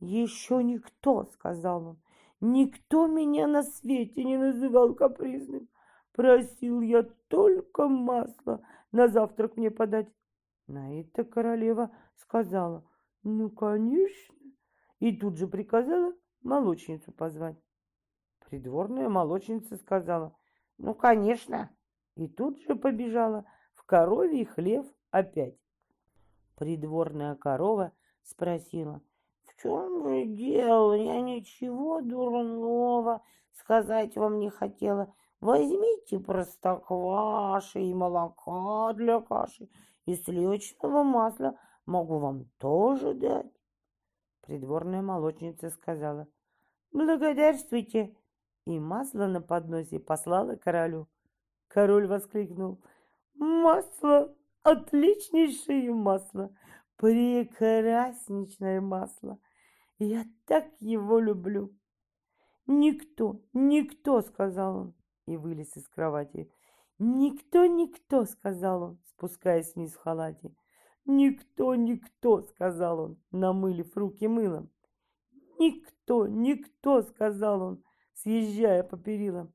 «Еще 0.00 0.62
никто!»— 0.62 1.24
сказал 1.32 1.86
он. 1.86 1.98
«Никто 2.40 3.06
меня 3.06 3.46
на 3.46 3.62
свете 3.62 4.24
не 4.24 4.38
называл 4.38 4.94
капризным. 4.94 5.68
Просил 6.12 6.80
я 6.80 7.02
только 7.28 7.88
масло 7.88 8.62
на 8.92 9.08
завтрак 9.08 9.56
мне 9.56 9.70
подать». 9.70 10.08
На 10.66 10.98
это 11.00 11.24
королева 11.24 11.90
сказала. 12.16 12.84
«Ну, 13.22 13.50
конечно!» 13.50 14.34
И 15.00 15.16
тут 15.16 15.36
же 15.36 15.46
приказала 15.46 16.14
молочницу 16.42 17.12
позвать. 17.12 17.56
Придворная 18.48 19.08
молочница 19.08 19.76
сказала. 19.76 20.34
«Ну, 20.78 20.94
конечно!» 20.94 21.70
И 22.16 22.28
тут 22.28 22.60
же 22.60 22.74
побежала 22.74 23.44
в 23.74 23.84
коровий 23.84 24.44
хлев 24.44 24.86
опять. 25.10 25.56
Придворная 26.56 27.34
корова 27.36 27.92
спросила. 28.22 29.00
В 29.46 29.62
чем 29.62 30.02
же 30.04 30.26
дело? 30.26 30.94
Я 30.94 31.20
ничего 31.20 32.00
дурного 32.00 33.22
сказать 33.52 34.16
вам 34.16 34.38
не 34.38 34.50
хотела. 34.50 35.14
Возьмите 35.40 36.18
простокваши 36.18 37.80
и 37.80 37.94
молока 37.94 38.92
для 38.92 39.20
каши, 39.20 39.68
и 40.04 40.14
сливочного 40.14 41.02
масла 41.02 41.58
могу 41.86 42.18
вам 42.18 42.44
тоже 42.58 43.14
дать. 43.14 43.59
Придворная 44.50 45.00
молочница 45.00 45.70
сказала, 45.70 46.26
благодарствуйте, 46.90 48.16
и 48.66 48.80
масло 48.80 49.28
на 49.28 49.40
подносе 49.40 50.00
послала 50.00 50.56
королю. 50.56 51.06
Король 51.68 52.08
воскликнул, 52.08 52.82
масло, 53.34 54.34
отличнейшее 54.64 55.94
масло, 55.94 56.52
прекраснейшее 56.96 58.80
масло. 58.80 59.38
Я 60.00 60.24
так 60.46 60.66
его 60.80 61.20
люблю. 61.20 61.72
Никто, 62.66 63.40
никто, 63.52 64.20
сказал 64.20 64.76
он 64.76 64.94
и 65.26 65.36
вылез 65.36 65.76
из 65.76 65.86
кровати. 65.86 66.50
Никто, 66.98 67.66
никто, 67.66 68.24
сказал 68.24 68.82
он, 68.82 68.98
спускаясь 69.10 69.76
вниз 69.76 69.92
в 69.92 70.00
халате. 70.00 70.52
Никто, 71.12 71.74
никто, 71.74 72.40
сказал 72.42 73.00
он, 73.00 73.18
намылив 73.32 73.96
руки 73.96 74.28
мылом. 74.28 74.70
Никто, 75.58 76.28
никто, 76.28 77.02
сказал 77.02 77.62
он, 77.62 77.84
съезжая 78.14 78.84
по 78.84 78.96
перилам. 78.96 79.52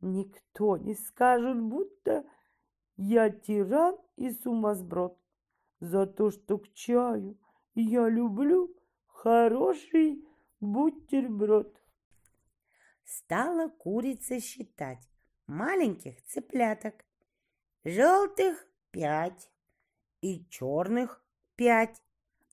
Никто 0.00 0.78
не 0.78 0.94
скажет, 0.94 1.60
будто 1.60 2.24
я 2.96 3.28
тиран 3.28 3.98
и 4.16 4.30
сумасброд. 4.30 5.18
За 5.78 6.06
то, 6.06 6.30
что 6.30 6.56
к 6.56 6.72
чаю 6.72 7.38
я 7.74 8.08
люблю 8.08 8.74
хороший 9.06 10.24
бутерброд. 10.60 11.82
Стала 13.04 13.68
курица 13.68 14.40
считать 14.40 15.06
маленьких 15.46 16.24
цыпляток. 16.24 16.94
Желтых 17.84 18.66
пять 18.90 19.50
и 20.24 20.48
черных 20.48 21.22
пять, 21.54 22.02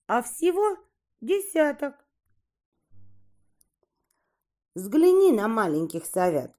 а 0.06 0.22
всего 0.22 0.78
десяток. 1.22 1.96
Взгляни 4.76 5.32
на 5.32 5.48
маленьких 5.48 6.06
совят. 6.06 6.54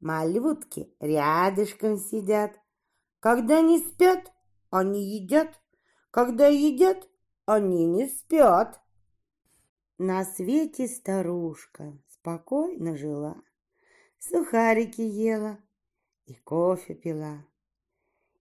Малютки 0.00 0.94
рядышком 0.98 1.98
сидят. 1.98 2.58
Когда 3.20 3.60
не 3.60 3.80
спят, 3.80 4.32
они 4.70 5.18
едят. 5.18 5.60
Когда 6.10 6.46
едят, 6.48 7.06
они 7.44 7.84
не 7.84 8.08
спят. 8.08 8.80
На 9.98 10.24
свете 10.24 10.88
старушка 10.88 11.98
спокойно 12.08 12.96
жила, 12.96 13.36
Сухарики 14.18 15.02
ела 15.02 15.58
и 16.24 16.34
кофе 16.34 16.94
пила. 16.94 17.44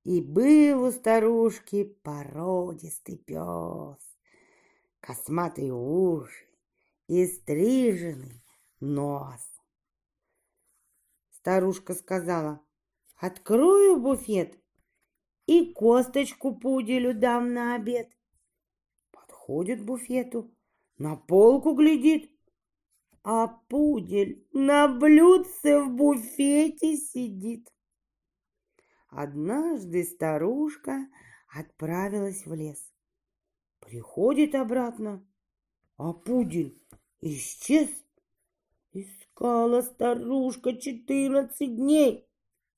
И 0.05 0.21
был 0.21 0.83
у 0.83 0.91
старушки 0.91 1.83
породистый 2.03 3.17
пес, 3.17 3.97
Косматые 4.99 5.73
уши 5.73 6.45
и 7.07 7.25
стриженный 7.25 8.43
нос. 8.79 9.41
Старушка 11.31 11.95
сказала, 11.95 12.61
открою 13.15 13.99
буфет 13.99 14.59
и 15.47 15.73
косточку 15.73 16.53
пуделю 16.55 17.15
дам 17.15 17.53
на 17.53 17.73
обед. 17.73 18.15
Подходит 19.09 19.81
к 19.81 19.85
буфету, 19.85 20.53
на 20.99 21.15
полку 21.15 21.73
глядит, 21.73 22.29
а 23.23 23.47
пудель 23.47 24.47
на 24.53 24.87
блюдце 24.87 25.81
в 25.81 25.89
буфете 25.89 26.95
сидит. 26.95 27.74
Однажды 29.15 30.03
старушка 30.03 31.07
отправилась 31.47 32.45
в 32.45 32.53
лес. 32.53 32.93
Приходит 33.79 34.55
обратно, 34.55 35.25
а 35.95 36.11
пудель 36.11 36.77
исчез. 37.21 37.89
Искала 38.91 39.83
старушка 39.83 40.75
четырнадцать 40.75 41.77
дней, 41.77 42.27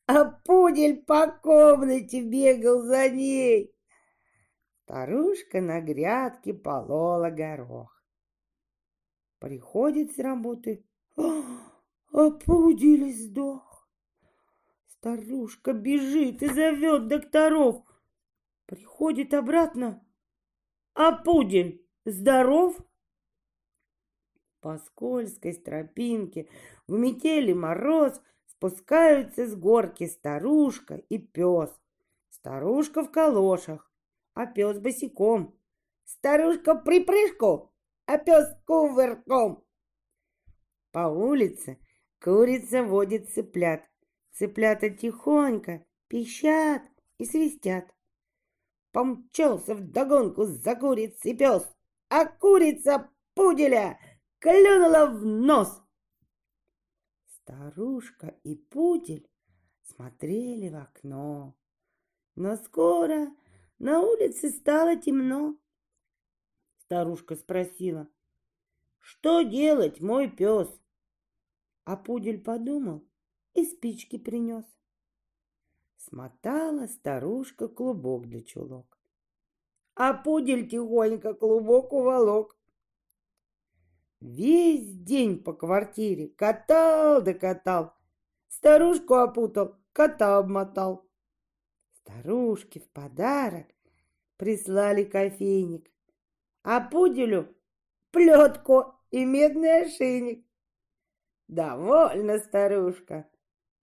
а 0.06 0.26
пудель 0.26 1.04
по 1.06 1.26
комнате 1.26 2.22
бегал 2.22 2.84
за 2.84 3.10
ней. 3.10 3.76
Старушка 4.84 5.60
на 5.60 5.82
грядке 5.82 6.54
полола 6.54 7.32
горох. 7.32 8.00
Приходит 9.40 10.16
с 10.16 10.20
работы, 10.20 10.86
а, 11.16 11.24
а 12.14 12.30
пудель 12.30 13.12
сдох. 13.12 13.77
Старушка 15.00 15.74
бежит 15.74 16.42
и 16.42 16.48
зовет 16.48 17.08
докторов. 17.08 17.84
Приходит 18.66 19.34
обратно, 19.36 20.04
А 20.96 21.12
пудель 21.12 21.88
здоров? 22.04 22.76
По 24.60 24.80
скользкой 24.80 25.54
тропинке 25.54 26.50
в 26.88 26.94
метели 26.94 27.54
мороз 27.54 28.20
спускаются 28.48 29.46
с 29.48 29.56
горки 29.56 30.08
старушка 30.08 30.96
и 30.96 31.20
пес. 31.20 31.70
Старушка 32.30 33.04
в 33.04 33.12
калошах, 33.12 33.92
а 34.34 34.48
пес 34.48 34.80
босиком. 34.80 35.56
Старушка 36.06 36.74
припрыжку, 36.74 37.72
а 38.08 38.18
пес 38.18 38.48
кувырком. 38.66 39.64
По 40.92 41.08
улице 41.08 41.78
курица 42.20 42.82
водит 42.82 43.30
цыплят. 43.30 43.88
Цыплята 44.38 44.92
тихонько 44.92 45.84
пищат 46.08 46.84
и 47.18 47.26
свистят. 47.26 47.92
Помчался 48.92 49.74
вдогонку 49.74 50.46
за 50.46 50.76
курицей 50.76 51.36
пес, 51.36 51.68
а 52.10 52.26
курица 52.26 53.10
пуделя 53.34 54.00
клюнула 54.38 55.08
в 55.08 55.26
нос. 55.26 55.82
Старушка 57.26 58.36
и 58.44 58.54
пудель 58.56 59.28
смотрели 59.82 60.70
в 60.70 60.76
окно, 60.76 61.56
но 62.36 62.58
скоро 62.58 63.36
на 63.80 64.02
улице 64.02 64.52
стало 64.52 64.98
темно. 64.98 65.58
Старушка 66.82 67.36
спросила, 67.36 68.08
что 69.00 69.42
делать, 69.42 70.00
мой 70.00 70.30
пес? 70.30 70.70
А 71.86 71.98
пудель 71.98 72.40
подумал 72.40 73.07
и 73.58 73.66
спички 73.66 74.18
принес. 74.18 74.66
Смотала 75.98 76.86
старушка 76.88 77.68
клубок 77.68 78.28
для 78.28 78.42
чулок. 78.42 78.98
А 79.96 80.14
пудель 80.14 80.70
тихонько 80.70 81.34
клубок 81.34 81.92
уволок. 81.92 82.56
Весь 84.20 84.94
день 84.94 85.44
по 85.44 85.54
квартире 85.54 86.28
катал 86.30 87.22
да 87.24 87.34
катал. 87.34 87.94
Старушку 88.48 89.16
опутал, 89.16 89.76
кота 89.92 90.38
обмотал. 90.38 91.10
Старушке 91.94 92.80
в 92.80 92.90
подарок 92.92 93.68
прислали 94.38 95.04
кофейник, 95.04 95.92
а 96.62 96.80
пуделю 96.80 97.56
плетку 98.12 98.94
и 99.10 99.26
медный 99.26 99.82
ошейник. 99.82 100.46
Довольна 101.48 102.40
старушка, 102.40 103.28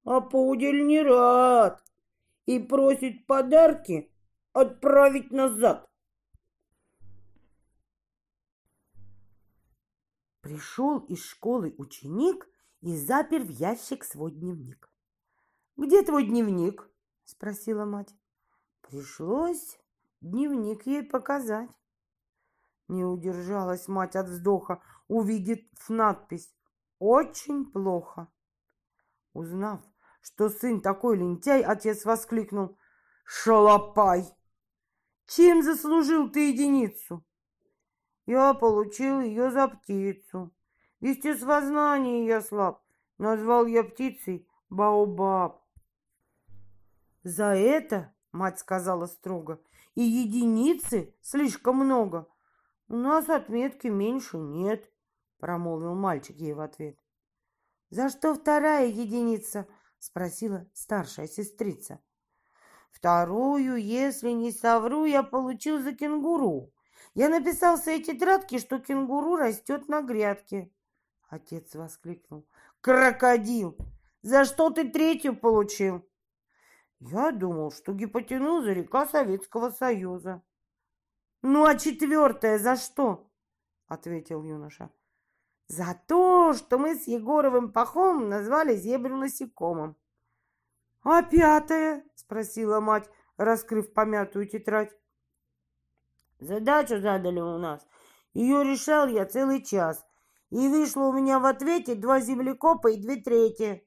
а 0.04 0.20
пудель 0.20 0.86
не 0.86 1.02
рад 1.02 1.82
и 2.46 2.58
просит 2.58 3.26
подарки 3.26 4.12
отправить 4.52 5.30
назад. 5.30 5.88
Пришел 10.42 10.98
из 10.98 11.24
школы 11.24 11.74
ученик 11.78 12.46
и 12.82 12.94
запер 12.94 13.42
в 13.42 13.48
ящик 13.48 14.04
свой 14.04 14.30
дневник. 14.32 14.90
«Где 15.76 16.02
твой 16.02 16.26
дневник?»— 16.26 16.86
спросила 17.24 17.86
мать. 17.86 18.14
Пришлось 18.82 19.80
дневник 20.20 20.86
ей 20.86 21.02
показать. 21.02 21.70
Не 22.88 23.04
удержалась 23.04 23.88
мать 23.88 24.14
от 24.14 24.28
вздоха, 24.28 24.82
увидев 25.08 25.60
надпись 25.88 26.54
«Очень 26.98 27.64
плохо». 27.64 28.28
Узнав, 29.32 29.80
что 30.24 30.48
сын 30.48 30.80
такой 30.80 31.18
лентяй, 31.18 31.62
отец 31.62 32.04
воскликнул 32.04 32.78
«Шалопай! 33.24 34.24
Чем 35.26 35.62
заслужил 35.62 36.30
ты 36.30 36.48
единицу?» 36.50 37.24
Я 38.26 38.54
получил 38.54 39.20
ее 39.20 39.50
за 39.50 39.68
птицу. 39.68 40.50
В 41.00 41.04
естествознании 41.04 42.26
я 42.26 42.40
слаб. 42.40 42.82
Назвал 43.18 43.66
я 43.66 43.84
птицей 43.84 44.48
Баобаб. 44.70 45.62
За 47.22 47.54
это, 47.54 48.14
мать 48.32 48.58
сказала 48.58 49.06
строго, 49.06 49.60
и 49.94 50.02
единицы 50.02 51.14
слишком 51.20 51.76
много. 51.76 52.26
У 52.88 52.96
нас 52.96 53.28
отметки 53.28 53.88
меньше 53.88 54.38
нет, 54.38 54.90
промолвил 55.38 55.94
мальчик 55.94 56.36
ей 56.36 56.54
в 56.54 56.60
ответ. 56.60 56.98
За 57.90 58.08
что 58.08 58.34
вторая 58.34 58.86
единица? 58.86 59.68
Спросила 60.04 60.66
старшая 60.74 61.26
сестрица. 61.26 61.98
Вторую, 62.90 63.76
если 63.76 64.30
не 64.30 64.52
совру, 64.52 65.04
я 65.04 65.22
получил 65.22 65.82
за 65.82 65.92
кенгуру. 65.92 66.72
Я 67.14 67.28
написал 67.28 67.76
в 67.76 67.80
своей 67.80 68.02
тетрадке, 68.02 68.58
что 68.58 68.78
кенгуру 68.78 69.36
растет 69.36 69.88
на 69.88 70.02
грядке. 70.02 70.70
Отец 71.28 71.74
воскликнул. 71.74 72.46
Крокодил! 72.80 73.76
За 74.22 74.44
что 74.44 74.70
ты 74.70 74.88
третью 74.88 75.36
получил? 75.36 76.06
Я 77.00 77.32
думал, 77.32 77.72
что 77.72 77.92
гипотенуза 77.92 78.72
река 78.72 79.06
Советского 79.06 79.70
Союза. 79.70 80.42
Ну, 81.42 81.64
а 81.64 81.76
четвертая 81.76 82.58
за 82.58 82.76
что? 82.76 83.30
Ответил 83.86 84.42
юноша. 84.42 84.90
За 85.68 85.98
то, 86.06 86.52
что 86.52 86.78
мы 86.78 86.94
с 86.94 87.06
Егоровым 87.06 87.72
Пахом 87.72 88.28
назвали 88.28 88.76
зебру 88.76 89.16
насекомым. 89.16 89.96
А 91.02 91.22
пятая? 91.22 92.04
Спросила 92.14 92.80
мать, 92.80 93.08
раскрыв 93.36 93.92
помятую 93.92 94.46
тетрадь. 94.46 94.94
Задачу 96.38 97.00
задали 97.00 97.40
у 97.40 97.58
нас. 97.58 97.86
Ее 98.34 98.62
решал 98.62 99.08
я 99.08 99.24
целый 99.24 99.62
час. 99.62 100.04
И 100.50 100.68
вышло 100.68 101.04
у 101.04 101.12
меня 101.12 101.38
в 101.38 101.46
ответе 101.46 101.94
два 101.94 102.20
землекопа 102.20 102.90
и 102.90 103.00
две 103.00 103.16
трети. 103.16 103.86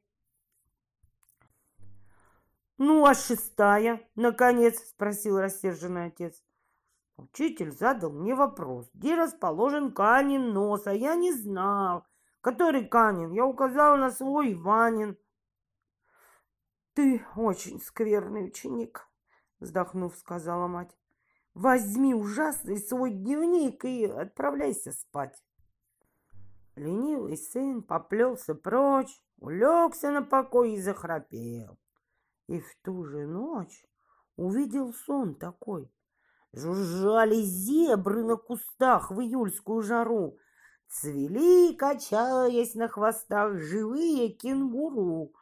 «Ну, 2.77 3.05
а 3.05 3.15
шестая?»— 3.15 4.01
наконец 4.15 4.79
спросил 4.89 5.39
рассерженный 5.39 6.05
отец. 6.05 6.43
Учитель 7.17 7.71
задал 7.71 8.11
мне 8.11 8.35
вопрос, 8.35 8.89
где 8.93 9.15
расположен 9.15 9.91
Канин 9.91 10.53
нос, 10.53 10.85
а 10.85 10.93
я 10.93 11.15
не 11.15 11.33
знал, 11.33 12.05
который 12.41 12.85
Канин. 12.85 13.31
Я 13.31 13.45
указал 13.45 13.97
на 13.97 14.11
свой 14.11 14.53
Иванин. 14.53 15.17
«Ты 16.93 17.25
очень 17.35 17.81
скверный 17.81 18.45
ученик»,— 18.45 19.07
вздохнув, 19.59 20.15
сказала 20.15 20.67
мать. 20.67 20.95
Возьми 21.57 22.13
ужасный 22.13 22.77
свой 22.77 23.09
дневник 23.09 23.83
и 23.83 24.05
отправляйся 24.05 24.91
спать. 24.91 25.43
Ленивый 26.75 27.35
сын 27.35 27.81
поплелся 27.81 28.53
прочь, 28.53 29.19
улегся 29.39 30.11
на 30.11 30.21
покой 30.21 30.73
и 30.73 30.79
захрапел. 30.79 31.79
И 32.45 32.59
в 32.59 32.75
ту 32.83 33.03
же 33.05 33.25
ночь 33.25 33.83
увидел 34.35 34.93
сон 34.93 35.33
такой. 35.33 35.91
Жужжали 36.57 37.35
зебры 37.43 38.23
на 38.23 38.35
кустах 38.35 39.11
в 39.11 39.21
июльскую 39.21 39.83
жару, 39.83 40.37
Цвели, 40.89 41.75
качаясь 41.75 42.73
на 42.73 42.87
хвостах, 42.87 43.59
живые 43.59 44.29
кенгуру. 44.29 45.33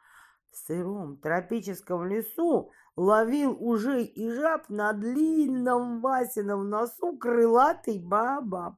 В 0.51 0.57
сыром 0.57 1.17
тропическом 1.17 2.05
лесу 2.05 2.71
ловил 2.97 3.55
уже 3.57 4.03
и 4.03 4.29
жаб 4.29 4.67
на 4.67 4.91
длинном 4.91 6.01
Васином 6.01 6.69
носу 6.69 7.15
крылатый 7.17 7.99
бабаб. 7.99 8.75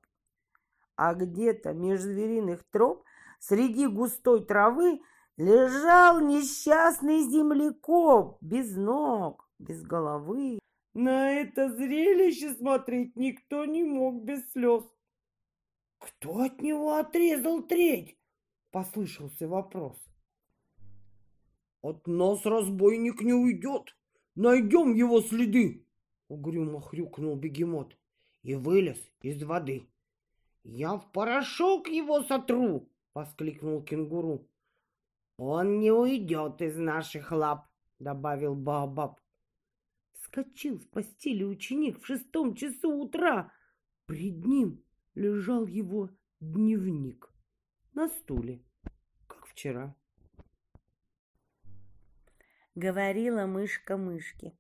А 0.96 1.16
где-то 1.16 1.74
меж 1.74 2.02
звериных 2.02 2.64
троп 2.70 3.04
среди 3.40 3.88
густой 3.88 4.46
травы 4.46 5.02
лежал 5.38 6.20
несчастный 6.20 7.24
землекоп 7.24 8.38
без 8.42 8.76
ног, 8.76 9.50
без 9.58 9.82
головы. 9.82 10.60
На 11.00 11.32
это 11.32 11.70
зрелище 11.70 12.56
смотреть 12.56 13.16
никто 13.16 13.66
не 13.66 13.84
мог 13.84 14.24
без 14.24 14.52
слез. 14.52 14.84
«Кто 16.00 16.40
от 16.40 16.60
него 16.60 16.96
отрезал 16.96 17.62
треть?»— 17.62 18.18
послышался 18.72 19.48
вопрос. 19.48 19.96
«От 21.84 22.08
нас 22.08 22.44
разбойник 22.48 23.22
не 23.22 23.34
уйдет, 23.34 23.96
Найдем 24.34 24.96
его 24.96 25.22
следы!» 25.22 25.86
Угрюмо 26.30 26.82
хрюкнул 26.82 27.36
бегемот 27.36 27.96
и 28.42 28.56
вылез 28.56 28.98
из 29.22 29.44
воды. 29.44 29.88
«Я 30.64 30.98
в 30.98 31.12
порошок 31.12 31.88
его 31.90 32.24
сотру!»— 32.24 32.90
воскликнул 33.14 33.84
кенгуру. 33.84 34.48
«Он 35.38 35.80
не 35.80 35.92
уйдет 35.92 36.60
из 36.60 36.76
наших 36.76 37.32
лап!»— 37.32 37.68
добавил 38.00 38.56
Баобаб. 38.56 39.20
Вскочил 40.28 40.80
с 40.80 40.86
постели 40.86 41.44
ученик 41.44 42.02
в 42.02 42.06
шестом 42.06 42.54
часу 42.54 42.92
утра. 42.92 43.52
Пред 44.08 44.46
ним 44.46 44.84
лежал 45.16 45.66
его 45.66 46.10
дневник 46.42 47.32
на 47.94 48.10
стуле, 48.10 48.62
как 49.28 49.46
вчера 49.48 49.96
говорила 52.76 53.46
мышка 53.46 53.96
мышке. 53.98 54.54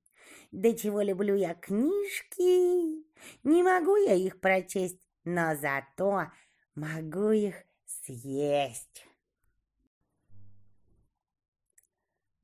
Да 0.52 0.74
чего 0.74 1.02
люблю 1.02 1.36
я 1.36 1.54
книжки, 1.54 3.06
Не 3.44 3.64
могу 3.64 3.96
я 3.98 4.16
их 4.16 4.40
прочесть, 4.40 5.02
но 5.26 5.56
зато 5.56 6.32
могу 6.76 7.32
их 7.32 7.56
съесть. 7.86 9.06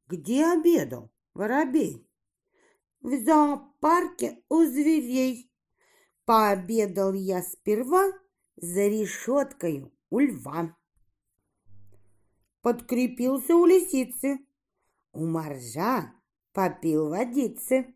Где 0.07 0.45
обедал 0.45 1.09
воробей? 1.33 2.05
В 3.03 3.21
зоопарке 3.25 4.41
у 4.47 4.63
зверей. 4.63 5.51
Пообедал 6.23 7.11
я 7.11 7.41
сперва 7.41 8.05
за 8.55 8.87
решеткой 8.87 9.93
у 10.09 10.19
льва. 10.19 10.73
Подкрепился 12.61 13.57
у 13.57 13.65
лисицы, 13.65 14.39
у 15.11 15.25
моржа 15.25 16.13
попил 16.53 17.09
водицы. 17.09 17.93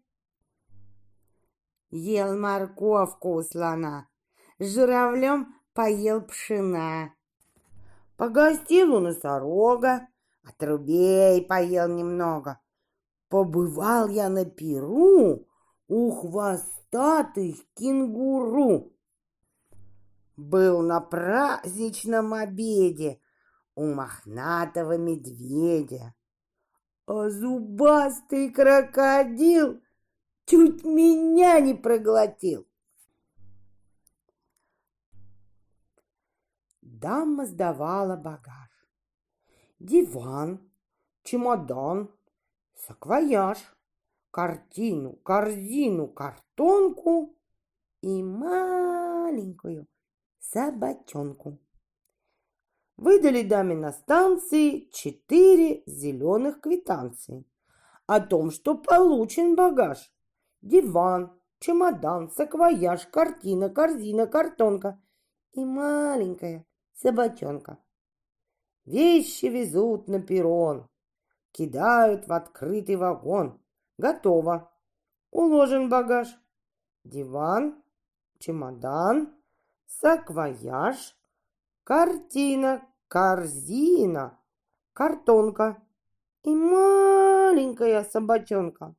Ел 1.89 2.37
морковку 2.37 3.35
у 3.35 3.43
слона, 3.43 4.09
журавлем 4.59 5.55
поел 5.71 6.19
пшена. 6.19 7.15
Погостил 8.17 8.95
у 8.95 8.99
носорога, 8.99 10.09
отрубей 10.43 11.45
поел 11.45 11.87
немного. 11.87 12.59
Побывал 13.29 14.07
я 14.07 14.29
на 14.29 14.45
перу 14.45 15.47
у 15.87 16.11
хвостатых 16.11 17.57
кенгуру. 17.73 18.93
Был 20.37 20.81
на 20.81 21.01
праздничном 21.01 22.33
обеде 22.33 23.19
у 23.75 23.93
мохнатого 23.93 24.97
медведя. 24.97 26.13
А 27.05 27.29
зубастый 27.29 28.51
крокодил 28.51 29.81
чуть 30.45 30.85
меня 30.85 31.59
не 31.59 31.73
проглотил. 31.73 32.67
Дама 36.81 37.45
сдавала 37.45 38.15
багаж. 38.15 38.71
Диван, 39.79 40.71
чемодан, 41.23 42.09
саквояж, 42.85 43.57
картину, 44.31 45.13
корзину, 45.23 46.07
картонку 46.07 47.35
и 48.01 48.23
маленькую 48.23 49.87
собачонку. 50.39 51.59
Выдали 52.95 53.43
даме 53.43 53.75
на 53.75 53.91
станции 53.91 54.89
четыре 54.91 55.83
зеленых 55.85 56.61
квитанции 56.61 57.45
о 58.07 58.19
том, 58.19 58.51
что 58.51 58.75
получен 58.75 59.55
багаж. 59.55 60.11
Диван, 60.61 61.39
чемодан, 61.59 62.31
саквояж, 62.31 63.05
картина, 63.07 63.69
корзина, 63.69 64.25
картонка 64.25 64.99
и 65.51 65.63
маленькая 65.63 66.65
собачонка. 66.93 67.77
Вещи 68.85 69.45
везут 69.45 70.07
на 70.07 70.21
перрон, 70.21 70.87
кидают 71.57 72.27
в 72.27 72.33
открытый 72.33 72.97
вагон. 72.97 73.59
Готово. 73.97 74.71
Уложен 75.31 75.89
багаж. 75.89 76.27
Диван, 77.03 77.81
чемодан, 78.37 79.33
саквояж, 79.87 81.17
картина, 81.83 82.87
корзина, 83.07 84.39
картонка 84.93 85.81
и 86.43 86.53
маленькая 86.53 88.03
собачонка. 88.03 88.95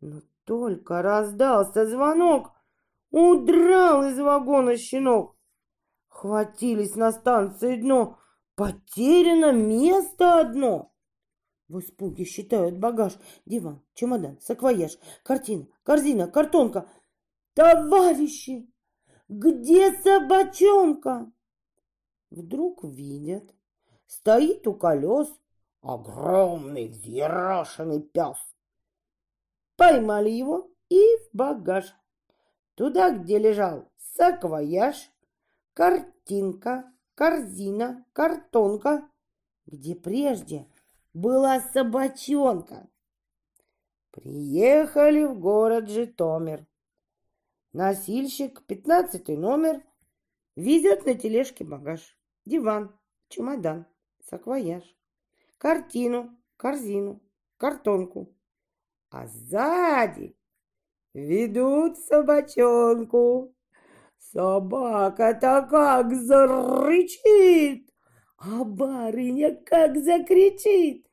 Но 0.00 0.22
только 0.44 1.02
раздался 1.02 1.86
звонок, 1.86 2.52
удрал 3.10 4.04
из 4.04 4.18
вагона 4.18 4.78
щенок. 4.78 5.36
Хватились 6.08 6.94
на 6.94 7.12
станции 7.12 7.76
дно, 7.76 8.18
потеряно 8.54 9.52
место 9.52 10.40
одно. 10.40 10.92
В 11.68 11.80
испуге 11.80 12.24
считают 12.24 12.78
багаж, 12.78 13.18
диван, 13.44 13.82
чемодан, 13.94 14.38
саквояж, 14.40 14.98
картина, 15.22 15.66
корзина, 15.82 16.26
картонка. 16.26 16.88
Товарищи, 17.52 18.70
где 19.28 19.92
собачонка? 20.00 21.30
Вдруг 22.30 22.84
видят, 22.84 23.54
стоит 24.06 24.66
у 24.66 24.74
колес 24.74 25.28
огромный 25.82 26.88
взъерошенный 26.88 28.00
пес. 28.00 28.38
Поймали 29.76 30.30
его 30.30 30.70
и 30.88 30.98
в 30.98 31.36
багаж. 31.36 31.94
Туда, 32.74 33.10
где 33.10 33.38
лежал 33.38 33.90
саквояж, 33.98 35.10
картинка, 35.74 36.90
корзина, 37.14 38.06
картонка, 38.12 39.08
где 39.66 39.94
прежде 39.94 40.66
была 41.18 41.60
собачонка. 41.60 42.88
Приехали 44.12 45.24
в 45.24 45.38
город 45.40 45.88
Житомир. 45.88 46.64
Носильщик, 47.72 48.64
пятнадцатый 48.66 49.36
номер, 49.36 49.82
везет 50.54 51.06
на 51.06 51.14
тележке 51.14 51.64
багаж 51.64 52.16
диван, 52.46 52.96
чемодан, 53.28 53.86
саквояж, 54.28 54.84
картину, 55.58 56.38
корзину, 56.56 57.20
картонку. 57.56 58.32
А 59.10 59.26
сзади 59.26 60.36
ведут 61.14 61.98
собачонку. 61.98 63.54
Собака-то 64.18 65.66
как 65.68 66.14
зарычит, 66.14 67.92
а 68.36 68.62
барыня 68.62 69.56
как 69.64 69.96
закричит. 69.96 71.07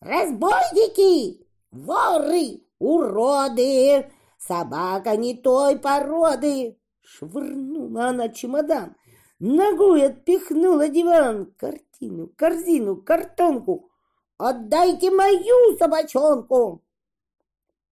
Разбойники, 0.00 1.46
воры, 1.70 2.62
уроды, 2.78 4.10
собака 4.38 5.16
не 5.16 5.34
той 5.36 5.78
породы. 5.78 6.78
Швырнула 7.02 8.08
она 8.08 8.28
чемодан, 8.28 8.94
Ногой 9.40 10.06
отпихнула 10.06 10.88
диван, 10.88 11.52
картину, 11.56 12.28
корзину, 12.36 12.96
картонку. 12.96 13.90
«Отдайте 14.36 15.10
мою 15.10 15.76
собачонку!» 15.78 16.82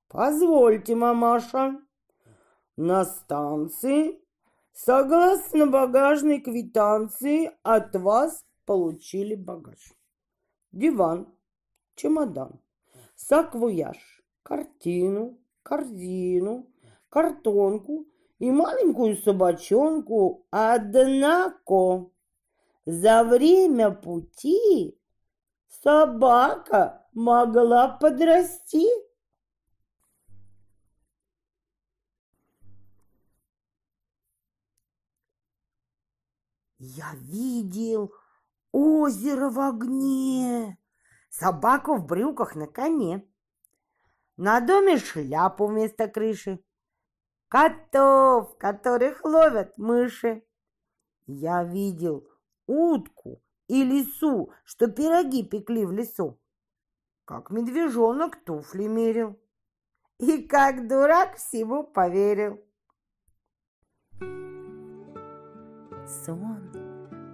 «Позвольте, 0.09 0.95
мамаша, 0.95 1.79
на 2.77 3.05
станции, 3.05 4.19
согласно 4.73 5.67
багажной 5.67 6.41
квитанции, 6.41 7.51
от 7.63 7.97
вас 7.97 8.45
получили 8.65 9.35
багаж. 9.35 9.95
Диван, 10.73 11.33
чемодан, 11.99 12.53
саквояж, 13.17 13.99
картину, 14.43 15.39
корзину, 15.63 16.67
картонку 17.11 18.07
и 18.39 18.51
маленькую 18.51 19.17
собачонку, 19.17 20.47
однако 20.51 22.11
за 22.87 23.25
время 23.25 23.91
пути 23.91 24.97
собака 25.83 27.07
могла 27.13 27.89
подрасти. 27.89 28.87
Я 36.79 37.13
видел 37.17 38.15
озеро 38.71 39.51
в 39.51 39.59
огне, 39.59 40.79
собаку 41.39 41.97
в 41.97 42.07
брюках 42.07 42.57
на 42.57 42.67
коне. 42.67 43.25
На 44.37 44.61
доме 44.61 44.99
шляпу 44.99 45.67
вместо 45.67 46.09
крыши, 46.09 46.59
котов, 47.49 48.57
которых 48.59 49.25
ловят 49.25 49.77
мыши. 49.79 50.43
Я 51.27 51.65
видел 51.65 52.29
утку 52.67 53.43
и 53.67 53.85
лису, 53.85 54.53
что 54.65 54.89
пироги 54.89 55.43
пекли 55.43 55.85
в 55.87 55.93
лесу, 55.93 56.39
как 57.25 57.51
медвежонок 57.51 58.45
туфли 58.45 58.87
мерил. 58.87 59.39
И 60.19 60.43
как 60.43 60.89
дурак 60.89 61.37
всему 61.37 61.85
поверил. 61.85 62.61
Сон 66.07 66.73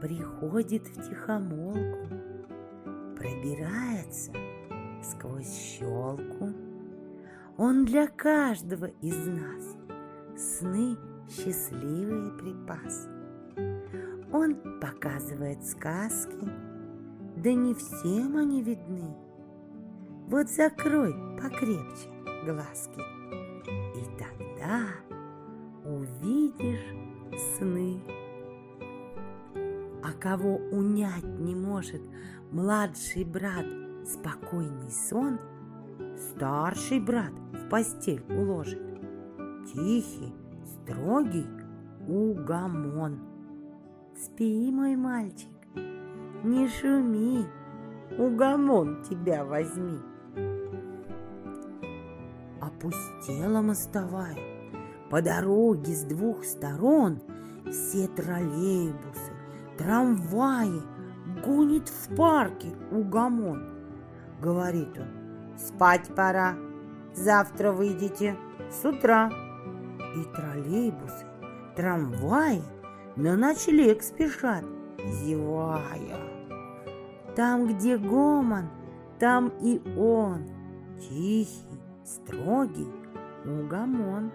приходит 0.03 0.87
в 0.89 1.09
тихомолку, 1.09 2.34
пробирается 3.25 4.33
сквозь 5.03 5.51
щелку. 5.51 6.53
Он 7.57 7.87
для 7.87 8.07
каждого 8.07 8.87
из 9.01 9.17
нас 9.27 9.77
сны 10.37 10.97
счастливый 11.31 12.33
припас. 12.33 13.09
Он 14.31 14.79
показывает 14.79 15.65
сказки, 15.65 16.49
да 17.37 17.55
не 17.55 17.73
всем 17.75 18.37
они 18.37 18.63
видны. 18.63 19.17
Вот 20.27 20.51
закрой 20.51 21.15
покрепче 21.41 22.11
глазки, 22.45 23.01
и 23.97 24.05
тогда 24.19 24.87
увидишь 25.87 26.95
сны. 27.57 28.03
А 30.03 30.13
кого 30.13 30.57
унять 30.71 31.25
не 31.25 31.55
может 31.55 32.03
младший 32.51 33.25
брат 33.25 33.67
спокойный 34.07 34.91
сон, 34.91 35.39
старший 36.17 37.01
брат 37.01 37.33
в 37.53 37.69
постель 37.69 38.25
уложит. 38.29 38.83
Тихий, 39.67 40.35
строгий 40.65 41.47
угомон. 42.07 43.19
Спи, 44.17 44.71
мой 44.71 44.95
мальчик, 44.95 45.49
не 46.45 46.69
шуми, 46.69 47.47
угомон 48.19 49.03
тебя 49.03 49.45
возьми. 49.45 49.99
Опустела 52.61 53.61
мостовая, 53.61 54.37
по 55.11 55.21
дороге 55.21 55.95
с 55.95 56.05
двух 56.05 56.45
сторон 56.45 57.21
все 57.71 58.07
троллейбусы, 58.09 59.33
трамваи, 59.79 60.81
гонит 61.45 61.89
в 61.89 62.15
парке 62.17 62.69
угомон. 62.91 63.75
Говорит 64.41 64.99
он, 64.99 65.59
спать 65.59 66.09
пора, 66.15 66.57
завтра 67.15 67.73
выйдете 67.73 68.37
с 68.71 68.85
утра. 68.85 69.31
И 70.17 70.23
троллейбусы, 70.37 71.27
трамваи 71.77 72.63
на 73.17 73.37
ночлег 73.37 74.03
спешат, 74.03 74.65
зевая. 74.99 76.19
Там, 77.35 77.67
где 77.67 77.99
гомон, 77.99 78.69
там 79.19 79.53
и 79.61 79.81
он, 79.99 80.45
тихий, 81.01 81.81
строгий, 82.05 82.89
угомон. 83.45 84.31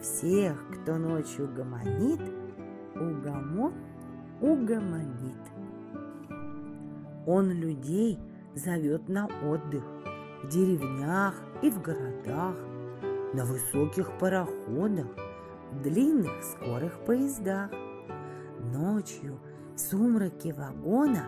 Всех, 0.00 0.56
кто 0.72 0.96
ночью 0.96 1.48
гомонит, 1.54 2.20
угомон 2.94 3.72
угомонит. 4.40 5.59
Он 7.32 7.52
людей 7.52 8.18
зовет 8.56 9.08
на 9.08 9.26
отдых 9.26 9.84
в 10.42 10.48
деревнях 10.48 11.32
и 11.62 11.70
в 11.70 11.80
городах, 11.80 12.56
на 13.34 13.44
высоких 13.44 14.18
пароходах, 14.18 15.06
в 15.70 15.80
длинных 15.80 16.42
скорых 16.42 16.98
поездах. 17.04 17.70
Ночью 18.74 19.38
в 19.76 19.78
сумраке 19.78 20.52
вагона 20.52 21.26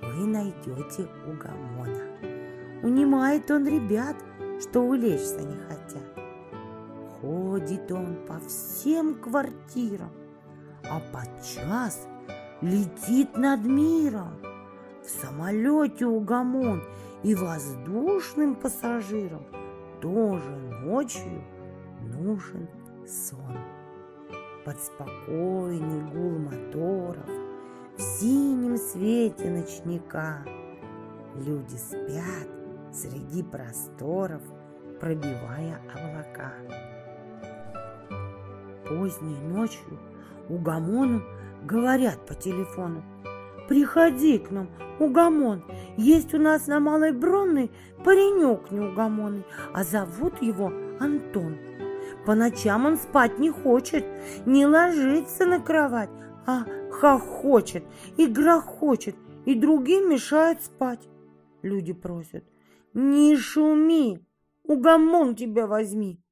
вы 0.00 0.26
найдете 0.26 1.06
угомона. 1.26 2.00
Унимает 2.82 3.50
он 3.50 3.66
ребят, 3.66 4.16
что 4.58 4.80
улечься 4.80 5.42
не 5.42 5.56
хотят. 5.68 6.18
Ходит 7.20 7.92
он 7.92 8.16
по 8.26 8.40
всем 8.40 9.16
квартирам, 9.16 10.12
а 10.90 10.98
подчас 11.12 12.08
летит 12.62 13.36
над 13.36 13.66
миром. 13.66 14.51
В 15.04 15.08
самолете 15.08 16.06
угомон 16.06 16.82
и 17.22 17.34
воздушным 17.34 18.54
пассажирам 18.54 19.44
тоже 20.00 20.50
ночью 20.84 21.42
нужен 22.00 22.68
сон. 23.06 23.58
Под 24.64 24.80
спокойный 24.80 26.02
гул 26.12 26.38
моторов, 26.38 27.28
в 27.96 28.00
синем 28.00 28.76
свете 28.76 29.50
ночника 29.50 30.44
Люди 31.34 31.76
спят 31.76 32.46
среди 32.92 33.42
просторов, 33.42 34.42
пробивая 35.00 35.80
облака. 35.94 36.52
Поздней 38.86 39.40
ночью 39.40 39.98
угомону 40.50 41.22
говорят 41.62 42.26
по 42.26 42.34
телефону. 42.34 43.02
Приходи 43.72 44.38
к 44.38 44.50
нам, 44.50 44.68
угомон. 44.98 45.64
Есть 45.96 46.34
у 46.34 46.38
нас 46.38 46.66
на 46.66 46.78
Малой 46.78 47.12
Бронной 47.12 47.70
паренек 48.04 48.70
неугомонный, 48.70 49.46
а 49.72 49.82
зовут 49.82 50.42
его 50.42 50.66
Антон. 51.00 51.56
По 52.26 52.34
ночам 52.34 52.84
он 52.84 52.98
спать 52.98 53.38
не 53.38 53.48
хочет, 53.48 54.04
не 54.44 54.66
ложится 54.66 55.46
на 55.46 55.58
кровать, 55.58 56.10
а 56.46 56.66
хохочет 56.90 57.82
и 58.18 58.26
грохочет, 58.26 59.16
и 59.46 59.54
другим 59.54 60.10
мешает 60.10 60.62
спать. 60.62 61.08
Люди 61.62 61.94
просят, 61.94 62.44
не 62.92 63.38
шуми, 63.38 64.22
угомон 64.64 65.34
тебя 65.34 65.66
возьми. 65.66 66.22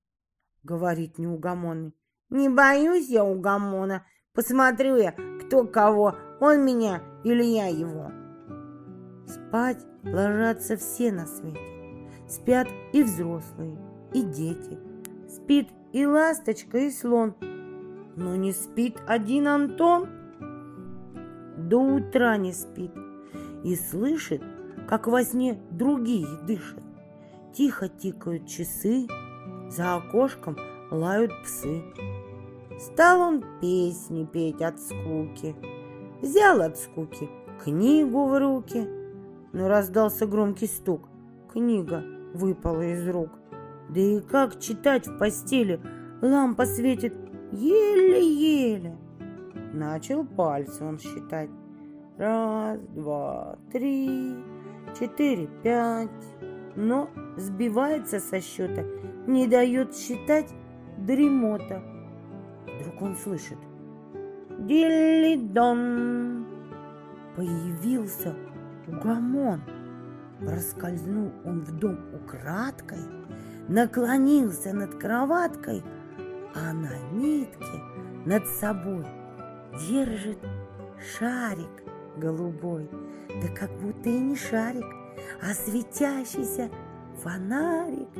Говорит 0.62 1.16
неугомонный, 1.16 1.94
не 2.28 2.50
боюсь 2.50 3.08
я 3.08 3.24
угомона, 3.24 4.04
посмотрю 4.34 4.96
я, 4.96 5.14
кто 5.46 5.64
кого, 5.64 6.16
он 6.40 6.64
меня 6.64 7.02
или 7.22 7.42
я 7.42 7.66
его. 7.66 8.10
Спать 9.26 9.84
ложатся 10.02 10.76
все 10.76 11.12
на 11.12 11.26
свете. 11.26 11.60
Спят 12.28 12.68
и 12.92 13.02
взрослые, 13.02 13.78
и 14.14 14.22
дети. 14.22 14.78
Спит 15.28 15.68
и 15.92 16.06
ласточка, 16.06 16.78
и 16.78 16.90
слон. 16.90 17.34
Но 18.16 18.36
не 18.36 18.52
спит 18.52 18.96
один 19.06 19.48
Антон. 19.48 20.08
До 21.56 21.78
утра 21.78 22.36
не 22.36 22.52
спит 22.52 22.92
и 23.64 23.76
слышит, 23.76 24.42
как 24.88 25.06
во 25.06 25.22
сне 25.22 25.60
другие 25.70 26.26
дышат. 26.46 26.82
Тихо 27.52 27.88
тикают 27.88 28.46
часы, 28.46 29.06
за 29.68 29.96
окошком 29.96 30.56
лают 30.90 31.32
псы. 31.42 31.82
Стал 32.78 33.20
он 33.20 33.44
песни 33.60 34.24
петь 34.24 34.62
от 34.62 34.80
скуки, 34.80 35.54
взял 36.22 36.60
от 36.62 36.78
скуки 36.78 37.28
книгу 37.62 38.26
в 38.26 38.38
руки, 38.38 38.86
но 39.52 39.68
раздался 39.68 40.26
громкий 40.26 40.66
стук. 40.66 41.08
Книга 41.52 42.02
выпала 42.34 42.82
из 42.82 43.08
рук. 43.08 43.30
Да 43.88 44.00
и 44.00 44.20
как 44.20 44.60
читать 44.60 45.06
в 45.06 45.18
постели? 45.18 45.80
Лампа 46.22 46.64
светит 46.64 47.14
еле-еле. 47.52 48.96
Начал 49.72 50.24
пальцы 50.24 50.84
он 50.84 50.98
считать. 50.98 51.50
Раз, 52.16 52.78
два, 52.94 53.58
три, 53.72 54.36
четыре, 54.98 55.48
пять. 55.62 56.10
Но 56.76 57.10
сбивается 57.36 58.20
со 58.20 58.40
счета, 58.40 58.84
не 59.26 59.48
дает 59.48 59.96
считать 59.96 60.52
дремота. 60.98 61.82
Вдруг 62.78 63.02
он 63.02 63.16
слышит. 63.16 63.58
Дилли-дон! 64.70 66.46
Появился 67.34 68.36
угомон. 68.86 69.62
Проскользнул 70.38 71.32
он 71.44 71.62
в 71.62 71.76
дом 71.80 71.98
украдкой, 72.14 73.00
наклонился 73.66 74.72
над 74.72 74.94
кроваткой, 74.94 75.82
а 76.54 76.72
на 76.72 76.96
нитке 77.10 77.80
над 78.24 78.46
собой 78.46 79.04
держит 79.88 80.38
шарик 81.18 81.82
голубой. 82.16 82.88
Да 83.42 83.48
как 83.48 83.72
будто 83.80 84.08
и 84.08 84.20
не 84.20 84.36
шарик, 84.36 84.86
а 85.42 85.52
светящийся 85.52 86.70
фонарик. 87.20 88.10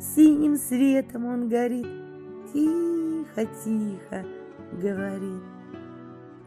Синим 0.00 0.56
светом 0.56 1.26
он 1.26 1.48
горит, 1.48 1.88
тихо-тихо 2.52 4.24
говорит. 4.80 5.59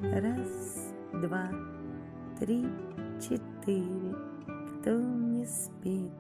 Раз, 0.02 0.94
два, 1.14 1.50
три, 2.40 2.68
четыре. 3.22 4.16
Кто 4.82 4.92
не 4.92 5.46
спит 5.46 6.12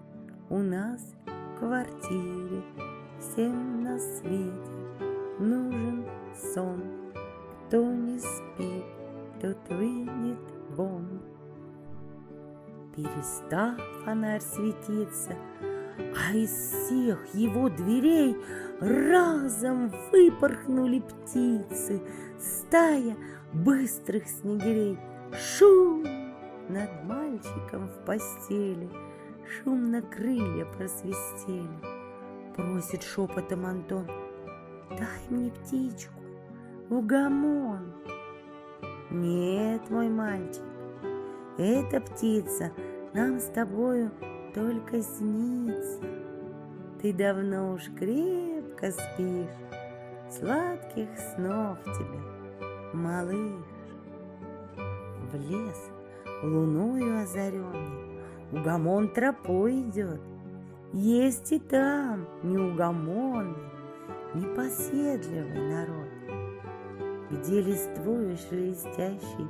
у 0.50 0.60
нас 0.60 1.14
в 1.26 1.60
квартире? 1.60 2.64
Всем 3.19 3.84
на 3.84 4.00
свете 4.00 4.72
нужен 5.40 6.06
сон. 6.53 6.82
Кто 7.68 7.84
не 7.84 8.19
спит, 8.19 8.85
тот 9.42 9.58
выйдет 9.69 10.40
вон. 10.69 11.22
Перестал 12.95 13.76
фонарь 14.06 14.42
светиться, 14.42 15.35
а 15.98 16.35
из 16.35 16.52
всех 16.52 17.34
его 17.34 17.69
дверей 17.69 18.38
разом 18.80 19.92
выпорхнули 20.11 21.00
птицы, 21.00 22.02
стая 22.40 23.16
быстрых 23.53 24.27
снегирей. 24.27 24.98
Шум 25.33 26.03
над 26.69 27.03
мальчиком 27.03 27.88
в 27.88 28.06
постели, 28.06 28.90
шумно 29.45 30.01
крылья 30.01 30.65
просвистели. 30.65 31.67
Просит 32.56 33.01
шепотом 33.03 33.65
Антон, 33.65 34.07
дай 34.91 35.22
мне 35.30 35.51
птичку, 35.51 36.14
угомон. 36.90 37.93
Нет, 39.09 39.90
мой 39.90 40.09
мальчик, 40.09 40.64
эта 41.57 41.99
птица 42.01 42.72
нам 43.14 43.40
с 43.40 43.45
тобою 43.45 44.11
только 44.53 45.01
снится. 45.01 45.99
Ты 47.01 47.11
давно 47.11 47.73
уж 47.73 47.83
крепко 47.99 48.91
спишь, 48.91 49.49
Сладких 50.30 51.09
снов 51.35 51.77
тебе, 51.83 52.32
малыш. 52.93 53.65
В 55.31 55.35
лес 55.35 55.91
луною 56.43 57.23
озаренный 57.23 58.03
Угомон 58.51 59.09
тропой 59.09 59.81
идет. 59.81 60.22
Есть 60.93 61.51
и 61.51 61.59
там 61.59 62.27
неугомонный, 62.43 63.55
Непоседливый 64.35 65.69
народ, 65.72 66.09
Где 67.31 67.61
листвою 67.61 68.38
шелестящий 68.38 69.47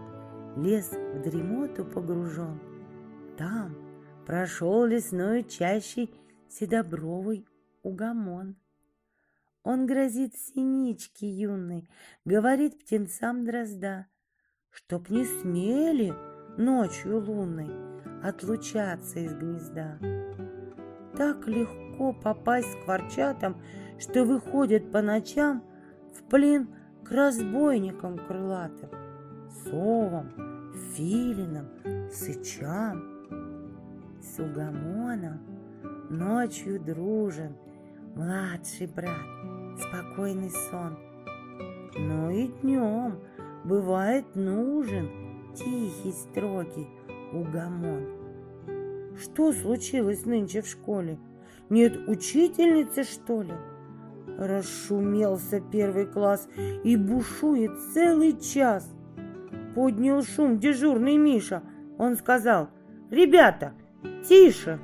Лес 0.55 0.89
в 0.91 1.21
дремоту 1.21 1.83
погружен. 1.83 2.59
Там 3.37 3.75
прошел 4.25 4.85
лесной 4.85 5.43
чащей 5.43 6.13
Седобровый 6.47 7.45
угомон. 7.81 8.55
Он 9.63 9.85
грозит 9.85 10.35
синичке 10.35 11.27
юной, 11.27 11.89
Говорит 12.25 12.79
птенцам 12.79 13.45
дрозда, 13.45 14.07
Чтоб 14.69 15.09
не 15.09 15.23
смели 15.23 16.13
ночью 16.57 17.23
лунной 17.23 17.71
Отлучаться 18.21 19.19
из 19.19 19.33
гнезда. 19.33 19.99
Так 21.15 21.47
легко 21.47 22.13
попасть 22.13 22.75
к 22.83 22.87
ворчатам, 22.87 23.61
Что 23.99 24.25
выходят 24.25 24.91
по 24.91 25.01
ночам 25.01 25.63
В 26.13 26.23
плен 26.29 26.67
к 27.05 27.11
разбойникам 27.11 28.17
крылатым, 28.17 28.89
Совам, 29.63 30.73
филинам, 30.93 31.69
сычам. 32.11 33.13
С 34.21 34.39
ночью 36.09 36.79
дружен 36.79 37.55
Младший 38.15 38.85
брат, 38.87 39.52
спокойный 39.79 40.51
сон. 40.51 40.97
Но 41.95 42.29
и 42.29 42.47
днем 42.47 43.19
бывает 43.63 44.35
нужен 44.35 45.09
Тихий, 45.55 46.11
строгий 46.11 46.87
угомон. 47.31 48.07
Что 49.21 49.51
случилось 49.51 50.25
нынче 50.25 50.61
в 50.63 50.67
школе? 50.67 51.19
Нет 51.69 51.95
учительницы, 52.07 53.03
что 53.03 53.43
ли? 53.43 53.53
Расшумелся 54.37 55.61
первый 55.61 56.07
класс 56.07 56.49
и 56.83 56.95
бушует 56.95 57.71
целый 57.93 58.39
час. 58.39 58.91
Поднял 59.75 60.23
шум 60.23 60.57
дежурный 60.57 61.17
Миша. 61.17 61.61
Он 61.99 62.15
сказал, 62.15 62.69
«Ребята, 63.11 63.73
тише!» 64.27 64.79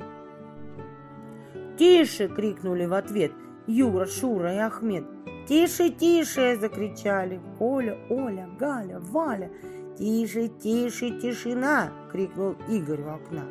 «Тише!»— 1.77 2.27
крикнули 2.35 2.85
в 2.85 2.93
ответ 2.93 3.31
Юра, 3.69 4.07
Шура 4.07 4.55
и 4.55 4.57
Ахмед. 4.57 5.05
«Тише, 5.47 5.91
тише!»— 5.91 6.57
закричали 6.61 7.39
Коля, 7.59 7.97
Оля, 8.09 8.49
Галя, 8.59 8.99
Валя. 8.99 9.51
«Тише, 9.95 10.47
тише, 10.47 11.11
тишина!»— 11.11 11.91
крикнул 12.11 12.55
Игорь 12.67 13.01
у 13.01 13.09
окна. 13.09 13.45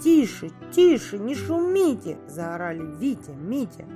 «Тише, 0.00 0.50
тише, 0.70 1.18
не 1.18 1.34
шумите!»— 1.34 2.16
заорали 2.28 2.84
Витя, 3.00 3.30
Митя. 3.30 3.86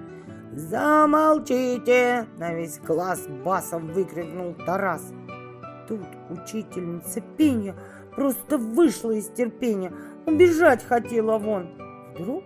«Замолчите!»— 0.52 2.26
на 2.38 2.52
весь 2.52 2.78
класс 2.78 3.28
басом 3.44 3.92
выкрикнул 3.92 4.54
Тарас. 4.66 5.12
Тут 5.86 6.00
учительница 6.30 7.20
пения 7.36 7.76
просто 8.16 8.58
вышла 8.58 9.12
из 9.12 9.28
терпения, 9.28 9.92
убежать 10.26 10.84
хотела 10.84 11.38
вон. 11.38 11.68
Вдруг 12.18 12.42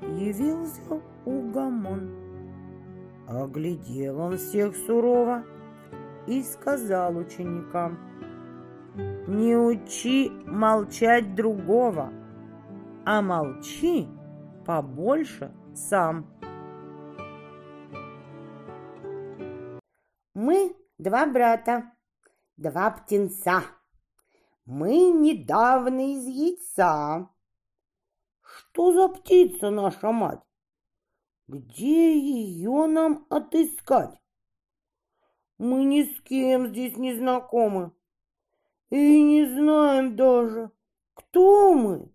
явился 0.00 0.80
угомон. 1.24 2.10
Оглядел 3.26 4.20
он 4.20 4.36
всех 4.36 4.76
сурово 4.76 5.44
и 6.26 6.42
сказал 6.42 7.16
ученикам, 7.16 7.98
«Не 9.26 9.56
учи 9.56 10.30
молчать 10.46 11.34
другого, 11.34 12.12
а 13.04 13.22
молчи 13.22 14.08
побольше 14.66 15.52
сам». 15.74 16.26
Мы 20.34 20.76
два 20.98 21.26
брата, 21.26 21.92
два 22.56 22.90
птенца. 22.90 23.62
Мы 24.66 25.10
недавно 25.10 26.12
из 26.14 26.26
яйца. 26.26 27.28
Что 28.42 28.92
за 28.92 29.08
птица 29.08 29.70
наша 29.70 30.12
мать? 30.12 30.43
Где 31.46 32.18
ее 32.18 32.86
нам 32.86 33.26
отыскать? 33.28 34.18
Мы 35.58 35.84
ни 35.84 36.04
с 36.04 36.20
кем 36.22 36.68
здесь 36.68 36.96
не 36.96 37.14
знакомы 37.14 37.92
и 38.88 39.22
не 39.22 39.44
знаем 39.46 40.16
даже, 40.16 40.70
кто 41.12 41.74
мы. 41.74 42.10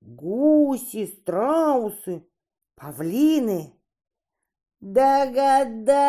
Гуси, 0.00 1.06
страусы, 1.06 2.26
павлины. 2.74 3.78
Догадались, 4.80 6.00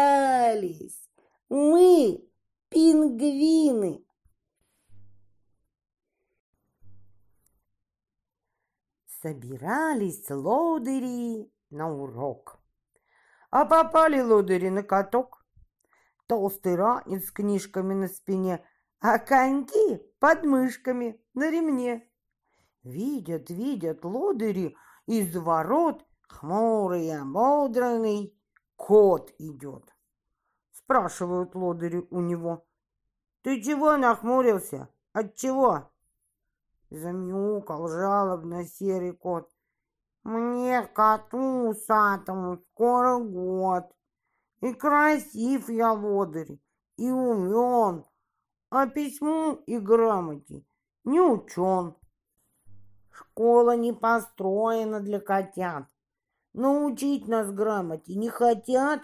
мы 1.49 2.25
пингвины. 2.69 4.03
Собирались 9.21 10.29
лодыри 10.29 11.52
на 11.73 11.91
урок. 11.91 12.59
А 13.49 13.65
попали 13.65 14.21
лодыри 14.21 14.69
на 14.69 14.83
каток. 14.83 15.45
Толстый 16.27 16.75
ранец 16.75 17.25
с 17.25 17.31
книжками 17.31 17.93
на 17.93 18.07
спине, 18.07 18.65
а 18.99 19.19
коньки 19.19 20.01
под 20.19 20.43
мышками 20.45 21.21
на 21.33 21.51
ремне. 21.51 22.09
Видят, 22.83 23.49
видят 23.49 24.05
лодыри 24.05 24.75
из 25.05 25.35
ворот, 25.35 26.05
хмурый, 26.29 27.15
ободранный, 27.19 28.37
кот 28.75 29.33
идет. 29.37 29.93
Спрашивают 30.71 31.55
лодыри 31.55 32.07
у 32.09 32.21
него. 32.21 32.65
Ты 33.41 33.61
чего 33.61 33.97
нахмурился? 33.97 34.89
От 35.11 35.35
чего? 35.35 35.91
Замяукал 36.89 37.87
жалобно 37.89 38.65
серый 38.65 39.13
кот. 39.13 39.52
Мне, 40.23 40.83
коту 40.93 41.69
усатому, 41.69 42.57
скоро 42.57 43.17
год. 43.17 43.83
И 44.61 44.73
красив 44.73 45.69
я 45.69 45.91
лодырь, 45.91 46.59
и 46.95 47.11
умен, 47.11 48.05
а 48.69 48.87
письму 48.87 49.55
и 49.67 49.77
грамоте 49.77 50.63
не 51.03 51.19
учен. 51.19 51.95
Школа 53.11 53.75
не 53.75 53.93
построена 53.93 55.01
для 55.01 55.19
котят. 55.19 55.85
Научить 56.53 57.27
нас 57.27 57.51
грамоте 57.51 58.15
не 58.15 58.29
хотят, 58.29 59.01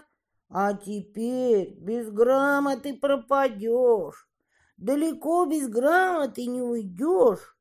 а 0.48 0.72
теперь 0.72 1.74
без 1.78 2.10
грамоты 2.10 2.96
пропадешь. 2.96 4.28
Далеко 4.78 5.44
без 5.44 5.68
грамоты 5.68 6.46
не 6.46 6.62
уйдешь. 6.62 7.56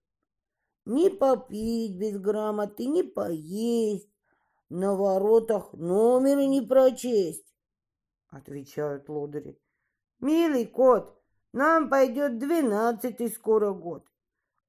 Ни 0.92 1.10
попить 1.10 2.00
без 2.00 2.18
грамоты, 2.18 2.88
ни 2.88 3.04
поесть. 3.04 4.10
На 4.70 4.96
воротах 4.96 5.72
номера 5.74 6.48
не 6.48 6.62
прочесть, 6.64 7.46
отвечают 8.30 9.08
лодыри. 9.08 9.62
Милый 10.20 10.66
кот, 10.66 11.16
нам 11.54 11.92
пойдет 11.92 12.40
двенадцатый 12.40 13.30
скоро 13.30 13.72
год. 13.72 14.04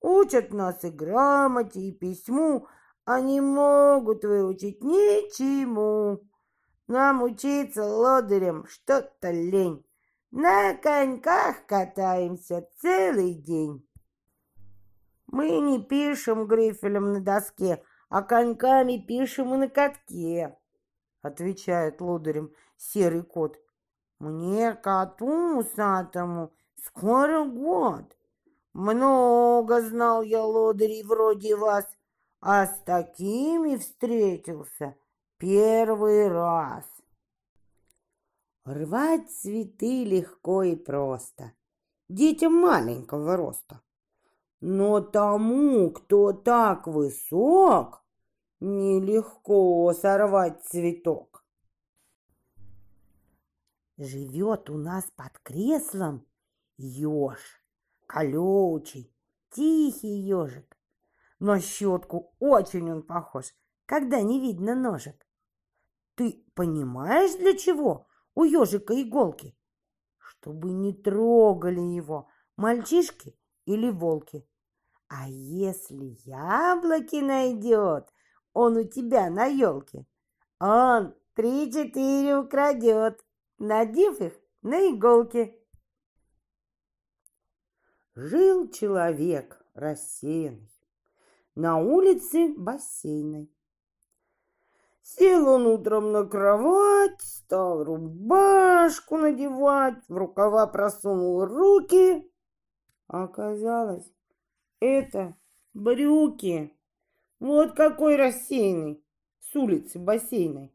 Учат 0.02 0.52
нас 0.52 0.84
и 0.84 0.90
грамоте, 0.90 1.81
и 1.81 1.90
письму, 1.90 2.66
а 3.07 3.23
не 3.23 3.40
могут 3.40 4.23
выучить 4.23 4.84
ничему. 4.84 6.20
Нам 6.86 7.23
учиться 7.23 7.82
лодырям 7.82 8.66
что-то 8.66 9.31
лень. 9.31 9.86
На 10.31 10.74
коньках 10.74 11.65
катаемся 11.65 12.68
целый 12.78 13.32
день. 13.32 13.90
Мы 15.33 15.60
не 15.60 15.81
пишем 15.81 16.47
грифелем 16.47 17.12
на 17.12 17.20
доске, 17.20 17.84
а 18.09 18.23
коньками 18.23 18.99
пишем 18.99 19.55
и 19.55 19.59
на 19.59 19.68
катке, 19.68 20.59
отвечает 21.23 22.00
лодырем 22.00 22.52
серый 22.76 23.23
кот. 23.23 23.57
Мне, 24.18 24.75
коту 24.75 25.60
усатому, 25.60 26.52
скоро 26.84 27.44
год. 27.44 28.17
Много 28.73 29.81
знал 29.83 30.23
я 30.23 30.44
лодырей 30.44 31.05
вроде 31.05 31.55
вас, 31.55 31.86
а 32.41 32.67
с 32.67 32.81
такими 32.81 33.76
встретился 33.76 34.97
первый 35.39 36.26
раз. 36.26 36.84
Рвать 38.65 39.31
цветы 39.31 40.05
легко 40.05 40.65
и 40.65 40.75
просто, 40.75 41.52
детям 42.09 42.55
маленького 42.55 43.36
роста. 43.36 43.81
Но 44.60 45.00
тому, 45.00 45.90
кто 45.90 46.32
так 46.32 46.86
высок, 46.86 48.05
нелегко 48.60 49.92
сорвать 49.94 50.62
цветок. 50.64 51.30
живет 54.00 54.70
у 54.70 54.78
нас 54.78 55.10
под 55.14 55.39
креслом 55.42 56.26
еж, 56.78 57.39
колючий, 58.06 59.14
тихий 59.50 60.26
ежик. 60.26 60.76
На 61.39 61.60
щетку 61.60 62.34
очень 62.39 62.90
он 62.90 63.02
похож, 63.02 63.55
когда 63.86 64.20
не 64.22 64.40
видно 64.40 64.74
ножек. 64.74 65.26
Ты 66.14 66.44
понимаешь, 66.55 67.36
для 67.36 67.56
чего 67.56 68.06
у 68.34 68.44
ежика 68.44 68.94
иголки? 69.00 69.56
Чтобы 70.18 70.72
не 70.72 70.92
трогали 70.92 71.80
его 71.80 72.28
мальчишки 72.56 73.39
или 73.64 73.90
волки. 73.90 74.47
А 75.10 75.28
если 75.28 76.16
яблоки 76.24 77.16
найдет 77.16 78.08
он 78.52 78.76
у 78.76 78.84
тебя 78.84 79.28
на 79.28 79.47
елке, 79.47 80.06
он 80.60 81.16
три-четыре 81.34 82.36
украдет, 82.36 83.24
надев 83.58 84.20
их 84.20 84.34
на 84.62 84.89
иголки. 84.89 85.60
Жил 88.14 88.70
человек 88.70 89.60
рассеянный 89.74 90.70
на 91.56 91.78
улице 91.78 92.55
бассейной. 92.56 93.52
Сел 95.02 95.48
он 95.48 95.66
утром 95.66 96.12
на 96.12 96.24
кровать, 96.24 97.20
стал 97.20 97.82
рубашку 97.82 99.16
надевать, 99.16 100.05
в 100.08 100.16
рукава 100.16 100.68
просунул 100.68 101.44
руки. 101.44 102.30
Оказалось, 103.08 104.08
это 104.81 105.36
брюки. 105.75 106.76
Вот 107.39 107.75
какой 107.75 108.17
рассеянный 108.17 109.05
с 109.41 109.55
улицы 109.57 109.99
бассейной. 109.99 110.75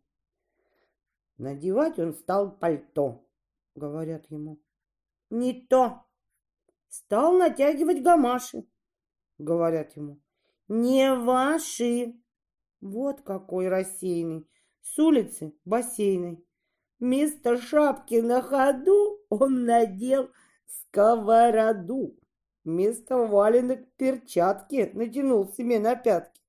Надевать 1.37 1.99
он 1.99 2.13
стал 2.13 2.51
пальто, 2.51 3.27
говорят 3.75 4.25
ему. 4.31 4.59
Не 5.29 5.53
то. 5.53 6.05
Стал 6.87 7.37
натягивать 7.37 8.01
гамаши, 8.01 8.65
говорят 9.37 9.95
ему. 9.97 10.21
Не 10.67 11.13
ваши. 11.13 12.15
Вот 12.81 13.21
какой 13.21 13.67
рассеянный. 13.67 14.47
С 14.81 14.97
улицы 14.99 15.53
бассейной. 15.65 16.43
Вместо 16.99 17.57
шапки 17.57 18.15
на 18.15 18.41
ходу 18.41 19.19
он 19.29 19.65
надел 19.65 20.29
сковороду. 20.65 22.17
Вместо 22.65 23.15
валенок 23.17 23.87
перчатки 23.95 24.89
натянул 24.95 25.47
себе 25.53 25.79
на 25.79 25.95
пятки. 25.95 26.41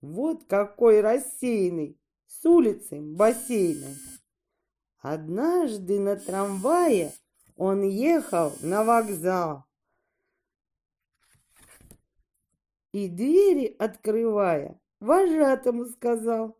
Вот 0.00 0.44
какой 0.44 1.00
рассеянный 1.00 1.98
с 2.28 2.46
улицы 2.46 3.00
бассейной. 3.00 3.96
Однажды 4.98 5.98
на 5.98 6.14
трамвае 6.14 7.12
он 7.56 7.82
ехал 7.82 8.52
на 8.62 8.84
вокзал. 8.84 9.64
И 12.92 13.08
двери 13.08 13.74
открывая, 13.76 14.80
вожатому 15.00 15.86
сказал. 15.86 16.56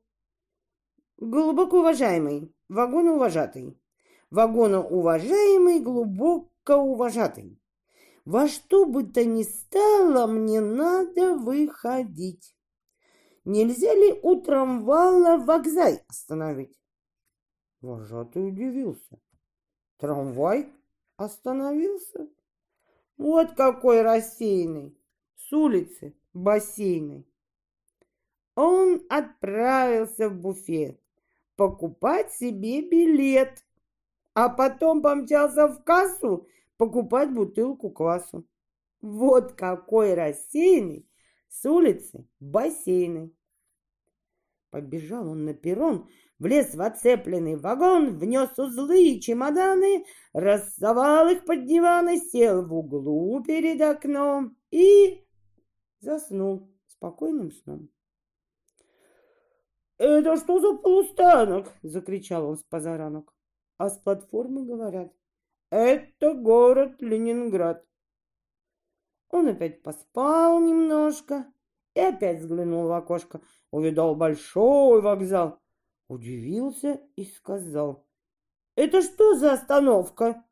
Глубоко 1.16 1.78
уважаемый, 1.78 2.52
вагоноуважатый, 2.68 3.80
вагоноуважаемый, 4.30 5.78
глубоко 5.78 6.74
уважатый. 6.74 7.60
Во 8.24 8.48
что 8.48 8.86
бы 8.86 9.04
то 9.04 9.24
ни 9.24 9.42
стало, 9.42 10.26
мне 10.26 10.60
надо 10.60 11.34
выходить. 11.34 12.56
Нельзя 13.44 13.92
ли 13.94 14.18
у 14.22 14.40
трамвая 14.40 15.36
вокзай 15.36 16.02
остановить? 16.08 16.80
Вожатый 17.82 18.48
удивился. 18.48 19.20
Трамвай 19.98 20.72
остановился? 21.16 22.28
Вот 23.18 23.52
какой 23.52 24.00
рассеянный, 24.00 24.98
с 25.36 25.52
улицы 25.52 26.16
бассейной. 26.32 27.28
Он 28.56 29.02
отправился 29.10 30.30
в 30.30 30.40
буфет 30.40 30.98
покупать 31.56 32.32
себе 32.32 32.82
билет, 32.82 33.64
а 34.32 34.48
потом 34.48 35.02
помчался 35.02 35.68
в 35.68 35.84
кассу 35.84 36.48
покупать 36.76 37.32
бутылку 37.32 37.90
квасу. 37.90 38.46
Вот 39.00 39.52
какой 39.52 40.14
рассеянный 40.14 41.08
с 41.48 41.64
улицы 41.66 42.26
бассейны. 42.40 43.32
Побежал 44.70 45.28
он 45.28 45.44
на 45.44 45.54
перрон, 45.54 46.08
влез 46.38 46.74
в 46.74 46.82
оцепленный 46.82 47.56
вагон, 47.56 48.18
внес 48.18 48.58
узлы 48.58 49.04
и 49.04 49.20
чемоданы, 49.20 50.04
рассовал 50.32 51.28
их 51.28 51.44
под 51.44 51.66
диваны, 51.66 52.18
сел 52.18 52.66
в 52.66 52.74
углу 52.74 53.42
перед 53.44 53.80
окном 53.80 54.56
и 54.70 55.24
заснул 56.00 56.68
спокойным 56.88 57.52
сном. 57.52 57.88
«Это 59.98 60.36
что 60.36 60.58
за 60.58 60.76
полустанок?»— 60.76 61.72
закричал 61.82 62.48
он 62.48 62.56
с 62.56 62.64
позаранок. 62.64 63.32
А 63.78 63.90
с 63.90 63.98
платформы 63.98 64.64
говорят, 64.64 65.12
«Это 65.74 66.34
город 66.34 67.02
Ленинград». 67.02 67.84
Он 69.30 69.48
опять 69.48 69.82
поспал 69.82 70.60
немножко 70.60 71.52
и 71.94 72.00
опять 72.00 72.38
взглянул 72.38 72.86
в 72.86 72.92
окошко. 72.92 73.40
Увидал 73.72 74.14
большой 74.14 75.00
вокзал. 75.00 75.60
Удивился 76.06 77.00
и 77.16 77.24
сказал. 77.24 78.06
Это 78.76 79.02
что 79.02 79.34
за 79.34 79.54
остановка? 79.54 80.44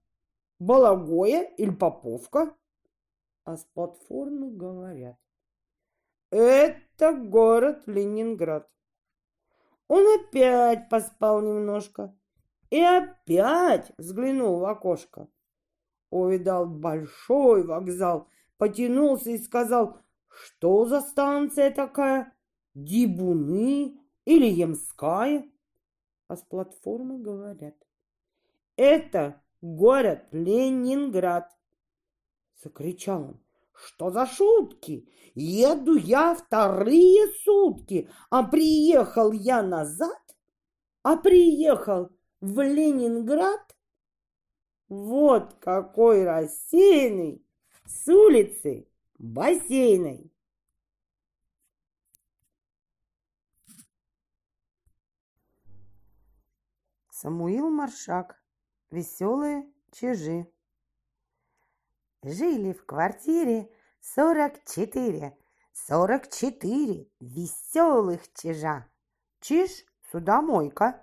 Балагоя 0.59 1.45
или 1.57 1.71
Поповка? 1.71 2.57
А 3.45 3.57
с 3.57 3.65
платформы 3.75 4.51
говорят. 4.51 5.21
Это 6.31 7.13
город 7.13 7.85
Ленинград. 7.87 8.69
Он 9.87 10.05
опять 10.19 10.89
поспал 10.89 11.43
немножко 11.43 12.13
и 12.73 12.81
опять 12.81 13.93
взглянул 13.99 14.59
в 14.59 14.65
окошко. 14.65 15.29
Увидал 16.09 16.65
большой 16.67 17.67
вокзал 17.67 18.29
потянулся 18.57 19.31
и 19.31 19.39
сказал, 19.39 19.99
что 20.29 20.87
за 20.87 21.03
станция 21.03 21.71
такая? 21.71 22.33
Дибуны 22.73 24.01
или 24.25 24.47
Ямская? 24.47 25.45
А 26.29 26.37
с 26.37 26.43
платформы 26.43 27.19
говорят, 27.19 27.75
это 28.77 29.43
город 29.61 30.25
Ленинград. 30.33 31.55
Закричал 32.63 33.23
он, 33.23 33.41
что 33.75 34.11
за 34.11 34.25
шутки? 34.25 35.11
Еду 35.35 35.97
я 35.97 36.35
вторые 36.35 37.27
сутки, 37.45 38.09
а 38.31 38.43
приехал 38.45 39.33
я 39.33 39.63
назад, 39.63 40.23
а 41.03 41.17
приехал 41.17 42.11
в 42.43 42.61
Ленинград. 42.61 43.77
Вот 44.89 45.55
какой 45.61 46.25
рассеянный 46.25 47.47
с 47.87 48.09
улицы 48.09 48.91
бассейной. 49.19 50.31
Самуил 57.11 57.71
Маршак. 57.71 58.43
Веселые 58.91 59.73
чижи. 59.93 60.53
Жили 62.23 62.73
в 62.73 62.85
квартире 62.85 63.73
сорок 64.01 64.63
четыре, 64.67 65.39
сорок 65.73 66.29
четыре 66.29 67.09
веселых 67.21 68.31
чижа. 68.35 68.91
Чиж– 69.41 69.87
судомойка, 70.11 71.03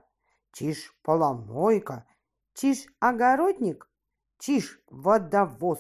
чиж– 0.52 0.94
поломойка, 1.04 2.06
чиж– 2.54 2.88
огородник, 3.00 3.90
чиж– 4.40 4.82
водовоз, 4.88 5.80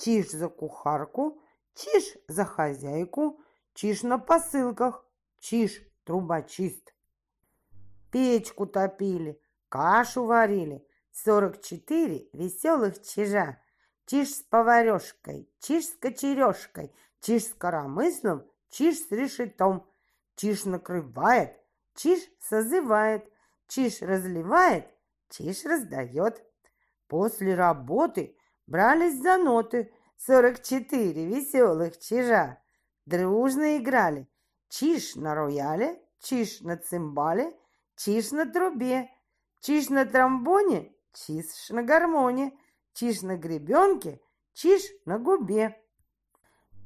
Чиж 0.00 0.30
за 0.30 0.48
кухарку, 0.48 1.42
чиж 1.74 2.16
за 2.28 2.44
хозяйку, 2.44 3.40
чиж 3.74 4.02
на 4.02 4.18
посылках, 4.18 5.04
чиж 5.40 5.82
трубочист. 6.04 6.94
Печку 8.10 8.66
топили, 8.66 9.38
кашу 9.68 10.24
варили, 10.24 10.86
сорок 11.12 11.60
четыре 11.60 12.28
веселых 12.32 13.02
чижа. 13.02 13.58
Чиж 14.06 14.28
с 14.36 14.42
поварешкой, 14.42 15.48
чиж 15.60 15.84
с 15.84 15.94
кочережкой, 15.96 16.94
чиж 17.20 17.44
с 17.44 17.52
коромыслом, 17.52 18.44
чиж 18.70 18.98
с 19.06 19.10
решетом. 19.10 19.86
Чиж 20.34 20.64
накрывает, 20.64 21.60
чиж 21.94 22.20
созывает, 22.40 23.29
чиж 23.70 24.02
разливает, 24.02 24.86
чиж 25.30 25.64
раздает. 25.64 26.44
После 27.06 27.54
работы 27.54 28.36
брались 28.66 29.20
за 29.22 29.38
ноты. 29.38 29.92
Сорок 30.16 30.62
четыре 30.62 31.24
веселых 31.24 31.98
чижа. 31.98 32.62
Дружно 33.06 33.78
играли. 33.78 34.28
Чиж 34.68 35.16
на 35.16 35.34
рояле, 35.34 35.98
чиж 36.20 36.60
на 36.60 36.76
цимбале, 36.76 37.56
чиж 37.96 38.32
на 38.32 38.44
трубе, 38.44 39.08
чиж 39.60 39.88
на 39.88 40.04
тромбоне, 40.04 40.92
чиш 41.14 41.70
на 41.70 41.82
гармоне, 41.82 42.52
чиш 42.92 43.22
на 43.22 43.36
гребенке, 43.36 44.20
чиш 44.52 44.82
на 45.06 45.18
губе. 45.18 45.82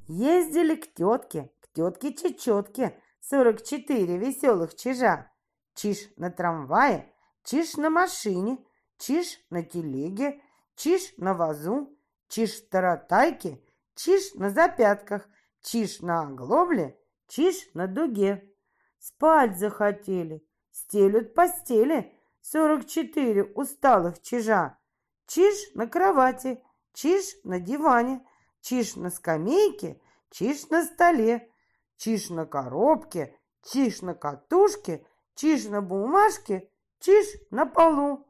Ездили 0.06 0.76
к 0.76 0.94
тетке, 0.94 1.50
к 1.60 1.68
тетке 1.72 2.14
Чечетке, 2.14 3.02
сорок 3.20 3.64
четыре 3.64 4.16
веселых 4.16 4.76
чижа. 4.76 5.33
Чиж 5.74 5.98
на 6.16 6.30
трамвае, 6.30 7.12
чиж 7.42 7.76
на 7.76 7.90
машине, 7.90 8.58
чиж 8.98 9.26
на 9.50 9.62
телеге, 9.62 10.40
чиж 10.76 11.14
на 11.18 11.34
вазу, 11.34 11.96
чиж 12.28 12.50
в 12.62 12.68
таратайке, 12.68 13.60
чиж 13.94 14.34
на 14.34 14.50
запятках, 14.50 15.28
чиж 15.62 16.00
на 16.00 16.22
оглобле, 16.22 16.98
чиж 17.28 17.56
на 17.74 17.86
дуге. 17.86 18.32
Спать 18.98 19.58
захотели, 19.58 20.46
стелют 20.70 21.34
постели, 21.34 22.18
сорок 22.40 22.86
четыре 22.86 23.44
усталых 23.44 24.22
чижа. 24.22 24.78
Чиж 25.26 25.54
на 25.74 25.88
кровати, 25.88 26.62
чиж 26.92 27.24
на 27.44 27.60
диване, 27.60 28.24
чиж 28.60 28.96
на 28.96 29.10
скамейке, 29.10 30.00
чиж 30.30 30.68
на 30.70 30.84
столе, 30.84 31.50
чиж 31.96 32.30
на 32.30 32.46
коробке, 32.46 33.36
чиж 33.62 34.02
на 34.02 34.14
катушке, 34.14 35.06
чиж 35.34 35.66
на 35.66 35.80
бумажке, 35.82 36.70
чиж 37.00 37.26
на 37.50 37.66
полу. 37.66 38.26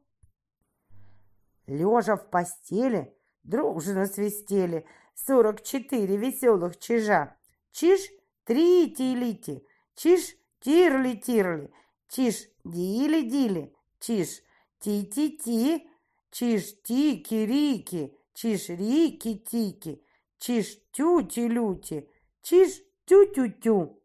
Лежа 1.66 2.16
в 2.16 2.30
постели, 2.30 3.14
дружно 3.42 4.06
свистели 4.06 4.86
сорок 5.14 5.62
четыре 5.62 6.16
веселых 6.16 6.78
чижа. 6.78 7.36
Чиж 7.72 8.00
трити-лити, 8.44 9.66
чиж 9.94 10.36
тирли-тирли, 10.60 11.70
чиж 12.08 12.48
дили-дили, 12.64 13.74
чиж 14.00 14.42
ти-ти-ти, 14.78 15.88
чиж 16.30 16.74
тики-рики, 16.82 18.12
чиж 18.34 18.68
рики-тики, 18.68 20.02
чиж 20.38 20.66
тюти-люти, 20.92 22.08
чиж 22.42 22.82
тю-тю-тю. 23.06 24.00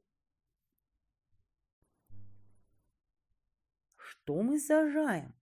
Что 4.29 4.43
мы 4.43 4.59
сажаем, 4.59 5.33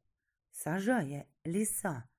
сажая 0.54 1.28
леса? 1.44 2.10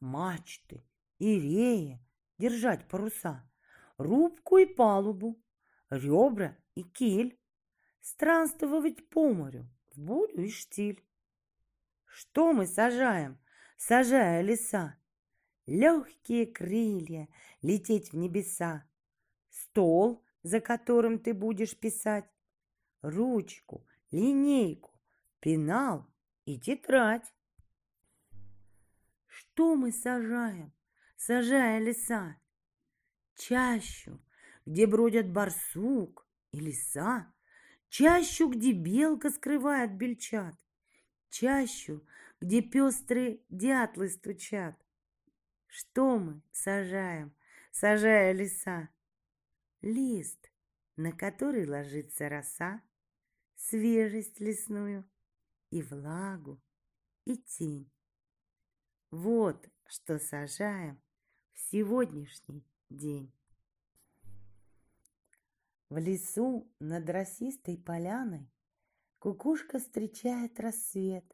Мачты 0.00 0.84
и 1.16 1.40
реи, 1.40 1.98
держать 2.36 2.86
паруса, 2.88 3.50
рубку 3.96 4.58
и 4.58 4.66
палубу, 4.66 5.42
ребра 5.88 6.58
и 6.74 6.82
киль, 6.82 7.40
странствовать 8.02 9.08
по 9.08 9.32
морю 9.32 9.66
в 9.94 9.98
бурю 9.98 10.44
и 10.44 10.50
штиль. 10.50 11.02
Что 12.04 12.52
мы 12.52 12.66
сажаем, 12.66 13.40
сажая 13.78 14.42
леса? 14.42 14.98
Легкие 15.64 16.44
крылья, 16.48 17.28
лететь 17.62 18.12
в 18.12 18.16
небеса, 18.18 18.86
стол, 19.48 20.22
за 20.42 20.60
которым 20.60 21.18
ты 21.18 21.32
будешь 21.32 21.74
писать, 21.78 22.30
ручку, 23.00 23.86
линейку, 24.10 24.91
пенал 25.42 26.06
и 26.44 26.58
тетрадь. 26.58 27.34
Что 29.26 29.74
мы 29.74 29.90
сажаем, 29.90 30.72
сажая 31.16 31.80
леса? 31.80 32.36
Чащу, 33.34 34.20
где 34.64 34.86
бродят 34.86 35.28
барсук 35.28 36.26
и 36.52 36.60
лиса, 36.60 37.34
чащу, 37.88 38.48
где 38.50 38.72
белка 38.72 39.30
скрывает 39.30 39.96
бельчат, 39.96 40.54
чащу, 41.28 42.06
где 42.40 42.62
пестрые 42.62 43.40
дятлы 43.48 44.10
стучат. 44.10 44.76
Что 45.66 46.18
мы 46.18 46.40
сажаем, 46.52 47.34
сажая 47.72 48.32
леса? 48.32 48.90
Лист, 49.80 50.52
на 50.94 51.10
который 51.10 51.66
ложится 51.66 52.28
роса, 52.28 52.80
свежесть 53.56 54.38
лесную 54.38 55.04
и 55.72 55.82
влагу, 55.82 56.60
и 57.24 57.36
тень. 57.36 57.90
Вот 59.10 59.70
что 59.86 60.18
сажаем 60.18 61.00
в 61.54 61.58
сегодняшний 61.58 62.62
день. 62.90 63.32
В 65.88 65.96
лесу 65.96 66.70
над 66.78 67.08
росистой 67.08 67.78
поляной 67.78 68.50
Кукушка 69.18 69.78
встречает 69.78 70.60
рассвет. 70.60 71.24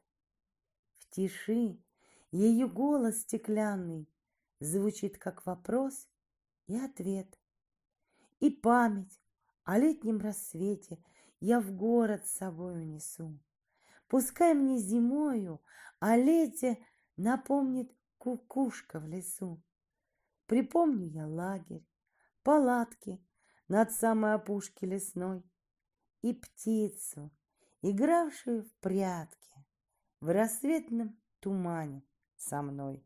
В 0.97 1.09
тиши 1.09 1.77
ее 2.31 2.67
голос 2.67 3.21
стеклянный 3.21 4.07
Звучит 4.61 5.17
как 5.17 5.45
вопрос 5.45 6.07
и 6.67 6.77
ответ. 6.77 7.39
И 8.39 8.49
память 8.49 9.21
о 9.63 9.77
летнем 9.77 10.19
рассвете 10.19 10.97
Я 11.41 11.59
в 11.59 11.71
город 11.71 12.25
с 12.25 12.37
собой 12.37 12.81
унесу. 12.81 13.37
Пускай 14.09 14.55
мне 14.55 14.79
зимою 14.79 15.61
о 15.99 16.17
лете 16.17 16.83
напомнит 17.15 17.95
кукушка 18.17 18.99
в 18.99 19.07
лесу. 19.07 19.63
Припомню 20.47 21.05
я 21.05 21.27
лагерь, 21.27 21.87
палатки 22.41 23.23
над 23.67 23.91
самой 23.91 24.33
опушки 24.33 24.83
лесной 24.83 25.43
и 26.23 26.33
птицу, 26.33 27.31
игравшую 27.83 28.63
в 28.63 28.73
прятки 28.79 29.65
в 30.19 30.33
рассветном 30.33 31.15
тумане 31.39 32.03
со 32.35 32.63
мной. 32.63 33.05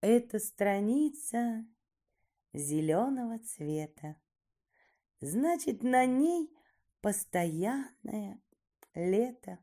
Эта 0.00 0.40
страница 0.40 1.64
зеленого 2.52 3.38
цвета. 3.38 4.16
Значит, 5.20 5.84
на 5.84 6.04
ней 6.04 6.50
постоянное 7.00 8.40
лето. 8.94 9.58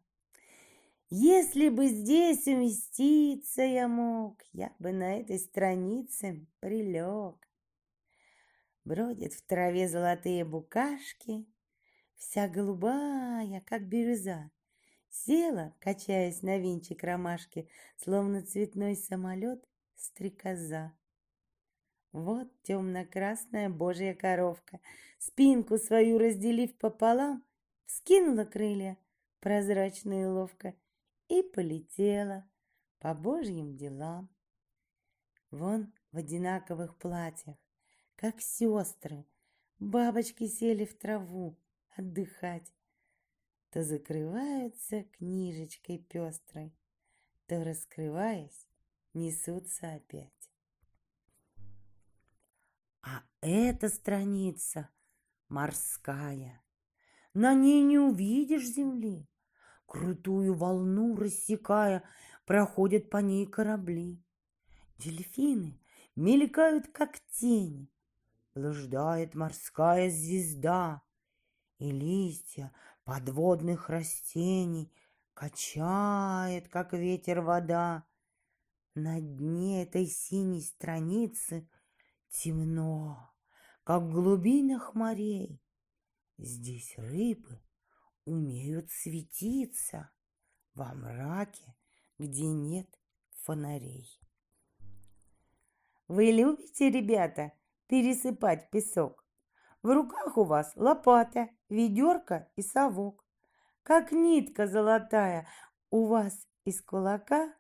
Если 1.10 1.70
бы 1.70 1.88
здесь 1.88 2.48
уместиться 2.48 3.62
я 3.62 3.88
мог, 3.88 4.44
я 4.52 4.74
бы 4.80 4.92
на 4.92 5.20
этой 5.20 5.40
странице 5.40 6.46
прилег. 6.60 7.48
Бродят 8.84 9.34
в 9.34 9.42
траве 9.44 9.88
золотые 9.88 10.44
букашки, 10.44 11.46
вся 12.18 12.48
голубая, 12.48 13.62
как 13.62 13.88
бирюза. 13.88 14.52
Села, 15.10 15.74
качаясь 15.80 16.42
на 16.42 16.58
винчик 16.58 17.04
ромашки, 17.04 17.70
словно 17.96 18.46
цветной 18.46 18.96
самолет 18.96 19.66
стрекоза. 19.96 20.97
Вот 22.18 22.48
темно-красная 22.64 23.70
божья 23.70 24.16
коровка, 24.16 24.80
спинку 25.20 25.78
свою 25.78 26.18
разделив 26.18 26.76
пополам, 26.76 27.44
скинула 27.86 28.44
крылья 28.44 28.98
прозрачно 29.40 30.24
и 30.24 30.26
ловко 30.26 30.74
и 31.28 31.44
полетела 31.44 32.50
по 32.98 33.14
божьим 33.14 33.78
делам. 33.78 34.30
Вон 35.52 35.94
в 36.12 36.18
одинаковых 36.18 36.98
платьях, 36.98 37.56
как 38.16 38.42
сестры, 38.42 39.24
бабочки 39.78 40.48
сели 40.48 40.86
в 40.86 40.98
траву 40.98 41.56
отдыхать, 41.96 42.74
то 43.70 43.84
закрываются 43.84 45.04
книжечкой 45.04 46.00
пестрой, 46.00 46.74
то, 47.46 47.64
раскрываясь, 47.64 48.68
несутся 49.14 49.94
опять. 49.94 50.37
А 53.02 53.24
эта 53.42 53.90
страница 53.90 54.90
морская. 55.50 56.64
На 57.34 57.54
ней 57.54 57.82
не 57.84 58.00
увидишь 58.00 58.68
земли. 58.68 59.30
Крутую 59.86 60.54
волну 60.54 61.16
рассекая, 61.16 62.04
проходят 62.46 63.10
по 63.10 63.18
ней 63.18 63.46
корабли. 63.46 64.22
Дельфины 64.98 65.80
мелькают, 66.16 66.88
как 66.88 67.20
тени. 67.32 67.90
Блуждает 68.54 69.36
морская 69.36 70.10
звезда, 70.10 71.04
И 71.78 71.92
листья 71.92 72.74
подводных 73.04 73.90
растений 73.90 74.92
Качает, 75.38 76.68
как 76.68 76.94
ветер 76.94 77.42
вода. 77.42 78.08
На 78.96 79.22
дне 79.22 79.84
этой 79.84 80.08
синей 80.08 80.64
страницы 80.64 81.70
Темно, 82.40 83.34
как 83.84 84.04
в 84.04 84.12
глубинах 84.12 84.94
морей. 84.94 85.60
Здесь 86.38 86.94
рыбы 86.96 87.64
умеют 88.26 88.92
светиться 88.92 90.12
во 90.76 90.94
мраке, 90.94 91.76
где 92.20 92.46
нет 92.46 92.88
фонарей. 93.42 94.08
Вы 96.08 96.26
любите, 96.26 96.92
ребята, 96.92 97.54
пересыпать 97.88 98.70
песок? 98.70 99.26
В 99.82 99.92
руках 99.92 100.38
у 100.38 100.44
вас 100.44 100.72
лопата, 100.76 101.50
ведерко 101.70 102.52
и 102.56 102.62
совок. 102.62 103.26
Как 103.82 104.12
нитка 104.12 104.68
золотая, 104.68 105.48
У 105.90 106.06
вас 106.06 106.48
из 106.66 106.84
кулака 106.84 107.52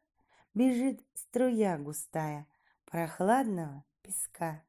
бежит 0.53 1.03
струя 1.15 1.79
густая 1.79 2.47
прохладного 2.85 3.83
песка. 4.03 4.66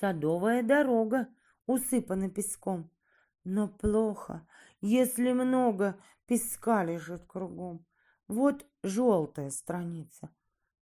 Садовая 0.00 0.62
дорога 0.62 1.28
усыпана 1.66 2.30
песком, 2.30 2.90
но 3.44 3.68
плохо, 3.68 4.46
если 4.80 5.32
много 5.32 6.00
песка 6.26 6.82
лежит 6.84 7.26
кругом. 7.26 7.84
Вот 8.26 8.64
желтая 8.82 9.50
страница, 9.50 10.30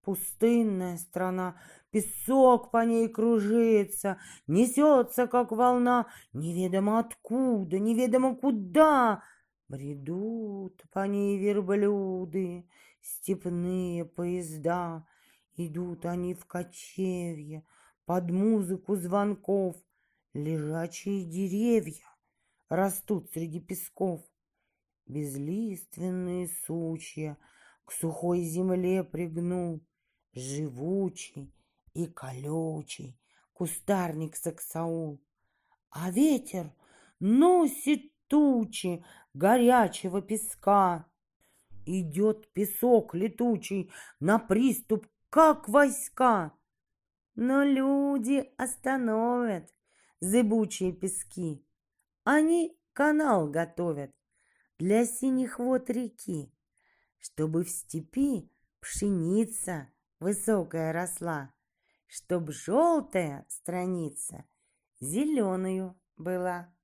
пустынная 0.03 0.99
страна, 0.99 1.61
песок 1.91 2.71
по 2.71 2.85
ней 2.85 3.09
кружится, 3.09 4.19
несется, 4.47 5.27
как 5.27 5.51
волна, 5.51 6.07
неведомо 6.33 7.01
откуда, 7.01 7.81
неведомо 7.81 8.37
куда. 8.37 9.25
Бредут 9.67 10.85
по 10.93 11.09
ней 11.09 11.39
верблюды, 11.39 12.69
степные 13.01 14.05
поезда, 14.05 15.05
идут 15.57 16.07
они 16.07 16.35
в 16.35 16.47
кочевье, 16.47 17.65
под 18.09 18.31
музыку 18.31 18.97
звонков, 18.97 19.77
лежачие 20.33 21.27
деревья 21.27 22.07
растут 22.71 23.31
среди 23.33 23.61
песков. 23.61 24.23
Безлиственные 25.05 26.49
сучья 26.65 27.37
к 27.85 27.93
сухой 27.93 28.45
земле 28.45 29.05
пригнул, 29.05 29.85
живучий 30.33 31.53
и 31.93 32.07
колючий 32.07 33.21
кустарник 33.53 34.37
саксаул. 34.37 35.23
А 35.91 36.11
ветер 36.11 36.73
носит 37.21 38.11
тучи 38.27 39.05
горячего 39.35 40.23
песка. 40.23 41.07
Идет 41.85 42.51
песок 42.55 43.15
летучий 43.15 43.91
на 44.19 44.39
приступ, 44.39 45.07
как 45.29 45.69
войска. 45.69 46.58
Но 47.41 47.63
люди 47.63 48.53
остановят 48.57 49.73
зыбучие 50.19 50.93
пески. 50.93 51.65
Они 52.25 52.77
канал 52.93 53.49
готовят 53.49 54.13
для 54.77 55.07
синих 55.07 55.61
вод 55.61 55.89
реки, 55.89 56.53
чтобы 57.19 57.63
в 57.63 57.71
степи 57.71 58.53
пшеница 58.81 59.89
высокая 60.19 60.93
росла, 60.93 61.55
чтоб 62.09 62.51
желтая 62.51 63.47
страница 63.49 64.45
зеленую 64.99 65.97
была. 66.17 66.75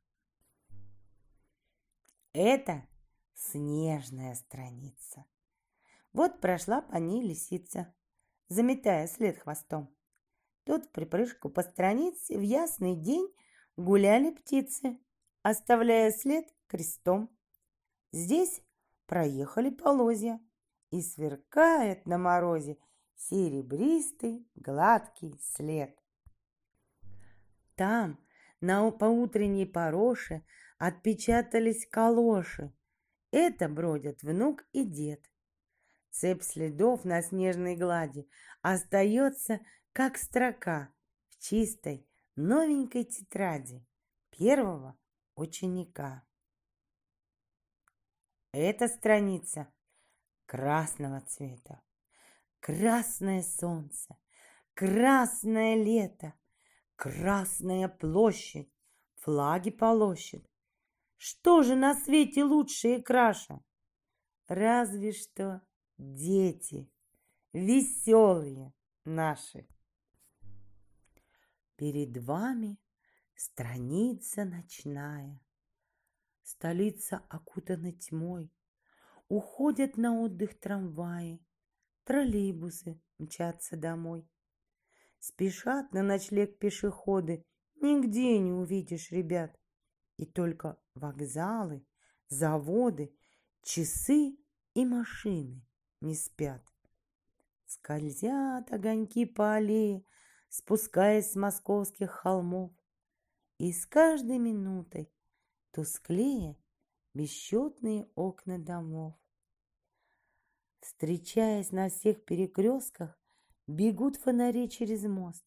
Это 2.33 2.87
снежная 3.35 4.37
страница. 4.37 5.25
Вот 6.13 6.41
прошла 6.41 6.81
по 6.81 6.99
ней 6.99 7.25
лисица, 7.25 7.93
заметая 8.47 9.09
след 9.09 9.37
хвостом. 9.37 9.93
Тут 10.65 10.87
в 10.87 10.91
припрыжку 10.91 11.51
по 11.51 11.63
странице 11.63 12.37
в 12.37 12.43
ясный 12.43 12.97
день 12.97 13.29
гуляли 13.77 14.31
птицы, 14.31 14.99
оставляя 15.43 16.11
след 16.11 16.47
крестом. 16.67 17.31
Здесь 18.13 18.63
проехали 19.07 19.71
полозья, 19.71 20.41
и 20.95 21.03
сверкает 21.03 22.07
на 22.07 22.19
морозе 22.19 22.79
серебристый 23.17 24.47
гладкий 24.55 25.41
след. 25.43 25.99
Там, 27.75 28.21
на 28.61 28.89
поутренней 28.93 29.67
пороше, 29.67 30.45
отпечатались 30.79 31.87
калоши. 31.89 32.73
Это 33.33 33.69
бродят 33.69 34.23
внук 34.23 34.65
и 34.73 34.85
дед. 34.85 35.29
Цепь 36.11 36.43
следов 36.43 37.05
на 37.05 37.23
снежной 37.23 37.75
глади 37.75 38.29
остается 38.63 39.59
как 39.95 40.19
строка 40.19 40.93
в 41.29 41.39
чистой 41.39 42.05
новенькой 42.35 43.05
тетради 43.05 43.87
первого 44.31 44.99
ученика. 45.37 46.27
Эта 48.51 48.89
страница 48.89 49.73
красного 50.47 51.21
цвета. 51.21 51.81
Красное 52.59 53.43
солнце, 53.43 54.19
красное 54.75 55.77
лето, 55.77 56.35
красная 56.97 57.87
площадь, 57.89 58.75
флаги 59.21 59.71
полощет. 59.71 60.45
Что 61.19 61.63
же 61.63 61.77
на 61.77 61.95
свете 61.95 62.43
лучше 62.43 62.97
и 62.97 63.01
краше? 63.01 63.61
Разве 64.49 65.13
что 65.13 65.63
дети, 65.99 66.91
веселые 67.53 68.75
наши. 69.05 69.69
Перед 71.77 72.17
вами 72.19 72.79
страница 73.35 74.45
ночная. 74.45 75.41
Столица 76.45 77.25
окутана 77.29 77.93
тьмой. 77.93 78.53
Уходят 79.29 79.97
на 79.97 80.21
отдых 80.21 80.61
трамваи, 80.61 81.45
троллейбусы 82.05 83.03
мчатся 83.19 83.77
домой. 83.77 84.29
Спешат 85.19 85.93
на 85.93 86.03
ночлег 86.03 86.59
пешеходы, 86.59 87.45
нигде 87.81 88.39
не 88.39 88.53
увидишь 88.53 89.11
ребят. 89.11 89.59
И 90.17 90.27
только 90.27 90.79
вокзалы, 90.95 91.85
заводы, 92.29 93.17
часы 93.63 94.37
и 94.75 94.87
машины 94.87 95.67
не 96.01 96.15
спят. 96.15 96.63
Скользят 97.67 98.73
огоньки 98.73 99.25
по 99.27 99.55
аллее, 99.55 100.05
спускаясь 100.57 101.33
с 101.33 101.35
московских 101.35 102.13
холмов. 102.13 102.71
И 103.59 103.73
с 103.73 103.87
каждой 103.87 104.39
минутой 104.39 105.11
тусклее 105.73 106.57
бесчетные 107.13 108.09
окна 108.15 108.59
домов. 108.59 109.15
Встречаясь 110.79 111.73
на 111.73 111.89
всех 111.89 112.25
перекрестках, 112.25 113.19
бегут 113.67 114.17
фонари 114.17 114.69
через 114.69 115.03
мост, 115.05 115.45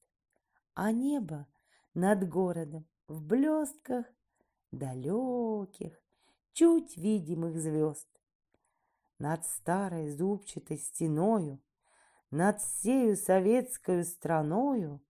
а 0.74 0.92
небо 0.92 1.48
над 1.94 2.28
городом 2.28 2.86
в 3.08 3.22
блестках 3.22 4.06
далеких, 4.72 6.02
чуть 6.52 6.98
видимых 6.98 7.58
звезд. 7.58 8.10
Над 9.20 9.46
старой 9.46 10.10
зубчатой 10.10 10.78
стеною 10.78 11.62
над 12.32 12.62
всею 12.62 13.16
советскую 13.16 14.04
страною 14.04 15.02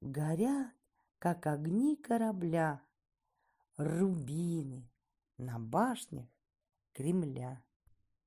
горят, 0.00 0.72
как 1.18 1.46
огни 1.46 1.96
корабля, 1.96 2.82
рубины 3.76 4.88
на 5.38 5.58
башнях 5.58 6.28
Кремля. 6.92 7.62